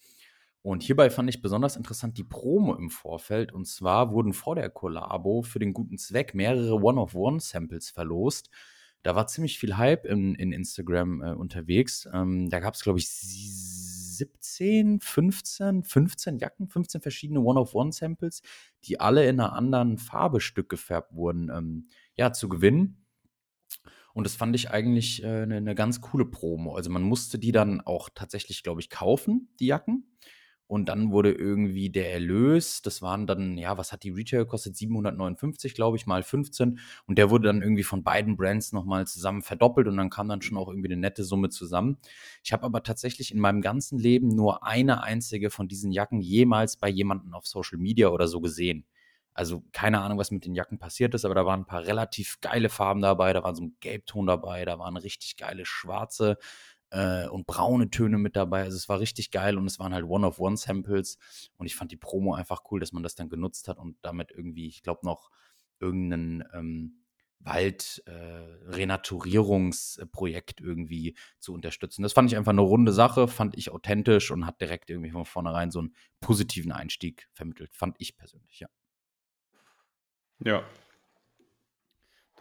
Und 0.66 0.82
hierbei 0.82 1.10
fand 1.10 1.28
ich 1.28 1.42
besonders 1.42 1.76
interessant 1.76 2.16
die 2.16 2.24
Promo 2.24 2.74
im 2.74 2.88
Vorfeld. 2.88 3.52
Und 3.52 3.66
zwar 3.66 4.10
wurden 4.12 4.32
vor 4.32 4.54
der 4.54 4.70
Kollabo 4.70 5.42
für 5.42 5.58
den 5.58 5.74
guten 5.74 5.98
Zweck 5.98 6.34
mehrere 6.34 6.76
One-of-One-Samples 6.82 7.90
verlost. 7.90 8.48
Da 9.02 9.14
war 9.14 9.26
ziemlich 9.26 9.58
viel 9.58 9.76
Hype 9.76 10.06
in 10.06 10.34
in 10.34 10.52
Instagram, 10.52 11.20
äh, 11.22 11.32
unterwegs. 11.34 12.08
Ähm, 12.14 12.48
da 12.48 12.60
gab's, 12.60 12.82
glaube 12.82 12.98
ich, 12.98 13.04
s 13.04 14.16
17, 14.16 15.00
15 15.00 15.82
15 15.84 16.38
Jacken, 16.38 16.66
15 16.68 17.02
verschiedene 17.02 17.40
One-of-One-Samples, 17.42 18.40
die 18.84 18.98
alle 19.00 19.28
in 19.28 19.36
'ner 19.36 19.52
anderen 19.52 19.98
Farbe 19.98 20.40
Stück 20.40 20.70
gefärbt 20.70 21.12
wurden, 21.14 21.50
ähm, 21.54 21.88
ja, 22.16 22.32
zu 22.32 22.48
gewinnen. 22.48 23.04
Und 24.16 24.24
das 24.26 24.36
fand 24.36 24.54
ich 24.54 24.70
eigentlich, 24.70 25.22
äh, 25.24 25.44
'ne 25.44 25.60
'ne 25.60 25.74
ganz 25.74 26.00
coole 26.00 26.24
Promo. 26.24 26.76
Also, 26.76 26.88
man 26.88 27.02
musste 27.02 27.38
die 27.38 27.50
dann 27.52 27.80
auch 27.80 28.08
tatsächlich, 28.14 28.62
glaube 28.62 28.80
ich, 28.80 28.88
kaufen, 28.88 29.48
die 29.58 29.66
Jacken. 29.66 30.06
Und 30.66 30.88
dann 30.88 31.10
wurde 31.12 31.30
irgendwie 31.32 31.90
der 31.90 32.12
Erlös 32.14 32.80
das 32.82 33.02
waren 33.02 33.26
dann 33.26 33.58
ja, 33.58 33.76
was 33.76 33.92
hat 33.92 34.02
die 34.02 34.10
Retail 34.10 34.38
gekostet? 34.44 34.76
759, 34.76 35.74
glaube 35.74 35.96
ich, 35.98 36.06
mal 36.06 36.22
15. 36.22 36.78
Und 37.06 37.18
der 37.18 37.30
wurde 37.30 37.48
dann 37.48 37.62
irgendwie 37.62 37.82
von 37.82 38.02
beiden 38.02 38.36
Brands 38.36 38.72
noch 38.72 38.84
mal 38.86 39.06
zusammen 39.06 39.42
verdoppelt 39.42 39.86
und 39.88 39.96
dann 39.98 40.08
kam 40.10 40.28
dann 40.28 40.40
schon 40.42 40.56
auch 40.58 40.68
irgendwie 40.68 40.88
'ne 40.88 40.96
nette 40.96 41.22
Summe 41.24 41.50
zusammen. 41.50 41.98
Ich 42.42 42.52
habe 42.52 42.64
aber 42.64 42.82
tatsächlich 42.82 43.32
in 43.32 43.40
meinem 43.40 43.60
ganzen 43.60 43.98
Leben 43.98 44.28
nur 44.28 44.64
eine 44.66 45.02
einzige 45.02 45.50
von 45.50 45.68
diesen 45.68 45.92
Jacken 45.92 46.20
jemals 46.20 46.76
bei 46.78 46.88
jemandem 46.88 47.34
auf 47.34 47.46
Social 47.46 47.78
Media 47.78 48.08
oder 48.08 48.26
so 48.28 48.40
gesehen. 48.40 48.86
Also, 49.36 49.64
keine 49.72 50.00
Ahnung, 50.00 50.16
was 50.18 50.30
mit 50.30 50.44
den 50.44 50.54
Jacken 50.54 50.78
passiert 50.78 51.12
ist, 51.14 51.24
aber 51.24 51.34
da 51.34 51.44
waren 51.44 51.60
'n 51.62 51.66
paar 51.66 51.84
relativ 51.86 52.40
geile 52.40 52.68
Farben 52.68 53.02
dabei. 53.02 53.32
Da 53.32 53.42
war 53.42 53.54
so 53.54 53.64
'n 53.64 53.76
Gelbton 53.80 54.26
dabei, 54.28 54.64
da 54.64 54.78
waren 54.78 54.96
richtig 54.96 55.36
geile 55.36 55.66
schwarze, 55.66 56.38
äh, 56.90 57.28
und 57.28 57.46
braune 57.46 57.90
Töne 57.90 58.18
mit 58.18 58.36
dabei. 58.36 58.62
Also, 58.64 58.76
es 58.76 58.88
war 58.88 59.00
richtig 59.00 59.30
geil 59.30 59.58
und 59.58 59.66
es 59.66 59.78
waren 59.78 59.94
halt 59.94 60.04
One-of-One-Samples. 60.06 61.18
Und 61.58 61.66
ich 61.66 61.76
fand 61.76 61.92
die 61.92 61.96
Promo 61.96 62.34
einfach 62.34 62.62
cool, 62.70 62.80
dass 62.80 62.92
man 62.92 63.02
das 63.02 63.14
dann 63.16 63.28
genutzt 63.28 63.68
hat 63.68 63.78
und 63.78 63.96
damit 64.02 64.30
irgendwie, 64.32 64.68
ich 64.68 64.82
glaube, 64.82 65.00
noch 65.06 65.30
irgend 65.80 66.08
'nen, 66.10 66.44
ähm, 66.54 67.00
Wald 67.40 68.02
äh, 68.06 68.12
irgendwie 70.62 71.14
zu 71.40 71.52
unterstützen. 71.54 72.02
Das 72.02 72.12
fand 72.14 72.30
ich 72.32 72.36
einfach 72.38 72.52
'ne 72.54 72.62
runde 72.62 72.92
Sache, 72.92 73.28
fand 73.28 73.56
ich 73.58 73.70
authentisch 73.70 74.30
und 74.30 74.46
hat 74.46 74.60
direkt 74.62 74.90
irgendwie 74.90 75.10
von 75.10 75.24
vornherein 75.26 75.70
so 75.70 75.80
'n 75.80 75.94
positiven 76.20 76.72
Einstieg 76.72 77.28
vermittelt, 77.34 77.74
fand 77.74 77.96
ich 78.00 78.16
persönlich, 78.16 78.60
ja. 78.60 78.68
Ja. 80.40 80.64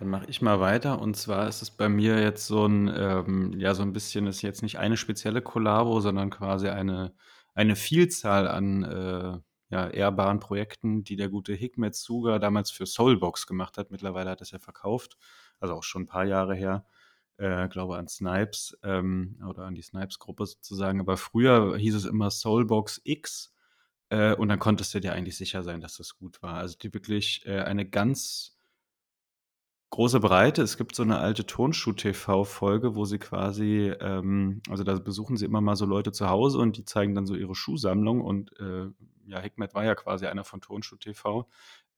Dann 0.04 0.10
mache 0.10 0.26
ich 0.28 0.42
mal 0.42 0.60
weiter. 0.60 1.00
Und 1.02 1.16
zwar 1.16 1.48
ist 1.48 1.62
es 1.62 1.72
bei 1.72 1.88
mir 1.88 2.20
jetzt 2.22 2.46
so 2.46 2.66
'n, 2.66 2.92
ähm 2.94 3.54
ja, 3.58 3.74
so 3.74 3.84
'n 3.84 3.94
bisschen 3.94 4.28
ist 4.28 4.42
jetzt 4.42 4.62
nicht 4.62 4.78
eine 4.78 4.98
spezielle 4.98 5.42
Kollabo, 5.42 6.02
sondern 6.02 6.30
quasi 6.30 6.68
eine 6.68 7.14
eine 7.54 7.78
Vielzahl 7.78 8.50
an, 8.50 8.84
äh, 8.84 9.38
ja, 9.70 9.88
ehrbaren 9.88 10.42
Projekten, 10.42 11.06
die 11.06 11.16
der 11.16 11.30
gute 11.30 11.54
Hikmet 11.54 11.96
Zuga 11.96 12.38
damals 12.38 12.70
für 12.70 12.86
Soulbox 12.86 13.48
gemacht 13.48 13.78
hat. 13.78 13.92
Mittlerweile 13.92 14.30
hat 14.32 14.42
er's 14.42 14.52
ja 14.52 14.60
verkauft, 14.60 15.16
also, 15.62 15.74
auch 15.76 15.84
schon 15.84 16.02
'n 16.04 16.06
paar 16.08 16.26
Jahre 16.26 16.54
her, 16.54 16.86
äh, 17.38 17.70
glaube 17.70 17.96
an 17.98 18.10
Snipes, 18.10 18.78
ähm, 18.84 19.38
oder 19.48 19.64
an 19.64 19.74
die 19.76 19.82
Snipes-Gruppe 19.84 20.46
sozusagen. 20.48 21.00
Aber 21.00 21.16
früher 21.16 21.78
hieß 21.78 21.96
es 21.96 22.04
immer 22.06 22.30
Soulbox 22.30 23.00
X, 23.06 23.54
äh, 24.10 24.36
und 24.36 24.50
dann 24.50 24.60
konntest 24.60 24.94
du 24.96 25.00
dir 25.02 25.14
eigentlich 25.14 25.38
sicher 25.38 25.64
sein, 25.64 25.80
dass 25.82 25.96
das 25.98 26.18
gut 26.18 26.42
war. 26.44 26.56
Also, 26.56 26.78
die 26.78 26.94
wirklich, 26.94 27.46
äh, 27.46 27.62
eine 27.62 27.86
ganz 27.90 28.58
große 29.94 30.20
Breite. 30.20 30.64
Es 30.64 30.78
gibt 30.78 30.96
so 30.96 31.04
'ne 31.04 31.20
alte 31.20 31.46
Turnschuh-TV-Folge, 31.46 32.96
wo 32.96 33.06
sie 33.06 33.20
quasi, 33.20 33.94
ähm 34.02 34.62
also, 34.70 34.84
da 34.84 34.96
besuchen 34.98 35.38
sie 35.38 35.46
immer 35.46 35.62
mal 35.62 35.76
so 35.76 35.86
Leute 35.86 36.12
zu 36.12 36.30
Hause 36.30 36.58
und 36.60 36.78
die 36.78 36.86
zeigen 36.86 37.14
dann 37.16 37.28
so 37.28 37.36
ihre 37.36 37.54
Schuhsammlung 37.56 38.22
und, 38.22 38.60
äh, 38.60 38.88
ja, 39.28 39.40
Hikmet 39.40 39.76
war 39.76 39.86
ja 39.86 39.94
quasi 39.96 40.26
einer 40.26 40.44
von 40.44 40.62
Turnschuh 40.62 40.96
TV, 40.98 41.48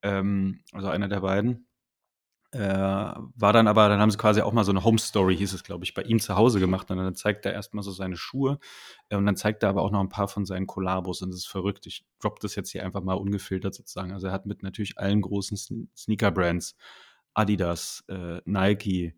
ähm, 0.04 0.62
also, 0.74 0.90
einer 0.90 1.08
der 1.10 1.22
beiden. 1.22 1.68
Äh, 2.54 2.60
war 2.70 3.54
dann 3.54 3.68
aber 3.68 3.90
dann 3.90 4.00
haben 4.02 4.12
sie 4.12 4.18
quasi 4.18 4.42
auch 4.42 4.54
mal 4.54 4.64
so 4.66 4.74
'ne 4.74 4.84
Home 4.84 5.00
Story, 5.00 5.38
hieß 5.38 5.54
es, 5.54 5.64
glaube 5.64 5.86
ich, 5.86 5.94
bei 5.96 6.04
ihm 6.04 6.20
zu 6.20 6.36
Hause 6.38 6.60
gemacht 6.62 6.92
und 6.92 6.98
dann 6.98 7.16
zeigt 7.16 7.46
er 7.46 7.54
erst 7.54 7.74
mal 7.76 7.84
so 7.84 7.92
seine 7.92 8.18
Schuhe, 8.18 8.60
äh, 9.10 9.18
und 9.18 9.26
dann 9.28 9.38
zeigt 9.38 9.64
er 9.64 9.70
aber 9.70 9.84
auch 9.84 9.92
noch 9.92 10.02
'n 10.02 10.10
paar 10.10 10.28
von 10.30 10.46
seinen 10.46 10.68
Kollabos 10.68 11.22
und 11.24 11.30
das 11.32 11.40
ist 11.42 11.48
verrückt. 11.48 11.88
Ich 11.88 12.06
droppe 12.22 12.40
das 12.42 12.56
jetzt 12.56 12.72
hier 12.72 12.86
einfach 12.86 13.04
mal 13.04 13.16
ungefiltert 13.16 13.76
sozusagen. 13.76 14.14
Also, 14.14 14.28
er 14.28 14.34
hat 14.34 14.46
mit 14.48 14.64
natürlich 14.64 14.98
allen 15.00 15.22
großen 15.22 15.58
Sn 15.58 15.90
Sneaker-Brands, 15.98 16.76
Adidas, 17.36 18.04
äh, 18.10 18.42
Nike 18.46 19.16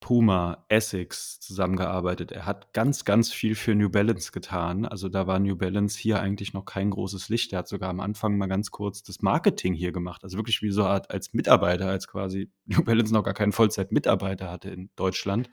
Puma, 0.00 0.64
Essex 0.68 1.40
zusammengearbeitet. 1.40 2.30
Er 2.30 2.44
hat 2.46 2.72
ganz, 2.74 3.04
ganz 3.04 3.32
viel 3.32 3.54
für 3.54 3.74
New 3.74 3.88
Balance 3.90 4.30
getan. 4.30 4.84
Also, 4.84 5.08
da 5.08 5.26
war 5.26 5.38
New 5.40 5.56
Balance 5.56 5.98
hier 5.98 6.20
eigentlich 6.20 6.52
noch 6.52 6.64
kein 6.64 6.90
großes 6.90 7.28
Licht. 7.28 7.52
Er 7.52 7.60
hat 7.60 7.68
sogar 7.68 7.88
am 7.90 8.00
Anfang 8.00 8.36
mal 8.36 8.46
ganz 8.46 8.70
kurz 8.70 9.02
das 9.02 9.22
Marketing 9.22 9.74
hier 9.74 9.92
gemacht. 9.92 10.22
Also, 10.22 10.36
wirklich 10.36 10.62
wie 10.62 10.70
so 10.70 10.84
Art 10.84 11.10
als 11.10 11.32
Mitarbeiter, 11.32 11.88
als 11.88 12.06
quasi 12.08 12.50
New 12.66 12.84
Balance 12.84 13.12
noch 13.12 13.24
gar 13.24 13.34
keinen 13.34 13.52
Vollzeit-Mitarbeiter 13.52 14.50
hatte 14.50 14.70
in 14.70 14.90
Deutschland. 14.96 15.50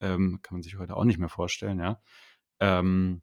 Ähm, 0.00 0.40
kann 0.42 0.56
man 0.56 0.62
sich 0.62 0.78
heute 0.78 0.96
auch 0.96 1.04
nicht 1.04 1.18
mehr 1.18 1.28
vorstellen, 1.30 1.80
ja. 1.80 2.00
Ähm, 2.60 3.22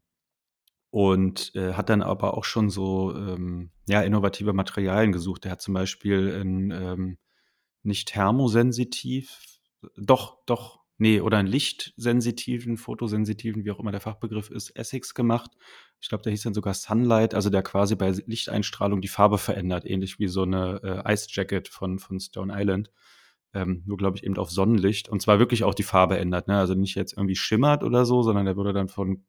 und, 0.90 1.54
äh, 1.56 1.74
hat 1.74 1.90
dann 1.90 2.02
aber 2.02 2.36
auch 2.36 2.44
schon 2.44 2.70
so, 2.70 3.14
ähm, 3.16 3.70
ja, 3.88 4.02
innovative 4.02 4.52
Materialien 4.52 5.12
gesucht. 5.12 5.46
Er 5.46 5.52
hat 5.52 5.62
zum 5.62 5.74
Beispiel 5.74 6.30
'n, 6.42 6.70
ähm, 6.72 7.18
nicht 7.84 8.08
thermosensitiv 8.08 9.38
doch, 9.96 10.38
doch, 10.46 10.80
ne, 10.98 11.22
oder 11.22 11.38
'n 11.40 11.46
lichtsensitiven, 11.46 12.76
photosensitiven, 12.78 13.64
wie 13.64 13.70
auch 13.72 13.80
immer 13.80 13.92
der 13.92 14.00
Fachbegriff 14.00 14.50
ist, 14.50 14.70
Essex 14.76 15.14
gemacht. 15.14 15.52
Ich 16.00 16.08
glaube, 16.10 16.22
der 16.22 16.32
hieß 16.32 16.42
dann 16.42 16.54
sogar 16.54 16.74
Sunlight, 16.74 17.34
also, 17.34 17.50
der 17.50 17.62
quasi 17.62 17.96
bei 17.96 18.10
Lichteinstrahlung 18.26 19.00
die 19.02 19.08
Farbe 19.08 19.38
verändert, 19.38 19.86
ähnlich 19.86 20.18
wie 20.18 20.28
so 20.28 20.44
'ne, 20.46 20.80
äh, 21.06 21.12
Ice 21.14 21.28
Jacket 21.30 21.68
von 21.68 21.98
von 21.98 22.20
Stone 22.20 22.52
Island. 22.56 22.90
ähm, 23.54 23.82
nur 23.86 23.96
glaube 23.98 24.16
ich 24.18 24.24
eben 24.24 24.36
auf 24.38 24.50
Sonnenlicht 24.50 25.08
und 25.10 25.22
zwar 25.22 25.38
wirklich 25.40 25.64
auch 25.64 25.74
die 25.74 25.82
Farbe 25.84 26.18
ändert, 26.18 26.48
ne? 26.48 26.58
Also 26.58 26.74
nicht 26.74 26.94
jetzt 26.96 27.14
irgendwie 27.16 27.36
schimmert 27.36 27.82
oder 27.84 28.04
so, 28.06 28.22
sondern 28.22 28.46
der 28.46 28.56
würde 28.56 28.72
dann 28.74 28.88
von 28.90 29.24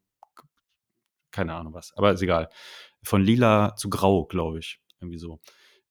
keine 1.32 1.54
Ahnung 1.56 1.74
was, 1.74 1.94
aber 1.98 2.12
ist 2.14 2.22
egal. 2.24 2.50
Von 3.04 3.24
lila 3.24 3.76
zu 3.78 3.90
grau, 3.90 4.26
glaube 4.26 4.60
ich, 4.60 4.82
irgendwie 5.02 5.18
so. 5.20 5.40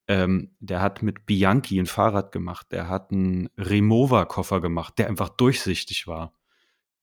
Ähm, 0.07 0.55
der 0.59 0.81
hat 0.81 1.03
mit 1.03 1.25
Bianchi 1.25 1.79
ein 1.79 1.85
Fahrrad 1.85 2.31
gemacht, 2.31 2.67
der 2.71 2.89
hat 2.89 3.11
einen 3.11 3.49
Remover-Koffer 3.57 4.59
gemacht, 4.59 4.97
der 4.97 5.07
einfach 5.07 5.29
durchsichtig 5.29 6.07
war. 6.07 6.33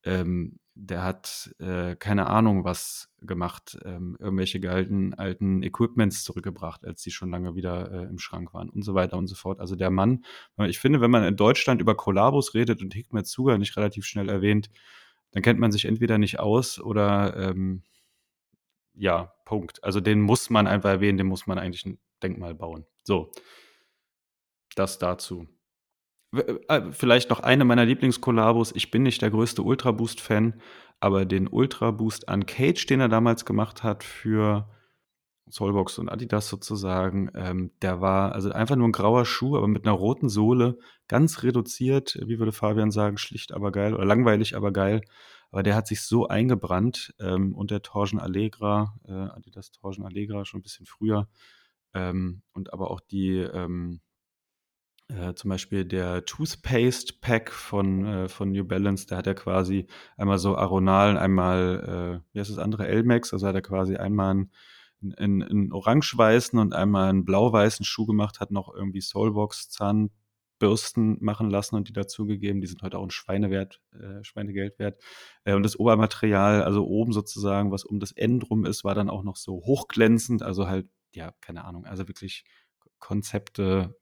Ähm, 0.05 0.59
der 0.81 1.03
hat 1.03 1.55
äh, 1.59 1.97
keine 1.97 2.29
Ahnung 2.29 2.63
was 2.63 3.11
gemacht, 3.21 3.77
ähm, 3.85 4.17
irgendwelche 4.21 4.61
alten, 4.71 5.13
alten 5.15 5.63
Equipments 5.65 6.23
zurückgebracht, 6.23 6.85
als 6.85 7.03
die 7.03 7.11
schon 7.11 7.31
lange 7.31 7.57
wieder 7.57 7.91
äh, 7.91 8.05
im 8.05 8.21
Schrank 8.21 8.55
waren 8.55 8.71
und 8.71 8.83
so 8.83 8.95
weiter 8.95 9.17
und 9.17 9.27
so 9.27 9.35
fort. 9.35 9.59
Also 9.59 9.75
der 9.75 9.91
Mann, 9.91 10.25
ich 10.69 10.79
finde, 10.79 11.01
wenn 11.01 11.11
man 11.11 11.25
in 11.25 11.35
Deutschland 11.35 11.81
über 11.81 11.97
Kollabos 11.97 12.55
redet 12.55 12.81
und 12.81 12.95
Hikmet 12.95 13.27
Zuger 13.27 13.59
nicht 13.59 13.77
relativ 13.77 14.07
schnell 14.07 14.29
erwähnt, 14.29 14.71
dann 15.33 15.43
kennt 15.43 15.59
man 15.59 15.73
sich 15.73 15.85
entweder 15.85 16.17
nicht 16.17 16.39
aus 16.39 16.79
oder 16.79 17.37
ähm, 17.37 17.83
ja, 18.99 19.33
Punkt. 19.45 19.83
Also 19.85 20.01
den 20.01 20.21
muss 20.21 20.51
man 20.51 20.67
einfach 20.67 20.91
erwähnen, 20.91 21.19
den 21.19 21.27
muss 21.27 21.47
man 21.47 21.59
eigentlich 21.59 21.87
ein 21.87 21.99
Denkmal 22.23 22.55
bauen. 22.55 22.85
So, 23.05 23.31
das 24.75 24.99
dazu. 24.99 25.47
Äh, 26.33 26.93
vielleicht 26.93 27.31
noch 27.31 27.41
eine 27.41 27.65
meiner 27.65 27.87
Lieblingskollabos. 27.87 28.73
Ich 28.75 28.91
bin 28.91 29.03
nicht 29.03 29.23
der 29.23 29.31
größte 29.31 29.63
Ultra 29.63 29.93
Boost-Fan, 29.93 30.61
aber 31.01 31.25
den 31.25 31.49
Ultra 31.49 31.91
Boost 31.91 32.31
Uncage, 32.31 32.87
den 32.87 33.01
er 33.01 33.09
damals 33.09 33.45
gemacht 33.45 33.83
hat 33.83 34.05
für 34.05 34.69
Soulbox 35.51 35.99
und 35.99 36.11
Adidas 36.11 36.49
sozusagen, 36.49 37.31
ähm, 37.35 37.71
der 37.81 38.01
war 38.01 38.33
also 38.33 38.51
einfach 38.51 38.77
nur 38.77 38.89
ein 38.89 38.93
grauer 38.93 39.25
Schuh, 39.25 39.57
aber 39.57 39.69
mit 39.69 39.87
einer 39.87 39.95
roten 39.95 40.29
Sohle, 40.29 40.79
ganz 41.07 41.43
reduziert, 41.43 42.19
wie 42.27 42.39
würde 42.39 42.53
Fabian 42.53 42.91
sagen, 42.91 43.17
schlicht 43.17 43.53
aber 43.53 43.73
geil 43.73 43.95
oder 43.95 44.05
langweilig 44.05 44.57
aber 44.57 44.73
geil. 44.73 45.01
Aber 45.51 45.63
der 45.63 45.75
hat 45.75 45.87
sich 45.87 46.03
so 46.03 46.29
eingebrannt 46.29 47.15
ähm, 47.21 47.55
und 47.55 47.71
der 47.71 47.83
Torsion 47.83 48.21
Allegra, 48.21 48.95
äh, 49.07 49.13
Adidas 49.13 49.71
Torsion 49.71 50.05
Allegra 50.05 50.45
schon 50.45 50.61
ein 50.61 50.63
bisschen 50.63 50.87
früher 50.87 51.29
ähm, 51.95 52.43
und 52.53 52.73
aber 52.73 52.91
auch 52.91 53.01
die 53.01 53.39
ähm, 53.39 54.01
äh, 55.09 55.35
zum 55.35 55.49
Beispiel 55.49 55.87
der 55.87 56.25
Toothpaste 56.27 57.15
Pack 57.21 57.51
von, 57.51 58.05
äh, 58.05 58.29
von 58.29 58.53
New 58.53 58.65
Balance, 58.65 59.07
der 59.07 59.19
hat 59.19 59.27
ja 59.27 59.35
quasi 59.35 59.87
einmal 60.19 60.39
so 60.39 60.57
Aronal, 60.57 61.17
einmal, 61.17 62.21
äh, 62.23 62.35
wie 62.35 62.41
heißt 62.41 62.51
das 62.51 62.59
andere, 62.59 62.87
Elmex, 62.87 63.33
also 63.33 63.47
hat 63.47 63.55
er 63.55 63.63
quasi 63.63 63.97
einmal 63.97 64.47
einen, 65.01 65.43
einen 65.43 65.73
orange-weißen 65.73 66.59
und 66.59 66.75
einmal 66.75 67.09
einen 67.09 67.25
blau-weißen 67.25 67.87
Schuh 67.87 68.05
gemacht, 68.05 68.41
hat 68.41 68.51
noch 68.51 68.75
irgendwie 68.75 69.01
Soulbox, 69.01 69.71
Zahnbürsten 70.59 71.19
machen 71.21 71.51
lassen 71.51 71.77
und 71.77 71.89
die 71.89 71.93
dazugegeben. 71.93 72.61
Die 72.61 72.67
sind 72.67 72.83
heute 72.83 72.99
auch 72.99 73.05
ein 73.05 73.11
Schweinewert, 73.11 73.81
äh, 73.93 74.23
Schweinegeld 74.23 74.79
wert. 74.79 75.01
Äh, 75.45 75.55
und 75.55 75.63
das 75.63 75.79
Obermaterial, 75.79 76.63
also 76.63 76.87
oben 76.87 77.13
sozusagen, 77.13 77.71
was 77.71 77.85
um 77.85 78.01
das 78.01 78.13
N 78.13 78.41
drum 78.41 78.65
ist, 78.65 78.85
war 78.85 78.95
dann 78.95 79.11
auch 79.11 79.23
noch 79.23 79.37
so 79.37 79.63
hochglänzend, 79.65 80.43
also 80.43 80.69
halt, 80.69 80.87
ja, 81.13 81.33
keine 81.41 81.65
Ahnung, 81.65 81.87
also 81.87 82.09
wirklich 82.09 82.45
Konzepte, 82.99 83.97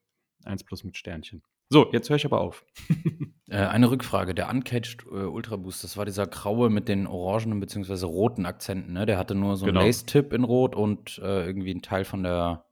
1 0.45 0.65
plus 0.65 0.85
mit 0.85 0.97
Sternchen. 0.97 1.43
So, 1.69 1.91
jetzt 1.93 2.09
höre 2.09 2.17
ich 2.17 2.25
aber 2.25 2.41
auf. 2.41 2.65
äh, 3.49 3.57
eine 3.57 3.91
Rückfrage. 3.91 4.35
Der 4.35 4.49
Uncaged 4.49 5.05
äh, 5.11 5.25
Ultra 5.25 5.57
Boost, 5.57 5.83
das 5.83 5.97
war 5.97 6.05
dieser 6.05 6.27
graue 6.27 6.71
mit 6.71 6.89
den 6.89 7.09
orangenen 7.09 7.59
bzw. 7.59 8.07
roten 8.07 8.47
Akzenten, 8.47 8.93
ne? 8.93 9.05
Der 9.05 9.19
hatte 9.19 9.35
nur 9.35 9.57
so 9.57 9.67
einen 9.67 9.75
genau. 9.75 9.85
Lace-Tip 9.85 10.33
in 10.33 10.45
Rot 10.45 10.77
und 10.77 11.19
äh, 11.19 11.45
irgendwie 11.45 11.75
ein 11.75 11.83
Teil 11.83 12.05
von 12.05 12.23
der, 12.23 12.67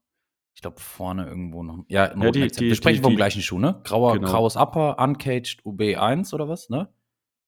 ich 0.55 0.63
glaube, 0.63 0.81
vorne 0.81 1.27
irgendwo 1.27 1.63
noch. 1.63 1.85
Ja, 1.89 2.07
im 2.07 2.23
ja, 2.23 2.31
die, 2.31 2.43
Akzent. 2.45 2.69
Wir 2.69 2.75
sprechen 2.75 2.99
die, 2.99 3.03
vom 3.03 3.13
die, 3.13 3.17
gleichen 3.17 3.43
Schuh, 3.43 3.59
ne? 3.59 3.81
Grauer, 3.85 4.15
genau. 4.15 4.31
graues 4.31 4.57
Upper, 4.57 4.99
Uncaged 4.99 5.63
UB1 5.65 6.33
oder 6.33 6.49
was, 6.49 6.71
ne? 6.71 6.89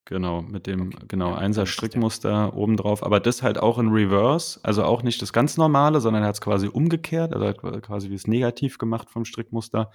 Genau, 0.07 0.41
mit 0.41 0.69
dem 0.69 0.89
okay. 0.89 1.05
genau 1.09 1.31
ja, 1.31 1.39
Einser 1.39 1.67
Strickmuster 1.67 2.55
oben 2.55 2.77
drauf, 2.77 3.03
aber 3.03 3.19
das 3.19 3.43
halt 3.43 3.59
auch 3.59 3.79
in 3.79 3.89
Reverse, 3.89 4.61
also 4.63 4.85
auch 4.85 5.03
nicht 5.03 5.21
das 5.21 5.33
ganz 5.33 5.57
normale, 5.57 6.01
sondern 6.01 6.23
er 6.23 6.29
hat 6.29 6.37
es 6.37 6.41
quasi 6.41 6.69
umgekehrt, 6.69 7.35
also 7.35 7.47
hat 7.47 7.83
quasi 7.83 8.09
wie 8.11 8.15
es 8.15 8.29
negativ 8.29 8.79
gemacht 8.79 9.11
vom 9.11 9.25
Strickmuster. 9.25 9.91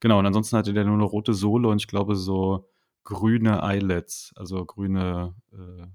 Genau, 0.00 0.18
und 0.18 0.26
ansonsten 0.26 0.58
hatte 0.58 0.74
der 0.74 0.84
nur 0.84 0.94
eine 0.94 1.04
rote 1.04 1.32
Sohle 1.32 1.68
und 1.68 1.80
ich 1.80 1.88
glaube 1.88 2.16
so 2.16 2.68
grüne 3.02 3.62
Eyelets, 3.62 4.34
also 4.36 4.62
grüne 4.66 5.34
äh, 5.52 5.86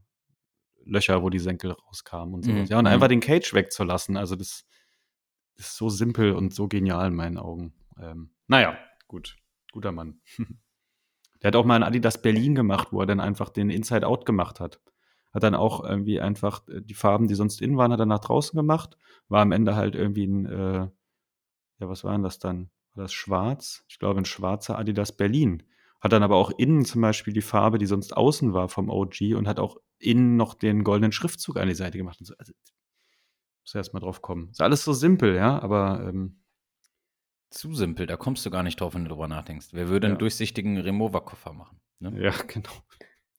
Löcher, 0.84 1.22
wo 1.22 1.30
die 1.30 1.38
Senkel 1.38 1.72
rauskamen 1.72 2.34
und 2.34 2.43
so. 2.43 2.51
Mhm. 2.51 2.66
Ja, 2.66 2.80
und 2.80 2.88
einfach 2.88 3.07
mhm. 3.07 3.12
den 3.12 3.20
Cage 3.20 3.53
wegzulassen, 3.53 4.18
also 4.18 4.36
das 4.36 4.66
ist 5.62 5.78
so 5.78 5.89
simpel 5.89 6.34
und 6.34 6.53
so 6.53 6.68
genial 6.68 7.07
in 7.07 7.16
meinen 7.16 7.38
Augen. 7.38 7.74
Ähm, 7.99 8.32
naja, 8.47 8.78
gut, 9.07 9.38
guter 9.72 9.91
Mann. 9.91 10.22
Der 11.41 11.47
hat 11.47 11.55
auch 11.55 11.66
mal 11.66 11.78
in 11.78 11.84
Adidas 11.84 12.22
Berlin 12.22 12.53
gemacht, 12.53 12.89
wo 12.91 12.99
er 12.99 13.07
dann 13.07 13.20
einfach 13.20 13.49
den 13.49 13.70
Inside 13.70 14.05
Out 14.05 14.26
gemacht 14.26 14.59
hat. 14.59 14.80
Hat 15.34 15.43
dann 15.43 15.55
auch 15.55 15.84
irgendwie 15.84 16.20
einfach 16.20 16.68
äh, 16.68 16.82
die 16.82 16.93
Farben, 16.93 17.28
die 17.28 17.36
sonst 17.36 17.62
innen 17.62 17.78
waren, 17.78 17.91
hat 17.91 17.99
er 17.99 18.05
nach 18.05 18.20
draußen 18.20 18.55
gemacht. 18.55 18.97
War 19.28 19.41
am 19.41 19.51
Ende 19.51 19.76
halt 19.76 19.95
irgendwie 19.95 20.26
ein, 20.26 20.45
äh, 20.45 20.88
ja, 21.80 21.89
was 21.89 22.03
war 22.03 22.12
denn 22.12 22.24
das 22.24 22.38
dann? 22.38 22.70
War 22.93 23.05
das 23.05 23.14
schwarz? 23.14 23.86
Ich 23.88 23.97
glaube, 23.97 24.20
ein 24.20 24.26
schwarzer 24.26 24.78
Adidas 24.78 25.16
Berlin. 25.16 25.64
Hat 26.01 26.12
dann 26.12 26.24
aber 26.24 26.36
auch 26.36 26.51
innen 26.57 26.84
zum 26.84 27.01
Beispiel 27.01 27.34
die 27.34 27.41
Farbe, 27.41 27.78
die 27.78 27.86
sonst 27.86 28.18
außen 28.18 28.53
war 28.53 28.68
vom 28.70 28.89
OG 28.89 29.36
und 29.36 29.47
hat 29.47 29.59
auch 29.59 29.78
innen 29.99 30.36
noch 30.36 30.55
den 30.55 30.84
goldenen 30.84 31.12
Schriftzug 31.12 31.57
an 31.57 31.68
die 31.68 31.76
Seite 31.76 31.97
gemacht. 31.97 32.20
Und 32.20 32.26
so. 32.26 32.34
Also, 32.38 32.53
muss 33.64 33.76
erst 33.76 33.93
mal 33.93 33.99
drauf 33.99 34.22
kommen. 34.22 34.49
Ist 34.51 34.62
alles 34.62 34.84
so 34.84 34.93
simpel, 34.93 35.36
ja, 35.36 35.62
aber 35.62 36.07
ähm, 36.07 36.41
zu 37.51 37.74
simpel, 37.74 38.07
da 38.07 38.18
kommst 38.18 38.45
du 38.45 38.49
gar 38.49 38.64
nicht 38.64 38.80
drauf, 38.80 38.95
wenn 38.95 39.03
du 39.03 39.09
drüber 39.09 39.28
nachdenkst. 39.28 39.68
Wer 39.72 39.89
würde 39.89 40.07
einen 40.07 40.18
durchsichtigen 40.18 40.78
Remover-Koffer 40.78 41.53
machen? 41.53 41.80
Ne? 41.99 42.14
Ja, 42.22 42.32
genau. 42.47 42.72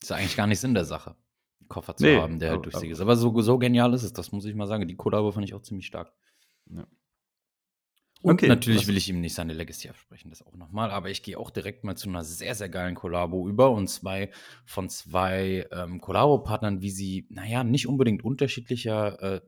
Ist 0.00 0.10
ja 0.10 0.16
eigentlich 0.16 0.36
gar 0.36 0.46
nicht 0.46 0.60
Sinn 0.60 0.74
der 0.74 0.84
Sache, 0.84 1.16
einen 1.60 1.68
Koffer 1.68 1.96
zu 1.96 2.04
nee, 2.04 2.16
haben, 2.16 2.38
der 2.38 2.52
aber, 2.52 2.62
durchsichtig 2.62 2.90
ist. 2.90 3.00
Aber 3.00 3.16
so, 3.16 3.40
so 3.40 3.58
genial 3.58 3.94
ist 3.94 4.02
es, 4.02 4.12
das 4.12 4.32
muss 4.32 4.44
ich 4.44 4.54
mal 4.54 4.66
sagen. 4.66 4.86
Die 4.86 4.96
Kollabo 4.96 5.32
fand 5.32 5.46
ich 5.46 5.54
auch 5.54 5.62
ziemlich 5.62 5.86
stark. 5.86 6.12
Ja. 6.70 6.86
Und 8.22 8.34
okay, 8.34 8.46
natürlich 8.46 8.86
will 8.86 8.96
ich 8.96 9.08
ihm 9.08 9.20
nicht 9.20 9.34
seine 9.34 9.52
Legacy 9.52 9.88
absprechen, 9.88 10.30
das 10.30 10.46
auch 10.46 10.54
nochmal. 10.54 10.92
Aber 10.92 11.10
ich 11.10 11.24
gehe 11.24 11.36
auch 11.36 11.50
direkt 11.50 11.82
mal 11.82 11.96
zu 11.96 12.08
einer 12.08 12.22
sehr, 12.22 12.54
sehr 12.54 12.68
geilen 12.68 12.94
Kollabo 12.94 13.48
über. 13.48 13.72
Und 13.72 13.88
zwei 13.88 14.30
von 14.64 14.88
zwei 14.88 15.66
ähm, 15.72 16.00
Kollabo-Partnern, 16.00 16.82
wie 16.82 16.90
sie, 16.90 17.26
naja, 17.30 17.64
nicht 17.64 17.88
unbedingt 17.88 18.24
unterschiedlicher 18.24 19.20
äh, 19.20 19.40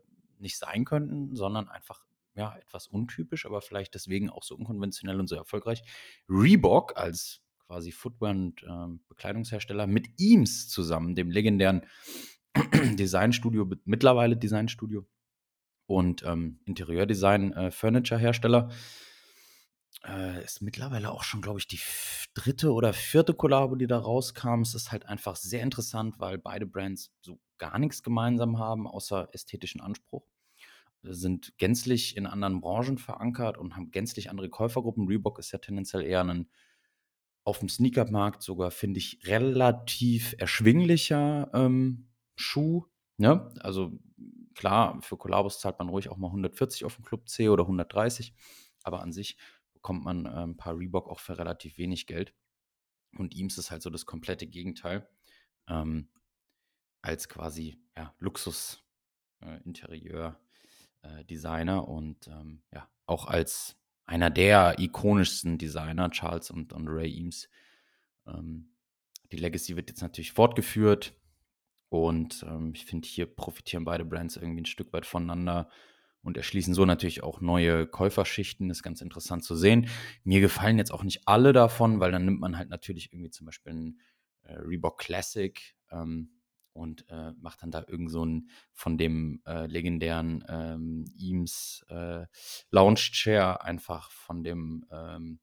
nicht 0.45 0.59
sein 0.59 0.85
könnten, 0.85 1.35
sondern 1.35 1.69
einfach 1.69 2.05
ja, 2.37 2.57
etwas 2.57 2.87
untypisch, 2.87 3.47
aber 3.47 3.61
vielleicht 3.61 3.95
deswegen 3.95 4.31
auch 4.31 4.43
so 4.43 4.57
unkonventionell 4.57 5.21
und 5.21 5.29
so 5.29 5.37
erfolgreich. 5.37 5.83
Reebok 6.29 6.97
als 6.97 7.43
quasi 7.67 7.93
Footwear- 7.93 8.31
und 8.31 8.63
äh, 8.63 8.99
Bekleidungshersteller 9.09 9.87
mit 9.87 10.09
Eames 10.19 10.69
zusammen, 10.69 11.15
dem 11.15 11.31
legendären 11.31 11.87
Designstudio, 12.99 13.71
mittlerweile 13.85 14.37
Designstudio 14.37 15.07
und 15.87 16.23
ähm, 16.25 16.61
Interieurdesign-Furniture-Hersteller. 16.65 18.71
Äh, 18.71 18.75
äh, 20.39 20.45
ist 20.45 20.61
mittlerweile 20.61 21.13
auch 21.13 21.23
schon, 21.23 21.41
glaube 21.41 21.61
ich, 21.61 21.67
die 21.67 21.81
dritte 22.35 22.73
oder 22.73 22.93
vierte 22.93 23.33
Kollabo, 23.33 23.77
die 23.77 23.87
da 23.87 23.99
rauskam. 23.99 24.61
Es 24.61 24.75
ist 24.75 24.93
halt 24.93 25.07
einfach 25.07 25.37
sehr 25.37 25.63
interessant, 25.63 26.19
weil 26.19 26.37
beide 26.37 26.67
Brands 26.67 27.11
so 27.23 27.39
gar 27.59 27.79
nichts 27.79 28.03
gemeinsam 28.03 28.59
haben, 28.59 28.87
außer 28.87 29.29
ästhetischen 29.33 29.81
Anspruch 29.81 30.27
sind 31.05 31.57
gänzlich 31.59 32.17
in 32.17 32.27
anderen 32.27 32.61
Branchen 32.61 32.99
verankert 32.99 33.59
und 33.59 33.77
haben 33.77 33.91
gänzlich 33.91 34.31
andere 34.31 34.49
Käufergruppen. 34.49 35.07
Reebok 35.07 35.39
ist 35.39 35.53
ja 35.53 35.59
tendenziell 35.59 36.03
eher 36.03 36.25
ein 36.25 36.49
auf 37.45 37.59
dem 37.59 37.69
Sneakermarkt 37.69 38.43
sogar, 38.43 38.71
finde 38.71 38.99
ich, 38.99 39.27
relativ 39.27 40.35
erschwinglicher 40.39 41.51
ähm, 41.53 42.09
Schuh. 42.37 42.87
Ne? 43.19 43.53
Also 43.61 43.93
klar, 44.55 45.03
für 45.03 45.19
Kollabos 45.19 45.61
zahlt 45.61 45.79
man 45.79 45.91
ruhig 45.91 46.09
auch 46.09 46.17
mal 46.17 46.29
140 46.29 46.87
auf 46.87 46.97
dem 46.97 47.05
Club 47.05 47.29
C 47.29 47.51
oder 47.51 47.65
130, 47.65 48.33
aber 48.83 49.03
an 49.03 49.13
sich 49.13 49.37
bekommt 49.75 50.05
man 50.05 50.25
äh, 50.25 50.31
ein 50.31 50.57
paar 50.57 50.79
Reebok 50.79 51.07
auch 51.09 51.21
für 51.21 51.37
relativ 51.37 51.77
wenig 51.77 52.07
Geld. 52.07 52.35
Und 53.17 53.37
Eames 53.37 53.59
ist 53.59 53.71
halt 53.71 53.83
so 53.83 53.91
das 53.91 54.07
komplette 54.07 54.47
Gegenteil. 54.47 55.07
Ähm, 55.69 56.09
als 57.03 57.29
quasi 57.29 57.79
ja, 57.97 58.15
Luxus-Interieur. 58.19 60.41
Äh, 61.05 61.25
Designer 61.25 61.87
und 61.87 62.29
ähm, 62.29 62.63
ja, 62.73 62.89
auch 63.07 63.27
als 63.27 63.77
einer 64.07 64.31
der 64.31 64.79
ikonischsten 64.79 65.59
Designer, 65.59 66.11
Charles 66.11 66.51
und, 66.51 66.73
und 66.73 66.89
Ray 66.89 67.15
Eames. 67.15 67.49
Ähm, 68.27 68.71
die 69.31 69.37
Legacy 69.37 69.77
wird 69.77 69.91
jetzt 69.91 70.03
natürlich 70.03 70.33
fortgeführt 70.33 71.15
und 71.91 72.45
ähm, 72.49 72.73
ich 72.75 72.87
finde, 72.87 73.07
hier 73.07 73.27
profitieren 73.27 73.85
beide 73.85 74.05
Brands 74.05 74.37
irgendwie 74.37 74.63
ein 74.63 74.67
Stück 74.67 74.93
weit 74.93 75.05
voneinander 75.05 75.69
und 76.23 76.39
erschließen 76.39 76.73
so 76.73 76.87
natürlich 76.87 77.23
auch 77.23 77.43
neue 77.43 77.87
Käuferschichten. 77.87 78.71
Ist 78.71 78.83
ganz 78.83 79.03
interessant 79.03 79.45
zu 79.45 79.57
sehen. 79.57 79.89
Mir 80.23 80.41
gefallen 80.41 80.79
jetzt 80.79 80.93
auch 80.93 81.05
nicht 81.05 81.29
alle 81.29 81.53
davon, 81.53 82.01
weil 82.01 82.13
dann 82.13 82.25
nimmt 82.25 82.41
man 82.41 82.57
halt 82.57 82.71
natürlich 82.71 83.13
irgendwie 83.13 83.31
zum 83.31 83.45
Beispiel 83.45 83.73
ein 83.73 84.01
äh, 84.45 84.55
Reebok 84.55 84.99
Classic. 84.99 85.77
Ähm, 85.91 86.31
und 86.75 87.09
äh, 87.09 87.33
macht 87.41 87.63
dann 87.63 87.71
da 87.71 87.85
irgend 87.87 88.11
so 88.11 88.25
ein 88.25 88.51
von 88.73 88.99
dem 88.99 89.41
äh, 89.47 89.67
legendären 89.67 90.45
ähm, 90.49 91.05
Eames 91.19 91.85
äh, 91.89 92.27
Lounge 92.71 92.97
Chair 92.97 93.65
einfach 93.65 94.11
von 94.11 94.43
dem 94.43 94.85
ähm, 94.91 95.41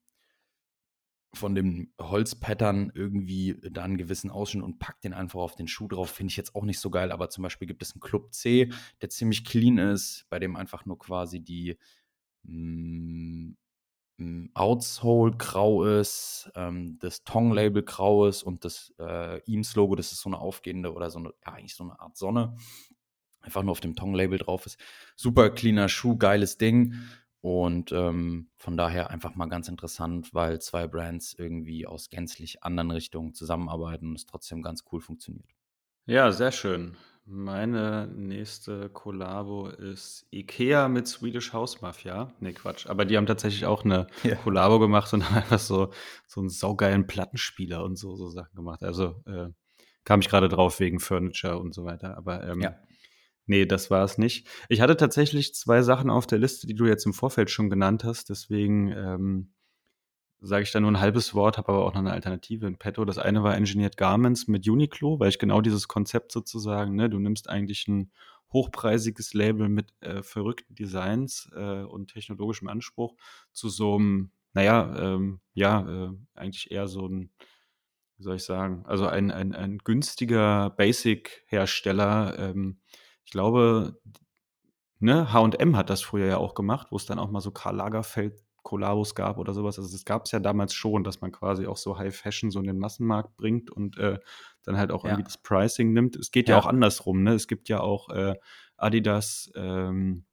von 1.34 1.56
dem 1.56 1.94
Holzpattern 2.00 2.92
irgendwie 2.94 3.56
da 3.72 3.84
einen 3.84 3.98
gewissen 3.98 4.30
Ausschnitt 4.30 4.64
und 4.64 4.80
packt 4.80 5.06
den 5.06 5.14
einfach 5.14 5.40
auf 5.40 5.56
den 5.56 5.68
Schuh 5.68 5.88
drauf. 5.88 6.10
Finde 6.12 6.32
ich 6.32 6.38
jetzt 6.38 6.56
auch 6.56 6.66
nicht 6.66 6.80
so 6.80 6.90
geil, 6.90 7.12
aber 7.12 7.30
zum 7.30 7.44
Beispiel 7.44 7.68
gibt 7.68 7.82
es 7.82 7.94
einen 7.94 8.02
Club 8.02 8.34
C, 8.34 8.70
der 9.02 9.10
ziemlich 9.10 9.46
clean 9.46 9.78
ist, 9.78 10.26
bei 10.30 10.40
dem 10.40 10.58
einfach 10.58 10.86
nur 10.86 11.00
quasi 11.00 11.40
die 11.40 11.78
mm, 12.44 13.52
mm, 13.52 13.58
Outsole 14.54 15.36
grau 15.38 15.84
ist, 15.84 16.52
ähm, 16.56 16.98
das 17.00 17.24
Tong-Label 17.24 17.84
grau 17.84 18.28
ist 18.28 18.44
und 18.44 18.66
das 18.66 18.94
äh, 19.00 19.42
Eames-Logo, 19.50 19.96
das 19.96 20.12
ist 20.12 20.22
so 20.22 20.30
eine 20.30 20.40
aufgehende 20.40 20.94
oder 20.94 21.10
so 21.10 21.20
eine, 21.20 21.34
ja, 21.46 21.54
eigentlich 21.54 21.76
so 21.76 21.84
eine 21.84 22.00
Art 22.00 22.18
Sonne, 22.18 22.56
einfach 23.42 23.64
nur 23.64 23.72
auf 23.72 23.80
dem 23.80 23.96
Tong-Label 23.96 24.38
drauf 24.38 24.66
ist. 24.66 24.80
Super 25.16 25.50
cleaner 25.50 25.90
Schuh, 25.90 26.18
geiles 26.18 26.58
Ding. 26.58 26.96
Und 27.42 27.92
ähm, 27.92 28.50
von 28.56 28.78
daher 28.78 29.10
einfach 29.10 29.34
mal 29.34 29.48
ganz 29.48 29.68
interessant, 29.68 30.32
weil 30.34 30.62
zwei 30.62 30.86
Brands 30.88 31.34
irgendwie 31.34 31.88
aus 31.88 32.10
gänzlich 32.10 32.64
anderen 32.64 32.92
Richtungen 32.92 33.34
zusammenarbeiten 33.34 34.10
und 34.10 34.16
es 34.16 34.28
trotzdem 34.28 34.62
ganz 34.62 34.84
cool 34.92 35.02
funktioniert. 35.02 35.50
Ja, 36.06 36.32
sehr 36.32 36.52
schön. 36.52 36.98
Meine 37.26 38.08
nächste 38.08 38.90
Kollabo 38.90 39.68
ist 39.68 40.26
IKEA 40.32 40.88
mit 40.90 41.08
Swedish 41.08 41.54
House 41.54 41.82
Mafia. 41.82 42.34
Ne, 42.40 42.52
Quatsch. 42.54 42.88
Aber 42.88 43.06
die 43.06 43.16
haben 43.16 43.28
tatsächlich 43.28 43.66
auch 43.66 43.86
eine 43.86 44.08
Ja. 44.24 44.36
Kollabo 44.36 44.80
gemacht 44.80 45.14
und 45.14 45.24
haben 45.30 45.36
einfach 45.38 45.60
so, 45.60 45.92
so 46.28 46.42
einen 46.42 46.50
saugeilen 46.50 47.08
Plattenspieler 47.08 47.84
und 47.84 47.96
so, 47.98 48.16
so 48.16 48.30
Sachen 48.30 48.56
gemacht. 48.56 48.84
Also 48.84 49.22
äh, 49.26 49.50
kam 50.04 50.20
ich 50.20 50.30
gerade 50.30 50.50
drauf 50.50 50.80
wegen 50.80 51.00
Furniture 51.00 51.60
und 51.60 51.74
so 51.74 51.86
weiter. 51.86 52.18
Aber 52.18 52.44
ähm, 52.44 52.62
Ja. 52.62 52.76
nee, 53.46 53.66
das 53.66 53.92
war 53.92 54.04
es 54.04 54.18
nicht. 54.18 54.48
Ich 54.68 54.82
hatte 54.82 54.98
tatsächlich 54.98 55.54
zwei 55.54 55.84
Sachen 55.84 56.10
auf 56.10 56.26
der 56.26 56.40
Liste, 56.40 56.66
die 56.68 56.76
du 56.76 56.86
jetzt 56.86 57.06
im 57.06 57.14
Vorfeld 57.14 57.52
schon 57.52 57.70
genannt 57.70 58.04
hast. 58.04 58.30
Deswegen 58.30 58.92
ähm, 58.92 59.54
sage 60.42 60.64
ich 60.64 60.72
da 60.72 60.80
nur 60.80 60.92
ein 60.92 61.00
halbes 61.00 61.36
Wort, 61.36 61.58
habe 61.58 61.70
aber 61.70 61.86
auch 61.86 61.94
noch 61.94 62.00
eine 62.00 62.12
Alternative 62.12 62.66
in 62.66 62.78
petto. 62.78 63.06
Das 63.06 63.20
eine 63.20 63.44
war 63.44 63.56
Engineered 63.56 63.96
Garments 63.96 64.48
mit 64.48 64.68
Uniqlo, 64.68 65.20
weil 65.20 65.30
ich 65.30 65.40
genau 65.40 65.62
dieses 65.62 65.88
Konzept 65.88 66.32
sozusagen, 66.32 66.96
ne, 66.96 67.10
du 67.10 67.20
nimmst 67.20 67.48
eigentlich 67.48 67.88
ein 67.88 68.12
hochpreisiges 68.52 69.34
Label 69.34 69.70
mit 69.70 69.94
äh, 70.02 70.24
verrückten 70.24 70.76
Designs 70.76 71.50
äh, 71.56 71.84
und 71.84 72.12
technologischem 72.12 72.68
Anspruch 72.68 73.16
zu 73.54 73.70
so 73.70 73.96
einem, 73.96 74.32
naja, 74.54 74.94
ähm, 74.98 75.40
ja, 75.54 76.08
äh, 76.08 76.10
eigentlich 76.34 76.72
eher 76.72 76.88
so 76.88 77.08
ein, 77.08 77.32
wie 78.18 78.24
soll 78.24 78.36
ich 78.38 78.44
sagen, 78.44 78.84
also 78.88 79.08
ein, 79.08 79.32
ein, 79.32 79.54
ein 79.54 79.78
günstiger 79.78 80.72
Basic-Hersteller. 80.72 82.38
Ähm, 82.40 82.82
ich 83.24 83.32
glaube, 83.32 84.00
ne, 85.00 85.32
H&M 85.32 85.78
hat 85.78 85.90
das 85.90 86.02
früher 86.02 86.26
ja 86.26 86.38
auch 86.38 86.56
gemacht, 86.56 86.88
wo 86.90 86.98
es 86.98 87.06
dann 87.06 87.20
auch 87.20 87.30
mal 87.30 87.42
so 87.42 87.52
Karl 87.52 87.76
Lagerfeld 87.76 88.44
Kollabos 88.72 89.16
gab 89.16 89.38
oder 89.38 89.54
sowas. 89.54 89.78
Also 89.78 89.92
das 89.92 90.06
gab 90.06 90.24
es 90.26 90.32
ja 90.32 90.40
damals 90.40 90.74
schon, 90.74 91.04
dass 91.04 91.20
man 91.20 91.34
quasi 91.34 91.68
auch 91.68 91.76
so 91.76 91.98
High 91.98 92.16
Fashion 92.16 92.52
so 92.52 92.60
in 92.62 92.68
den 92.68 92.78
Massenmarkt 92.80 93.36
bringt 93.36 93.70
und 93.70 93.98
äh, 93.98 94.18
dann 94.64 94.78
halt 94.78 94.92
auch 94.92 95.04
Ja. 95.04 95.10
irgendwie 95.10 95.26
das 95.26 95.38
Pricing 95.38 95.92
nimmt. 95.92 96.16
Es 96.16 96.32
geht 96.32 96.48
ja, 96.48 96.56
Ja. 96.56 96.62
auch 96.62 96.68
andersrum, 96.68 97.22
ne? 97.24 97.34
Es 97.34 97.50
gibt 97.50 97.68
ja 97.68 97.82
auch 97.82 98.10
äh, 98.10 98.36
Adidas, 98.78 99.52
ähm, 99.56 100.24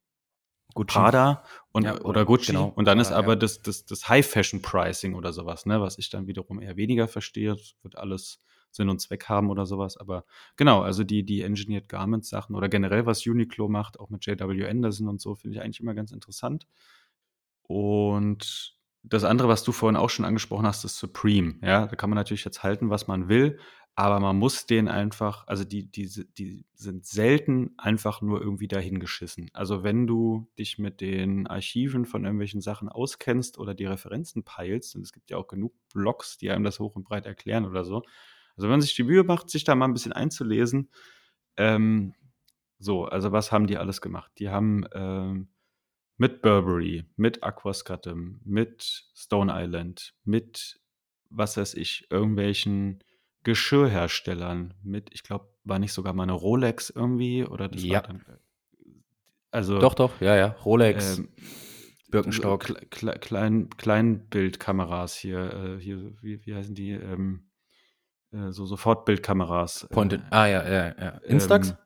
Gucci. 0.73 0.93
Prada 0.97 1.43
und, 1.73 1.83
Ja, 1.83 1.95
oder, 1.95 2.05
oder- 2.05 2.25
Gucci. 2.25 2.47
genau, 2.53 2.71
und 2.75 2.85
dann 2.85 2.99
ist 2.99 3.11
aber 3.11 3.35
das, 3.35 3.61
das, 3.61 3.85
das 3.85 4.07
High-Fashion-Pricing 4.07 5.15
oder 5.15 5.33
sowas, 5.33 5.65
ne, 5.65 5.81
was 5.81 5.97
ich 5.97 6.09
dann 6.09 6.27
wiederum 6.27 6.61
eher 6.61 6.77
weniger 6.77 7.07
verstehe. 7.07 7.49
Das 7.55 7.75
wird 7.81 7.97
alles 7.97 8.39
Sinn 8.71 8.87
und 8.89 9.01
Zweck 9.01 9.27
haben 9.27 9.49
oder 9.49 9.65
sowas. 9.65 9.97
Aber 9.97 10.25
genau, 10.57 10.81
also 10.81 11.03
die, 11.03 11.23
die 11.23 11.41
Engineered 11.41 11.89
Garments-Sachen 11.89 12.55
oder 12.55 12.69
generell, 12.69 13.07
was 13.07 13.25
Uniqlo 13.25 13.67
macht, 13.67 13.99
auch 13.99 14.11
mit 14.11 14.23
JW 14.27 14.67
Anderson 14.69 15.07
und 15.07 15.19
so, 15.19 15.33
finde 15.33 15.57
ich 15.57 15.63
eigentlich 15.63 15.79
immer 15.79 15.95
ganz 15.95 16.11
interessant. 16.11 16.67
Und 17.69 18.75
das 19.03 19.23
andere, 19.23 19.47
was 19.47 19.63
du 19.63 19.71
vorhin 19.71 19.95
auch 19.95 20.09
schon 20.09 20.25
angesprochen 20.25 20.65
hast, 20.65 20.83
ist 20.85 20.97
Supreme. 20.97 21.59
Ja, 21.61 21.85
da 21.85 21.95
kann 21.95 22.09
man 22.09 22.17
natürlich 22.17 22.43
jetzt 22.43 22.63
halten, 22.63 22.89
was 22.89 23.05
man 23.05 23.29
will, 23.29 23.59
aber 23.93 24.19
man 24.19 24.37
muss 24.37 24.65
den 24.65 24.87
einfach, 24.87 25.45
also 25.45 25.63
die, 25.63 25.91
die, 25.91 26.09
die 26.35 26.65
sind 26.73 27.05
selten 27.05 27.75
einfach 27.77 28.21
nur 28.21 28.41
irgendwie 28.41 28.67
dahingeschissen. 28.67 29.51
Also 29.53 29.83
wenn 29.83 30.07
du 30.07 30.49
dich 30.57 30.79
mit 30.79 30.99
den 30.99 31.45
Archiven 31.45 32.05
von 32.05 32.23
irgendwelchen 32.23 32.59
Sachen 32.59 32.89
auskennst 32.89 33.59
oder 33.59 33.75
die 33.75 33.85
Referenzen 33.85 34.43
peilst, 34.43 34.95
und 34.95 35.03
es 35.03 35.13
gibt 35.13 35.29
ja 35.29 35.37
auch 35.37 35.47
genug 35.47 35.75
Blogs, 35.93 36.39
die 36.39 36.49
einem 36.49 36.63
das 36.63 36.79
hoch 36.79 36.95
und 36.95 37.03
breit 37.03 37.27
erklären 37.27 37.65
oder 37.65 37.85
so. 37.85 37.97
Also 38.55 38.63
wenn 38.63 38.71
man 38.71 38.81
sich 38.81 38.95
die 38.95 39.03
Mühe 39.03 39.23
macht, 39.23 39.51
sich 39.51 39.63
da 39.63 39.75
mal 39.75 39.85
ein 39.85 39.93
bisschen 39.93 40.13
einzulesen, 40.13 40.89
ähm, 41.55 42.15
so, 42.79 43.05
also 43.05 43.31
was 43.31 43.51
haben 43.51 43.67
die 43.67 43.77
alles 43.77 44.01
gemacht? 44.01 44.31
Die 44.39 44.49
haben 44.49 44.85
ähm, 44.91 45.49
mit 46.19 46.41
Burberry, 46.41 47.05
mit 47.15 47.43
Aquascatum, 47.43 48.41
mit 48.43 49.05
Stone 49.15 49.51
Island, 49.55 50.13
mit 50.25 50.79
was 51.29 51.55
weiß 51.57 51.75
ich, 51.75 52.07
irgendwelchen 52.09 53.03
Geschirrherstellern, 53.43 54.73
mit, 54.83 55.09
ich 55.13 55.23
glaube, 55.23 55.47
war 55.63 55.79
nicht 55.79 55.93
sogar 55.93 56.13
mal 56.13 56.23
eine 56.23 56.33
Rolex 56.33 56.89
irgendwie 56.89 57.45
oder 57.45 57.69
das 57.69 57.83
Ja. 57.83 57.95
war 57.95 58.03
dann. 58.03 58.25
äh, 58.27 58.37
Also 59.51 59.79
Doch, 59.79 59.93
doch, 59.93 60.19
ja, 60.19 60.35
ja. 60.35 60.47
Rolex, 60.65 61.19
ähm, 61.19 61.29
Birkenstock. 62.11 62.63
so 62.67 62.73
Kle 62.73 62.85
Kle 62.89 63.19
Klein 63.19 63.69
Kleinbildkameras 63.69 65.15
hier, 65.15 65.53
äh, 65.53 65.79
hier, 65.81 66.15
wie, 66.21 66.45
wie 66.45 66.53
heißen 66.53 66.75
die? 66.75 66.91
Ähm, 66.91 67.49
äh, 68.31 68.51
so 68.51 68.65
Sofortbildkameras. 68.65 69.87
Point 69.89 70.13
äh, 70.13 70.15
in, 70.17 70.23
ah, 70.31 70.47
ja, 70.47 70.67
ja, 70.69 70.95
ja. 70.99 71.09
Instax? 71.19 71.69
ähm, 71.69 71.77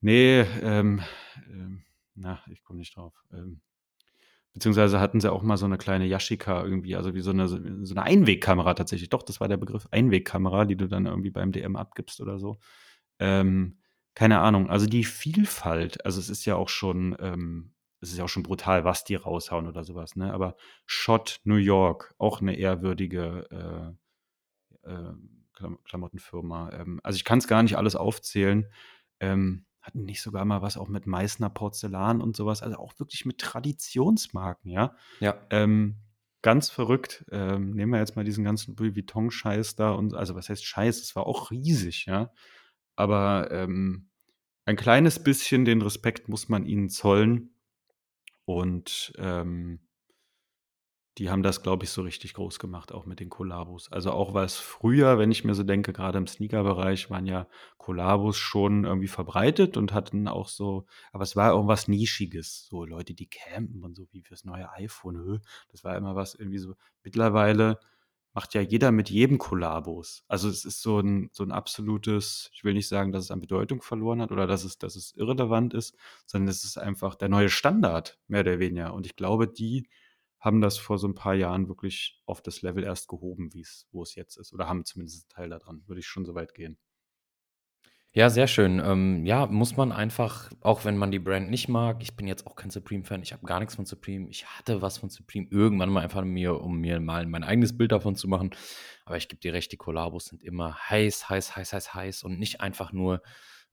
nee, 0.00 0.40
ähm, 0.40 1.00
ähm, 1.48 1.85
na, 2.16 2.42
ich 2.50 2.64
komme 2.64 2.78
nicht 2.78 2.96
drauf. 2.96 3.14
Ähm, 3.32 3.60
beziehungsweise 4.56 5.00
hatten 5.00 5.20
sie 5.20 5.30
auch 5.30 5.42
mal 5.42 5.58
so 5.58 5.66
eine 5.66 5.76
kleine 5.76 6.06
Yashica 6.06 6.64
irgendwie, 6.64 6.96
also 6.96 7.14
wie 7.14 7.20
so 7.20 7.30
eine, 7.30 7.46
so 7.46 7.56
eine 7.58 8.02
Einwegkamera 8.02 8.74
tatsächlich. 8.74 9.10
Doch, 9.10 9.22
das 9.22 9.38
war 9.38 9.48
der 9.48 9.58
Begriff 9.58 9.86
Einwegkamera, 9.90 10.64
die 10.64 10.76
du 10.76 10.88
dann 10.88 11.06
irgendwie 11.06 11.30
beim 11.30 11.52
DM 11.52 11.76
abgibst 11.76 12.20
oder 12.20 12.38
so. 12.38 12.58
Ähm, 13.18 13.78
keine 14.14 14.40
Ahnung. 14.40 14.70
Also 14.70 14.86
die 14.86 15.04
Vielfalt, 15.04 16.04
also 16.06 16.18
es 16.20 16.30
ist 16.30 16.46
ja 16.46 16.56
auch 16.56 16.70
schon, 16.70 17.14
ähm, 17.20 17.74
es 18.00 18.12
ist 18.12 18.18
ja 18.18 18.24
auch 18.24 18.28
schon 18.28 18.42
brutal, 18.42 18.84
was 18.84 19.04
die 19.04 19.14
raushauen 19.14 19.66
oder 19.66 19.84
sowas, 19.84 20.16
ne? 20.16 20.32
Aber 20.32 20.56
Shot 20.86 21.40
New 21.44 21.56
York, 21.56 22.14
auch 22.16 22.40
eine 22.40 22.56
ehrwürdige 22.56 23.96
äh, 24.84 24.90
äh, 24.90 25.12
Klam 25.52 25.78
Klamottenfirma. 25.84 26.70
Ähm, 26.72 27.00
also 27.02 27.16
ich 27.16 27.24
kann 27.24 27.40
es 27.40 27.46
gar 27.46 27.62
nicht 27.62 27.76
alles 27.76 27.94
aufzählen. 27.94 28.66
Ähm, 29.20 29.65
hatten 29.86 30.04
nicht 30.04 30.20
sogar 30.20 30.44
mal 30.44 30.62
was 30.62 30.76
auch 30.76 30.88
mit 30.88 31.06
Meißner 31.06 31.48
Porzellan 31.48 32.20
und 32.20 32.36
sowas, 32.36 32.62
also 32.62 32.76
auch 32.76 32.98
wirklich 32.98 33.24
mit 33.24 33.38
Traditionsmarken, 33.38 34.70
ja. 34.70 34.96
Ja. 35.20 35.36
Ähm, 35.50 35.96
ganz 36.42 36.70
verrückt. 36.70 37.24
Ähm, 37.30 37.72
nehmen 37.72 37.92
wir 37.92 37.98
jetzt 37.98 38.16
mal 38.16 38.24
diesen 38.24 38.44
ganzen 38.44 38.76
Louis 38.76 38.94
Vuitton-Scheiß 38.94 39.76
da 39.76 39.92
und 39.92 40.14
also 40.14 40.34
was 40.34 40.48
heißt 40.48 40.64
Scheiß? 40.64 41.00
Es 41.00 41.16
war 41.16 41.26
auch 41.26 41.50
riesig, 41.50 42.06
ja. 42.06 42.32
Aber 42.96 43.50
ähm, 43.52 44.08
ein 44.64 44.76
kleines 44.76 45.22
bisschen 45.22 45.64
den 45.64 45.82
Respekt 45.82 46.28
muss 46.28 46.48
man 46.48 46.66
ihnen 46.66 46.88
zollen. 46.88 47.50
Und 48.44 49.12
ähm, 49.18 49.80
die 51.18 51.30
haben 51.30 51.42
das, 51.42 51.62
glaube 51.62 51.84
ich, 51.84 51.90
so 51.90 52.02
richtig 52.02 52.34
groß 52.34 52.58
gemacht, 52.58 52.92
auch 52.92 53.06
mit 53.06 53.20
den 53.20 53.30
Kollabos. 53.30 53.90
Also 53.90 54.12
auch 54.12 54.34
es 54.34 54.56
früher, 54.56 55.18
wenn 55.18 55.30
ich 55.30 55.44
mir 55.44 55.54
so 55.54 55.62
denke, 55.62 55.92
gerade 55.94 56.18
im 56.18 56.26
Sneaker-Bereich 56.26 57.10
waren 57.10 57.24
ja 57.24 57.48
Kollabos 57.78 58.36
schon 58.36 58.84
irgendwie 58.84 59.08
verbreitet 59.08 59.78
und 59.78 59.94
hatten 59.94 60.28
auch 60.28 60.48
so, 60.48 60.86
aber 61.12 61.22
es 61.22 61.34
war 61.34 61.52
irgendwas 61.52 61.88
Nischiges. 61.88 62.66
So 62.68 62.84
Leute, 62.84 63.14
die 63.14 63.28
campen 63.28 63.82
und 63.82 63.96
so 63.96 64.06
wie 64.12 64.22
fürs 64.22 64.44
neue 64.44 64.70
iPhone. 64.72 65.40
Das 65.70 65.84
war 65.84 65.96
immer 65.96 66.14
was 66.16 66.34
irgendwie 66.34 66.58
so. 66.58 66.74
Mittlerweile 67.02 67.78
macht 68.34 68.52
ja 68.52 68.60
jeder 68.60 68.92
mit 68.92 69.08
jedem 69.08 69.38
Kollabos. 69.38 70.22
Also 70.28 70.50
es 70.50 70.66
ist 70.66 70.82
so 70.82 71.00
ein, 71.00 71.30
so 71.32 71.42
ein 71.42 71.50
absolutes, 71.50 72.50
ich 72.52 72.64
will 72.64 72.74
nicht 72.74 72.88
sagen, 72.88 73.10
dass 73.10 73.24
es 73.24 73.30
an 73.30 73.40
Bedeutung 73.40 73.80
verloren 73.80 74.20
hat 74.20 74.30
oder 74.30 74.46
dass 74.46 74.64
es, 74.64 74.76
dass 74.76 74.94
es 74.96 75.16
irrelevant 75.16 75.72
ist, 75.72 75.96
sondern 76.26 76.48
es 76.48 76.62
ist 76.62 76.76
einfach 76.76 77.14
der 77.14 77.30
neue 77.30 77.48
Standard, 77.48 78.18
mehr 78.28 78.40
oder 78.40 78.58
weniger. 78.58 78.92
Und 78.92 79.06
ich 79.06 79.16
glaube, 79.16 79.48
die 79.48 79.88
haben 80.40 80.60
das 80.60 80.78
vor 80.78 80.98
so 80.98 81.08
ein 81.08 81.14
paar 81.14 81.34
Jahren 81.34 81.68
wirklich 81.68 82.22
auf 82.26 82.42
das 82.42 82.62
Level 82.62 82.84
erst 82.84 83.08
gehoben, 83.08 83.52
wie 83.52 83.62
es, 83.62 83.86
wo 83.90 84.02
es 84.02 84.14
jetzt 84.14 84.36
ist. 84.36 84.52
Oder 84.52 84.68
haben 84.68 84.84
zumindest 84.84 85.24
einen 85.24 85.28
Teil 85.36 85.50
daran. 85.50 85.82
Würde 85.86 86.00
ich 86.00 86.06
schon 86.06 86.24
so 86.24 86.34
weit 86.34 86.54
gehen. 86.54 86.78
Ja, 88.12 88.30
sehr 88.30 88.46
schön. 88.46 88.80
Ähm, 88.82 89.26
ja, 89.26 89.46
muss 89.46 89.76
man 89.76 89.92
einfach, 89.92 90.50
auch 90.62 90.86
wenn 90.86 90.96
man 90.96 91.10
die 91.10 91.18
Brand 91.18 91.50
nicht 91.50 91.68
mag, 91.68 91.98
ich 92.00 92.16
bin 92.16 92.26
jetzt 92.26 92.46
auch 92.46 92.56
kein 92.56 92.70
Supreme-Fan, 92.70 93.22
ich 93.22 93.34
habe 93.34 93.44
gar 93.44 93.60
nichts 93.60 93.74
von 93.74 93.84
Supreme. 93.84 94.30
Ich 94.30 94.46
hatte 94.46 94.80
was 94.80 94.96
von 94.96 95.10
Supreme 95.10 95.48
irgendwann 95.50 95.90
mal 95.90 96.02
einfach 96.02 96.24
mir, 96.24 96.58
um 96.60 96.78
mir 96.78 96.98
mal 96.98 97.26
mein 97.26 97.44
eigenes 97.44 97.76
Bild 97.76 97.92
davon 97.92 98.16
zu 98.16 98.26
machen. 98.26 98.50
Aber 99.04 99.18
ich 99.18 99.28
gebe 99.28 99.40
dir 99.40 99.52
recht, 99.52 99.70
die 99.70 99.76
Kollabos 99.76 100.26
sind 100.26 100.42
immer 100.42 100.74
heiß, 100.88 101.28
heiß, 101.28 101.56
heiß, 101.56 101.74
heiß, 101.74 101.94
heiß 101.94 102.22
und 102.22 102.38
nicht 102.38 102.62
einfach 102.62 102.90
nur 102.92 103.20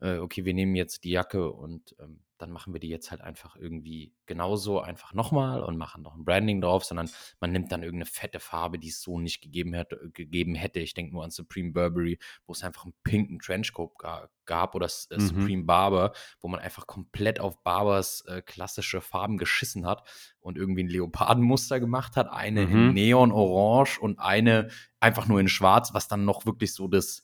äh, 0.03 0.17
okay, 0.17 0.45
wir 0.45 0.53
nehmen 0.53 0.75
jetzt 0.75 1.05
die 1.05 1.11
Jacke 1.11 1.51
und 1.51 1.95
ähm, 1.99 2.19
dann 2.43 2.51
machen 2.51 2.73
wir 2.73 2.81
die 2.81 2.89
jetzt 2.89 3.09
halt 3.09 3.21
einfach 3.21 3.55
irgendwie 3.55 4.13
genauso 4.25 4.81
einfach 4.81 5.13
nochmal 5.13 5.63
und 5.63 5.77
machen 5.77 6.03
noch 6.03 6.13
ein 6.13 6.25
Branding 6.25 6.59
drauf, 6.59 6.83
sondern 6.83 7.09
man 7.39 7.53
nimmt 7.53 7.71
dann 7.71 7.83
irgendeine 7.83 8.05
fette 8.05 8.41
Farbe, 8.41 8.77
die 8.77 8.89
es 8.89 9.01
so 9.01 9.17
nicht 9.17 9.41
gegeben 9.41 9.73
hätte. 9.73 10.11
Gegeben 10.13 10.53
hätte. 10.53 10.81
Ich 10.81 10.93
denke 10.93 11.13
nur 11.13 11.23
an 11.23 11.31
Supreme 11.31 11.71
Burberry, 11.71 12.19
wo 12.45 12.51
es 12.51 12.61
einfach 12.61 12.83
einen 12.83 12.93
pinken 13.03 13.39
Trenchcoat 13.39 13.97
ga, 13.97 14.29
gab 14.45 14.75
oder 14.75 14.87
äh, 15.09 15.15
mhm. 15.15 15.21
Supreme 15.21 15.63
Barber, 15.63 16.11
wo 16.41 16.49
man 16.49 16.59
einfach 16.59 16.85
komplett 16.85 17.39
auf 17.39 17.63
Barbers 17.63 18.25
äh, 18.27 18.41
klassische 18.41 18.99
Farben 18.99 19.37
geschissen 19.37 19.85
hat 19.85 20.03
und 20.41 20.57
irgendwie 20.57 20.83
ein 20.83 20.89
Leopardenmuster 20.89 21.79
gemacht 21.79 22.17
hat, 22.17 22.29
eine 22.29 22.67
mhm. 22.67 22.73
in 22.73 22.93
Neon 22.93 23.31
Orange 23.31 23.99
und 24.01 24.19
eine 24.19 24.67
einfach 24.99 25.27
nur 25.27 25.39
in 25.39 25.47
Schwarz, 25.47 25.93
was 25.93 26.09
dann 26.09 26.25
noch 26.25 26.45
wirklich 26.45 26.73
so 26.73 26.89
das 26.89 27.23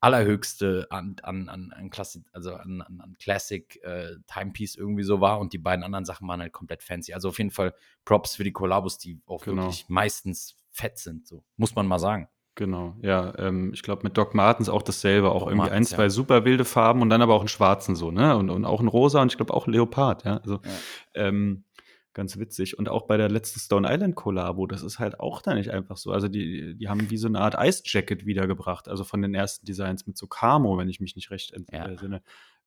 allerhöchste 0.00 0.86
an, 0.90 1.16
an, 1.22 1.48
an, 1.48 1.72
an 1.72 1.90
Klassik, 1.90 2.24
also 2.32 2.54
an, 2.54 2.80
an, 2.80 3.00
an 3.00 3.16
Classic 3.18 3.78
äh, 3.82 4.16
Timepiece 4.26 4.76
irgendwie 4.76 5.02
so 5.02 5.20
war 5.20 5.40
und 5.40 5.52
die 5.52 5.58
beiden 5.58 5.84
anderen 5.84 6.04
Sachen 6.04 6.26
waren 6.26 6.40
halt 6.40 6.52
komplett 6.52 6.82
fancy. 6.82 7.12
Also 7.12 7.28
auf 7.28 7.38
jeden 7.38 7.50
Fall 7.50 7.74
Props 8.04 8.36
für 8.36 8.44
die 8.44 8.52
Kollabos, 8.52 8.98
die 8.98 9.20
auch 9.26 9.44
genau. 9.44 9.62
wirklich 9.62 9.88
meistens 9.88 10.56
fett 10.70 10.98
sind, 10.98 11.26
so 11.26 11.44
muss 11.56 11.74
man 11.74 11.86
mal 11.86 11.98
sagen. 11.98 12.28
Genau, 12.56 12.94
ja, 13.00 13.32
ähm, 13.38 13.72
ich 13.72 13.82
glaube 13.82 14.02
mit 14.02 14.18
Doc 14.18 14.34
Martens 14.34 14.68
auch 14.68 14.82
dasselbe, 14.82 15.30
auch 15.30 15.40
Doc 15.40 15.50
irgendwie 15.50 15.70
Martens, 15.70 15.92
ein, 15.92 15.96
zwei 15.96 16.02
ja. 16.04 16.10
super 16.10 16.44
wilde 16.44 16.64
Farben 16.64 17.00
und 17.00 17.08
dann 17.08 17.22
aber 17.22 17.34
auch 17.34 17.40
einen 17.40 17.48
schwarzen 17.48 17.94
so, 17.94 18.10
ne? 18.10 18.36
Und, 18.36 18.50
und 18.50 18.64
auch 18.64 18.80
ein 18.80 18.88
rosa 18.88 19.22
und 19.22 19.32
ich 19.32 19.36
glaube 19.38 19.54
auch 19.54 19.66
ein 19.66 19.72
Leopard, 19.72 20.24
ja. 20.24 20.38
Also 20.38 20.56
ja. 20.56 20.70
Ähm, 21.14 21.64
ganz 22.12 22.38
witzig. 22.38 22.78
Und 22.78 22.88
auch 22.88 23.06
bei 23.06 23.16
der 23.16 23.28
letzten 23.28 23.60
Stone 23.60 23.88
Island 23.90 24.14
Kollabo, 24.14 24.66
das 24.66 24.82
ist 24.82 24.98
halt 24.98 25.20
auch 25.20 25.42
da 25.42 25.54
nicht 25.54 25.70
einfach 25.70 25.96
so. 25.96 26.12
Also 26.12 26.28
die, 26.28 26.76
die 26.76 26.88
haben 26.88 27.10
wie 27.10 27.16
so 27.16 27.28
eine 27.28 27.40
Art 27.40 27.56
Ice 27.58 27.82
Jacket 27.84 28.26
wiedergebracht, 28.26 28.88
also 28.88 29.04
von 29.04 29.22
den 29.22 29.34
ersten 29.34 29.66
Designs 29.66 30.06
mit 30.06 30.16
so 30.16 30.26
Camo, 30.26 30.78
wenn 30.78 30.88
ich 30.88 31.00
mich 31.00 31.16
nicht 31.16 31.30
recht 31.30 31.52
entsinne. 31.52 32.22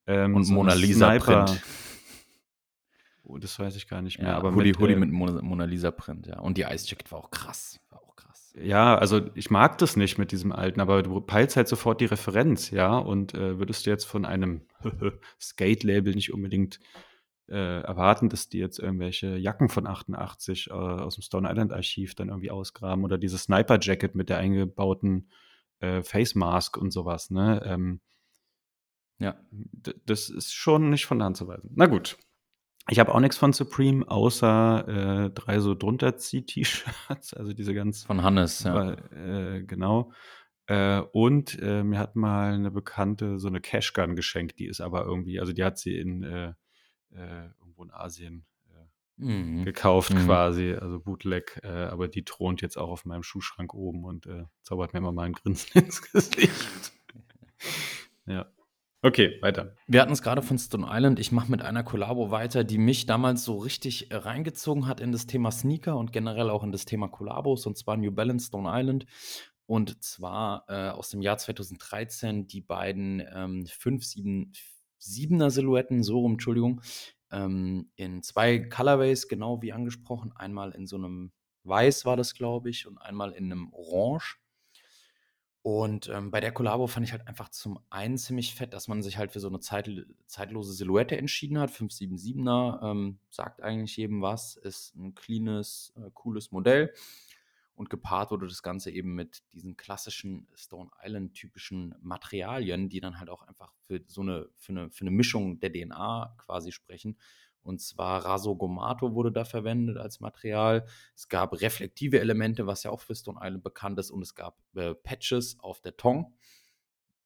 Ja. 0.06 0.24
Ähm, 0.24 0.34
und 0.34 0.44
so 0.44 0.54
Mona 0.54 0.74
Lisa 0.74 1.18
Print. 1.18 1.62
Oh, 3.26 3.38
das 3.38 3.58
weiß 3.58 3.74
ich 3.76 3.88
gar 3.88 4.02
nicht 4.02 4.18
mehr. 4.18 4.28
Ja, 4.28 4.36
aber 4.36 4.54
Hoodie, 4.54 4.70
mit, 4.70 4.80
Hoodie 4.80 4.92
äh, 4.92 4.96
mit 4.96 5.10
Mona, 5.10 5.40
Mona 5.40 5.64
Lisa 5.64 5.90
Print, 5.90 6.26
ja. 6.26 6.40
Und 6.40 6.58
die 6.58 6.62
Ice 6.62 6.86
Jacket 6.88 7.10
war 7.10 7.20
auch 7.20 7.30
krass. 7.30 7.80
War 7.88 8.02
auch 8.02 8.14
krass. 8.16 8.52
Ja, 8.60 8.98
also 8.98 9.22
ich 9.34 9.50
mag 9.50 9.78
das 9.78 9.96
nicht 9.96 10.18
mit 10.18 10.30
diesem 10.30 10.52
alten, 10.52 10.80
aber 10.80 11.02
du 11.02 11.20
peilst 11.22 11.56
halt 11.56 11.68
sofort 11.68 12.02
die 12.02 12.06
Referenz, 12.06 12.70
ja. 12.70 12.98
Und 12.98 13.34
äh, 13.34 13.58
würdest 13.58 13.86
du 13.86 13.90
jetzt 13.90 14.04
von 14.04 14.26
einem 14.26 14.62
Skate-Label 15.40 16.14
nicht 16.14 16.34
unbedingt 16.34 16.80
äh, 17.48 17.80
erwarten, 17.82 18.28
dass 18.28 18.48
die 18.48 18.58
jetzt 18.58 18.78
irgendwelche 18.78 19.36
Jacken 19.36 19.68
von 19.68 19.86
88 19.86 20.68
äh, 20.68 20.72
aus 20.72 21.16
dem 21.16 21.22
Stone 21.22 21.48
Island 21.48 21.72
Archiv 21.72 22.14
dann 22.14 22.28
irgendwie 22.28 22.50
ausgraben 22.50 23.04
oder 23.04 23.18
dieses 23.18 23.44
Sniper 23.44 23.78
Jacket 23.80 24.14
mit 24.14 24.28
der 24.28 24.38
eingebauten 24.38 25.28
äh, 25.80 26.02
Face 26.02 26.34
Mask 26.34 26.76
und 26.76 26.90
sowas. 26.90 27.30
Ne? 27.30 27.62
Ähm, 27.64 28.00
ja, 29.18 29.36
das 30.06 30.28
ist 30.30 30.52
schon 30.52 30.90
nicht 30.90 31.06
von 31.06 31.18
der 31.18 31.26
Hand 31.26 31.36
zu 31.36 31.46
weisen. 31.46 31.70
Na 31.74 31.86
gut. 31.86 32.16
Ich 32.90 32.98
habe 32.98 33.14
auch 33.14 33.20
nichts 33.20 33.38
von 33.38 33.54
Supreme, 33.54 34.06
außer 34.06 35.24
äh, 35.26 35.30
drei 35.30 35.58
so 35.60 35.74
drunterzieh-T-Shirts, 35.74 37.32
also 37.32 37.54
diese 37.54 37.72
ganz. 37.72 38.04
Von 38.04 38.22
Hannes, 38.22 38.64
ja. 38.64 38.92
Äh, 38.92 39.62
genau. 39.62 40.12
Äh, 40.66 41.00
und 41.12 41.58
äh, 41.62 41.82
mir 41.82 41.98
hat 41.98 42.14
mal 42.14 42.52
eine 42.52 42.70
Bekannte 42.70 43.38
so 43.38 43.48
eine 43.48 43.62
Cashgun 43.62 44.16
geschenkt, 44.16 44.58
die 44.58 44.66
ist 44.66 44.82
aber 44.82 45.04
irgendwie, 45.04 45.40
also 45.40 45.54
die 45.54 45.64
hat 45.64 45.78
sie 45.78 45.96
in 45.96 46.54
äh, 47.14 47.46
irgendwo 47.58 47.84
in 47.84 47.90
Asien 47.90 48.44
äh, 48.68 49.24
mhm. 49.24 49.64
gekauft 49.64 50.12
mhm. 50.12 50.26
quasi, 50.26 50.74
also 50.74 51.00
Bootleg, 51.00 51.60
äh, 51.62 51.68
aber 51.68 52.08
die 52.08 52.24
thront 52.24 52.62
jetzt 52.62 52.76
auch 52.76 52.90
auf 52.90 53.04
meinem 53.04 53.22
Schuhschrank 53.22 53.74
oben 53.74 54.04
und 54.04 54.26
äh, 54.26 54.44
zaubert 54.62 54.92
mir 54.92 54.98
immer 54.98 55.12
mal 55.12 55.24
ein 55.24 55.32
Grinsen 55.32 55.70
ins 55.84 56.02
Gesicht. 56.02 56.92
ja. 58.26 58.46
Okay, 59.02 59.36
weiter. 59.42 59.76
Wir 59.86 60.00
hatten 60.00 60.14
es 60.14 60.22
gerade 60.22 60.40
von 60.40 60.58
Stone 60.58 60.86
Island. 60.88 61.18
Ich 61.18 61.30
mache 61.30 61.50
mit 61.50 61.60
einer 61.60 61.82
Kollabo 61.82 62.30
weiter, 62.30 62.64
die 62.64 62.78
mich 62.78 63.04
damals 63.04 63.44
so 63.44 63.58
richtig 63.58 64.10
äh, 64.10 64.16
reingezogen 64.16 64.86
hat 64.86 64.98
in 64.98 65.12
das 65.12 65.26
Thema 65.26 65.50
Sneaker 65.50 65.98
und 65.98 66.10
generell 66.10 66.48
auch 66.48 66.64
in 66.64 66.72
das 66.72 66.86
Thema 66.86 67.08
Kollabos, 67.08 67.66
und 67.66 67.76
zwar 67.76 67.98
New 67.98 68.12
Balance 68.12 68.46
Stone 68.46 68.66
Island. 68.72 69.04
Und 69.66 70.02
zwar 70.02 70.64
äh, 70.68 70.88
aus 70.88 71.10
dem 71.10 71.20
Jahr 71.20 71.36
2013 71.36 72.46
die 72.46 72.62
beiden 72.62 73.20
ähm, 73.20 73.66
574 73.66 74.73
siebener 74.98 75.50
Silhouetten, 75.50 76.02
so 76.02 76.20
rum, 76.20 76.32
Entschuldigung, 76.32 76.80
ähm, 77.30 77.90
in 77.96 78.22
zwei 78.22 78.58
Colorways, 78.58 79.28
genau 79.28 79.62
wie 79.62 79.72
angesprochen. 79.72 80.32
Einmal 80.36 80.72
in 80.72 80.86
so 80.86 80.96
einem 80.96 81.32
Weiß 81.64 82.04
war 82.04 82.16
das, 82.16 82.34
glaube 82.34 82.70
ich, 82.70 82.86
und 82.86 82.98
einmal 82.98 83.32
in 83.32 83.50
einem 83.50 83.72
Orange. 83.72 84.38
Und 85.62 86.10
ähm, 86.10 86.30
bei 86.30 86.40
der 86.40 86.52
Kollabo 86.52 86.86
fand 86.86 87.06
ich 87.06 87.12
halt 87.12 87.26
einfach 87.26 87.48
zum 87.48 87.78
einen 87.88 88.18
ziemlich 88.18 88.54
fett, 88.54 88.74
dass 88.74 88.86
man 88.86 89.02
sich 89.02 89.16
halt 89.16 89.32
für 89.32 89.40
so 89.40 89.48
eine 89.48 89.60
zeit, 89.60 89.90
zeitlose 90.26 90.74
Silhouette 90.74 91.16
entschieden 91.16 91.58
hat. 91.58 91.70
577er 91.70 92.90
ähm, 92.90 93.18
sagt 93.30 93.62
eigentlich 93.62 93.96
jedem 93.96 94.20
was, 94.20 94.56
ist 94.56 94.94
ein 94.94 95.14
cleanes, 95.14 95.94
äh, 95.96 96.10
cooles 96.12 96.52
Modell. 96.52 96.92
Und 97.74 97.90
gepaart 97.90 98.30
wurde 98.30 98.46
das 98.46 98.62
Ganze 98.62 98.90
eben 98.90 99.14
mit 99.14 99.42
diesen 99.52 99.76
klassischen 99.76 100.46
Stone 100.54 100.90
Island-typischen 101.02 101.94
Materialien, 102.00 102.88
die 102.88 103.00
dann 103.00 103.18
halt 103.18 103.30
auch 103.30 103.42
einfach 103.42 103.72
für 103.86 104.00
so 104.06 104.20
eine, 104.20 104.48
für 104.56 104.72
eine, 104.72 104.90
für 104.90 105.02
eine 105.02 105.10
Mischung 105.10 105.58
der 105.58 105.72
DNA 105.72 106.36
quasi 106.38 106.70
sprechen. 106.70 107.18
Und 107.62 107.80
zwar 107.80 108.24
Rasogomato 108.24 109.14
wurde 109.14 109.32
da 109.32 109.44
verwendet 109.44 109.96
als 109.96 110.20
Material. 110.20 110.86
Es 111.16 111.28
gab 111.28 111.60
reflektive 111.60 112.20
Elemente, 112.20 112.66
was 112.66 112.82
ja 112.84 112.90
auch 112.90 113.00
für 113.00 113.14
Stone 113.14 113.40
Island 113.42 113.64
bekannt 113.64 113.98
ist. 113.98 114.10
Und 114.10 114.22
es 114.22 114.34
gab 114.34 114.58
äh, 114.76 114.94
Patches 114.94 115.58
auf 115.58 115.80
der 115.80 115.96
Tongue, 115.96 116.32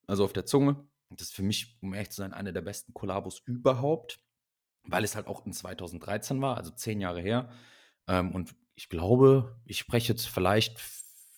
also 0.06 0.24
auf 0.24 0.32
der 0.32 0.46
Zunge. 0.46 0.88
Das 1.10 1.28
ist 1.28 1.34
für 1.34 1.42
mich, 1.42 1.76
um 1.82 1.92
ehrlich 1.92 2.10
zu 2.10 2.22
sein, 2.22 2.32
eine 2.32 2.52
der 2.52 2.60
besten 2.62 2.94
Kollabos 2.94 3.40
überhaupt, 3.44 4.20
weil 4.84 5.04
es 5.04 5.16
halt 5.16 5.26
auch 5.26 5.44
in 5.44 5.52
2013 5.52 6.40
war, 6.40 6.56
also 6.56 6.70
zehn 6.70 7.00
Jahre 7.00 7.20
her. 7.20 7.50
Ähm, 8.06 8.32
und 8.32 8.54
ich 8.78 8.88
glaube, 8.88 9.56
ich 9.64 9.76
spreche 9.76 10.12
jetzt 10.12 10.28
vielleicht 10.28 10.80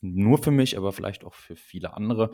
nur 0.02 0.36
für 0.36 0.50
mich, 0.50 0.76
aber 0.76 0.92
vielleicht 0.92 1.24
auch 1.24 1.32
für 1.32 1.56
viele 1.56 1.94
andere. 1.94 2.32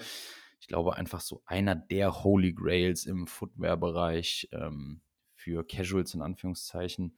Ich 0.60 0.66
glaube 0.66 0.96
einfach 0.96 1.20
so 1.20 1.44
einer 1.46 1.76
der 1.76 2.24
Holy 2.24 2.52
Grails 2.52 3.06
im 3.06 3.28
Footwear-Bereich 3.28 4.48
ähm, 4.50 5.00
für 5.36 5.64
Casuals 5.64 6.12
in 6.14 6.22
Anführungszeichen. 6.22 7.16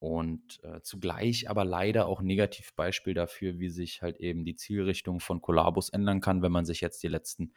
Und 0.00 0.58
äh, 0.64 0.80
zugleich 0.82 1.48
aber 1.48 1.64
leider 1.64 2.06
auch 2.06 2.20
Negativbeispiel 2.20 3.14
dafür, 3.14 3.60
wie 3.60 3.68
sich 3.68 4.02
halt 4.02 4.16
eben 4.16 4.44
die 4.44 4.56
Zielrichtung 4.56 5.20
von 5.20 5.40
Collabos 5.40 5.90
ändern 5.90 6.20
kann, 6.20 6.42
wenn 6.42 6.50
man 6.50 6.64
sich 6.64 6.80
jetzt 6.80 7.00
die 7.04 7.08
letzten 7.08 7.52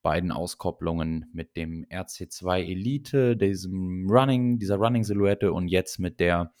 beiden 0.00 0.32
Auskopplungen 0.32 1.28
mit 1.34 1.58
dem 1.58 1.84
RC2 1.90 2.60
Elite, 2.60 3.36
diesem 3.36 4.08
Running, 4.08 4.58
dieser 4.58 4.76
Running-Silhouette 4.76 5.52
und 5.52 5.68
jetzt 5.68 5.98
mit 5.98 6.20
der 6.20 6.54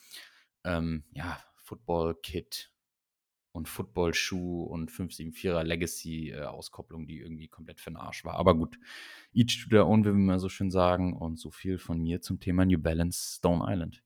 ähm, 0.62 1.04
ja, 1.12 1.38
Football-Kit 1.70 2.72
und 3.52 3.68
Football-Schuh 3.68 4.64
und 4.64 4.90
574er 4.90 5.62
Legacy-Auskopplung, 5.62 7.06
die 7.06 7.20
irgendwie 7.20 7.48
komplett 7.48 7.80
für 7.80 7.90
den 7.90 7.96
Arsch 7.96 8.24
war. 8.24 8.34
Aber 8.34 8.56
gut, 8.56 8.78
each 9.32 9.62
to 9.62 9.70
their 9.70 9.86
own, 9.86 10.04
wie 10.04 10.08
wir 10.08 10.14
mal 10.14 10.38
so 10.40 10.48
schön 10.48 10.70
sagen. 10.70 11.16
Und 11.16 11.38
so 11.38 11.50
viel 11.50 11.78
von 11.78 12.00
mir 12.00 12.20
zum 12.20 12.40
Thema 12.40 12.64
New 12.64 12.78
Balance 12.78 13.36
Stone 13.36 13.64
Island. 13.66 14.02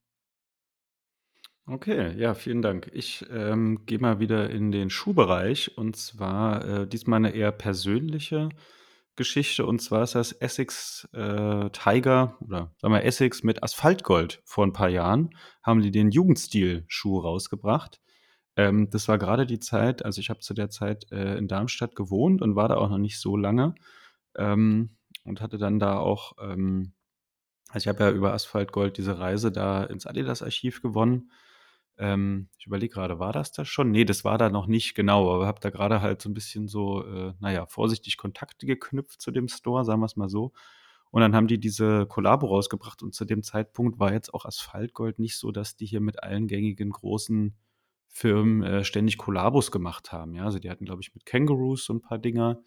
Okay, 1.67 2.15
ja, 2.19 2.35
vielen 2.35 2.61
Dank. 2.61 2.91
Ich 2.93 3.25
ähm, 3.31 3.87
gehe 3.87 3.99
mal 3.99 4.21
wieder 4.21 4.51
in 4.51 4.71
den 4.71 4.91
Schuhbereich 4.91 5.79
und 5.79 5.97
zwar 5.97 6.65
äh, 6.67 6.87
diesmal 6.87 7.17
eine 7.17 7.31
eher 7.31 7.53
persönliche 7.53 8.51
Geschichte 9.17 9.65
und 9.67 9.81
zwar 9.81 10.03
ist 10.05 10.15
das 10.15 10.33
Essex 10.33 11.09
äh, 11.12 11.71
Tiger 11.71 12.37
oder 12.41 12.75
sagen 12.79 12.95
wir 12.95 13.05
Essex 13.05 13.43
mit 13.43 13.62
Asphaltgold. 13.62 14.43
Vor 14.45 14.67
ein 14.67 14.72
paar 14.72 14.88
Jahren 14.88 15.30
haben 15.63 15.83
die 15.83 15.91
den 15.91 16.11
Jugendstil-Schuh 16.11 17.21
rausgebracht. 17.21 18.01
Ähm, 18.57 18.91
das 18.91 19.09
war 19.09 19.18
gerade 19.18 19.47
die 19.47 19.61
Zeit, 19.61 20.05
also 20.05 20.21
ich 20.21 20.30
habe 20.30 20.41
zu 20.41 20.55
der 20.55 20.71
Zeit 20.71 21.11
äh, 21.13 21.37
in 21.37 21.49
Darmstadt 21.49 21.97
gewohnt 21.97 22.43
und 22.43 22.57
war 22.57 22.68
da 22.68 22.76
auch 22.76 22.91
noch 22.91 22.99
nicht 22.99 23.21
so 23.21 23.37
lange 23.37 23.75
ähm, 24.37 24.97
und 25.25 25.41
hatte 25.41 25.59
dann 25.59 25.79
da 25.79 25.99
auch, 25.99 26.33
ähm, 26.41 26.93
also 27.68 27.84
ich 27.84 27.88
habe 27.88 28.05
ja 28.05 28.11
über 28.11 28.33
Asphaltgold 28.33 28.97
diese 28.99 29.18
Reise 29.18 29.51
da 29.51 29.84
ins 29.84 30.07
Adidas-Archiv 30.07 30.83
gewonnen 30.83 31.30
ähm, 31.99 32.49
ich 32.58 32.66
überlege 32.66 32.95
gerade, 32.95 33.18
war 33.18 33.33
das 33.33 33.53
das 33.53 33.68
schon? 33.68 33.91
Nee, 33.91 34.04
das 34.04 34.25
war 34.25 34.38
da 34.38 34.50
noch 34.50 34.66
nicht 34.66 34.95
genau, 34.95 35.34
aber 35.34 35.46
habe 35.46 35.61
da 35.61 35.71
gerade 35.71 36.00
halt 36.00 36.21
so 36.21 36.29
ein 36.29 36.34
bisschen 36.34 36.68
so, 36.68 37.04
äh, 37.04 37.34
naja, 37.41 37.66
vorsichtig 37.66 38.16
Kontakte 38.16 38.66
geknüpft 38.66 39.21
zu 39.21 39.30
dem 39.30 39.49
Store, 39.49 39.84
sagen 39.84 40.00
wir 40.00 40.07
es 40.07 40.16
mal 40.16 40.29
so. 40.29 40.53
Und 41.11 41.21
dann 41.21 41.37
haben 41.37 41.46
die 41.46 41.61
diese 41.61 42.07
Kollabo 42.07 42.46
rausgebracht 42.46 43.03
und 43.03 43.14
zu 43.14 43.25
dem 43.25 43.45
Zeitpunkt 43.45 44.00
war 44.00 44.12
jetzt 44.12 44.34
auch 44.34 44.45
Asphaltgold 44.45 45.21
nicht 45.21 45.37
so, 45.38 45.53
dass 45.53 45.76
die 45.76 45.87
hier 45.87 46.00
mit 46.00 46.22
allen 46.25 46.49
gängigen 46.49 46.91
großen 46.91 47.54
Firmen 48.08 48.62
äh, 48.62 48.84
ständig 48.84 49.18
Kollabos 49.18 49.71
gemacht 49.71 50.12
haben. 50.12 50.34
Ja, 50.34 50.45
also 50.45 50.58
die 50.58 50.71
hatten, 50.71 50.84
glaube 50.84 51.03
ich, 51.03 51.14
mit 51.14 51.25
Kangaroos 51.26 51.84
so 51.84 51.95
ein 51.95 52.00
paar 52.00 52.18
Dinger. 52.18 52.62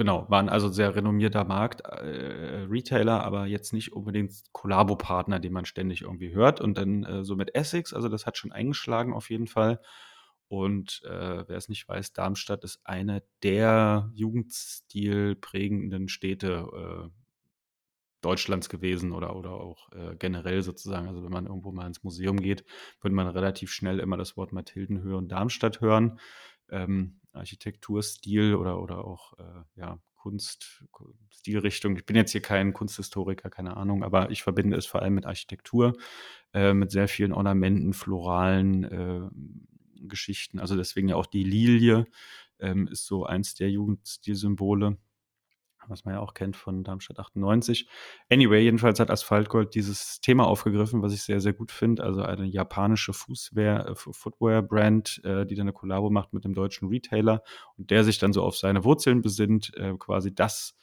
Genau, 0.00 0.24
waren 0.30 0.48
also 0.48 0.70
sehr 0.70 0.96
renommierter 0.96 1.44
Markt, 1.44 1.82
äh, 1.82 2.64
Retailer, 2.70 3.22
aber 3.22 3.44
jetzt 3.44 3.74
nicht 3.74 3.92
unbedingt 3.92 4.32
Kollabo-Partner, 4.52 5.40
den 5.40 5.52
man 5.52 5.66
ständig 5.66 6.00
irgendwie 6.00 6.32
hört. 6.32 6.62
Und 6.62 6.78
dann 6.78 7.04
äh, 7.04 7.22
so 7.22 7.36
mit 7.36 7.54
Essex, 7.54 7.92
also 7.92 8.08
das 8.08 8.24
hat 8.24 8.38
schon 8.38 8.50
eingeschlagen 8.50 9.12
auf 9.12 9.28
jeden 9.28 9.46
Fall. 9.46 9.78
Und 10.48 11.02
äh, 11.04 11.44
wer 11.46 11.56
es 11.58 11.68
nicht 11.68 11.86
weiß, 11.86 12.14
Darmstadt 12.14 12.64
ist 12.64 12.80
eine 12.84 13.22
der 13.42 14.10
Jugendstil 14.14 15.36
prägenden 15.36 16.08
Städte 16.08 17.10
Deutschlands 18.22 18.70
gewesen 18.70 19.12
oder, 19.12 19.36
oder 19.36 19.52
auch 19.52 19.92
äh, 19.92 20.16
generell 20.16 20.62
sozusagen. 20.62 21.08
Also 21.08 21.22
wenn 21.22 21.30
man 21.30 21.46
irgendwo 21.46 21.72
mal 21.72 21.86
ins 21.86 22.02
Museum 22.02 22.38
geht, 22.40 22.64
würde 23.02 23.14
man 23.14 23.26
relativ 23.28 23.70
schnell 23.70 23.98
immer 23.98 24.16
das 24.16 24.38
Wort 24.38 24.52
Mathildenhöhe 24.52 25.18
und 25.18 25.28
Darmstadt 25.28 25.82
hören. 25.82 26.18
Ähm, 26.70 27.19
Architekturstil 27.32 28.54
oder, 28.54 28.80
oder 28.82 29.04
auch 29.04 29.38
äh, 29.38 29.62
ja, 29.76 29.98
Kunst, 30.16 30.84
Stilrichtung. 31.30 31.96
Ich 31.96 32.04
bin 32.04 32.16
jetzt 32.16 32.32
hier 32.32 32.42
kein 32.42 32.72
Kunsthistoriker, 32.72 33.48
keine 33.48 33.76
Ahnung, 33.76 34.04
aber 34.04 34.30
ich 34.30 34.42
verbinde 34.42 34.76
es 34.76 34.86
vor 34.86 35.00
allem 35.00 35.14
mit 35.14 35.26
Architektur, 35.26 35.96
äh, 36.52 36.74
mit 36.74 36.90
sehr 36.90 37.08
vielen 37.08 37.32
Ornamenten, 37.32 37.94
floralen 37.94 38.84
äh, 38.84 39.28
Geschichten. 40.02 40.58
Also 40.58 40.76
deswegen 40.76 41.08
ja 41.08 41.16
auch 41.16 41.26
die 41.26 41.44
Lilie 41.44 42.06
ähm, 42.58 42.86
ist 42.88 43.06
so 43.06 43.24
eins 43.24 43.54
der 43.54 43.70
Jugendstilsymbole 43.70 44.98
was 45.90 46.04
man 46.04 46.14
ja 46.14 46.20
auch 46.20 46.34
kennt 46.34 46.56
von 46.56 46.84
Darmstadt 46.84 47.18
98. 47.18 47.88
Anyway, 48.30 48.62
jedenfalls 48.62 49.00
hat 49.00 49.10
Asphaltgold 49.10 49.74
dieses 49.74 50.20
Thema 50.20 50.46
aufgegriffen, 50.46 51.02
was 51.02 51.12
ich 51.12 51.22
sehr, 51.22 51.40
sehr 51.40 51.52
gut 51.52 51.72
finde. 51.72 52.02
Also 52.04 52.22
eine 52.22 52.46
japanische 52.46 53.12
Fußwear, 53.12 53.88
äh, 53.88 53.94
Footwear-Brand, 53.94 55.22
äh, 55.24 55.46
die 55.46 55.54
dann 55.54 55.64
eine 55.64 55.72
Kollabo 55.72 56.10
macht 56.10 56.32
mit 56.32 56.44
dem 56.44 56.54
deutschen 56.54 56.88
Retailer 56.88 57.42
und 57.76 57.90
der 57.90 58.04
sich 58.04 58.18
dann 58.18 58.32
so 58.32 58.42
auf 58.42 58.56
seine 58.56 58.84
Wurzeln 58.84 59.22
besinnt, 59.22 59.72
äh, 59.76 59.94
quasi 59.98 60.34
das 60.34 60.76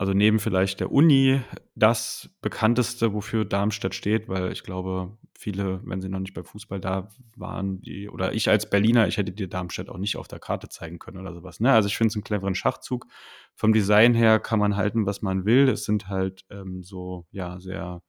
also 0.00 0.14
neben 0.14 0.38
vielleicht 0.38 0.80
der 0.80 0.90
Uni 0.90 1.42
das 1.74 2.30
bekannteste, 2.40 3.12
wofür 3.12 3.44
Darmstadt 3.44 3.94
steht, 3.94 4.30
weil 4.30 4.50
ich 4.50 4.62
glaube, 4.62 5.18
viele, 5.38 5.82
wenn 5.84 6.00
sie 6.00 6.08
noch 6.08 6.20
nicht 6.20 6.32
beim 6.32 6.46
Fußball 6.46 6.80
da 6.80 7.10
waren, 7.36 7.82
die, 7.82 8.08
oder 8.08 8.32
ich 8.32 8.48
als 8.48 8.70
Berliner, 8.70 9.08
ich 9.08 9.18
hätte 9.18 9.32
dir 9.32 9.46
Darmstadt 9.46 9.90
auch 9.90 9.98
nicht 9.98 10.16
auf 10.16 10.26
der 10.26 10.38
Karte 10.38 10.70
zeigen 10.70 10.98
können 10.98 11.18
oder 11.18 11.34
sowas. 11.34 11.60
Ne? 11.60 11.70
Also 11.70 11.88
ich 11.88 11.98
finde 11.98 12.08
es 12.08 12.14
einen 12.16 12.24
cleveren 12.24 12.54
Schachzug. 12.54 13.08
Vom 13.54 13.74
Design 13.74 14.14
her 14.14 14.40
kann 14.40 14.58
man 14.58 14.74
halten, 14.74 15.04
was 15.04 15.20
man 15.20 15.44
will. 15.44 15.68
Es 15.68 15.84
sind 15.84 16.08
halt 16.08 16.46
ähm, 16.48 16.82
so, 16.82 17.26
ja, 17.30 17.60
sehr, 17.60 18.00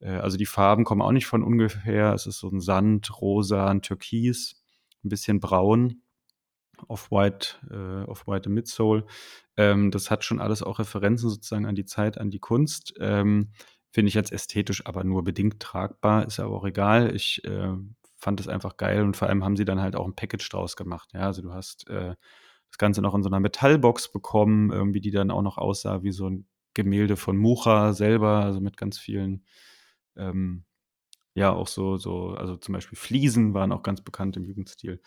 äh, 0.00 0.10
also 0.10 0.36
die 0.36 0.46
Farben 0.46 0.82
kommen 0.82 1.00
auch 1.00 1.12
nicht 1.12 1.26
von 1.26 1.44
ungefähr. 1.44 2.12
Es 2.12 2.26
ist 2.26 2.40
so 2.40 2.48
ein 2.48 2.60
Sand, 2.60 3.20
rosa, 3.20 3.68
ein 3.68 3.82
Türkis, 3.82 4.60
ein 5.04 5.10
bisschen 5.10 5.38
braun. 5.38 6.02
Off-White, 6.88 7.56
äh, 7.70 8.08
Off-White 8.08 8.48
Midsole. 8.50 9.04
Ähm, 9.56 9.90
das 9.90 10.10
hat 10.10 10.24
schon 10.24 10.40
alles 10.40 10.62
auch 10.62 10.78
Referenzen 10.78 11.30
sozusagen 11.30 11.66
an 11.66 11.74
die 11.74 11.84
Zeit, 11.84 12.18
an 12.18 12.30
die 12.30 12.38
Kunst. 12.38 12.94
Ähm, 13.00 13.52
Finde 13.92 14.08
ich 14.08 14.14
jetzt 14.14 14.32
ästhetisch 14.32 14.86
aber 14.86 15.02
nur 15.02 15.24
bedingt 15.24 15.60
tragbar, 15.60 16.24
ist 16.26 16.38
aber 16.38 16.54
auch 16.56 16.64
egal. 16.64 17.14
Ich 17.14 17.44
äh, 17.44 17.74
fand 18.16 18.38
es 18.38 18.46
einfach 18.46 18.76
geil 18.76 19.02
und 19.02 19.16
vor 19.16 19.28
allem 19.28 19.42
haben 19.42 19.56
sie 19.56 19.64
dann 19.64 19.80
halt 19.80 19.96
auch 19.96 20.06
ein 20.06 20.14
Package 20.14 20.48
draus 20.48 20.76
gemacht. 20.76 21.10
Ja, 21.12 21.22
also 21.22 21.42
du 21.42 21.52
hast 21.52 21.88
äh, 21.88 22.14
das 22.70 22.78
Ganze 22.78 23.02
noch 23.02 23.14
in 23.14 23.22
so 23.22 23.28
einer 23.28 23.40
Metallbox 23.40 24.12
bekommen, 24.12 24.70
irgendwie, 24.70 25.00
die 25.00 25.10
dann 25.10 25.32
auch 25.32 25.42
noch 25.42 25.58
aussah 25.58 26.02
wie 26.02 26.12
so 26.12 26.28
ein 26.28 26.46
Gemälde 26.74 27.16
von 27.16 27.36
Mucha 27.36 27.92
selber, 27.92 28.44
also 28.44 28.60
mit 28.60 28.76
ganz 28.76 28.98
vielen 28.98 29.44
ähm, 30.16 30.64
ja 31.34 31.52
auch 31.52 31.68
so, 31.68 31.96
so, 31.96 32.30
also 32.30 32.56
zum 32.56 32.74
Beispiel 32.74 32.98
Fliesen 32.98 33.54
waren 33.54 33.72
auch 33.72 33.82
ganz 33.82 34.00
bekannt 34.00 34.36
im 34.36 34.44
Jugendstil. 34.44 35.00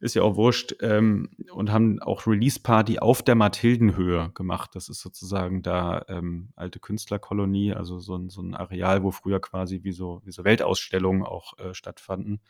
Ist 0.00 0.14
ja 0.14 0.22
auch 0.22 0.36
wurscht. 0.36 0.74
Ähm, 0.80 1.30
und 1.52 1.70
haben 1.72 2.00
auch 2.00 2.26
Release-Party 2.26 2.98
auf 2.98 3.22
der 3.22 3.34
Mathildenhöhe 3.34 4.30
gemacht. 4.34 4.74
Das 4.74 4.88
ist 4.88 5.00
sozusagen 5.00 5.62
da 5.62 6.04
ähm, 6.08 6.50
alte 6.56 6.80
Künstlerkolonie, 6.80 7.72
also 7.72 8.00
so 8.00 8.16
ein, 8.16 8.28
so 8.28 8.42
ein 8.42 8.54
Areal, 8.54 9.02
wo 9.02 9.10
früher 9.10 9.40
quasi 9.40 9.84
wie 9.84 9.92
so, 9.92 10.20
wie 10.24 10.32
so 10.32 10.44
Weltausstellungen 10.44 11.22
auch 11.22 11.58
äh, 11.58 11.74
stattfanden. 11.74 12.40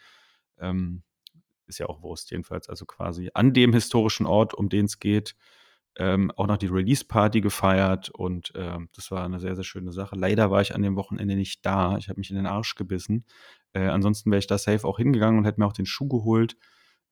Ähm, 0.58 1.02
ist 1.66 1.78
ja 1.78 1.86
auch 1.86 2.02
Wurst 2.02 2.30
jedenfalls, 2.30 2.68
also 2.68 2.86
quasi 2.86 3.30
an 3.34 3.52
dem 3.52 3.72
historischen 3.74 4.26
Ort, 4.26 4.54
um 4.54 4.70
den 4.70 4.86
es 4.86 4.98
geht, 4.98 5.36
ähm, 5.98 6.30
auch 6.36 6.46
noch 6.46 6.56
die 6.56 6.68
Release-Party 6.68 7.40
gefeiert 7.40 8.08
und 8.10 8.52
ähm, 8.54 8.88
das 8.94 9.10
war 9.10 9.24
eine 9.24 9.40
sehr, 9.40 9.56
sehr 9.56 9.64
schöne 9.64 9.92
Sache. 9.92 10.14
Leider 10.14 10.50
war 10.50 10.60
ich 10.62 10.74
an 10.74 10.82
dem 10.82 10.94
Wochenende 10.94 11.34
nicht 11.34 11.66
da. 11.66 11.98
Ich 11.98 12.08
habe 12.08 12.20
mich 12.20 12.30
in 12.30 12.36
den 12.36 12.46
Arsch 12.46 12.76
gebissen. 12.76 13.24
Äh, 13.72 13.88
ansonsten 13.88 14.30
wäre 14.30 14.38
ich 14.38 14.46
da 14.46 14.58
safe 14.58 14.86
auch 14.86 14.98
hingegangen 14.98 15.38
und 15.38 15.44
hätte 15.44 15.60
mir 15.60 15.66
auch 15.66 15.72
den 15.72 15.86
Schuh 15.86 16.06
geholt. 16.06 16.56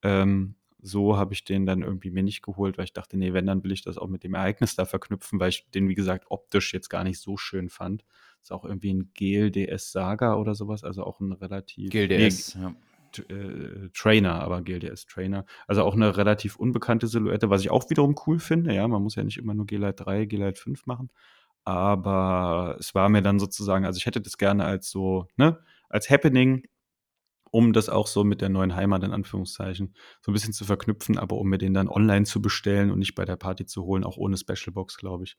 Ähm, 0.03 0.55
so 0.81 1.17
habe 1.17 1.35
ich 1.35 1.43
den 1.43 1.67
dann 1.67 1.83
irgendwie 1.83 2.13
mir 2.13 2.23
nicht 2.23 2.43
geholt, 2.43 2.79
weil 2.79 2.85
ich 2.85 2.93
dachte, 2.93 3.17
nee, 3.17 3.33
wenn, 3.33 3.47
dann 3.47 3.65
will 3.65 3.73
ich 3.73 3.83
das 3.83 3.99
auch 3.99 4.07
mit 4.07 4.23
dem 4.23 4.35
Ereignis 4.35 4.77
da 4.77 4.85
verknüpfen, 4.85 5.41
weil 5.41 5.49
ich 5.49 5.69
den, 5.73 5.89
wie 5.89 5.97
gesagt, 5.97 6.27
optisch 6.29 6.73
jetzt 6.73 6.89
gar 6.89 7.03
nicht 7.03 7.19
so 7.19 7.37
schön 7.37 7.69
fand. 7.69 8.05
Ist 8.41 8.53
auch 8.53 8.65
irgendwie 8.65 8.95
ein 8.95 9.11
GLDS 9.15 9.91
Saga 9.91 10.37
oder 10.37 10.55
sowas, 10.55 10.85
also 10.85 11.03
auch 11.03 11.19
ein 11.19 11.33
relativ. 11.33 11.91
GLDS, 11.91 12.55
nee, 12.55 12.63
ja 12.63 12.75
äh, 13.19 13.91
Trainer, 13.95 14.41
aber 14.43 14.63
GLDS 14.63 15.07
Trainer. 15.07 15.45
Also 15.67 15.83
auch 15.83 15.95
eine 15.95 16.17
relativ 16.17 16.57
unbekannte 16.57 17.07
Silhouette, 17.07 17.51
was 17.51 17.61
ich 17.61 17.71
auch 17.71 17.89
wiederum 17.91 18.17
cool 18.27 18.39
finde. 18.39 18.75
Ja, 18.75 18.87
man 18.89 19.03
muss 19.03 19.15
ja 19.15 19.25
nicht 19.25 19.39
immer 19.39 19.55
nur 19.55 19.67
G-Lite 19.67 20.05
3, 20.05 20.27
G-Lite 20.27 20.61
5 20.61 20.87
machen. 20.87 21.11
Aber 21.65 22.77
es 22.79 22.95
war 22.95 23.09
mir 23.09 23.23
dann 23.23 23.41
sozusagen, 23.41 23.85
also 23.85 23.99
ich 23.99 24.07
hätte 24.07 24.21
das 24.21 24.39
gerne 24.39 24.65
als 24.65 24.89
so, 24.89 25.27
ne, 25.37 25.59
als 25.89 26.09
Happening, 26.11 26.65
um 27.51 27.73
das 27.73 27.89
auch 27.89 28.07
so 28.07 28.23
mit 28.23 28.41
der 28.41 28.49
neuen 28.49 28.77
Heimat 28.77 29.03
in 29.03 29.13
Anführungszeichen 29.13 29.95
so 30.21 30.31
ein 30.31 30.35
bisschen 30.35 30.53
zu 30.53 30.65
verknüpfen, 30.65 31.19
aber 31.19 31.37
um 31.37 31.49
mir 31.49 31.59
den 31.59 31.75
dann 31.75 31.89
online 31.89 32.25
zu 32.25 32.41
bestellen 32.41 32.91
und 32.91 32.99
nicht 32.99 33.15
bei 33.15 33.25
der 33.25 33.37
Party 33.37 33.67
zu 33.67 33.85
holen, 33.85 34.05
auch 34.05 34.17
ohne 34.17 34.37
Special 34.37 34.73
Box, 34.73 34.97
glaube 34.97 35.25
ich. 35.25 35.37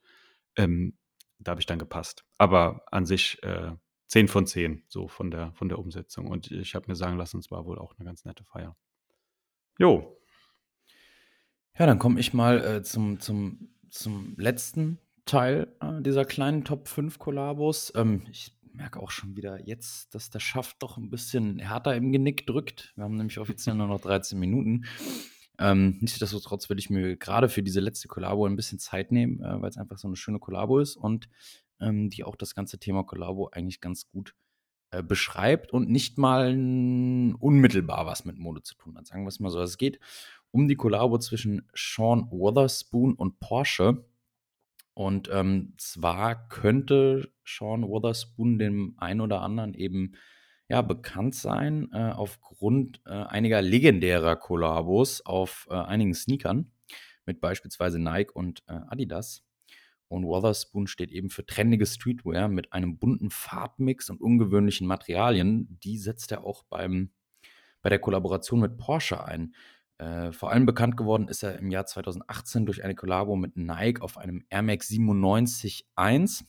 Ähm, 0.55 0.97
da 1.39 1.51
habe 1.51 1.61
ich 1.61 1.67
dann 1.67 1.79
gepasst. 1.79 2.25
Aber 2.37 2.81
an 2.91 3.05
sich 3.05 3.41
äh, 3.43 3.71
10 4.07 4.27
von 4.27 4.47
10, 4.47 4.84
so 4.88 5.07
von 5.07 5.31
der, 5.31 5.51
von 5.53 5.69
der 5.69 5.79
Umsetzung. 5.79 6.27
Und 6.27 6.51
ich 6.51 6.75
habe 6.75 6.88
mir 6.88 6.95
sagen 6.95 7.17
lassen, 7.17 7.39
es 7.39 7.51
war 7.51 7.65
wohl 7.65 7.77
auch 7.77 7.93
eine 7.97 8.05
ganz 8.05 8.25
nette 8.25 8.43
Feier. 8.43 8.75
Jo. 9.77 10.17
Ja, 11.77 11.85
dann 11.85 11.99
komme 11.99 12.19
ich 12.19 12.34
mal 12.34 12.63
äh, 12.63 12.84
zum, 12.84 13.19
zum, 13.19 13.69
zum 13.89 14.35
letzten 14.38 14.99
Teil 15.25 15.75
äh, 15.81 16.01
dieser 16.01 16.25
kleinen 16.25 16.63
Top 16.63 16.88
5 16.88 17.19
Kollabos. 17.19 17.91
Ähm, 17.95 18.23
ich 18.31 18.57
merke 18.73 18.99
auch 18.99 19.11
schon 19.11 19.35
wieder 19.35 19.67
jetzt, 19.67 20.15
dass 20.15 20.29
der 20.29 20.39
Schaft 20.39 20.81
doch 20.81 20.97
ein 20.97 21.09
bisschen 21.09 21.59
härter 21.59 21.95
im 21.95 22.11
Genick 22.11 22.47
drückt. 22.47 22.93
Wir 22.95 23.03
haben 23.03 23.17
nämlich 23.17 23.39
offiziell 23.39 23.75
nur 23.75 23.88
noch 23.88 24.01
13 24.01 24.39
Minuten. 24.39 24.85
Ähm, 25.59 25.97
nichtsdestotrotz 26.01 26.69
will 26.69 26.77
ich 26.77 26.89
mir 26.89 27.17
gerade 27.17 27.49
für 27.49 27.63
diese 27.63 27.79
letzte 27.79 28.07
Kollabo 28.07 28.45
ein 28.45 28.55
bisschen 28.55 28.79
Zeit 28.79 29.11
nehmen, 29.11 29.41
äh, 29.41 29.61
weil 29.61 29.69
es 29.69 29.77
einfach 29.77 29.97
so 29.97 30.07
eine 30.07 30.15
schöne 30.15 30.39
Kollabo 30.39 30.79
ist 30.79 30.95
und 30.95 31.27
ähm, 31.79 32.09
die 32.09 32.23
auch 32.23 32.35
das 32.35 32.55
ganze 32.55 32.79
Thema 32.79 33.03
Kollabo 33.03 33.49
eigentlich 33.51 33.81
ganz 33.81 34.07
gut 34.09 34.35
äh, 34.91 35.03
beschreibt 35.03 35.73
und 35.73 35.89
nicht 35.89 36.17
mal 36.17 36.49
unmittelbar 37.39 38.05
was 38.05 38.23
mit 38.23 38.37
Mode 38.37 38.63
zu 38.63 38.75
tun 38.75 38.97
hat. 38.97 39.07
Sagen 39.07 39.23
wir 39.23 39.29
es 39.29 39.39
mal 39.39 39.49
so. 39.49 39.61
Es 39.61 39.77
geht 39.77 39.99
um 40.51 40.67
die 40.67 40.75
Kollabo 40.75 41.17
zwischen 41.17 41.67
Sean 41.73 42.31
Wotherspoon 42.31 43.13
und 43.13 43.39
Porsche. 43.39 44.05
Und 44.93 45.29
ähm, 45.31 45.73
zwar 45.77 46.47
könnte 46.49 47.31
Sean 47.45 47.83
Wotherspoon 47.83 48.57
dem 48.57 48.95
einen 48.97 49.21
oder 49.21 49.41
anderen 49.41 49.73
eben 49.73 50.13
ja, 50.69 50.81
bekannt 50.81 51.35
sein 51.35 51.89
äh, 51.93 52.11
aufgrund 52.11 53.01
äh, 53.05 53.11
einiger 53.11 53.61
legendärer 53.61 54.35
Kollabos 54.35 55.25
auf 55.25 55.67
äh, 55.69 55.75
einigen 55.75 56.13
Sneakern 56.13 56.71
mit 57.25 57.41
beispielsweise 57.41 57.99
Nike 57.99 58.31
und 58.33 58.63
äh, 58.67 58.79
Adidas. 58.87 59.47
Und 60.09 60.25
Wotherspoon 60.25 60.88
steht 60.88 61.11
eben 61.11 61.29
für 61.29 61.45
trendige 61.45 61.85
Streetwear 61.85 62.47
mit 62.47 62.71
einem 62.71 62.97
bunten 62.97 63.29
Farbmix 63.29 64.09
und 64.09 64.21
ungewöhnlichen 64.21 64.88
Materialien. 64.88 65.79
Die 65.84 65.97
setzt 65.97 66.31
er 66.31 66.45
auch 66.45 66.63
beim, 66.63 67.11
bei 67.81 67.89
der 67.89 67.99
Kollaboration 67.99 68.61
mit 68.61 68.77
Porsche 68.77 69.23
ein. 69.25 69.53
Äh, 69.97 70.31
vor 70.31 70.51
allem 70.51 70.65
bekannt 70.65 70.95
geworden 70.95 71.27
ist 71.27 71.43
er 71.43 71.59
im 71.59 71.71
Jahr 71.71 71.85
2018 71.85 72.65
durch 72.65 72.84
eine 72.84 72.95
Kollabo 72.95 73.35
mit 73.35 73.57
Nike 73.57 74.01
auf 74.01 74.17
einem 74.17 74.45
Air 74.49 74.61
Max 74.61 74.89
97.1. 74.89 76.45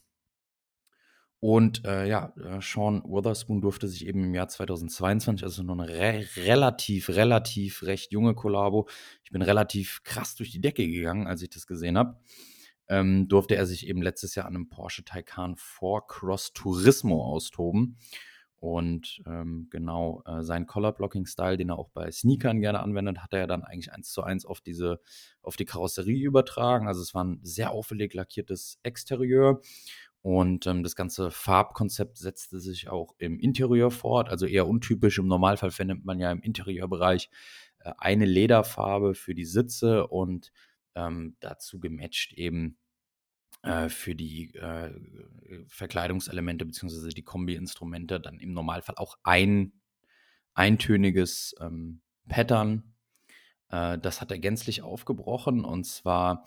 Und 1.40 1.84
äh, 1.84 2.06
ja, 2.06 2.32
äh, 2.36 2.60
Sean 2.60 3.02
Wotherspoon 3.04 3.60
durfte 3.60 3.88
sich 3.88 4.06
eben 4.06 4.22
im 4.24 4.34
Jahr 4.34 4.48
2022, 4.48 5.44
also 5.44 5.62
noch 5.62 5.78
eine 5.78 5.88
re 5.88 6.26
relativ, 6.36 7.08
relativ 7.08 7.84
recht 7.84 8.12
junge 8.12 8.34
Kollabo. 8.34 8.88
Ich 9.24 9.30
bin 9.30 9.42
relativ 9.42 10.02
krass 10.04 10.34
durch 10.34 10.50
die 10.50 10.60
Decke 10.60 10.86
gegangen, 10.86 11.26
als 11.26 11.42
ich 11.42 11.50
das 11.50 11.66
gesehen 11.66 11.96
habe 11.96 12.18
ähm, 12.88 13.28
durfte 13.28 13.56
er 13.56 13.66
sich 13.66 13.86
eben 13.86 14.02
letztes 14.02 14.34
Jahr 14.34 14.46
an 14.46 14.54
einem 14.54 14.68
Porsche 14.68 15.04
Taycan 15.04 15.56
4 15.56 16.02
Cross 16.06 16.52
Turismo 16.52 17.24
austoben. 17.24 17.98
Und 18.60 19.22
ähm, 19.24 19.68
genau, 19.70 20.22
äh, 20.26 20.42
sein 20.42 20.66
Color-Blocking-Style, 20.66 21.56
den 21.56 21.70
er 21.70 21.78
auch 21.78 21.90
bei 21.90 22.10
Sneakern 22.10 22.60
gerne 22.60 22.80
anwendet, 22.80 23.18
hat 23.18 23.32
er 23.32 23.40
ja 23.40 23.46
dann 23.46 23.62
eigentlich 23.62 23.92
eins 23.92 24.10
zu 24.10 24.24
eins 24.24 24.44
auf 24.44 24.60
diese, 24.60 25.00
auf 25.42 25.56
die 25.56 25.64
Karosserie 25.64 26.26
übertragen. 26.26 26.88
Also 26.88 27.00
es 27.00 27.14
war 27.14 27.22
ein 27.22 27.38
sehr 27.42 27.70
auffällig 27.70 28.14
lackiertes 28.14 28.80
Exterieur. 28.82 29.60
Und 30.22 30.66
ähm, 30.66 30.82
das 30.82 30.96
ganze 30.96 31.30
Farbkonzept 31.30 32.18
setzte 32.18 32.58
sich 32.58 32.88
auch 32.88 33.14
im 33.18 33.38
Interieur 33.38 33.92
fort, 33.92 34.28
also 34.28 34.46
eher 34.46 34.66
untypisch. 34.66 35.18
Im 35.18 35.28
Normalfall 35.28 35.70
findet 35.70 36.04
man 36.04 36.18
ja 36.18 36.32
im 36.32 36.42
Interieurbereich 36.42 37.30
äh, 37.78 37.92
eine 37.98 38.26
Lederfarbe 38.26 39.14
für 39.14 39.36
die 39.36 39.44
Sitze 39.44 40.08
und 40.08 40.52
ähm, 40.98 41.36
dazu 41.40 41.78
gematcht 41.78 42.32
eben 42.32 42.78
äh, 43.62 43.88
für 43.88 44.14
die 44.14 44.54
äh, 44.54 44.90
Verkleidungselemente 45.68 46.64
bzw. 46.64 47.10
die 47.10 47.22
Kombi-Instrumente 47.22 48.20
dann 48.20 48.38
im 48.40 48.52
Normalfall 48.52 48.96
auch 48.96 49.16
ein 49.22 49.72
eintöniges 50.54 51.54
ähm, 51.60 52.02
Pattern. 52.28 52.94
Äh, 53.70 53.98
das 53.98 54.20
hat 54.20 54.30
er 54.30 54.38
gänzlich 54.38 54.82
aufgebrochen 54.82 55.64
und 55.64 55.84
zwar 55.84 56.46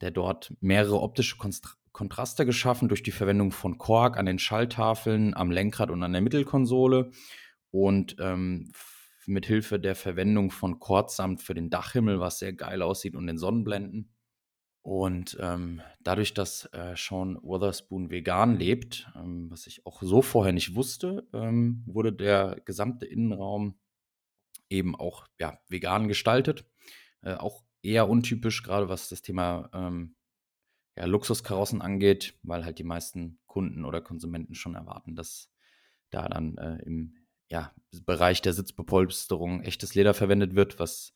der 0.00 0.10
dort 0.12 0.54
mehrere 0.60 1.00
optische 1.00 1.36
Konst 1.36 1.76
Kontraste 1.92 2.46
geschaffen 2.46 2.88
durch 2.88 3.02
die 3.02 3.10
Verwendung 3.10 3.50
von 3.50 3.76
Kork 3.76 4.18
an 4.18 4.26
den 4.26 4.38
Schalltafeln, 4.38 5.34
am 5.34 5.50
Lenkrad 5.50 5.90
und 5.90 6.04
an 6.04 6.12
der 6.12 6.20
Mittelkonsole 6.20 7.10
und 7.72 8.14
ähm, 8.20 8.70
mit 9.28 9.46
Hilfe 9.46 9.78
der 9.78 9.94
Verwendung 9.94 10.50
von 10.50 10.80
Quarzsamt 10.80 11.42
für 11.42 11.54
den 11.54 11.70
Dachhimmel, 11.70 12.20
was 12.20 12.38
sehr 12.38 12.52
geil 12.52 12.82
aussieht 12.82 13.14
und 13.14 13.26
den 13.26 13.38
Sonnenblenden. 13.38 14.14
Und 14.82 15.36
ähm, 15.40 15.82
dadurch, 16.00 16.32
dass 16.32 16.64
äh, 16.72 16.94
Sean 16.96 17.36
Witherspoon 17.42 18.10
vegan 18.10 18.56
lebt, 18.56 19.10
ähm, 19.16 19.50
was 19.50 19.66
ich 19.66 19.84
auch 19.84 20.00
so 20.02 20.22
vorher 20.22 20.54
nicht 20.54 20.74
wusste, 20.74 21.28
ähm, 21.34 21.82
wurde 21.86 22.12
der 22.12 22.60
gesamte 22.64 23.04
Innenraum 23.04 23.78
eben 24.70 24.96
auch 24.96 25.26
ja, 25.38 25.58
vegan 25.68 26.08
gestaltet. 26.08 26.64
Äh, 27.20 27.34
auch 27.34 27.64
eher 27.82 28.08
untypisch, 28.08 28.62
gerade 28.62 28.88
was 28.88 29.10
das 29.10 29.20
Thema 29.20 29.68
ähm, 29.74 30.16
ja, 30.96 31.04
Luxuskarossen 31.04 31.82
angeht, 31.82 32.38
weil 32.42 32.64
halt 32.64 32.78
die 32.78 32.84
meisten 32.84 33.40
Kunden 33.46 33.84
oder 33.84 34.00
Konsumenten 34.00 34.54
schon 34.54 34.74
erwarten, 34.74 35.14
dass 35.14 35.50
da 36.10 36.28
dann 36.28 36.56
äh, 36.56 36.78
im 36.86 37.17
ja, 37.48 37.72
Bereich 38.04 38.42
der 38.42 38.52
Sitzbepolsterung 38.52 39.62
echtes 39.62 39.94
Leder 39.94 40.14
verwendet 40.14 40.54
wird, 40.54 40.78
was 40.78 41.14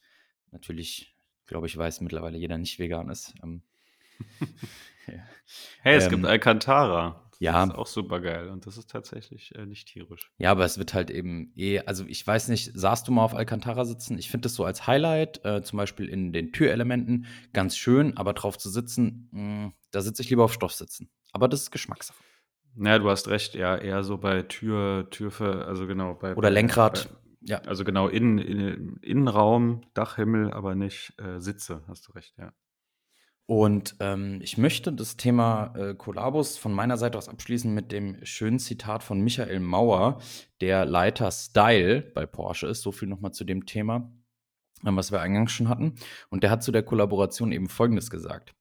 natürlich, 0.51 1.15
glaube 1.47 1.67
ich, 1.67 1.77
weiß 1.77 2.01
mittlerweile 2.01 2.39
jeder 2.39 2.59
nicht 2.59 2.79
vegan 2.79 3.09
ist. 3.09 3.35
Ähm, 3.43 3.63
hey, 5.83 5.97
es 5.97 6.05
ähm, 6.05 6.11
gibt 6.11 6.27
Alcantara. 6.27 7.27
Das 7.31 7.41
ja. 7.41 7.65
ist 7.65 7.75
auch 7.75 7.87
super 7.87 8.21
geil 8.21 8.49
und 8.49 8.67
das 8.67 8.77
ist 8.77 8.89
tatsächlich 8.89 9.55
äh, 9.55 9.67
nicht 9.67 9.89
tierisch. 9.89 10.31
Ja, 10.39 10.53
aber 10.53 10.65
es 10.65 10.79
wird 10.79 10.95
halt 10.95 11.11
eben 11.11 11.53
eh, 11.57 11.81
also 11.81 12.05
ich 12.07 12.27
weiß 12.27 12.49
nicht, 12.49 12.71
saßt 12.75 13.07
du 13.07 13.13
mal 13.13 13.25
auf 13.25 13.35
Alcantara 13.35 13.85
sitzen? 13.85 14.17
Ich 14.19 14.31
finde 14.31 14.45
das 14.45 14.55
so 14.55 14.65
als 14.65 14.87
Highlight, 14.87 15.45
äh, 15.45 15.63
zum 15.63 15.77
Beispiel 15.77 16.09
in 16.09 16.33
den 16.33 16.53
Türelementen, 16.53 17.27
ganz 17.53 17.77
schön, 17.77 18.17
aber 18.17 18.33
drauf 18.33 18.59
zu 18.59 18.71
sitzen, 18.71 19.29
mh, 19.33 19.67
mm, 19.67 19.75
da 19.91 20.01
sitze 20.01 20.23
ich 20.23 20.31
lieber 20.31 20.45
auf 20.45 20.53
Stoff 20.53 20.73
sitzen. 20.73 21.11
Aber 21.33 21.49
das 21.49 21.63
ist 21.63 21.71
Geschmackssache. 21.71 22.23
Naja, 22.75 22.99
du 22.99 23.11
hast 23.11 23.29
recht, 23.29 23.55
ja, 23.55 23.77
eher 23.77 24.03
so 24.03 24.19
bei 24.19 24.43
Tür, 24.43 25.09
Türfe, 25.11 25.65
also 25.67 25.87
genau 25.87 26.15
bei. 26.15 26.35
Oder 26.35 26.51
Lenkrad. 26.51 27.09
Bei, 27.11 27.17
ja. 27.45 27.59
Also 27.63 27.85
genau, 27.85 28.09
in, 28.09 28.39
in, 28.39 28.97
Innenraum, 29.03 29.83
Dachhimmel, 29.95 30.53
aber 30.53 30.75
nicht 30.75 31.15
äh, 31.19 31.41
Sitze, 31.41 31.83
hast 31.89 32.09
du 32.09 32.13
recht, 32.13 32.35
ja. 32.39 32.53
Und 33.47 33.97
ähm, 34.01 34.39
ich 34.41 34.57
möchte 34.57 34.93
das 34.93 35.17
Thema 35.17 35.75
äh, 35.77 35.95
Kollabos 35.95 36.57
von 36.57 36.73
meiner 36.73 36.97
Seite 36.97 37.19
aus 37.19 37.29
abschließen 37.29 37.75
mit 37.75 37.91
dem 37.91 38.25
schönen 38.25 38.59
Zitat 38.59 39.03
von 39.03 39.21
Michael 39.21 39.61
Mauer, 39.61 40.21
der 40.61 40.87
Leiter 40.87 41.31
Style 41.31 42.01
bei 42.01 42.25
Porsche 42.25 42.69
ist. 42.69 42.83
So 42.83 42.93
viel 42.93 43.09
nochmal 43.09 43.33
zu 43.33 43.45
dem 43.45 43.67
Thema, 43.67 44.11
ähm, 44.87 44.97
was 44.97 45.11
wir 45.11 45.21
eingangs 45.21 45.53
schon 45.53 45.69
hatten. 45.69 45.97
Und 46.31 46.45
der 46.45 46.51
hat 46.51 46.63
zu 46.63 46.71
der 46.73 46.85
Kollaboration 46.85 47.53
eben 47.53 47.69
Folgendes 47.69 48.11
gesagt. 48.11 48.55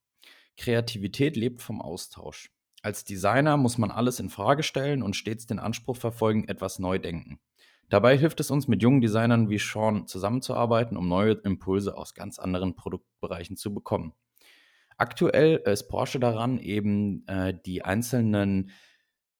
Kreativität 0.58 1.38
lebt 1.38 1.62
vom 1.62 1.82
Austausch. 1.82 2.52
Als 2.82 3.04
Designer 3.04 3.58
muss 3.58 3.78
man 3.78 3.92
alles 3.92 4.20
in 4.20 4.30
Frage 4.30 4.64
stellen 4.64 5.04
und 5.04 5.16
stets 5.16 5.46
den 5.46 5.60
Anspruch 5.60 5.98
verfolgen, 5.98 6.48
etwas 6.48 6.80
neu 6.80 6.98
denken. 6.98 7.40
Dabei 7.90 8.18
hilft 8.18 8.40
es 8.40 8.50
uns, 8.50 8.68
mit 8.68 8.82
jungen 8.82 9.02
Designern 9.02 9.50
wie 9.50 9.60
Sean 9.60 10.08
zusammenzuarbeiten, 10.08 10.96
um 10.96 11.08
neue 11.08 11.34
Impulse 11.34 11.98
aus 11.98 12.14
ganz 12.14 12.40
anderen 12.40 12.76
Produktbereichen 12.76 13.58
zu 13.58 13.74
bekommen. 13.74 14.14
Aktuell 14.98 15.58
ist 15.66 15.90
Porsche 15.90 16.20
daran, 16.20 16.58
eben 16.58 17.28
äh, 17.28 17.54
die 17.66 17.84
einzelnen 17.84 18.72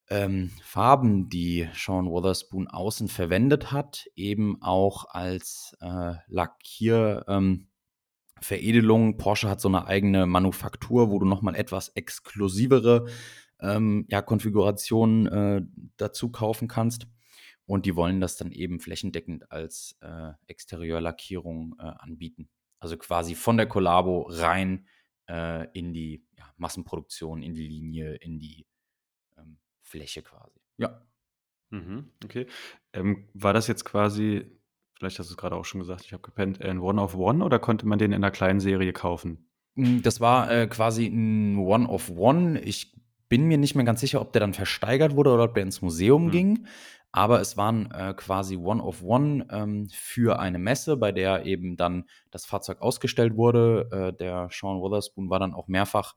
ähm, 0.10 0.52
Farben, 0.62 1.30
die 1.30 1.70
Sean 1.74 2.10
Wotherspoon 2.10 2.68
außen 2.68 3.08
verwendet 3.08 3.72
hat, 3.72 4.08
eben 4.16 4.62
auch 4.62 5.06
als 5.10 5.78
äh, 5.80 6.16
Lackier 6.28 7.24
ähm, 7.30 7.68
Veredelung. 8.42 9.18
Porsche 9.18 9.50
hat 9.50 9.62
so 9.62 9.68
eine 9.68 9.88
eigene 9.88 10.26
Manufaktur, 10.26 11.12
wo 11.12 11.20
du 11.20 11.26
nochmal 11.26 11.56
etwas 11.56 11.90
exklusivere 11.90 13.08
ähm, 13.60 14.06
ja, 14.10 14.22
Konfigurationen 14.22 15.28
äh, 15.28 15.62
dazu 15.98 16.30
kaufen 16.30 16.68
kannst. 16.68 17.08
Und 17.66 17.86
die 17.86 17.96
wollen 17.96 18.20
das 18.20 18.36
dann 18.36 18.52
eben 18.52 18.80
flächendeckend 18.80 19.52
als 19.52 19.98
äh, 20.02 20.34
Exterieurlackierung 20.48 21.76
äh, 21.80 21.84
anbieten. 21.84 22.50
Also 22.80 22.98
quasi 22.98 23.36
von 23.36 23.58
der 23.58 23.68
Collabo 23.68 24.28
rein 24.30 24.88
äh, 25.30 25.68
in 25.72 25.94
die 25.94 26.26
ja, 26.38 26.52
Massenproduktion, 26.58 27.44
in 27.44 27.54
die 27.54 27.68
Linie, 27.68 28.16
in 28.16 28.40
die 28.40 28.66
ähm, 29.38 29.60
Fläche 29.84 30.24
quasi. 30.24 30.60
Ja. 30.78 31.06
Mhm, 31.70 32.12
okay. 32.26 32.48
Ähm, 32.92 33.30
war 33.34 33.54
das 33.54 33.68
jetzt 33.68 33.86
quasi 33.86 34.46
Vielleicht 35.02 35.18
hast 35.18 35.32
du 35.32 35.34
es 35.34 35.38
gerade 35.38 35.56
auch 35.56 35.66
schon 35.66 35.80
gesagt, 35.80 36.04
ich 36.06 36.14
habe 36.14 36.22
gepennt, 36.22 36.62
ein 36.62 36.78
One 36.78 37.02
of 37.02 37.16
One 37.16 37.44
oder 37.44 37.58
konnte 37.58 37.88
man 37.88 37.98
den 37.98 38.12
in 38.12 38.24
einer 38.24 38.30
kleinen 38.30 38.60
Serie 38.60 38.94
kaufen? 38.94 39.50
Hm, 39.76 40.04
das 40.04 40.22
war 40.22 40.52
äh, 40.52 40.68
quasi 40.68 41.08
ein 41.08 41.58
One 41.58 41.88
of 41.90 42.12
One. 42.16 42.62
Ich 42.62 42.96
bin 43.28 43.48
mir 43.48 43.58
nicht 43.58 43.74
mehr 43.74 43.84
ganz 43.84 44.00
sicher, 44.00 44.22
ob 44.22 44.32
der 44.32 44.42
dann 44.42 44.54
versteigert 44.54 45.16
wurde 45.16 45.32
oder 45.32 45.46
ob 45.46 45.56
der 45.56 45.64
ins 45.64 45.82
Museum 45.82 46.26
hm. 46.26 46.32
ging. 46.32 46.68
Aber 47.12 47.42
es 47.42 47.58
waren 47.58 47.90
äh, 47.90 48.14
quasi 48.16 48.58
One 48.58 48.84
of 48.84 49.02
One 49.02 49.48
ähm, 49.50 49.90
für 49.92 50.38
eine 50.38 50.60
Messe, 50.60 50.98
bei 50.98 51.12
der 51.12 51.48
eben 51.48 51.78
dann 51.78 52.04
das 52.30 52.46
Fahrzeug 52.46 52.80
ausgestellt 52.84 53.36
wurde. 53.36 53.90
Äh, 53.92 54.16
der 54.16 54.50
Sean 54.52 54.84
Witherspoon 54.84 55.32
war 55.32 55.40
dann 55.40 55.56
auch 55.56 55.68
mehrfach 55.68 56.14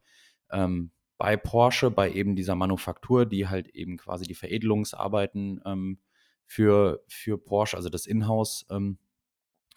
ähm, 0.52 0.90
bei 1.16 1.38
Porsche, 1.38 1.90
bei 1.90 2.12
eben 2.12 2.36
dieser 2.36 2.54
Manufaktur, 2.54 3.24
die 3.24 3.48
halt 3.48 3.68
eben 3.68 3.96
quasi 3.96 4.26
die 4.26 4.34
Veredelungsarbeiten 4.34 5.62
ähm, 5.64 6.00
für, 6.46 7.02
für 7.08 7.38
Porsche, 7.38 7.76
also 7.76 7.88
das 7.88 8.06
Inhouse, 8.06 8.66
ähm, 8.70 8.98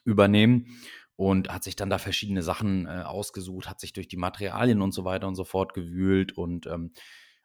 übernehmen 0.03 0.67
und 1.15 1.49
hat 1.49 1.63
sich 1.63 1.75
dann 1.75 1.89
da 1.89 1.97
verschiedene 1.97 2.43
Sachen 2.43 2.85
äh, 2.85 3.03
ausgesucht, 3.03 3.69
hat 3.69 3.79
sich 3.79 3.91
durch 3.93 4.07
die 4.07 4.17
Materialien 4.17 4.81
und 4.81 4.93
so 4.93 5.03
weiter 5.03 5.27
und 5.27 5.35
so 5.35 5.43
fort 5.43 5.73
gewühlt 5.73 6.31
und 6.31 6.67
ähm, 6.67 6.93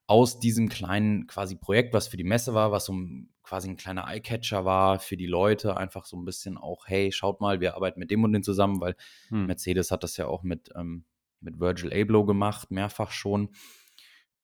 aus 0.06 0.38
diesem 0.38 0.68
kleinen 0.68 1.26
quasi 1.26 1.56
Projekt, 1.56 1.94
was 1.94 2.08
für 2.08 2.16
die 2.16 2.24
Messe 2.24 2.54
war, 2.54 2.70
was 2.70 2.84
so 2.84 2.92
ein, 2.92 3.30
quasi 3.42 3.70
ein 3.70 3.76
kleiner 3.76 4.06
Eyecatcher 4.08 4.64
war 4.64 4.98
für 4.98 5.16
die 5.16 5.26
Leute, 5.26 5.76
einfach 5.76 6.04
so 6.04 6.16
ein 6.16 6.24
bisschen 6.24 6.58
auch, 6.58 6.86
hey, 6.86 7.12
schaut 7.12 7.40
mal, 7.40 7.60
wir 7.60 7.74
arbeiten 7.74 7.98
mit 7.98 8.10
dem 8.10 8.22
und 8.22 8.32
dem 8.32 8.42
zusammen, 8.42 8.80
weil 8.80 8.94
hm. 9.28 9.46
Mercedes 9.46 9.90
hat 9.90 10.02
das 10.02 10.16
ja 10.16 10.26
auch 10.26 10.42
mit, 10.42 10.70
ähm, 10.76 11.04
mit 11.40 11.58
Virgil 11.58 11.92
Abloh 11.92 12.24
gemacht, 12.24 12.70
mehrfach 12.70 13.10
schon. 13.10 13.50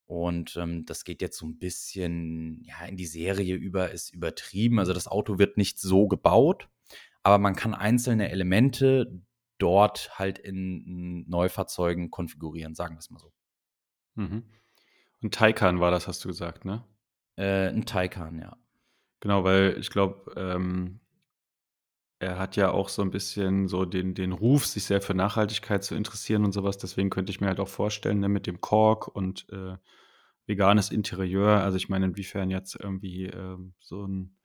Und 0.09 0.57
ähm, 0.57 0.87
das 0.87 1.03
geht 1.03 1.21
jetzt 1.21 1.37
so 1.37 1.45
ein 1.45 1.59
bisschen 1.59 2.63
ja, 2.63 2.83
in 2.85 2.97
die 2.97 3.05
Serie 3.05 3.53
über, 3.53 3.91
ist 3.91 4.11
übertrieben. 4.11 4.79
Also 4.79 4.91
das 4.91 5.07
Auto 5.07 5.37
wird 5.37 5.55
nicht 5.55 5.79
so 5.79 6.07
gebaut, 6.07 6.67
aber 7.21 7.37
man 7.37 7.55
kann 7.55 7.75
einzelne 7.75 8.31
Elemente 8.31 9.21
dort 9.59 10.17
halt 10.17 10.39
in 10.39 11.29
Neufahrzeugen 11.29 12.09
konfigurieren, 12.09 12.73
sagen 12.73 12.95
wir 12.95 12.99
es 12.99 13.11
mal 13.11 13.19
so. 13.19 13.31
Mhm. 14.15 14.45
Und 15.21 15.35
Taycan 15.35 15.79
war 15.79 15.91
das, 15.91 16.07
hast 16.07 16.25
du 16.25 16.29
gesagt, 16.29 16.65
ne? 16.65 16.83
Äh, 17.35 17.67
ein 17.67 17.85
Taycan, 17.85 18.39
ja. 18.39 18.57
Genau, 19.19 19.43
weil 19.43 19.77
ich 19.79 19.91
glaube, 19.91 20.33
ähm, 20.35 21.01
er 22.19 22.37
hat 22.39 22.55
ja 22.57 22.71
auch 22.71 22.89
so 22.89 23.01
ein 23.01 23.11
bisschen 23.11 23.67
so 23.67 23.85
den 23.85 24.13
den 24.13 24.33
Ruf, 24.33 24.65
sich 24.65 24.83
sehr 24.85 25.01
für 25.01 25.13
Nachhaltigkeit 25.13 25.83
zu 25.83 25.95
interessieren 25.95 26.45
und 26.45 26.51
sowas. 26.53 26.77
Deswegen 26.77 27.09
könnte 27.09 27.31
ich 27.31 27.41
mir 27.41 27.47
halt 27.47 27.59
auch 27.59 27.67
vorstellen, 27.69 28.19
ne, 28.19 28.29
mit 28.29 28.47
dem 28.47 28.61
Kork 28.61 29.07
und, 29.07 29.47
äh, 29.51 29.77
veganes 30.47 30.91
Interieur. 30.91 31.61
Also, 31.63 31.77
ich 31.77 31.89
meine, 31.89 32.07
inwiefern 32.07 32.49
jetzt 32.49 32.75
irgendwie, 32.79 33.25
ähm, 33.27 33.73
so 33.79 34.05
ein 34.05 34.35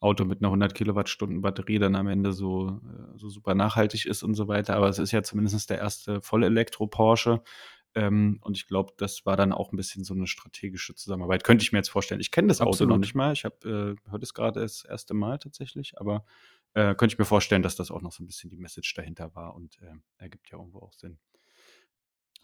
Auto 0.00 0.24
mit 0.24 0.40
einer 0.40 0.50
100 0.50 0.74
Kilowattstunden 0.74 1.42
Batterie 1.42 1.78
dann 1.78 1.94
am 1.94 2.08
Ende 2.08 2.32
so 2.32 2.68
äh, 2.68 3.18
so 3.18 3.28
super 3.28 3.54
nachhaltig 3.54 4.06
ist 4.06 4.22
und 4.22 4.34
so 4.34 4.48
weiter. 4.48 4.74
Aber 4.76 4.88
es 4.88 4.98
ist 4.98 5.12
ja 5.12 5.22
zumindest 5.22 5.68
der 5.70 5.78
erste 5.78 6.22
Vollelektro-Porsche. 6.22 7.42
Ähm, 7.94 8.38
und 8.42 8.56
ich 8.56 8.66
glaube, 8.66 8.92
das 8.98 9.26
war 9.26 9.36
dann 9.36 9.52
auch 9.52 9.72
ein 9.72 9.76
bisschen 9.76 10.04
so 10.04 10.14
eine 10.14 10.26
strategische 10.26 10.94
Zusammenarbeit. 10.94 11.44
Könnte 11.44 11.64
ich 11.64 11.72
mir 11.72 11.78
jetzt 11.78 11.90
vorstellen. 11.90 12.20
Ich 12.20 12.30
kenne 12.30 12.48
das 12.48 12.60
Auto 12.60 12.86
noch 12.86 12.98
nicht 12.98 13.14
mal. 13.14 13.32
Ich 13.32 13.44
habe 13.44 13.96
äh, 14.06 14.10
höre 14.10 14.18
das 14.18 14.32
gerade 14.32 14.60
das 14.60 14.84
erste 14.84 15.12
Mal 15.14 15.38
tatsächlich, 15.38 15.98
aber, 16.00 16.24
äh, 16.74 16.94
könnte 16.94 17.14
ich 17.14 17.18
mir 17.18 17.24
vorstellen, 17.24 17.62
dass 17.62 17.76
das 17.76 17.90
auch 17.90 18.02
noch 18.02 18.12
so 18.12 18.22
ein 18.22 18.26
bisschen 18.26 18.50
die 18.50 18.56
Message 18.58 18.94
dahinter 18.94 19.34
war 19.34 19.54
und, 19.54 19.78
äh, 19.82 19.94
ergibt 20.18 20.50
ja 20.50 20.58
irgendwo 20.58 20.80
auch 20.80 20.92
Sinn. 20.94 21.18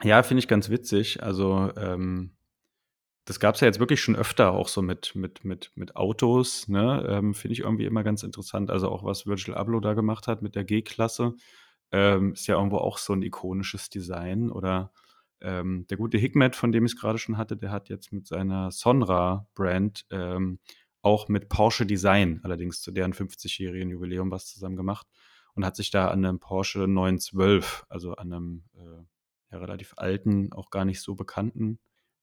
Ja, 0.03 0.23
finde 0.23 0.41
ich 0.41 0.49
ganz 0.49 0.69
witzig. 0.69 1.23
Also, 1.23 1.73
ähm 1.77 2.33
das 3.27 3.41
gab 3.41 3.57
es 3.57 3.61
ja 3.61 3.67
jetzt 3.67 3.81
wirklich 3.81 4.01
schon 4.01 4.17
öfter 4.17 4.53
auch 4.53 4.69
so 4.69 4.83
mit 4.83 5.15
mit 5.17 5.45
mit 5.45 5.73
mit 5.75 5.97
Autos, 5.97 6.69
ne? 6.69 7.05
Ähm, 7.09 7.35
finde 7.35 7.55
ich 7.55 7.61
irgendwie 7.61 7.85
immer 7.85 8.05
ganz 8.05 8.23
interessant. 8.23 8.71
Also, 8.71 8.89
auch 8.89 9.05
was 9.05 9.27
Virgil 9.27 9.55
Abloh 9.55 9.81
da 9.81 9.95
gemacht 9.95 10.29
hat 10.29 10.43
mit 10.43 10.55
der 10.55 10.65
G-Klasse, 10.65 11.35
ähm, 11.93 12.33
ist 12.35 12.47
ja 12.47 12.57
irgendwo 12.57 12.79
auch 12.79 12.99
so 12.99 13.13
ein 13.15 13.23
ikonisches 13.23 13.91
Design 13.91 14.51
oder, 14.51 14.93
ähm, 15.41 15.87
der 15.91 15.97
gute 15.99 16.19
Hikmet, 16.19 16.57
von 16.57 16.73
dem 16.73 16.87
ich 16.87 16.93
es 16.93 17.01
gerade 17.01 17.19
schon 17.19 17.37
hatte, 17.39 17.57
der 17.57 17.71
hat 17.73 17.89
jetzt 17.89 18.13
mit 18.13 18.27
seiner 18.29 18.71
Sonra-Brand, 18.71 20.07
ähm, 20.11 20.61
auch 21.07 21.29
mit 21.29 21.49
Porsche 21.49 21.87
Design, 21.87 22.41
allerdings 22.43 22.81
zu 22.81 22.91
deren 22.91 23.13
50-jährigen 23.13 23.91
Jubiläum 23.91 24.33
was 24.33 24.47
zusammen 24.47 24.75
gemacht 24.75 25.07
und 25.55 25.65
hat 25.65 25.77
sich 25.77 25.93
da 25.93 26.09
an 26.09 26.25
einem 26.25 26.41
Porsche 26.41 26.89
912, 26.89 27.87
also 27.89 28.15
an 28.17 28.33
einem 28.33 28.65
äh, 28.75 29.05
ja 29.53 29.59
relativ 29.59 29.95
alten, 29.97 30.53
auch 30.53 30.71
gar 30.71 30.85
nicht 30.85 31.01
so 31.01 31.15
bekannten 31.15 31.79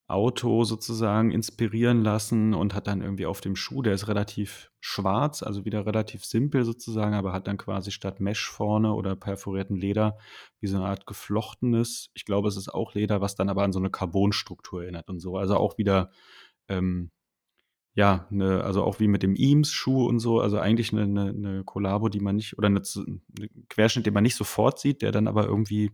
Auto 0.06 0.64
sozusagen 0.64 1.30
inspirieren 1.30 2.02
lassen 2.04 2.52
und 2.52 2.74
hat 2.74 2.86
dann 2.86 3.00
irgendwie 3.00 3.24
auf 3.24 3.40
dem 3.40 3.56
Schuh, 3.56 3.80
der 3.80 3.94
ist 3.94 4.06
relativ 4.06 4.70
schwarz, 4.80 5.42
also 5.42 5.64
wieder 5.64 5.86
relativ 5.86 6.26
simpel 6.26 6.66
sozusagen, 6.66 7.14
aber 7.14 7.32
hat 7.32 7.46
dann 7.46 7.56
quasi 7.56 7.90
statt 7.90 8.20
Mesh 8.20 8.50
vorne 8.50 8.92
oder 8.92 9.16
perforierten 9.16 9.76
Leder 9.76 10.18
wie 10.60 10.66
so 10.66 10.76
eine 10.76 10.84
Art 10.84 11.06
geflochtenes, 11.06 12.10
ich 12.12 12.26
glaube, 12.26 12.48
es 12.48 12.58
ist 12.58 12.68
auch 12.68 12.92
Leder, 12.92 13.22
was 13.22 13.34
dann 13.34 13.48
aber 13.48 13.62
an 13.62 13.72
so 13.72 13.78
eine 13.78 13.88
Carbonstruktur 13.88 14.82
erinnert 14.82 15.08
und 15.08 15.20
so. 15.20 15.38
Also 15.38 15.56
auch 15.56 15.78
wieder, 15.78 16.10
ähm, 16.68 17.10
ja, 17.94 18.26
ne, 18.30 18.62
also 18.64 18.82
auch 18.82 18.98
wie 19.00 19.08
mit 19.08 19.22
dem 19.22 19.36
Eames-Schuh 19.36 20.06
und 20.06 20.18
so, 20.18 20.40
also 20.40 20.58
eigentlich 20.58 20.92
eine, 20.92 21.02
eine, 21.02 21.28
eine 21.30 21.64
Kollabo, 21.64 22.08
die 22.08 22.20
man 22.20 22.36
nicht, 22.36 22.58
oder 22.58 22.66
eine, 22.66 22.82
eine 22.96 23.48
Querschnitt, 23.68 24.06
den 24.06 24.14
man 24.14 24.24
nicht 24.24 24.36
sofort 24.36 24.80
sieht, 24.80 25.02
der 25.02 25.12
dann 25.12 25.28
aber 25.28 25.46
irgendwie 25.46 25.92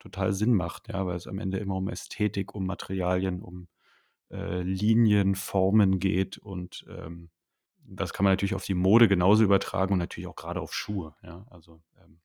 total 0.00 0.32
Sinn 0.32 0.54
macht, 0.54 0.88
ja, 0.88 1.06
weil 1.06 1.16
es 1.16 1.26
am 1.26 1.38
Ende 1.38 1.58
immer 1.58 1.76
um 1.76 1.88
Ästhetik, 1.88 2.54
um 2.54 2.66
Materialien, 2.66 3.40
um 3.40 3.68
äh, 4.30 4.62
Linien, 4.62 5.36
Formen 5.36 6.00
geht. 6.00 6.38
Und 6.38 6.84
ähm, 6.88 7.30
das 7.78 8.12
kann 8.12 8.24
man 8.24 8.32
natürlich 8.32 8.54
auf 8.54 8.64
die 8.64 8.74
Mode 8.74 9.06
genauso 9.06 9.44
übertragen 9.44 9.92
und 9.92 9.98
natürlich 10.00 10.28
auch 10.28 10.36
gerade 10.36 10.60
auf 10.60 10.74
Schuhe, 10.74 11.14
ja, 11.22 11.46
also 11.50 11.80
ähm, 12.02 12.20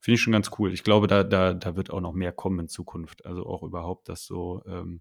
finde 0.00 0.16
ich 0.16 0.22
schon 0.22 0.32
ganz 0.32 0.50
cool. 0.58 0.72
Ich 0.72 0.82
glaube, 0.82 1.06
da, 1.06 1.24
da, 1.24 1.54
da 1.54 1.76
wird 1.76 1.90
auch 1.90 2.00
noch 2.00 2.12
mehr 2.12 2.32
kommen 2.32 2.60
in 2.60 2.68
Zukunft, 2.68 3.24
also 3.26 3.46
auch 3.46 3.62
überhaupt, 3.62 4.08
dass 4.08 4.24
so 4.24 4.62
ähm, 4.66 5.00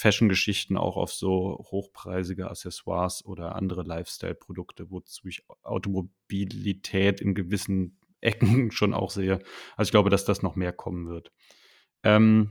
Fashion-Geschichten 0.00 0.78
auch 0.78 0.96
auf 0.96 1.12
so 1.12 1.62
hochpreisige 1.70 2.50
Accessoires 2.50 3.22
oder 3.22 3.54
andere 3.54 3.82
Lifestyle-Produkte, 3.82 4.90
wozu 4.90 5.28
ich 5.28 5.44
Automobilität 5.62 7.20
in 7.20 7.34
gewissen 7.34 7.98
Ecken 8.22 8.70
schon 8.70 8.94
auch 8.94 9.10
sehe. 9.10 9.40
Also 9.76 9.88
ich 9.88 9.90
glaube, 9.90 10.08
dass 10.08 10.24
das 10.24 10.42
noch 10.42 10.56
mehr 10.56 10.72
kommen 10.72 11.08
wird. 11.08 11.32
Ähm, 12.02 12.50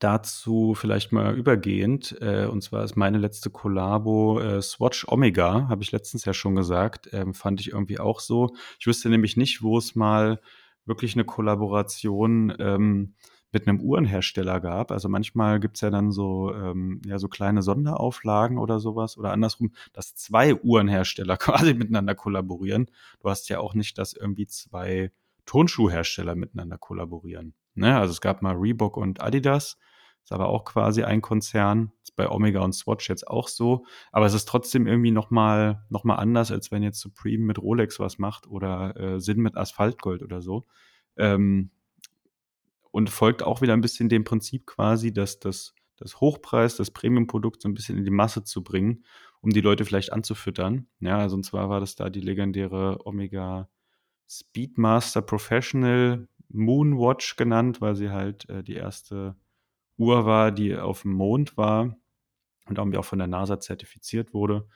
dazu 0.00 0.74
vielleicht 0.74 1.12
mal 1.12 1.34
übergehend, 1.34 2.16
äh, 2.20 2.44
und 2.44 2.62
zwar 2.62 2.84
ist 2.84 2.96
meine 2.96 3.18
letzte 3.18 3.48
Kollabo 3.48 4.40
äh, 4.40 4.60
Swatch 4.60 5.06
Omega, 5.08 5.66
habe 5.68 5.82
ich 5.82 5.92
letztens 5.92 6.26
ja 6.26 6.34
schon 6.34 6.56
gesagt, 6.56 7.08
ähm, 7.12 7.32
fand 7.32 7.60
ich 7.60 7.72
irgendwie 7.72 7.98
auch 7.98 8.20
so. 8.20 8.54
Ich 8.78 8.86
wüsste 8.86 9.08
nämlich 9.08 9.38
nicht, 9.38 9.62
wo 9.62 9.78
es 9.78 9.94
mal 9.94 10.40
wirklich 10.84 11.14
eine 11.14 11.24
Kollaboration 11.24 12.54
ähm, 12.58 13.14
mit 13.52 13.66
einem 13.66 13.80
Uhrenhersteller 13.80 14.60
gab. 14.60 14.92
Also 14.92 15.08
manchmal 15.08 15.60
gibt's 15.60 15.80
ja 15.80 15.90
dann 15.90 16.12
so, 16.12 16.54
ähm, 16.54 17.00
ja, 17.04 17.18
so 17.18 17.28
kleine 17.28 17.62
Sonderauflagen 17.62 18.58
oder 18.58 18.78
sowas 18.80 19.18
oder 19.18 19.32
andersrum, 19.32 19.72
dass 19.92 20.14
zwei 20.14 20.54
Uhrenhersteller 20.54 21.36
quasi 21.38 21.74
miteinander 21.74 22.14
kollaborieren. 22.14 22.90
Du 23.20 23.28
hast 23.28 23.48
ja 23.48 23.58
auch 23.58 23.74
nicht, 23.74 23.98
dass 23.98 24.12
irgendwie 24.12 24.46
zwei 24.46 25.10
Turnschuhhersteller 25.46 26.34
miteinander 26.34 26.78
kollaborieren. 26.78 27.54
Ne? 27.74 27.98
Also 27.98 28.12
es 28.12 28.20
gab 28.20 28.42
mal 28.42 28.54
Reebok 28.54 28.96
und 28.96 29.22
Adidas, 29.22 29.78
ist 30.22 30.32
aber 30.32 30.48
auch 30.48 30.64
quasi 30.64 31.02
ein 31.02 31.22
Konzern. 31.22 31.92
Ist 32.02 32.14
bei 32.14 32.28
Omega 32.28 32.60
und 32.60 32.72
Swatch 32.72 33.08
jetzt 33.08 33.26
auch 33.26 33.48
so. 33.48 33.84
Aber 34.12 34.26
es 34.26 34.34
ist 34.34 34.46
trotzdem 34.46 34.86
irgendwie 34.86 35.10
nochmal 35.10 35.84
noch 35.88 36.04
mal 36.04 36.16
anders, 36.16 36.52
als 36.52 36.70
wenn 36.70 36.82
jetzt 36.82 37.00
Supreme 37.00 37.44
mit 37.44 37.58
Rolex 37.58 37.98
was 37.98 38.18
macht 38.18 38.46
oder 38.46 38.96
äh, 38.96 39.20
Sinn 39.20 39.38
mit 39.38 39.56
Asphaltgold 39.56 40.22
oder 40.22 40.40
so. 40.40 40.66
Ähm, 41.16 41.70
und 42.90 43.10
folgt 43.10 43.42
auch 43.42 43.60
wieder 43.62 43.72
ein 43.72 43.80
bisschen 43.80 44.08
dem 44.08 44.24
Prinzip 44.24 44.66
quasi, 44.66 45.12
dass 45.12 45.38
das, 45.38 45.74
das 45.96 46.20
Hochpreis, 46.20 46.76
das 46.76 46.90
Premium-Produkt 46.90 47.62
so 47.62 47.68
ein 47.68 47.74
bisschen 47.74 47.98
in 47.98 48.04
die 48.04 48.10
Masse 48.10 48.44
zu 48.44 48.62
bringen, 48.62 49.04
um 49.40 49.50
die 49.50 49.60
Leute 49.60 49.84
vielleicht 49.84 50.12
anzufüttern. 50.12 50.88
Ja, 51.00 51.18
also 51.18 51.36
und 51.36 51.44
zwar 51.44 51.68
war 51.68 51.80
das 51.80 51.94
da 51.94 52.10
die 52.10 52.20
legendäre 52.20 53.06
Omega 53.06 53.68
Speedmaster 54.28 55.22
Professional 55.22 56.28
Moonwatch 56.48 57.36
genannt, 57.36 57.80
weil 57.80 57.94
sie 57.96 58.10
halt 58.10 58.48
äh, 58.48 58.62
die 58.62 58.74
erste 58.74 59.36
Uhr 59.96 60.24
war, 60.24 60.50
die 60.52 60.76
auf 60.76 61.02
dem 61.02 61.12
Mond 61.12 61.56
war 61.56 61.96
und 62.66 62.78
irgendwie 62.78 62.98
auch 62.98 63.04
von 63.04 63.18
der 63.18 63.28
NASA 63.28 63.60
zertifiziert 63.60 64.34
wurde. 64.34 64.68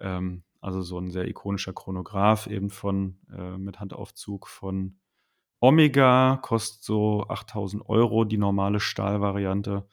Ähm, 0.00 0.44
also 0.60 0.82
so 0.82 0.98
ein 0.98 1.10
sehr 1.10 1.28
ikonischer 1.28 1.72
Chronograph 1.72 2.46
eben 2.46 2.70
von 2.70 3.18
äh, 3.32 3.56
mit 3.56 3.80
Handaufzug 3.80 4.48
von 4.48 4.98
Omega 5.60 6.38
kostet 6.42 6.82
so 6.82 7.26
8000 7.28 7.88
Euro, 7.88 8.24
die 8.24 8.38
normale 8.38 8.80
Stahlvariante. 8.80 9.86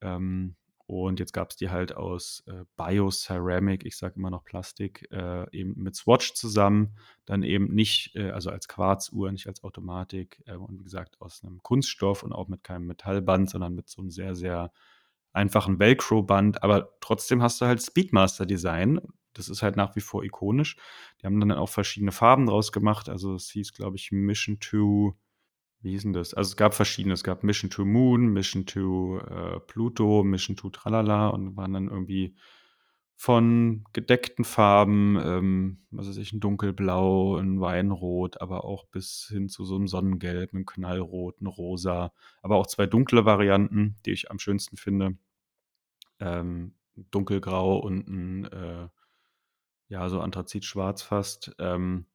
Ähm, 0.00 0.56
und 0.86 1.18
jetzt 1.18 1.32
gab 1.32 1.50
es 1.50 1.56
die 1.56 1.70
halt 1.70 1.96
aus 1.96 2.44
äh, 2.46 2.64
Bioceramic, 2.76 3.84
ich 3.84 3.96
sage 3.96 4.14
immer 4.16 4.30
noch 4.30 4.44
Plastik, 4.44 5.08
äh, 5.10 5.50
eben 5.50 5.74
mit 5.82 5.96
Swatch 5.96 6.34
zusammen. 6.34 6.96
Dann 7.24 7.42
eben 7.42 7.74
nicht, 7.74 8.14
äh, 8.14 8.30
also 8.30 8.50
als 8.50 8.68
Quarzuhr, 8.68 9.32
nicht 9.32 9.48
als 9.48 9.64
Automatik. 9.64 10.42
Äh, 10.46 10.54
und 10.54 10.78
wie 10.78 10.84
gesagt, 10.84 11.20
aus 11.20 11.42
einem 11.42 11.60
Kunststoff 11.62 12.22
und 12.22 12.32
auch 12.32 12.46
mit 12.48 12.62
keinem 12.62 12.86
Metallband, 12.86 13.50
sondern 13.50 13.74
mit 13.74 13.88
so 13.88 14.00
einem 14.00 14.10
sehr, 14.10 14.36
sehr 14.36 14.70
einfachen 15.32 15.80
Velcro-Band. 15.80 16.62
Aber 16.62 16.94
trotzdem 17.00 17.42
hast 17.42 17.60
du 17.60 17.66
halt 17.66 17.82
Speedmaster-Design 17.82 19.00
das 19.36 19.48
ist 19.48 19.62
halt 19.62 19.76
nach 19.76 19.94
wie 19.96 20.00
vor 20.00 20.24
ikonisch. 20.24 20.76
Die 21.20 21.26
haben 21.26 21.40
dann 21.40 21.52
auch 21.52 21.68
verschiedene 21.68 22.12
Farben 22.12 22.46
draus 22.46 22.72
gemacht. 22.72 23.08
Also 23.08 23.34
es 23.34 23.50
hieß, 23.50 23.72
glaube 23.72 23.96
ich, 23.96 24.12
Mission 24.12 24.58
to, 24.60 25.16
wie 25.80 25.92
hieß 25.92 26.02
denn 26.02 26.12
das? 26.12 26.34
Also 26.34 26.50
es 26.50 26.56
gab 26.56 26.74
verschiedene. 26.74 27.14
Es 27.14 27.24
gab 27.24 27.42
Mission 27.42 27.70
to 27.70 27.84
Moon, 27.84 28.28
Mission 28.28 28.66
to 28.66 29.18
äh, 29.20 29.60
Pluto, 29.60 30.22
Mission 30.22 30.56
to 30.56 30.70
Tralala 30.70 31.28
und 31.28 31.56
waren 31.56 31.72
dann 31.72 31.88
irgendwie 31.88 32.36
von 33.18 33.84
gedeckten 33.94 34.44
Farben, 34.44 35.18
ähm, 35.24 35.78
was 35.90 36.06
weiß 36.06 36.18
ich, 36.18 36.34
ein 36.34 36.40
dunkelblau, 36.40 37.36
ein 37.38 37.60
Weinrot, 37.60 38.42
aber 38.42 38.64
auch 38.64 38.84
bis 38.88 39.28
hin 39.30 39.48
zu 39.48 39.64
so 39.64 39.76
einem 39.76 39.88
Sonnengelb, 39.88 40.52
einem 40.52 40.66
Knallrot, 40.66 41.40
ein 41.40 41.46
Rosa, 41.46 42.12
aber 42.42 42.56
auch 42.56 42.66
zwei 42.66 42.86
dunkle 42.86 43.24
Varianten, 43.24 43.96
die 44.04 44.12
ich 44.12 44.30
am 44.30 44.38
schönsten 44.38 44.76
finde. 44.76 45.16
Ähm, 46.20 46.74
dunkelgrau 47.10 47.78
und 47.78 48.06
ein 48.06 48.44
äh, 48.44 48.88
ja, 49.88 50.08
so 50.08 50.20
anthrazitschwarz 50.20 51.02
fast. 51.02 51.54
Ähm, 51.58 52.06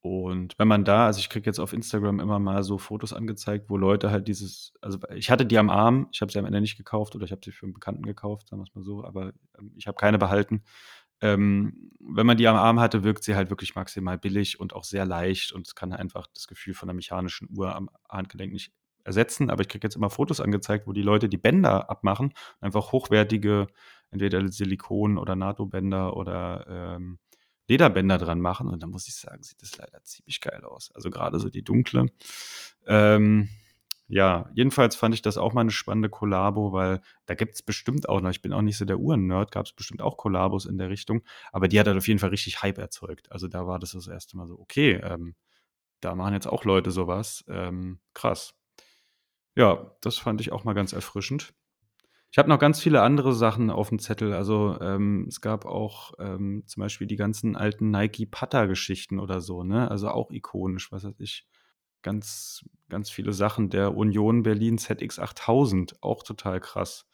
und 0.00 0.54
wenn 0.58 0.68
man 0.68 0.84
da, 0.84 1.06
also 1.06 1.18
ich 1.18 1.28
kriege 1.28 1.46
jetzt 1.46 1.58
auf 1.58 1.72
Instagram 1.72 2.20
immer 2.20 2.38
mal 2.38 2.62
so 2.62 2.78
Fotos 2.78 3.12
angezeigt, 3.12 3.68
wo 3.68 3.76
Leute 3.76 4.10
halt 4.10 4.28
dieses, 4.28 4.72
also 4.80 4.98
ich 5.14 5.30
hatte 5.30 5.44
die 5.44 5.58
am 5.58 5.70
Arm, 5.70 6.08
ich 6.12 6.20
habe 6.20 6.30
sie 6.30 6.38
am 6.38 6.44
Ende 6.44 6.60
nicht 6.60 6.76
gekauft 6.76 7.16
oder 7.16 7.24
ich 7.24 7.32
habe 7.32 7.40
sie 7.44 7.50
für 7.50 7.66
einen 7.66 7.74
Bekannten 7.74 8.04
gekauft, 8.04 8.48
sagen 8.48 8.62
wir 8.62 8.66
es 8.68 8.74
mal 8.74 8.84
so, 8.84 9.04
aber 9.04 9.32
ähm, 9.58 9.72
ich 9.76 9.86
habe 9.88 9.96
keine 9.96 10.18
behalten. 10.18 10.62
Ähm, 11.20 11.90
wenn 11.98 12.26
man 12.26 12.36
die 12.36 12.46
am 12.46 12.54
Arm 12.56 12.78
hatte, 12.78 13.02
wirkt 13.02 13.24
sie 13.24 13.34
halt 13.34 13.50
wirklich 13.50 13.74
maximal 13.74 14.18
billig 14.18 14.60
und 14.60 14.72
auch 14.72 14.84
sehr 14.84 15.04
leicht 15.04 15.52
und 15.52 15.66
es 15.66 15.74
kann 15.74 15.92
einfach 15.92 16.28
das 16.28 16.46
Gefühl 16.46 16.74
von 16.74 16.88
einer 16.88 16.94
mechanischen 16.94 17.48
Uhr 17.50 17.74
am 17.74 17.90
Handgelenk 18.08 18.52
nicht 18.52 18.72
ersetzen. 19.08 19.50
Aber 19.50 19.62
ich 19.62 19.68
kriege 19.68 19.84
jetzt 19.84 19.96
immer 19.96 20.10
Fotos 20.10 20.40
angezeigt, 20.40 20.86
wo 20.86 20.92
die 20.92 21.02
Leute 21.02 21.28
die 21.28 21.36
Bänder 21.36 21.90
abmachen, 21.90 22.32
einfach 22.60 22.92
hochwertige 22.92 23.66
entweder 24.10 24.38
Silikon- 24.48 25.18
oder 25.18 25.36
NATO-Bänder 25.36 26.16
oder 26.16 26.66
ähm, 26.96 27.18
Lederbänder 27.68 28.18
dran 28.18 28.40
machen. 28.40 28.68
Und 28.68 28.82
da 28.82 28.86
muss 28.86 29.08
ich 29.08 29.16
sagen, 29.16 29.42
sieht 29.42 29.60
das 29.62 29.76
leider 29.76 30.02
ziemlich 30.04 30.40
geil 30.40 30.64
aus. 30.64 30.90
Also 30.94 31.10
gerade 31.10 31.38
so 31.38 31.50
die 31.50 31.62
dunkle. 31.62 32.06
Ähm, 32.86 33.48
ja, 34.10 34.48
jedenfalls 34.54 34.96
fand 34.96 35.14
ich 35.14 35.20
das 35.20 35.36
auch 35.36 35.52
mal 35.52 35.60
eine 35.60 35.70
spannende 35.70 36.08
Kollabo, 36.08 36.72
weil 36.72 37.02
da 37.26 37.34
gibt 37.34 37.56
es 37.56 37.62
bestimmt 37.62 38.08
auch 38.08 38.22
noch, 38.22 38.30
ich 38.30 38.40
bin 38.40 38.54
auch 38.54 38.62
nicht 38.62 38.78
so 38.78 38.86
der 38.86 38.98
Uhren-Nerd, 38.98 39.52
gab 39.52 39.66
es 39.66 39.72
bestimmt 39.74 40.00
auch 40.00 40.16
Kollabos 40.16 40.64
in 40.64 40.78
der 40.78 40.88
Richtung, 40.88 41.22
aber 41.52 41.68
die 41.68 41.78
hat 41.78 41.86
halt 41.86 41.98
auf 41.98 42.08
jeden 42.08 42.18
Fall 42.18 42.30
richtig 42.30 42.62
Hype 42.62 42.78
erzeugt. 42.78 43.30
Also 43.30 43.48
da 43.48 43.66
war 43.66 43.78
das 43.78 43.92
das 43.92 44.06
erste 44.06 44.38
Mal 44.38 44.46
so, 44.46 44.58
okay, 44.58 44.92
ähm, 45.04 45.34
da 46.00 46.14
machen 46.14 46.34
jetzt 46.34 46.46
auch 46.46 46.64
Leute 46.64 46.90
sowas. 46.90 47.44
Ähm, 47.48 48.00
krass. 48.14 48.54
Ja, 49.58 49.90
das 50.02 50.18
fand 50.18 50.40
ich 50.40 50.52
auch 50.52 50.62
mal 50.62 50.72
ganz 50.74 50.92
erfrischend. 50.92 51.52
Ich 52.30 52.38
habe 52.38 52.48
noch 52.48 52.60
ganz 52.60 52.80
viele 52.80 53.02
andere 53.02 53.34
Sachen 53.34 53.70
auf 53.70 53.88
dem 53.88 53.98
Zettel. 53.98 54.32
Also 54.32 54.78
ähm, 54.80 55.26
es 55.28 55.40
gab 55.40 55.66
auch 55.66 56.12
ähm, 56.20 56.62
zum 56.66 56.82
Beispiel 56.82 57.08
die 57.08 57.16
ganzen 57.16 57.56
alten 57.56 57.90
Nike-Putter-Geschichten 57.90 59.18
oder 59.18 59.40
so, 59.40 59.64
ne? 59.64 59.90
Also 59.90 60.10
auch 60.10 60.30
ikonisch, 60.30 60.92
was 60.92 61.02
weiß 61.02 61.18
ich. 61.18 61.48
Ganz, 62.02 62.64
ganz 62.88 63.10
viele 63.10 63.32
Sachen. 63.32 63.68
Der 63.68 63.96
Union 63.96 64.44
Berlin 64.44 64.78
ZX8000, 64.78 65.96
auch 66.02 66.22
total 66.22 66.60
krass. 66.60 67.08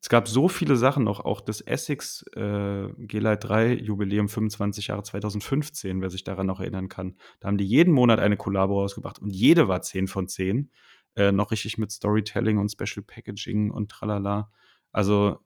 Es 0.00 0.08
gab 0.08 0.28
so 0.28 0.48
viele 0.48 0.76
Sachen 0.76 1.04
noch, 1.04 1.20
auch 1.20 1.40
das 1.40 1.60
Essex 1.60 2.24
äh, 2.36 2.88
G-Lite 2.98 3.38
3 3.46 3.72
Jubiläum 3.74 4.28
25 4.28 4.86
Jahre 4.86 5.02
2015, 5.02 6.00
wer 6.00 6.08
sich 6.10 6.22
daran 6.24 6.46
noch 6.46 6.60
erinnern 6.60 6.88
kann. 6.88 7.16
Da 7.40 7.48
haben 7.48 7.58
die 7.58 7.66
jeden 7.66 7.92
Monat 7.92 8.20
eine 8.20 8.36
Kollabo 8.36 8.80
rausgebracht 8.80 9.18
und 9.18 9.30
jede 9.30 9.66
war 9.68 9.82
10 9.82 10.06
von 10.06 10.28
10 10.28 10.70
äh, 11.18 11.32
noch 11.32 11.50
richtig 11.50 11.78
mit 11.78 11.90
Storytelling 11.90 12.58
und 12.58 12.70
Special 12.70 13.04
Packaging 13.04 13.70
und 13.70 13.90
tralala. 13.90 14.50
Also, 14.92 15.38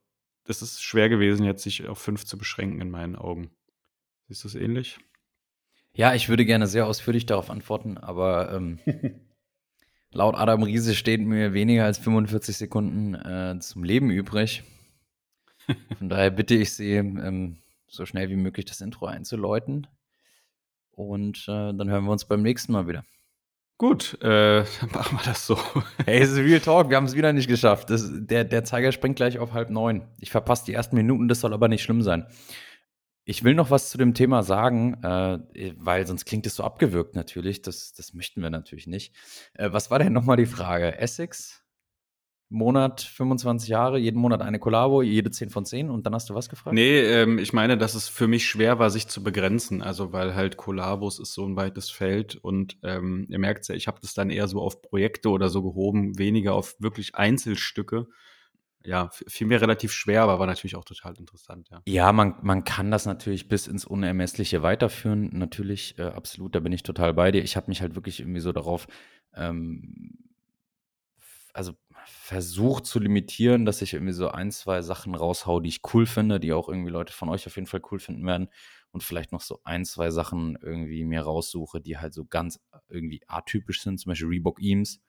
das 0.45 0.61
ist 0.61 0.81
schwer 0.81 1.09
gewesen, 1.09 1.45
jetzt 1.45 1.63
sich 1.63 1.87
auf 1.87 1.99
fünf 1.99 2.25
zu 2.25 2.37
beschränken, 2.37 2.79
in 2.79 2.91
meinen 2.91 3.15
Augen. 3.15 3.51
Siehst 4.27 4.43
du 4.43 4.47
es 4.47 4.55
ähnlich? 4.55 4.99
Ja, 5.93 6.13
ich 6.13 6.29
würde 6.29 6.45
gerne 6.45 6.67
sehr 6.67 6.87
ausführlich 6.87 7.25
darauf 7.25 7.49
antworten, 7.49 7.97
aber 7.97 8.51
ähm, 8.53 8.79
laut 10.11 10.35
Adam 10.35 10.63
Riese 10.63 10.95
stehen 10.95 11.25
mir 11.25 11.53
weniger 11.53 11.85
als 11.85 11.97
45 11.97 12.57
Sekunden 12.57 13.15
äh, 13.15 13.59
zum 13.59 13.83
Leben 13.83 14.09
übrig. 14.09 14.63
Von 15.97 16.09
daher 16.09 16.31
bitte 16.31 16.55
ich 16.55 16.73
Sie, 16.73 16.93
ähm, 16.93 17.57
so 17.87 18.05
schnell 18.05 18.29
wie 18.29 18.35
möglich 18.35 18.65
das 18.65 18.81
Intro 18.81 19.05
einzuläuten. 19.05 19.87
Und 20.91 21.43
äh, 21.47 21.73
dann 21.73 21.89
hören 21.89 22.05
wir 22.05 22.11
uns 22.11 22.25
beim 22.25 22.41
nächsten 22.41 22.73
Mal 22.73 22.87
wieder. 22.87 23.03
Gut, 23.83 24.17
äh, 24.21 24.63
dann 24.63 24.89
machen 24.93 25.17
wir 25.17 25.25
das 25.25 25.45
so. 25.45 25.59
Hey, 26.05 26.21
es 26.21 26.31
ist 26.31 26.37
Real 26.37 26.61
Talk, 26.61 26.89
wir 26.89 26.95
haben 26.95 27.03
es 27.03 27.17
wieder 27.17 27.33
nicht 27.33 27.49
geschafft. 27.49 27.89
Das, 27.89 28.09
der, 28.13 28.45
der 28.45 28.63
Zeiger 28.63 28.93
springt 28.93 29.17
gleich 29.17 29.39
auf 29.39 29.51
halb 29.51 29.69
neun. 29.69 30.07
Ich 30.21 30.31
verpasse 30.31 30.63
die 30.63 30.73
ersten 30.73 30.95
Minuten, 30.95 31.27
das 31.27 31.41
soll 31.41 31.53
aber 31.53 31.67
nicht 31.67 31.83
schlimm 31.83 32.01
sein. 32.01 32.25
Ich 33.25 33.43
will 33.43 33.55
noch 33.55 33.71
was 33.71 33.89
zu 33.89 33.97
dem 33.97 34.13
Thema 34.13 34.41
sagen, 34.41 34.93
äh, 35.03 35.73
weil 35.75 36.07
sonst 36.07 36.23
klingt 36.23 36.45
es 36.45 36.55
so 36.55 36.63
abgewürgt 36.63 37.13
natürlich. 37.13 37.61
Das, 37.61 37.91
das 37.91 38.13
möchten 38.13 38.41
wir 38.41 38.49
natürlich 38.49 38.87
nicht. 38.87 39.13
Äh, 39.53 39.73
was 39.73 39.91
war 39.91 39.99
denn 39.99 40.13
nochmal 40.13 40.37
die 40.37 40.45
Frage? 40.45 40.97
Essex? 40.97 41.62
Monat 42.49 43.01
25 43.01 43.69
Jahre, 43.69 43.97
jeden 43.97 44.19
Monat 44.19 44.41
eine 44.41 44.59
Kollabo, 44.59 45.01
jede 45.01 45.31
10 45.31 45.49
von 45.49 45.65
10 45.65 45.89
und 45.89 46.05
dann 46.05 46.13
hast 46.13 46.29
du 46.29 46.35
was 46.35 46.49
gefragt? 46.49 46.75
Nee, 46.75 46.99
ähm, 46.99 47.39
ich 47.39 47.51
meine, 47.51 47.77
dass 47.77 47.95
es 47.95 48.07
für 48.07 48.27
mich 48.27 48.47
schwer 48.47 48.77
war, 48.77 48.89
sich 48.89 49.07
zu 49.07 49.23
begrenzen. 49.23 49.81
Also, 49.81 50.13
weil 50.13 50.35
halt 50.35 50.57
Kollabos 50.57 51.19
ist 51.19 51.33
so 51.33 51.45
ein 51.45 51.55
weites 51.55 51.89
Feld 51.89 52.35
und 52.35 52.77
ähm, 52.83 53.25
ihr 53.29 53.39
merkt 53.39 53.67
ja, 53.67 53.75
ich 53.75 53.87
habe 53.87 53.99
das 54.01 54.13
dann 54.13 54.29
eher 54.29 54.47
so 54.47 54.61
auf 54.61 54.81
Projekte 54.81 55.29
oder 55.29 55.49
so 55.49 55.63
gehoben, 55.63 56.17
weniger 56.19 56.53
auf 56.53 56.75
wirklich 56.79 57.15
Einzelstücke 57.15 58.07
ja, 58.85 59.09
fiel 59.27 59.47
mir 59.47 59.61
relativ 59.61 59.93
schwer, 59.93 60.23
aber 60.23 60.39
war 60.39 60.47
natürlich 60.47 60.75
auch 60.75 60.83
total 60.83 61.15
interessant, 61.17 61.69
ja. 61.69 61.81
Ja, 61.85 62.11
man, 62.11 62.35
man 62.41 62.63
kann 62.63 62.91
das 62.91 63.05
natürlich 63.05 63.47
bis 63.47 63.67
ins 63.67 63.85
Unermessliche 63.85 64.61
weiterführen. 64.61 65.29
Natürlich, 65.33 65.97
äh, 65.99 66.03
absolut, 66.03 66.53
da 66.55 66.59
bin 66.59 66.73
ich 66.73 66.83
total 66.83 67.13
bei 67.13 67.31
dir. 67.31 67.43
Ich 67.43 67.55
habe 67.55 67.67
mich 67.67 67.81
halt 67.81 67.95
wirklich 67.95 68.19
irgendwie 68.19 68.41
so 68.41 68.51
darauf, 68.51 68.87
ähm, 69.35 70.17
also 71.53 71.73
versucht 72.05 72.85
zu 72.85 72.99
limitieren, 72.99 73.65
dass 73.65 73.81
ich 73.81 73.93
irgendwie 73.93 74.13
so 74.13 74.29
ein, 74.29 74.51
zwei 74.51 74.81
Sachen 74.81 75.15
raushau, 75.15 75.59
die 75.59 75.69
ich 75.69 75.81
cool 75.93 76.05
finde, 76.05 76.39
die 76.39 76.53
auch 76.53 76.69
irgendwie 76.69 76.91
Leute 76.91 77.13
von 77.13 77.29
euch 77.29 77.47
auf 77.47 77.55
jeden 77.55 77.67
Fall 77.67 77.81
cool 77.91 77.99
finden 77.99 78.25
werden. 78.25 78.49
Und 78.91 79.03
vielleicht 79.03 79.31
noch 79.31 79.41
so 79.41 79.59
ein, 79.63 79.85
zwei 79.85 80.11
Sachen 80.11 80.57
irgendwie 80.61 81.03
mir 81.03 81.21
raussuche, 81.21 81.81
die 81.81 81.97
halt 81.97 82.13
so 82.13 82.25
ganz 82.25 82.59
irgendwie 82.89 83.21
atypisch 83.27 83.81
sind, 83.81 83.99
zum 83.99 84.11
Beispiel 84.11 84.27
Reebok 84.27 84.61
Eames 84.61 85.01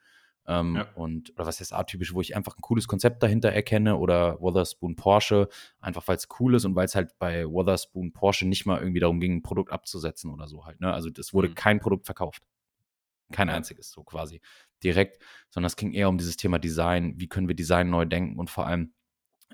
ähm, 0.46 0.76
ja. 0.76 0.86
Und, 0.94 1.30
oder 1.34 1.46
was 1.46 1.60
heißt 1.60 1.72
atypisch, 1.72 2.12
wo 2.12 2.20
ich 2.20 2.36
einfach 2.36 2.56
ein 2.56 2.60
cooles 2.60 2.86
Konzept 2.86 3.22
dahinter 3.22 3.50
erkenne 3.50 3.96
oder 3.96 4.40
Wotherspoon 4.40 4.94
Porsche, 4.96 5.48
einfach 5.80 6.06
weil 6.06 6.16
es 6.16 6.28
cool 6.38 6.54
ist 6.54 6.64
und 6.64 6.74
weil 6.74 6.84
es 6.84 6.94
halt 6.94 7.18
bei 7.18 7.46
Wotherspoon 7.46 8.12
Porsche 8.12 8.46
nicht 8.46 8.66
mal 8.66 8.78
irgendwie 8.78 9.00
darum 9.00 9.20
ging, 9.20 9.36
ein 9.36 9.42
Produkt 9.42 9.72
abzusetzen 9.72 10.30
oder 10.30 10.46
so 10.46 10.66
halt. 10.66 10.80
Ne? 10.80 10.92
Also 10.92 11.08
es 11.16 11.32
wurde 11.32 11.48
mhm. 11.48 11.54
kein 11.54 11.80
Produkt 11.80 12.06
verkauft. 12.06 12.42
Kein 13.32 13.48
einziges, 13.48 13.90
so 13.90 14.04
quasi 14.04 14.42
direkt, 14.84 15.22
sondern 15.50 15.66
es 15.66 15.76
ging 15.76 15.92
eher 15.92 16.08
um 16.08 16.18
dieses 16.18 16.36
Thema 16.36 16.58
Design. 16.58 17.14
Wie 17.16 17.28
können 17.28 17.48
wir 17.48 17.54
Design 17.54 17.90
neu 17.90 18.04
denken 18.04 18.38
und 18.38 18.50
vor 18.50 18.66
allem, 18.66 18.92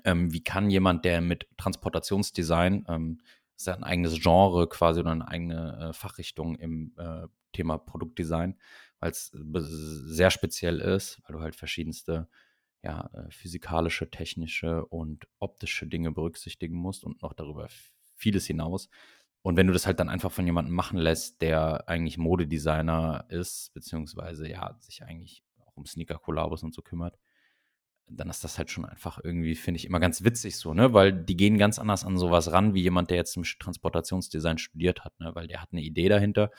ähm, 0.03 0.33
wie 0.33 0.43
kann 0.43 0.69
jemand, 0.69 1.05
der 1.05 1.21
mit 1.21 1.47
Transportationsdesign, 1.57 2.85
ähm, 2.87 3.21
ist 3.55 3.67
ja 3.67 3.75
ein 3.75 3.83
eigenes 3.83 4.19
Genre 4.19 4.67
quasi 4.67 4.99
oder 4.99 5.11
eine 5.11 5.27
eigene 5.27 5.89
äh, 5.89 5.93
Fachrichtung 5.93 6.55
im 6.55 6.93
äh, 6.97 7.27
Thema 7.53 7.77
Produktdesign, 7.77 8.57
weil 8.99 9.11
es 9.11 9.27
sehr 9.31 10.31
speziell 10.31 10.79
ist, 10.79 11.21
weil 11.23 11.35
du 11.35 11.41
halt 11.41 11.55
verschiedenste 11.55 12.27
ja, 12.83 13.09
äh, 13.13 13.29
physikalische, 13.29 14.09
technische 14.09 14.85
und 14.85 15.27
optische 15.39 15.85
Dinge 15.85 16.11
berücksichtigen 16.11 16.75
musst 16.75 17.03
und 17.03 17.21
noch 17.21 17.33
darüber 17.33 17.67
vieles 18.15 18.47
hinaus. 18.47 18.89
Und 19.43 19.57
wenn 19.57 19.67
du 19.67 19.73
das 19.73 19.87
halt 19.87 19.99
dann 19.99 20.09
einfach 20.09 20.31
von 20.31 20.45
jemandem 20.45 20.75
machen 20.75 20.99
lässt, 20.99 21.41
der 21.41 21.87
eigentlich 21.89 22.17
Modedesigner 22.17 23.25
ist, 23.29 23.73
beziehungsweise 23.73 24.47
ja, 24.47 24.75
sich 24.79 25.03
eigentlich 25.03 25.43
auch 25.65 25.75
um 25.75 25.85
Sneaker-Kollabos 25.85 26.63
und 26.63 26.73
so 26.73 26.81
kümmert, 26.81 27.17
dann 28.07 28.29
ist 28.29 28.43
das 28.43 28.57
halt 28.57 28.69
schon 28.69 28.85
einfach 28.85 29.19
irgendwie, 29.23 29.55
finde 29.55 29.79
ich, 29.79 29.85
immer 29.85 29.99
ganz 29.99 30.23
witzig 30.23 30.57
so, 30.57 30.73
ne? 30.73 30.93
Weil 30.93 31.13
die 31.13 31.37
gehen 31.37 31.57
ganz 31.57 31.79
anders 31.79 32.03
an 32.03 32.17
sowas 32.17 32.51
ran, 32.51 32.73
wie 32.73 32.81
jemand, 32.81 33.09
der 33.09 33.17
jetzt 33.17 33.37
im 33.37 33.43
Transportationsdesign 33.43 34.57
studiert 34.57 35.03
hat, 35.05 35.19
ne? 35.19 35.33
Weil 35.33 35.47
der 35.47 35.61
hat 35.61 35.69
eine 35.71 35.81
Idee 35.81 36.09
dahinter 36.09 36.51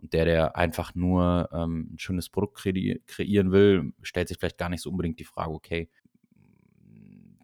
und 0.00 0.12
der, 0.12 0.24
der 0.24 0.56
einfach 0.56 0.94
nur 0.94 1.48
ähm, 1.52 1.90
ein 1.94 1.98
schönes 1.98 2.28
Produkt 2.30 2.58
kre 2.58 3.00
kreieren 3.06 3.52
will, 3.52 3.92
stellt 4.02 4.28
sich 4.28 4.38
vielleicht 4.38 4.58
gar 4.58 4.68
nicht 4.68 4.82
so 4.82 4.90
unbedingt 4.90 5.18
die 5.18 5.24
Frage, 5.24 5.50
okay, 5.50 5.90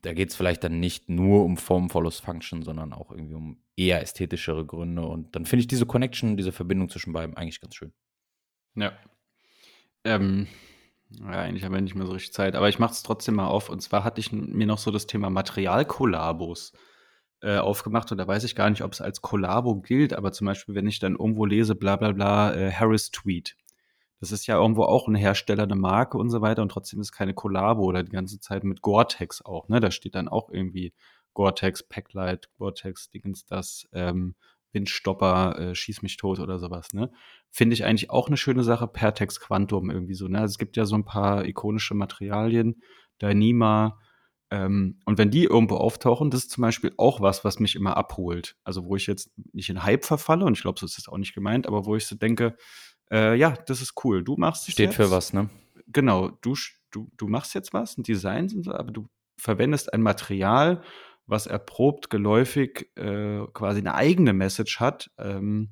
da 0.03 0.13
geht 0.15 0.31
es 0.31 0.37
vielleicht 0.37 0.65
dann 0.65 0.81
nicht 0.81 1.09
nur 1.09 1.45
um 1.45 1.57
Form 1.57 1.91
follows 1.91 2.21
Function, 2.21 2.63
sondern 2.63 2.93
auch 2.93 3.11
irgendwie 3.11 3.35
um 3.35 3.63
eher 3.77 4.01
ästhetischere 4.01 4.65
Gründe. 4.65 5.03
Und 5.03 5.35
dann 5.37 5.47
finde 5.47 5.61
ich 5.61 5.69
diese 5.69 5.87
Connection, 5.87 6.37
diese 6.37 6.53
Verbindung 6.53 6.89
zwischen 6.89 7.13
beiden 7.13 7.37
eigentlich 7.37 7.61
ganz 7.61 7.75
schön. 7.75 7.93
Ja. 8.75 8.93
Ähm, 10.05 10.47
ja, 11.19 11.27
eigentlich 11.31 11.65
haben 11.65 11.75
wir 11.75 11.81
nicht 11.81 11.95
mehr 11.95 12.07
so 12.07 12.13
richtig 12.13 12.33
Zeit, 12.33 12.55
aber 12.55 12.69
ich 12.69 12.79
mache 12.79 12.93
es 12.93 13.03
trotzdem 13.03 13.35
mal 13.35 13.49
auf. 13.49 13.69
Und 13.69 13.81
zwar 13.81 14.05
hatte 14.05 14.21
ich 14.21 14.33
mir 14.33 14.67
noch 14.67 14.79
so 14.79 14.91
das 14.91 15.07
Thema 15.07 15.29
Materialkollabos 15.29 16.73
äh, 17.43 17.57
aufgemacht 17.57 18.13
und 18.13 18.19
da 18.19 18.27
weiß 18.27 18.45
ich 18.45 18.55
gar 18.55 18.71
nicht, 18.71 18.83
ob 18.83 18.93
es 18.93 19.01
als 19.01 19.23
Kollabo 19.23 19.81
gilt, 19.81 20.13
aber 20.13 20.33
zum 20.33 20.47
Beispiel, 20.47 20.75
wenn 20.75 20.87
ich 20.87 20.99
dann 20.99 21.17
irgendwo 21.17 21.47
lese, 21.47 21.75
bla 21.75 21.97
bla 21.97 22.13
bla, 22.13 22.55
äh, 22.55 22.71
Harris 22.73 23.11
Tweet. 23.11 23.57
Das 24.21 24.33
ist 24.33 24.47
ja 24.47 24.57
irgendwo 24.57 24.85
auch 24.85 25.09
ein 25.09 25.15
Hersteller, 25.15 25.65
eine 25.65 25.77
Marke 25.77 26.19
und 26.19 26.31
so 26.31 26.41
weiter 26.41 26.63
und 26.63 26.71
trotzdem 26.71 27.01
ist 27.01 27.13
keine 27.13 27.35
Kollabo 27.35 27.83
oder 27.85 28.03
die 28.03 28.13
ganze 28.13 28.39
Zeit 28.39 28.65
mit 28.65 28.83
Gore-Tex 28.83 29.43
auch, 29.45 29.69
ne? 29.69 29.81
Da 29.81 29.91
steht 29.91 30.15
dann 30.15 30.29
auch 30.29 30.51
irgendwie 30.51 30.93
Gore-Tex, 31.35 31.85
Packlight, 31.85 32.51
Gore-Tex, 32.59 33.11
Dingens 33.11 33.47
das, 33.47 33.89
ähm, 33.93 34.35
Windstopper, 34.73 35.59
äh, 35.59 35.75
Schieß 35.75 36.03
mich 36.03 36.17
tot 36.17 36.39
oder 36.39 36.59
sowas, 36.59 36.93
ne? 36.93 37.11
Finde 37.51 37.75
ich 37.75 37.85
eigentlich 37.85 38.11
auch 38.11 38.29
eine 38.29 38.37
schöne 38.37 38.63
Sache, 38.63 38.87
Pertex 38.87 39.41
Quantum 39.41 39.91
irgendwie 39.91 40.15
so, 40.15 40.29
ne? 40.29 40.41
Also 40.41 40.53
es 40.53 40.59
gibt 40.59 40.77
ja 40.77 40.85
so 40.85 40.97
ein 40.97 41.05
paar 41.05 41.47
ikonische 41.47 41.95
Materialien, 41.95 42.83
Dyneema, 43.23 43.99
ähm, 44.53 44.99
und 45.05 45.17
wenn 45.17 45.31
die 45.31 45.45
irgendwo 45.45 45.77
auftauchen, 45.77 46.31
das 46.31 46.43
ist 46.43 46.51
zum 46.51 46.63
Beispiel 46.63 46.93
auch 46.97 47.21
was, 47.21 47.45
was 47.45 47.61
mich 47.61 47.77
immer 47.77 47.97
abholt. 47.97 48.57
Also 48.65 48.85
wo 48.85 48.97
ich 48.97 49.07
jetzt 49.07 49.31
nicht 49.53 49.71
in 49.71 49.85
Hype 49.85 50.05
verfalle, 50.05 50.45
und 50.45 50.57
ich 50.57 50.63
glaube, 50.63 50.81
so 50.81 50.87
ist 50.87 50.99
das 50.99 51.09
auch 51.09 51.19
nicht 51.19 51.35
gemeint, 51.35 51.69
aber 51.69 51.87
wo 51.87 51.95
ich 51.95 52.07
so 52.07 52.17
denke, 52.17 52.57
äh, 53.11 53.35
ja, 53.35 53.57
das 53.67 53.81
ist 53.81 53.95
cool. 54.05 54.23
Du 54.23 54.37
machst 54.37 54.69
es 54.69 54.75
Steht 54.75 54.87
jetzt. 54.91 54.97
für 54.97 55.11
was, 55.11 55.33
ne? 55.33 55.51
Genau, 55.89 56.29
du, 56.29 56.55
du, 56.91 57.11
du 57.17 57.29
machst 57.29 57.55
jetzt 57.55 57.73
was, 57.73 57.99
ein 57.99 58.03
Design, 58.03 58.49
so, 58.49 58.73
aber 58.73 58.93
du 58.93 59.09
verwendest 59.37 59.93
ein 59.93 60.03
Material, 60.03 60.83
was 61.27 61.47
erprobt, 61.47 62.11
geläufig 62.11 62.91
äh, 62.97 63.47
quasi 63.53 63.81
eine 63.81 63.95
eigene 63.95 64.33
Message 64.33 64.81
hat, 64.81 65.11
ähm, 65.19 65.71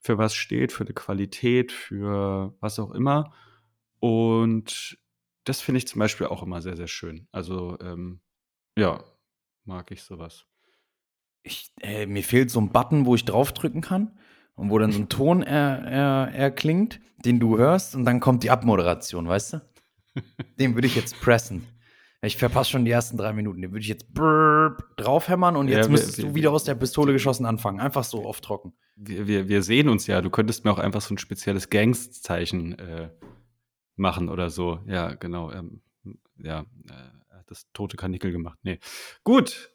für 0.00 0.18
was 0.18 0.34
steht, 0.34 0.72
für 0.72 0.84
eine 0.84 0.94
Qualität, 0.94 1.72
für 1.72 2.54
was 2.60 2.78
auch 2.78 2.92
immer. 2.92 3.32
Und 4.00 4.98
das 5.44 5.60
finde 5.60 5.78
ich 5.78 5.88
zum 5.88 5.98
Beispiel 5.98 6.26
auch 6.26 6.42
immer 6.42 6.62
sehr, 6.62 6.76
sehr 6.76 6.88
schön. 6.88 7.26
Also, 7.32 7.78
ähm, 7.80 8.20
ja, 8.76 9.04
mag 9.64 9.90
ich 9.90 10.02
sowas. 10.02 10.46
Ich, 11.42 11.72
äh, 11.80 12.06
mir 12.06 12.22
fehlt 12.24 12.50
so 12.50 12.60
ein 12.60 12.72
Button, 12.72 13.06
wo 13.06 13.14
ich 13.14 13.24
draufdrücken 13.24 13.80
kann 13.80 14.18
und 14.56 14.70
wo 14.70 14.78
dann 14.78 14.92
so 14.92 15.00
ein 15.00 15.08
Ton 15.08 15.42
er, 15.42 15.82
er, 15.84 16.34
erklingt, 16.34 17.00
den 17.24 17.40
du 17.40 17.58
hörst 17.58 17.94
und 17.94 18.04
dann 18.04 18.20
kommt 18.20 18.42
die 18.42 18.50
Abmoderation, 18.50 19.26
weißt 19.26 19.54
du? 19.54 19.60
Den 20.58 20.74
würde 20.74 20.86
ich 20.86 20.94
jetzt 20.94 21.20
pressen. 21.20 21.66
Ich 22.22 22.36
verpasse 22.36 22.70
schon 22.70 22.84
die 22.84 22.90
ersten 22.90 23.16
drei 23.16 23.32
Minuten. 23.32 23.60
Den 23.60 23.72
würde 23.72 23.82
ich 23.82 23.88
jetzt 23.88 24.06
draufhämmern 24.96 25.56
und 25.56 25.68
jetzt 25.68 25.86
ja, 25.86 25.90
müsstest 25.90 26.18
wir, 26.18 26.26
du 26.26 26.34
wieder 26.34 26.52
aus 26.52 26.64
der 26.64 26.74
Pistole 26.74 27.12
geschossen 27.12 27.44
anfangen. 27.44 27.80
Einfach 27.80 28.04
so 28.04 28.24
auf 28.24 28.40
trocken. 28.40 28.72
Wir, 28.96 29.26
wir, 29.26 29.48
wir 29.48 29.62
sehen 29.62 29.88
uns 29.88 30.06
ja. 30.06 30.22
Du 30.22 30.30
könntest 30.30 30.64
mir 30.64 30.72
auch 30.72 30.78
einfach 30.78 31.02
so 31.02 31.14
ein 31.14 31.18
spezielles 31.18 31.68
Gangszeichen 31.68 32.78
äh, 32.78 33.10
machen 33.96 34.28
oder 34.28 34.48
so. 34.48 34.80
Ja, 34.86 35.14
genau. 35.14 35.52
Ähm, 35.52 35.82
ja, 36.38 36.60
äh, 36.60 36.92
er 37.28 37.44
das 37.46 37.66
tote 37.72 37.96
Kanickel 37.96 38.32
gemacht. 38.32 38.58
Nee. 38.62 38.78
Gut. 39.22 39.73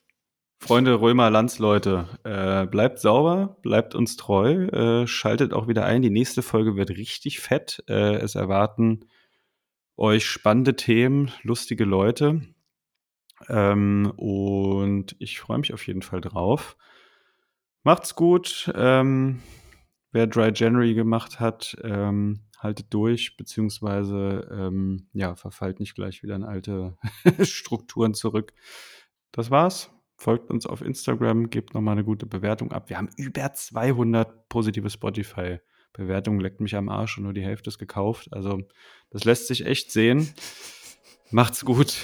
Freunde, 0.61 0.99
Römer, 0.99 1.29
Landsleute, 1.29 2.07
äh, 2.23 2.67
bleibt 2.67 2.99
sauber, 2.99 3.57
bleibt 3.61 3.95
uns 3.95 4.17
treu, 4.17 4.65
äh, 4.65 5.07
schaltet 5.07 5.53
auch 5.53 5.67
wieder 5.67 5.85
ein. 5.85 6.01
Die 6.01 6.09
nächste 6.09 6.41
Folge 6.41 6.75
wird 6.75 6.91
richtig 6.91 7.39
fett. 7.39 7.81
Äh, 7.87 8.17
es 8.17 8.35
erwarten 8.35 9.05
euch 9.95 10.25
spannende 10.25 10.75
Themen, 10.75 11.31
lustige 11.43 11.85
Leute. 11.85 12.41
Ähm, 13.47 14.11
und 14.17 15.15
ich 15.19 15.39
freue 15.39 15.59
mich 15.59 15.73
auf 15.73 15.87
jeden 15.87 16.01
Fall 16.01 16.21
drauf. 16.21 16.75
Macht's 17.83 18.15
gut. 18.15 18.71
Ähm, 18.75 19.41
wer 20.11 20.27
Dry 20.27 20.51
January 20.53 20.93
gemacht 20.93 21.39
hat, 21.39 21.77
ähm, 21.83 22.41
haltet 22.59 22.93
durch, 22.93 23.37
beziehungsweise 23.37 24.47
ähm, 24.51 25.07
ja, 25.13 25.35
verfallt 25.35 25.79
nicht 25.79 25.95
gleich 25.95 26.21
wieder 26.21 26.35
in 26.35 26.43
alte 26.43 26.97
Strukturen 27.41 28.13
zurück. 28.13 28.53
Das 29.31 29.49
war's. 29.49 29.89
Folgt 30.19 30.51
uns 30.51 30.65
auf 30.65 30.81
Instagram, 30.81 31.49
gebt 31.49 31.73
nochmal 31.73 31.93
eine 31.93 32.03
gute 32.03 32.25
Bewertung 32.25 32.73
ab. 32.73 32.89
Wir 32.89 32.97
haben 32.97 33.07
über 33.15 33.53
200 33.53 34.49
positive 34.49 34.89
Spotify-Bewertungen. 34.89 36.41
Leckt 36.41 36.59
mich 36.59 36.75
am 36.75 36.89
Arsch 36.89 37.17
und 37.17 37.23
nur 37.23 37.31
die 37.31 37.41
Hälfte 37.41 37.69
ist 37.69 37.77
gekauft. 37.77 38.27
Also, 38.33 38.59
das 39.11 39.23
lässt 39.23 39.47
sich 39.47 39.65
echt 39.65 39.93
sehen. 39.93 40.29
Macht's 41.31 41.63
gut. 41.63 41.95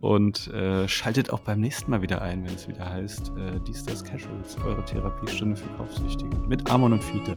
und 0.00 0.46
äh, 0.52 0.86
schaltet 0.86 1.30
auch 1.30 1.40
beim 1.40 1.58
nächsten 1.58 1.90
Mal 1.90 2.02
wieder 2.02 2.22
ein, 2.22 2.46
wenn 2.46 2.54
es 2.54 2.68
wieder 2.68 2.88
heißt, 2.88 3.32
äh, 3.36 3.58
dies, 3.66 3.82
das 3.82 4.04
Casuals, 4.04 4.56
eure 4.64 4.84
Therapiestunde 4.84 5.56
für 5.56 5.68
Kaufsüchtige. 5.70 6.36
Mit 6.46 6.70
Amon 6.70 6.92
und 6.92 7.02
Fiete. 7.02 7.34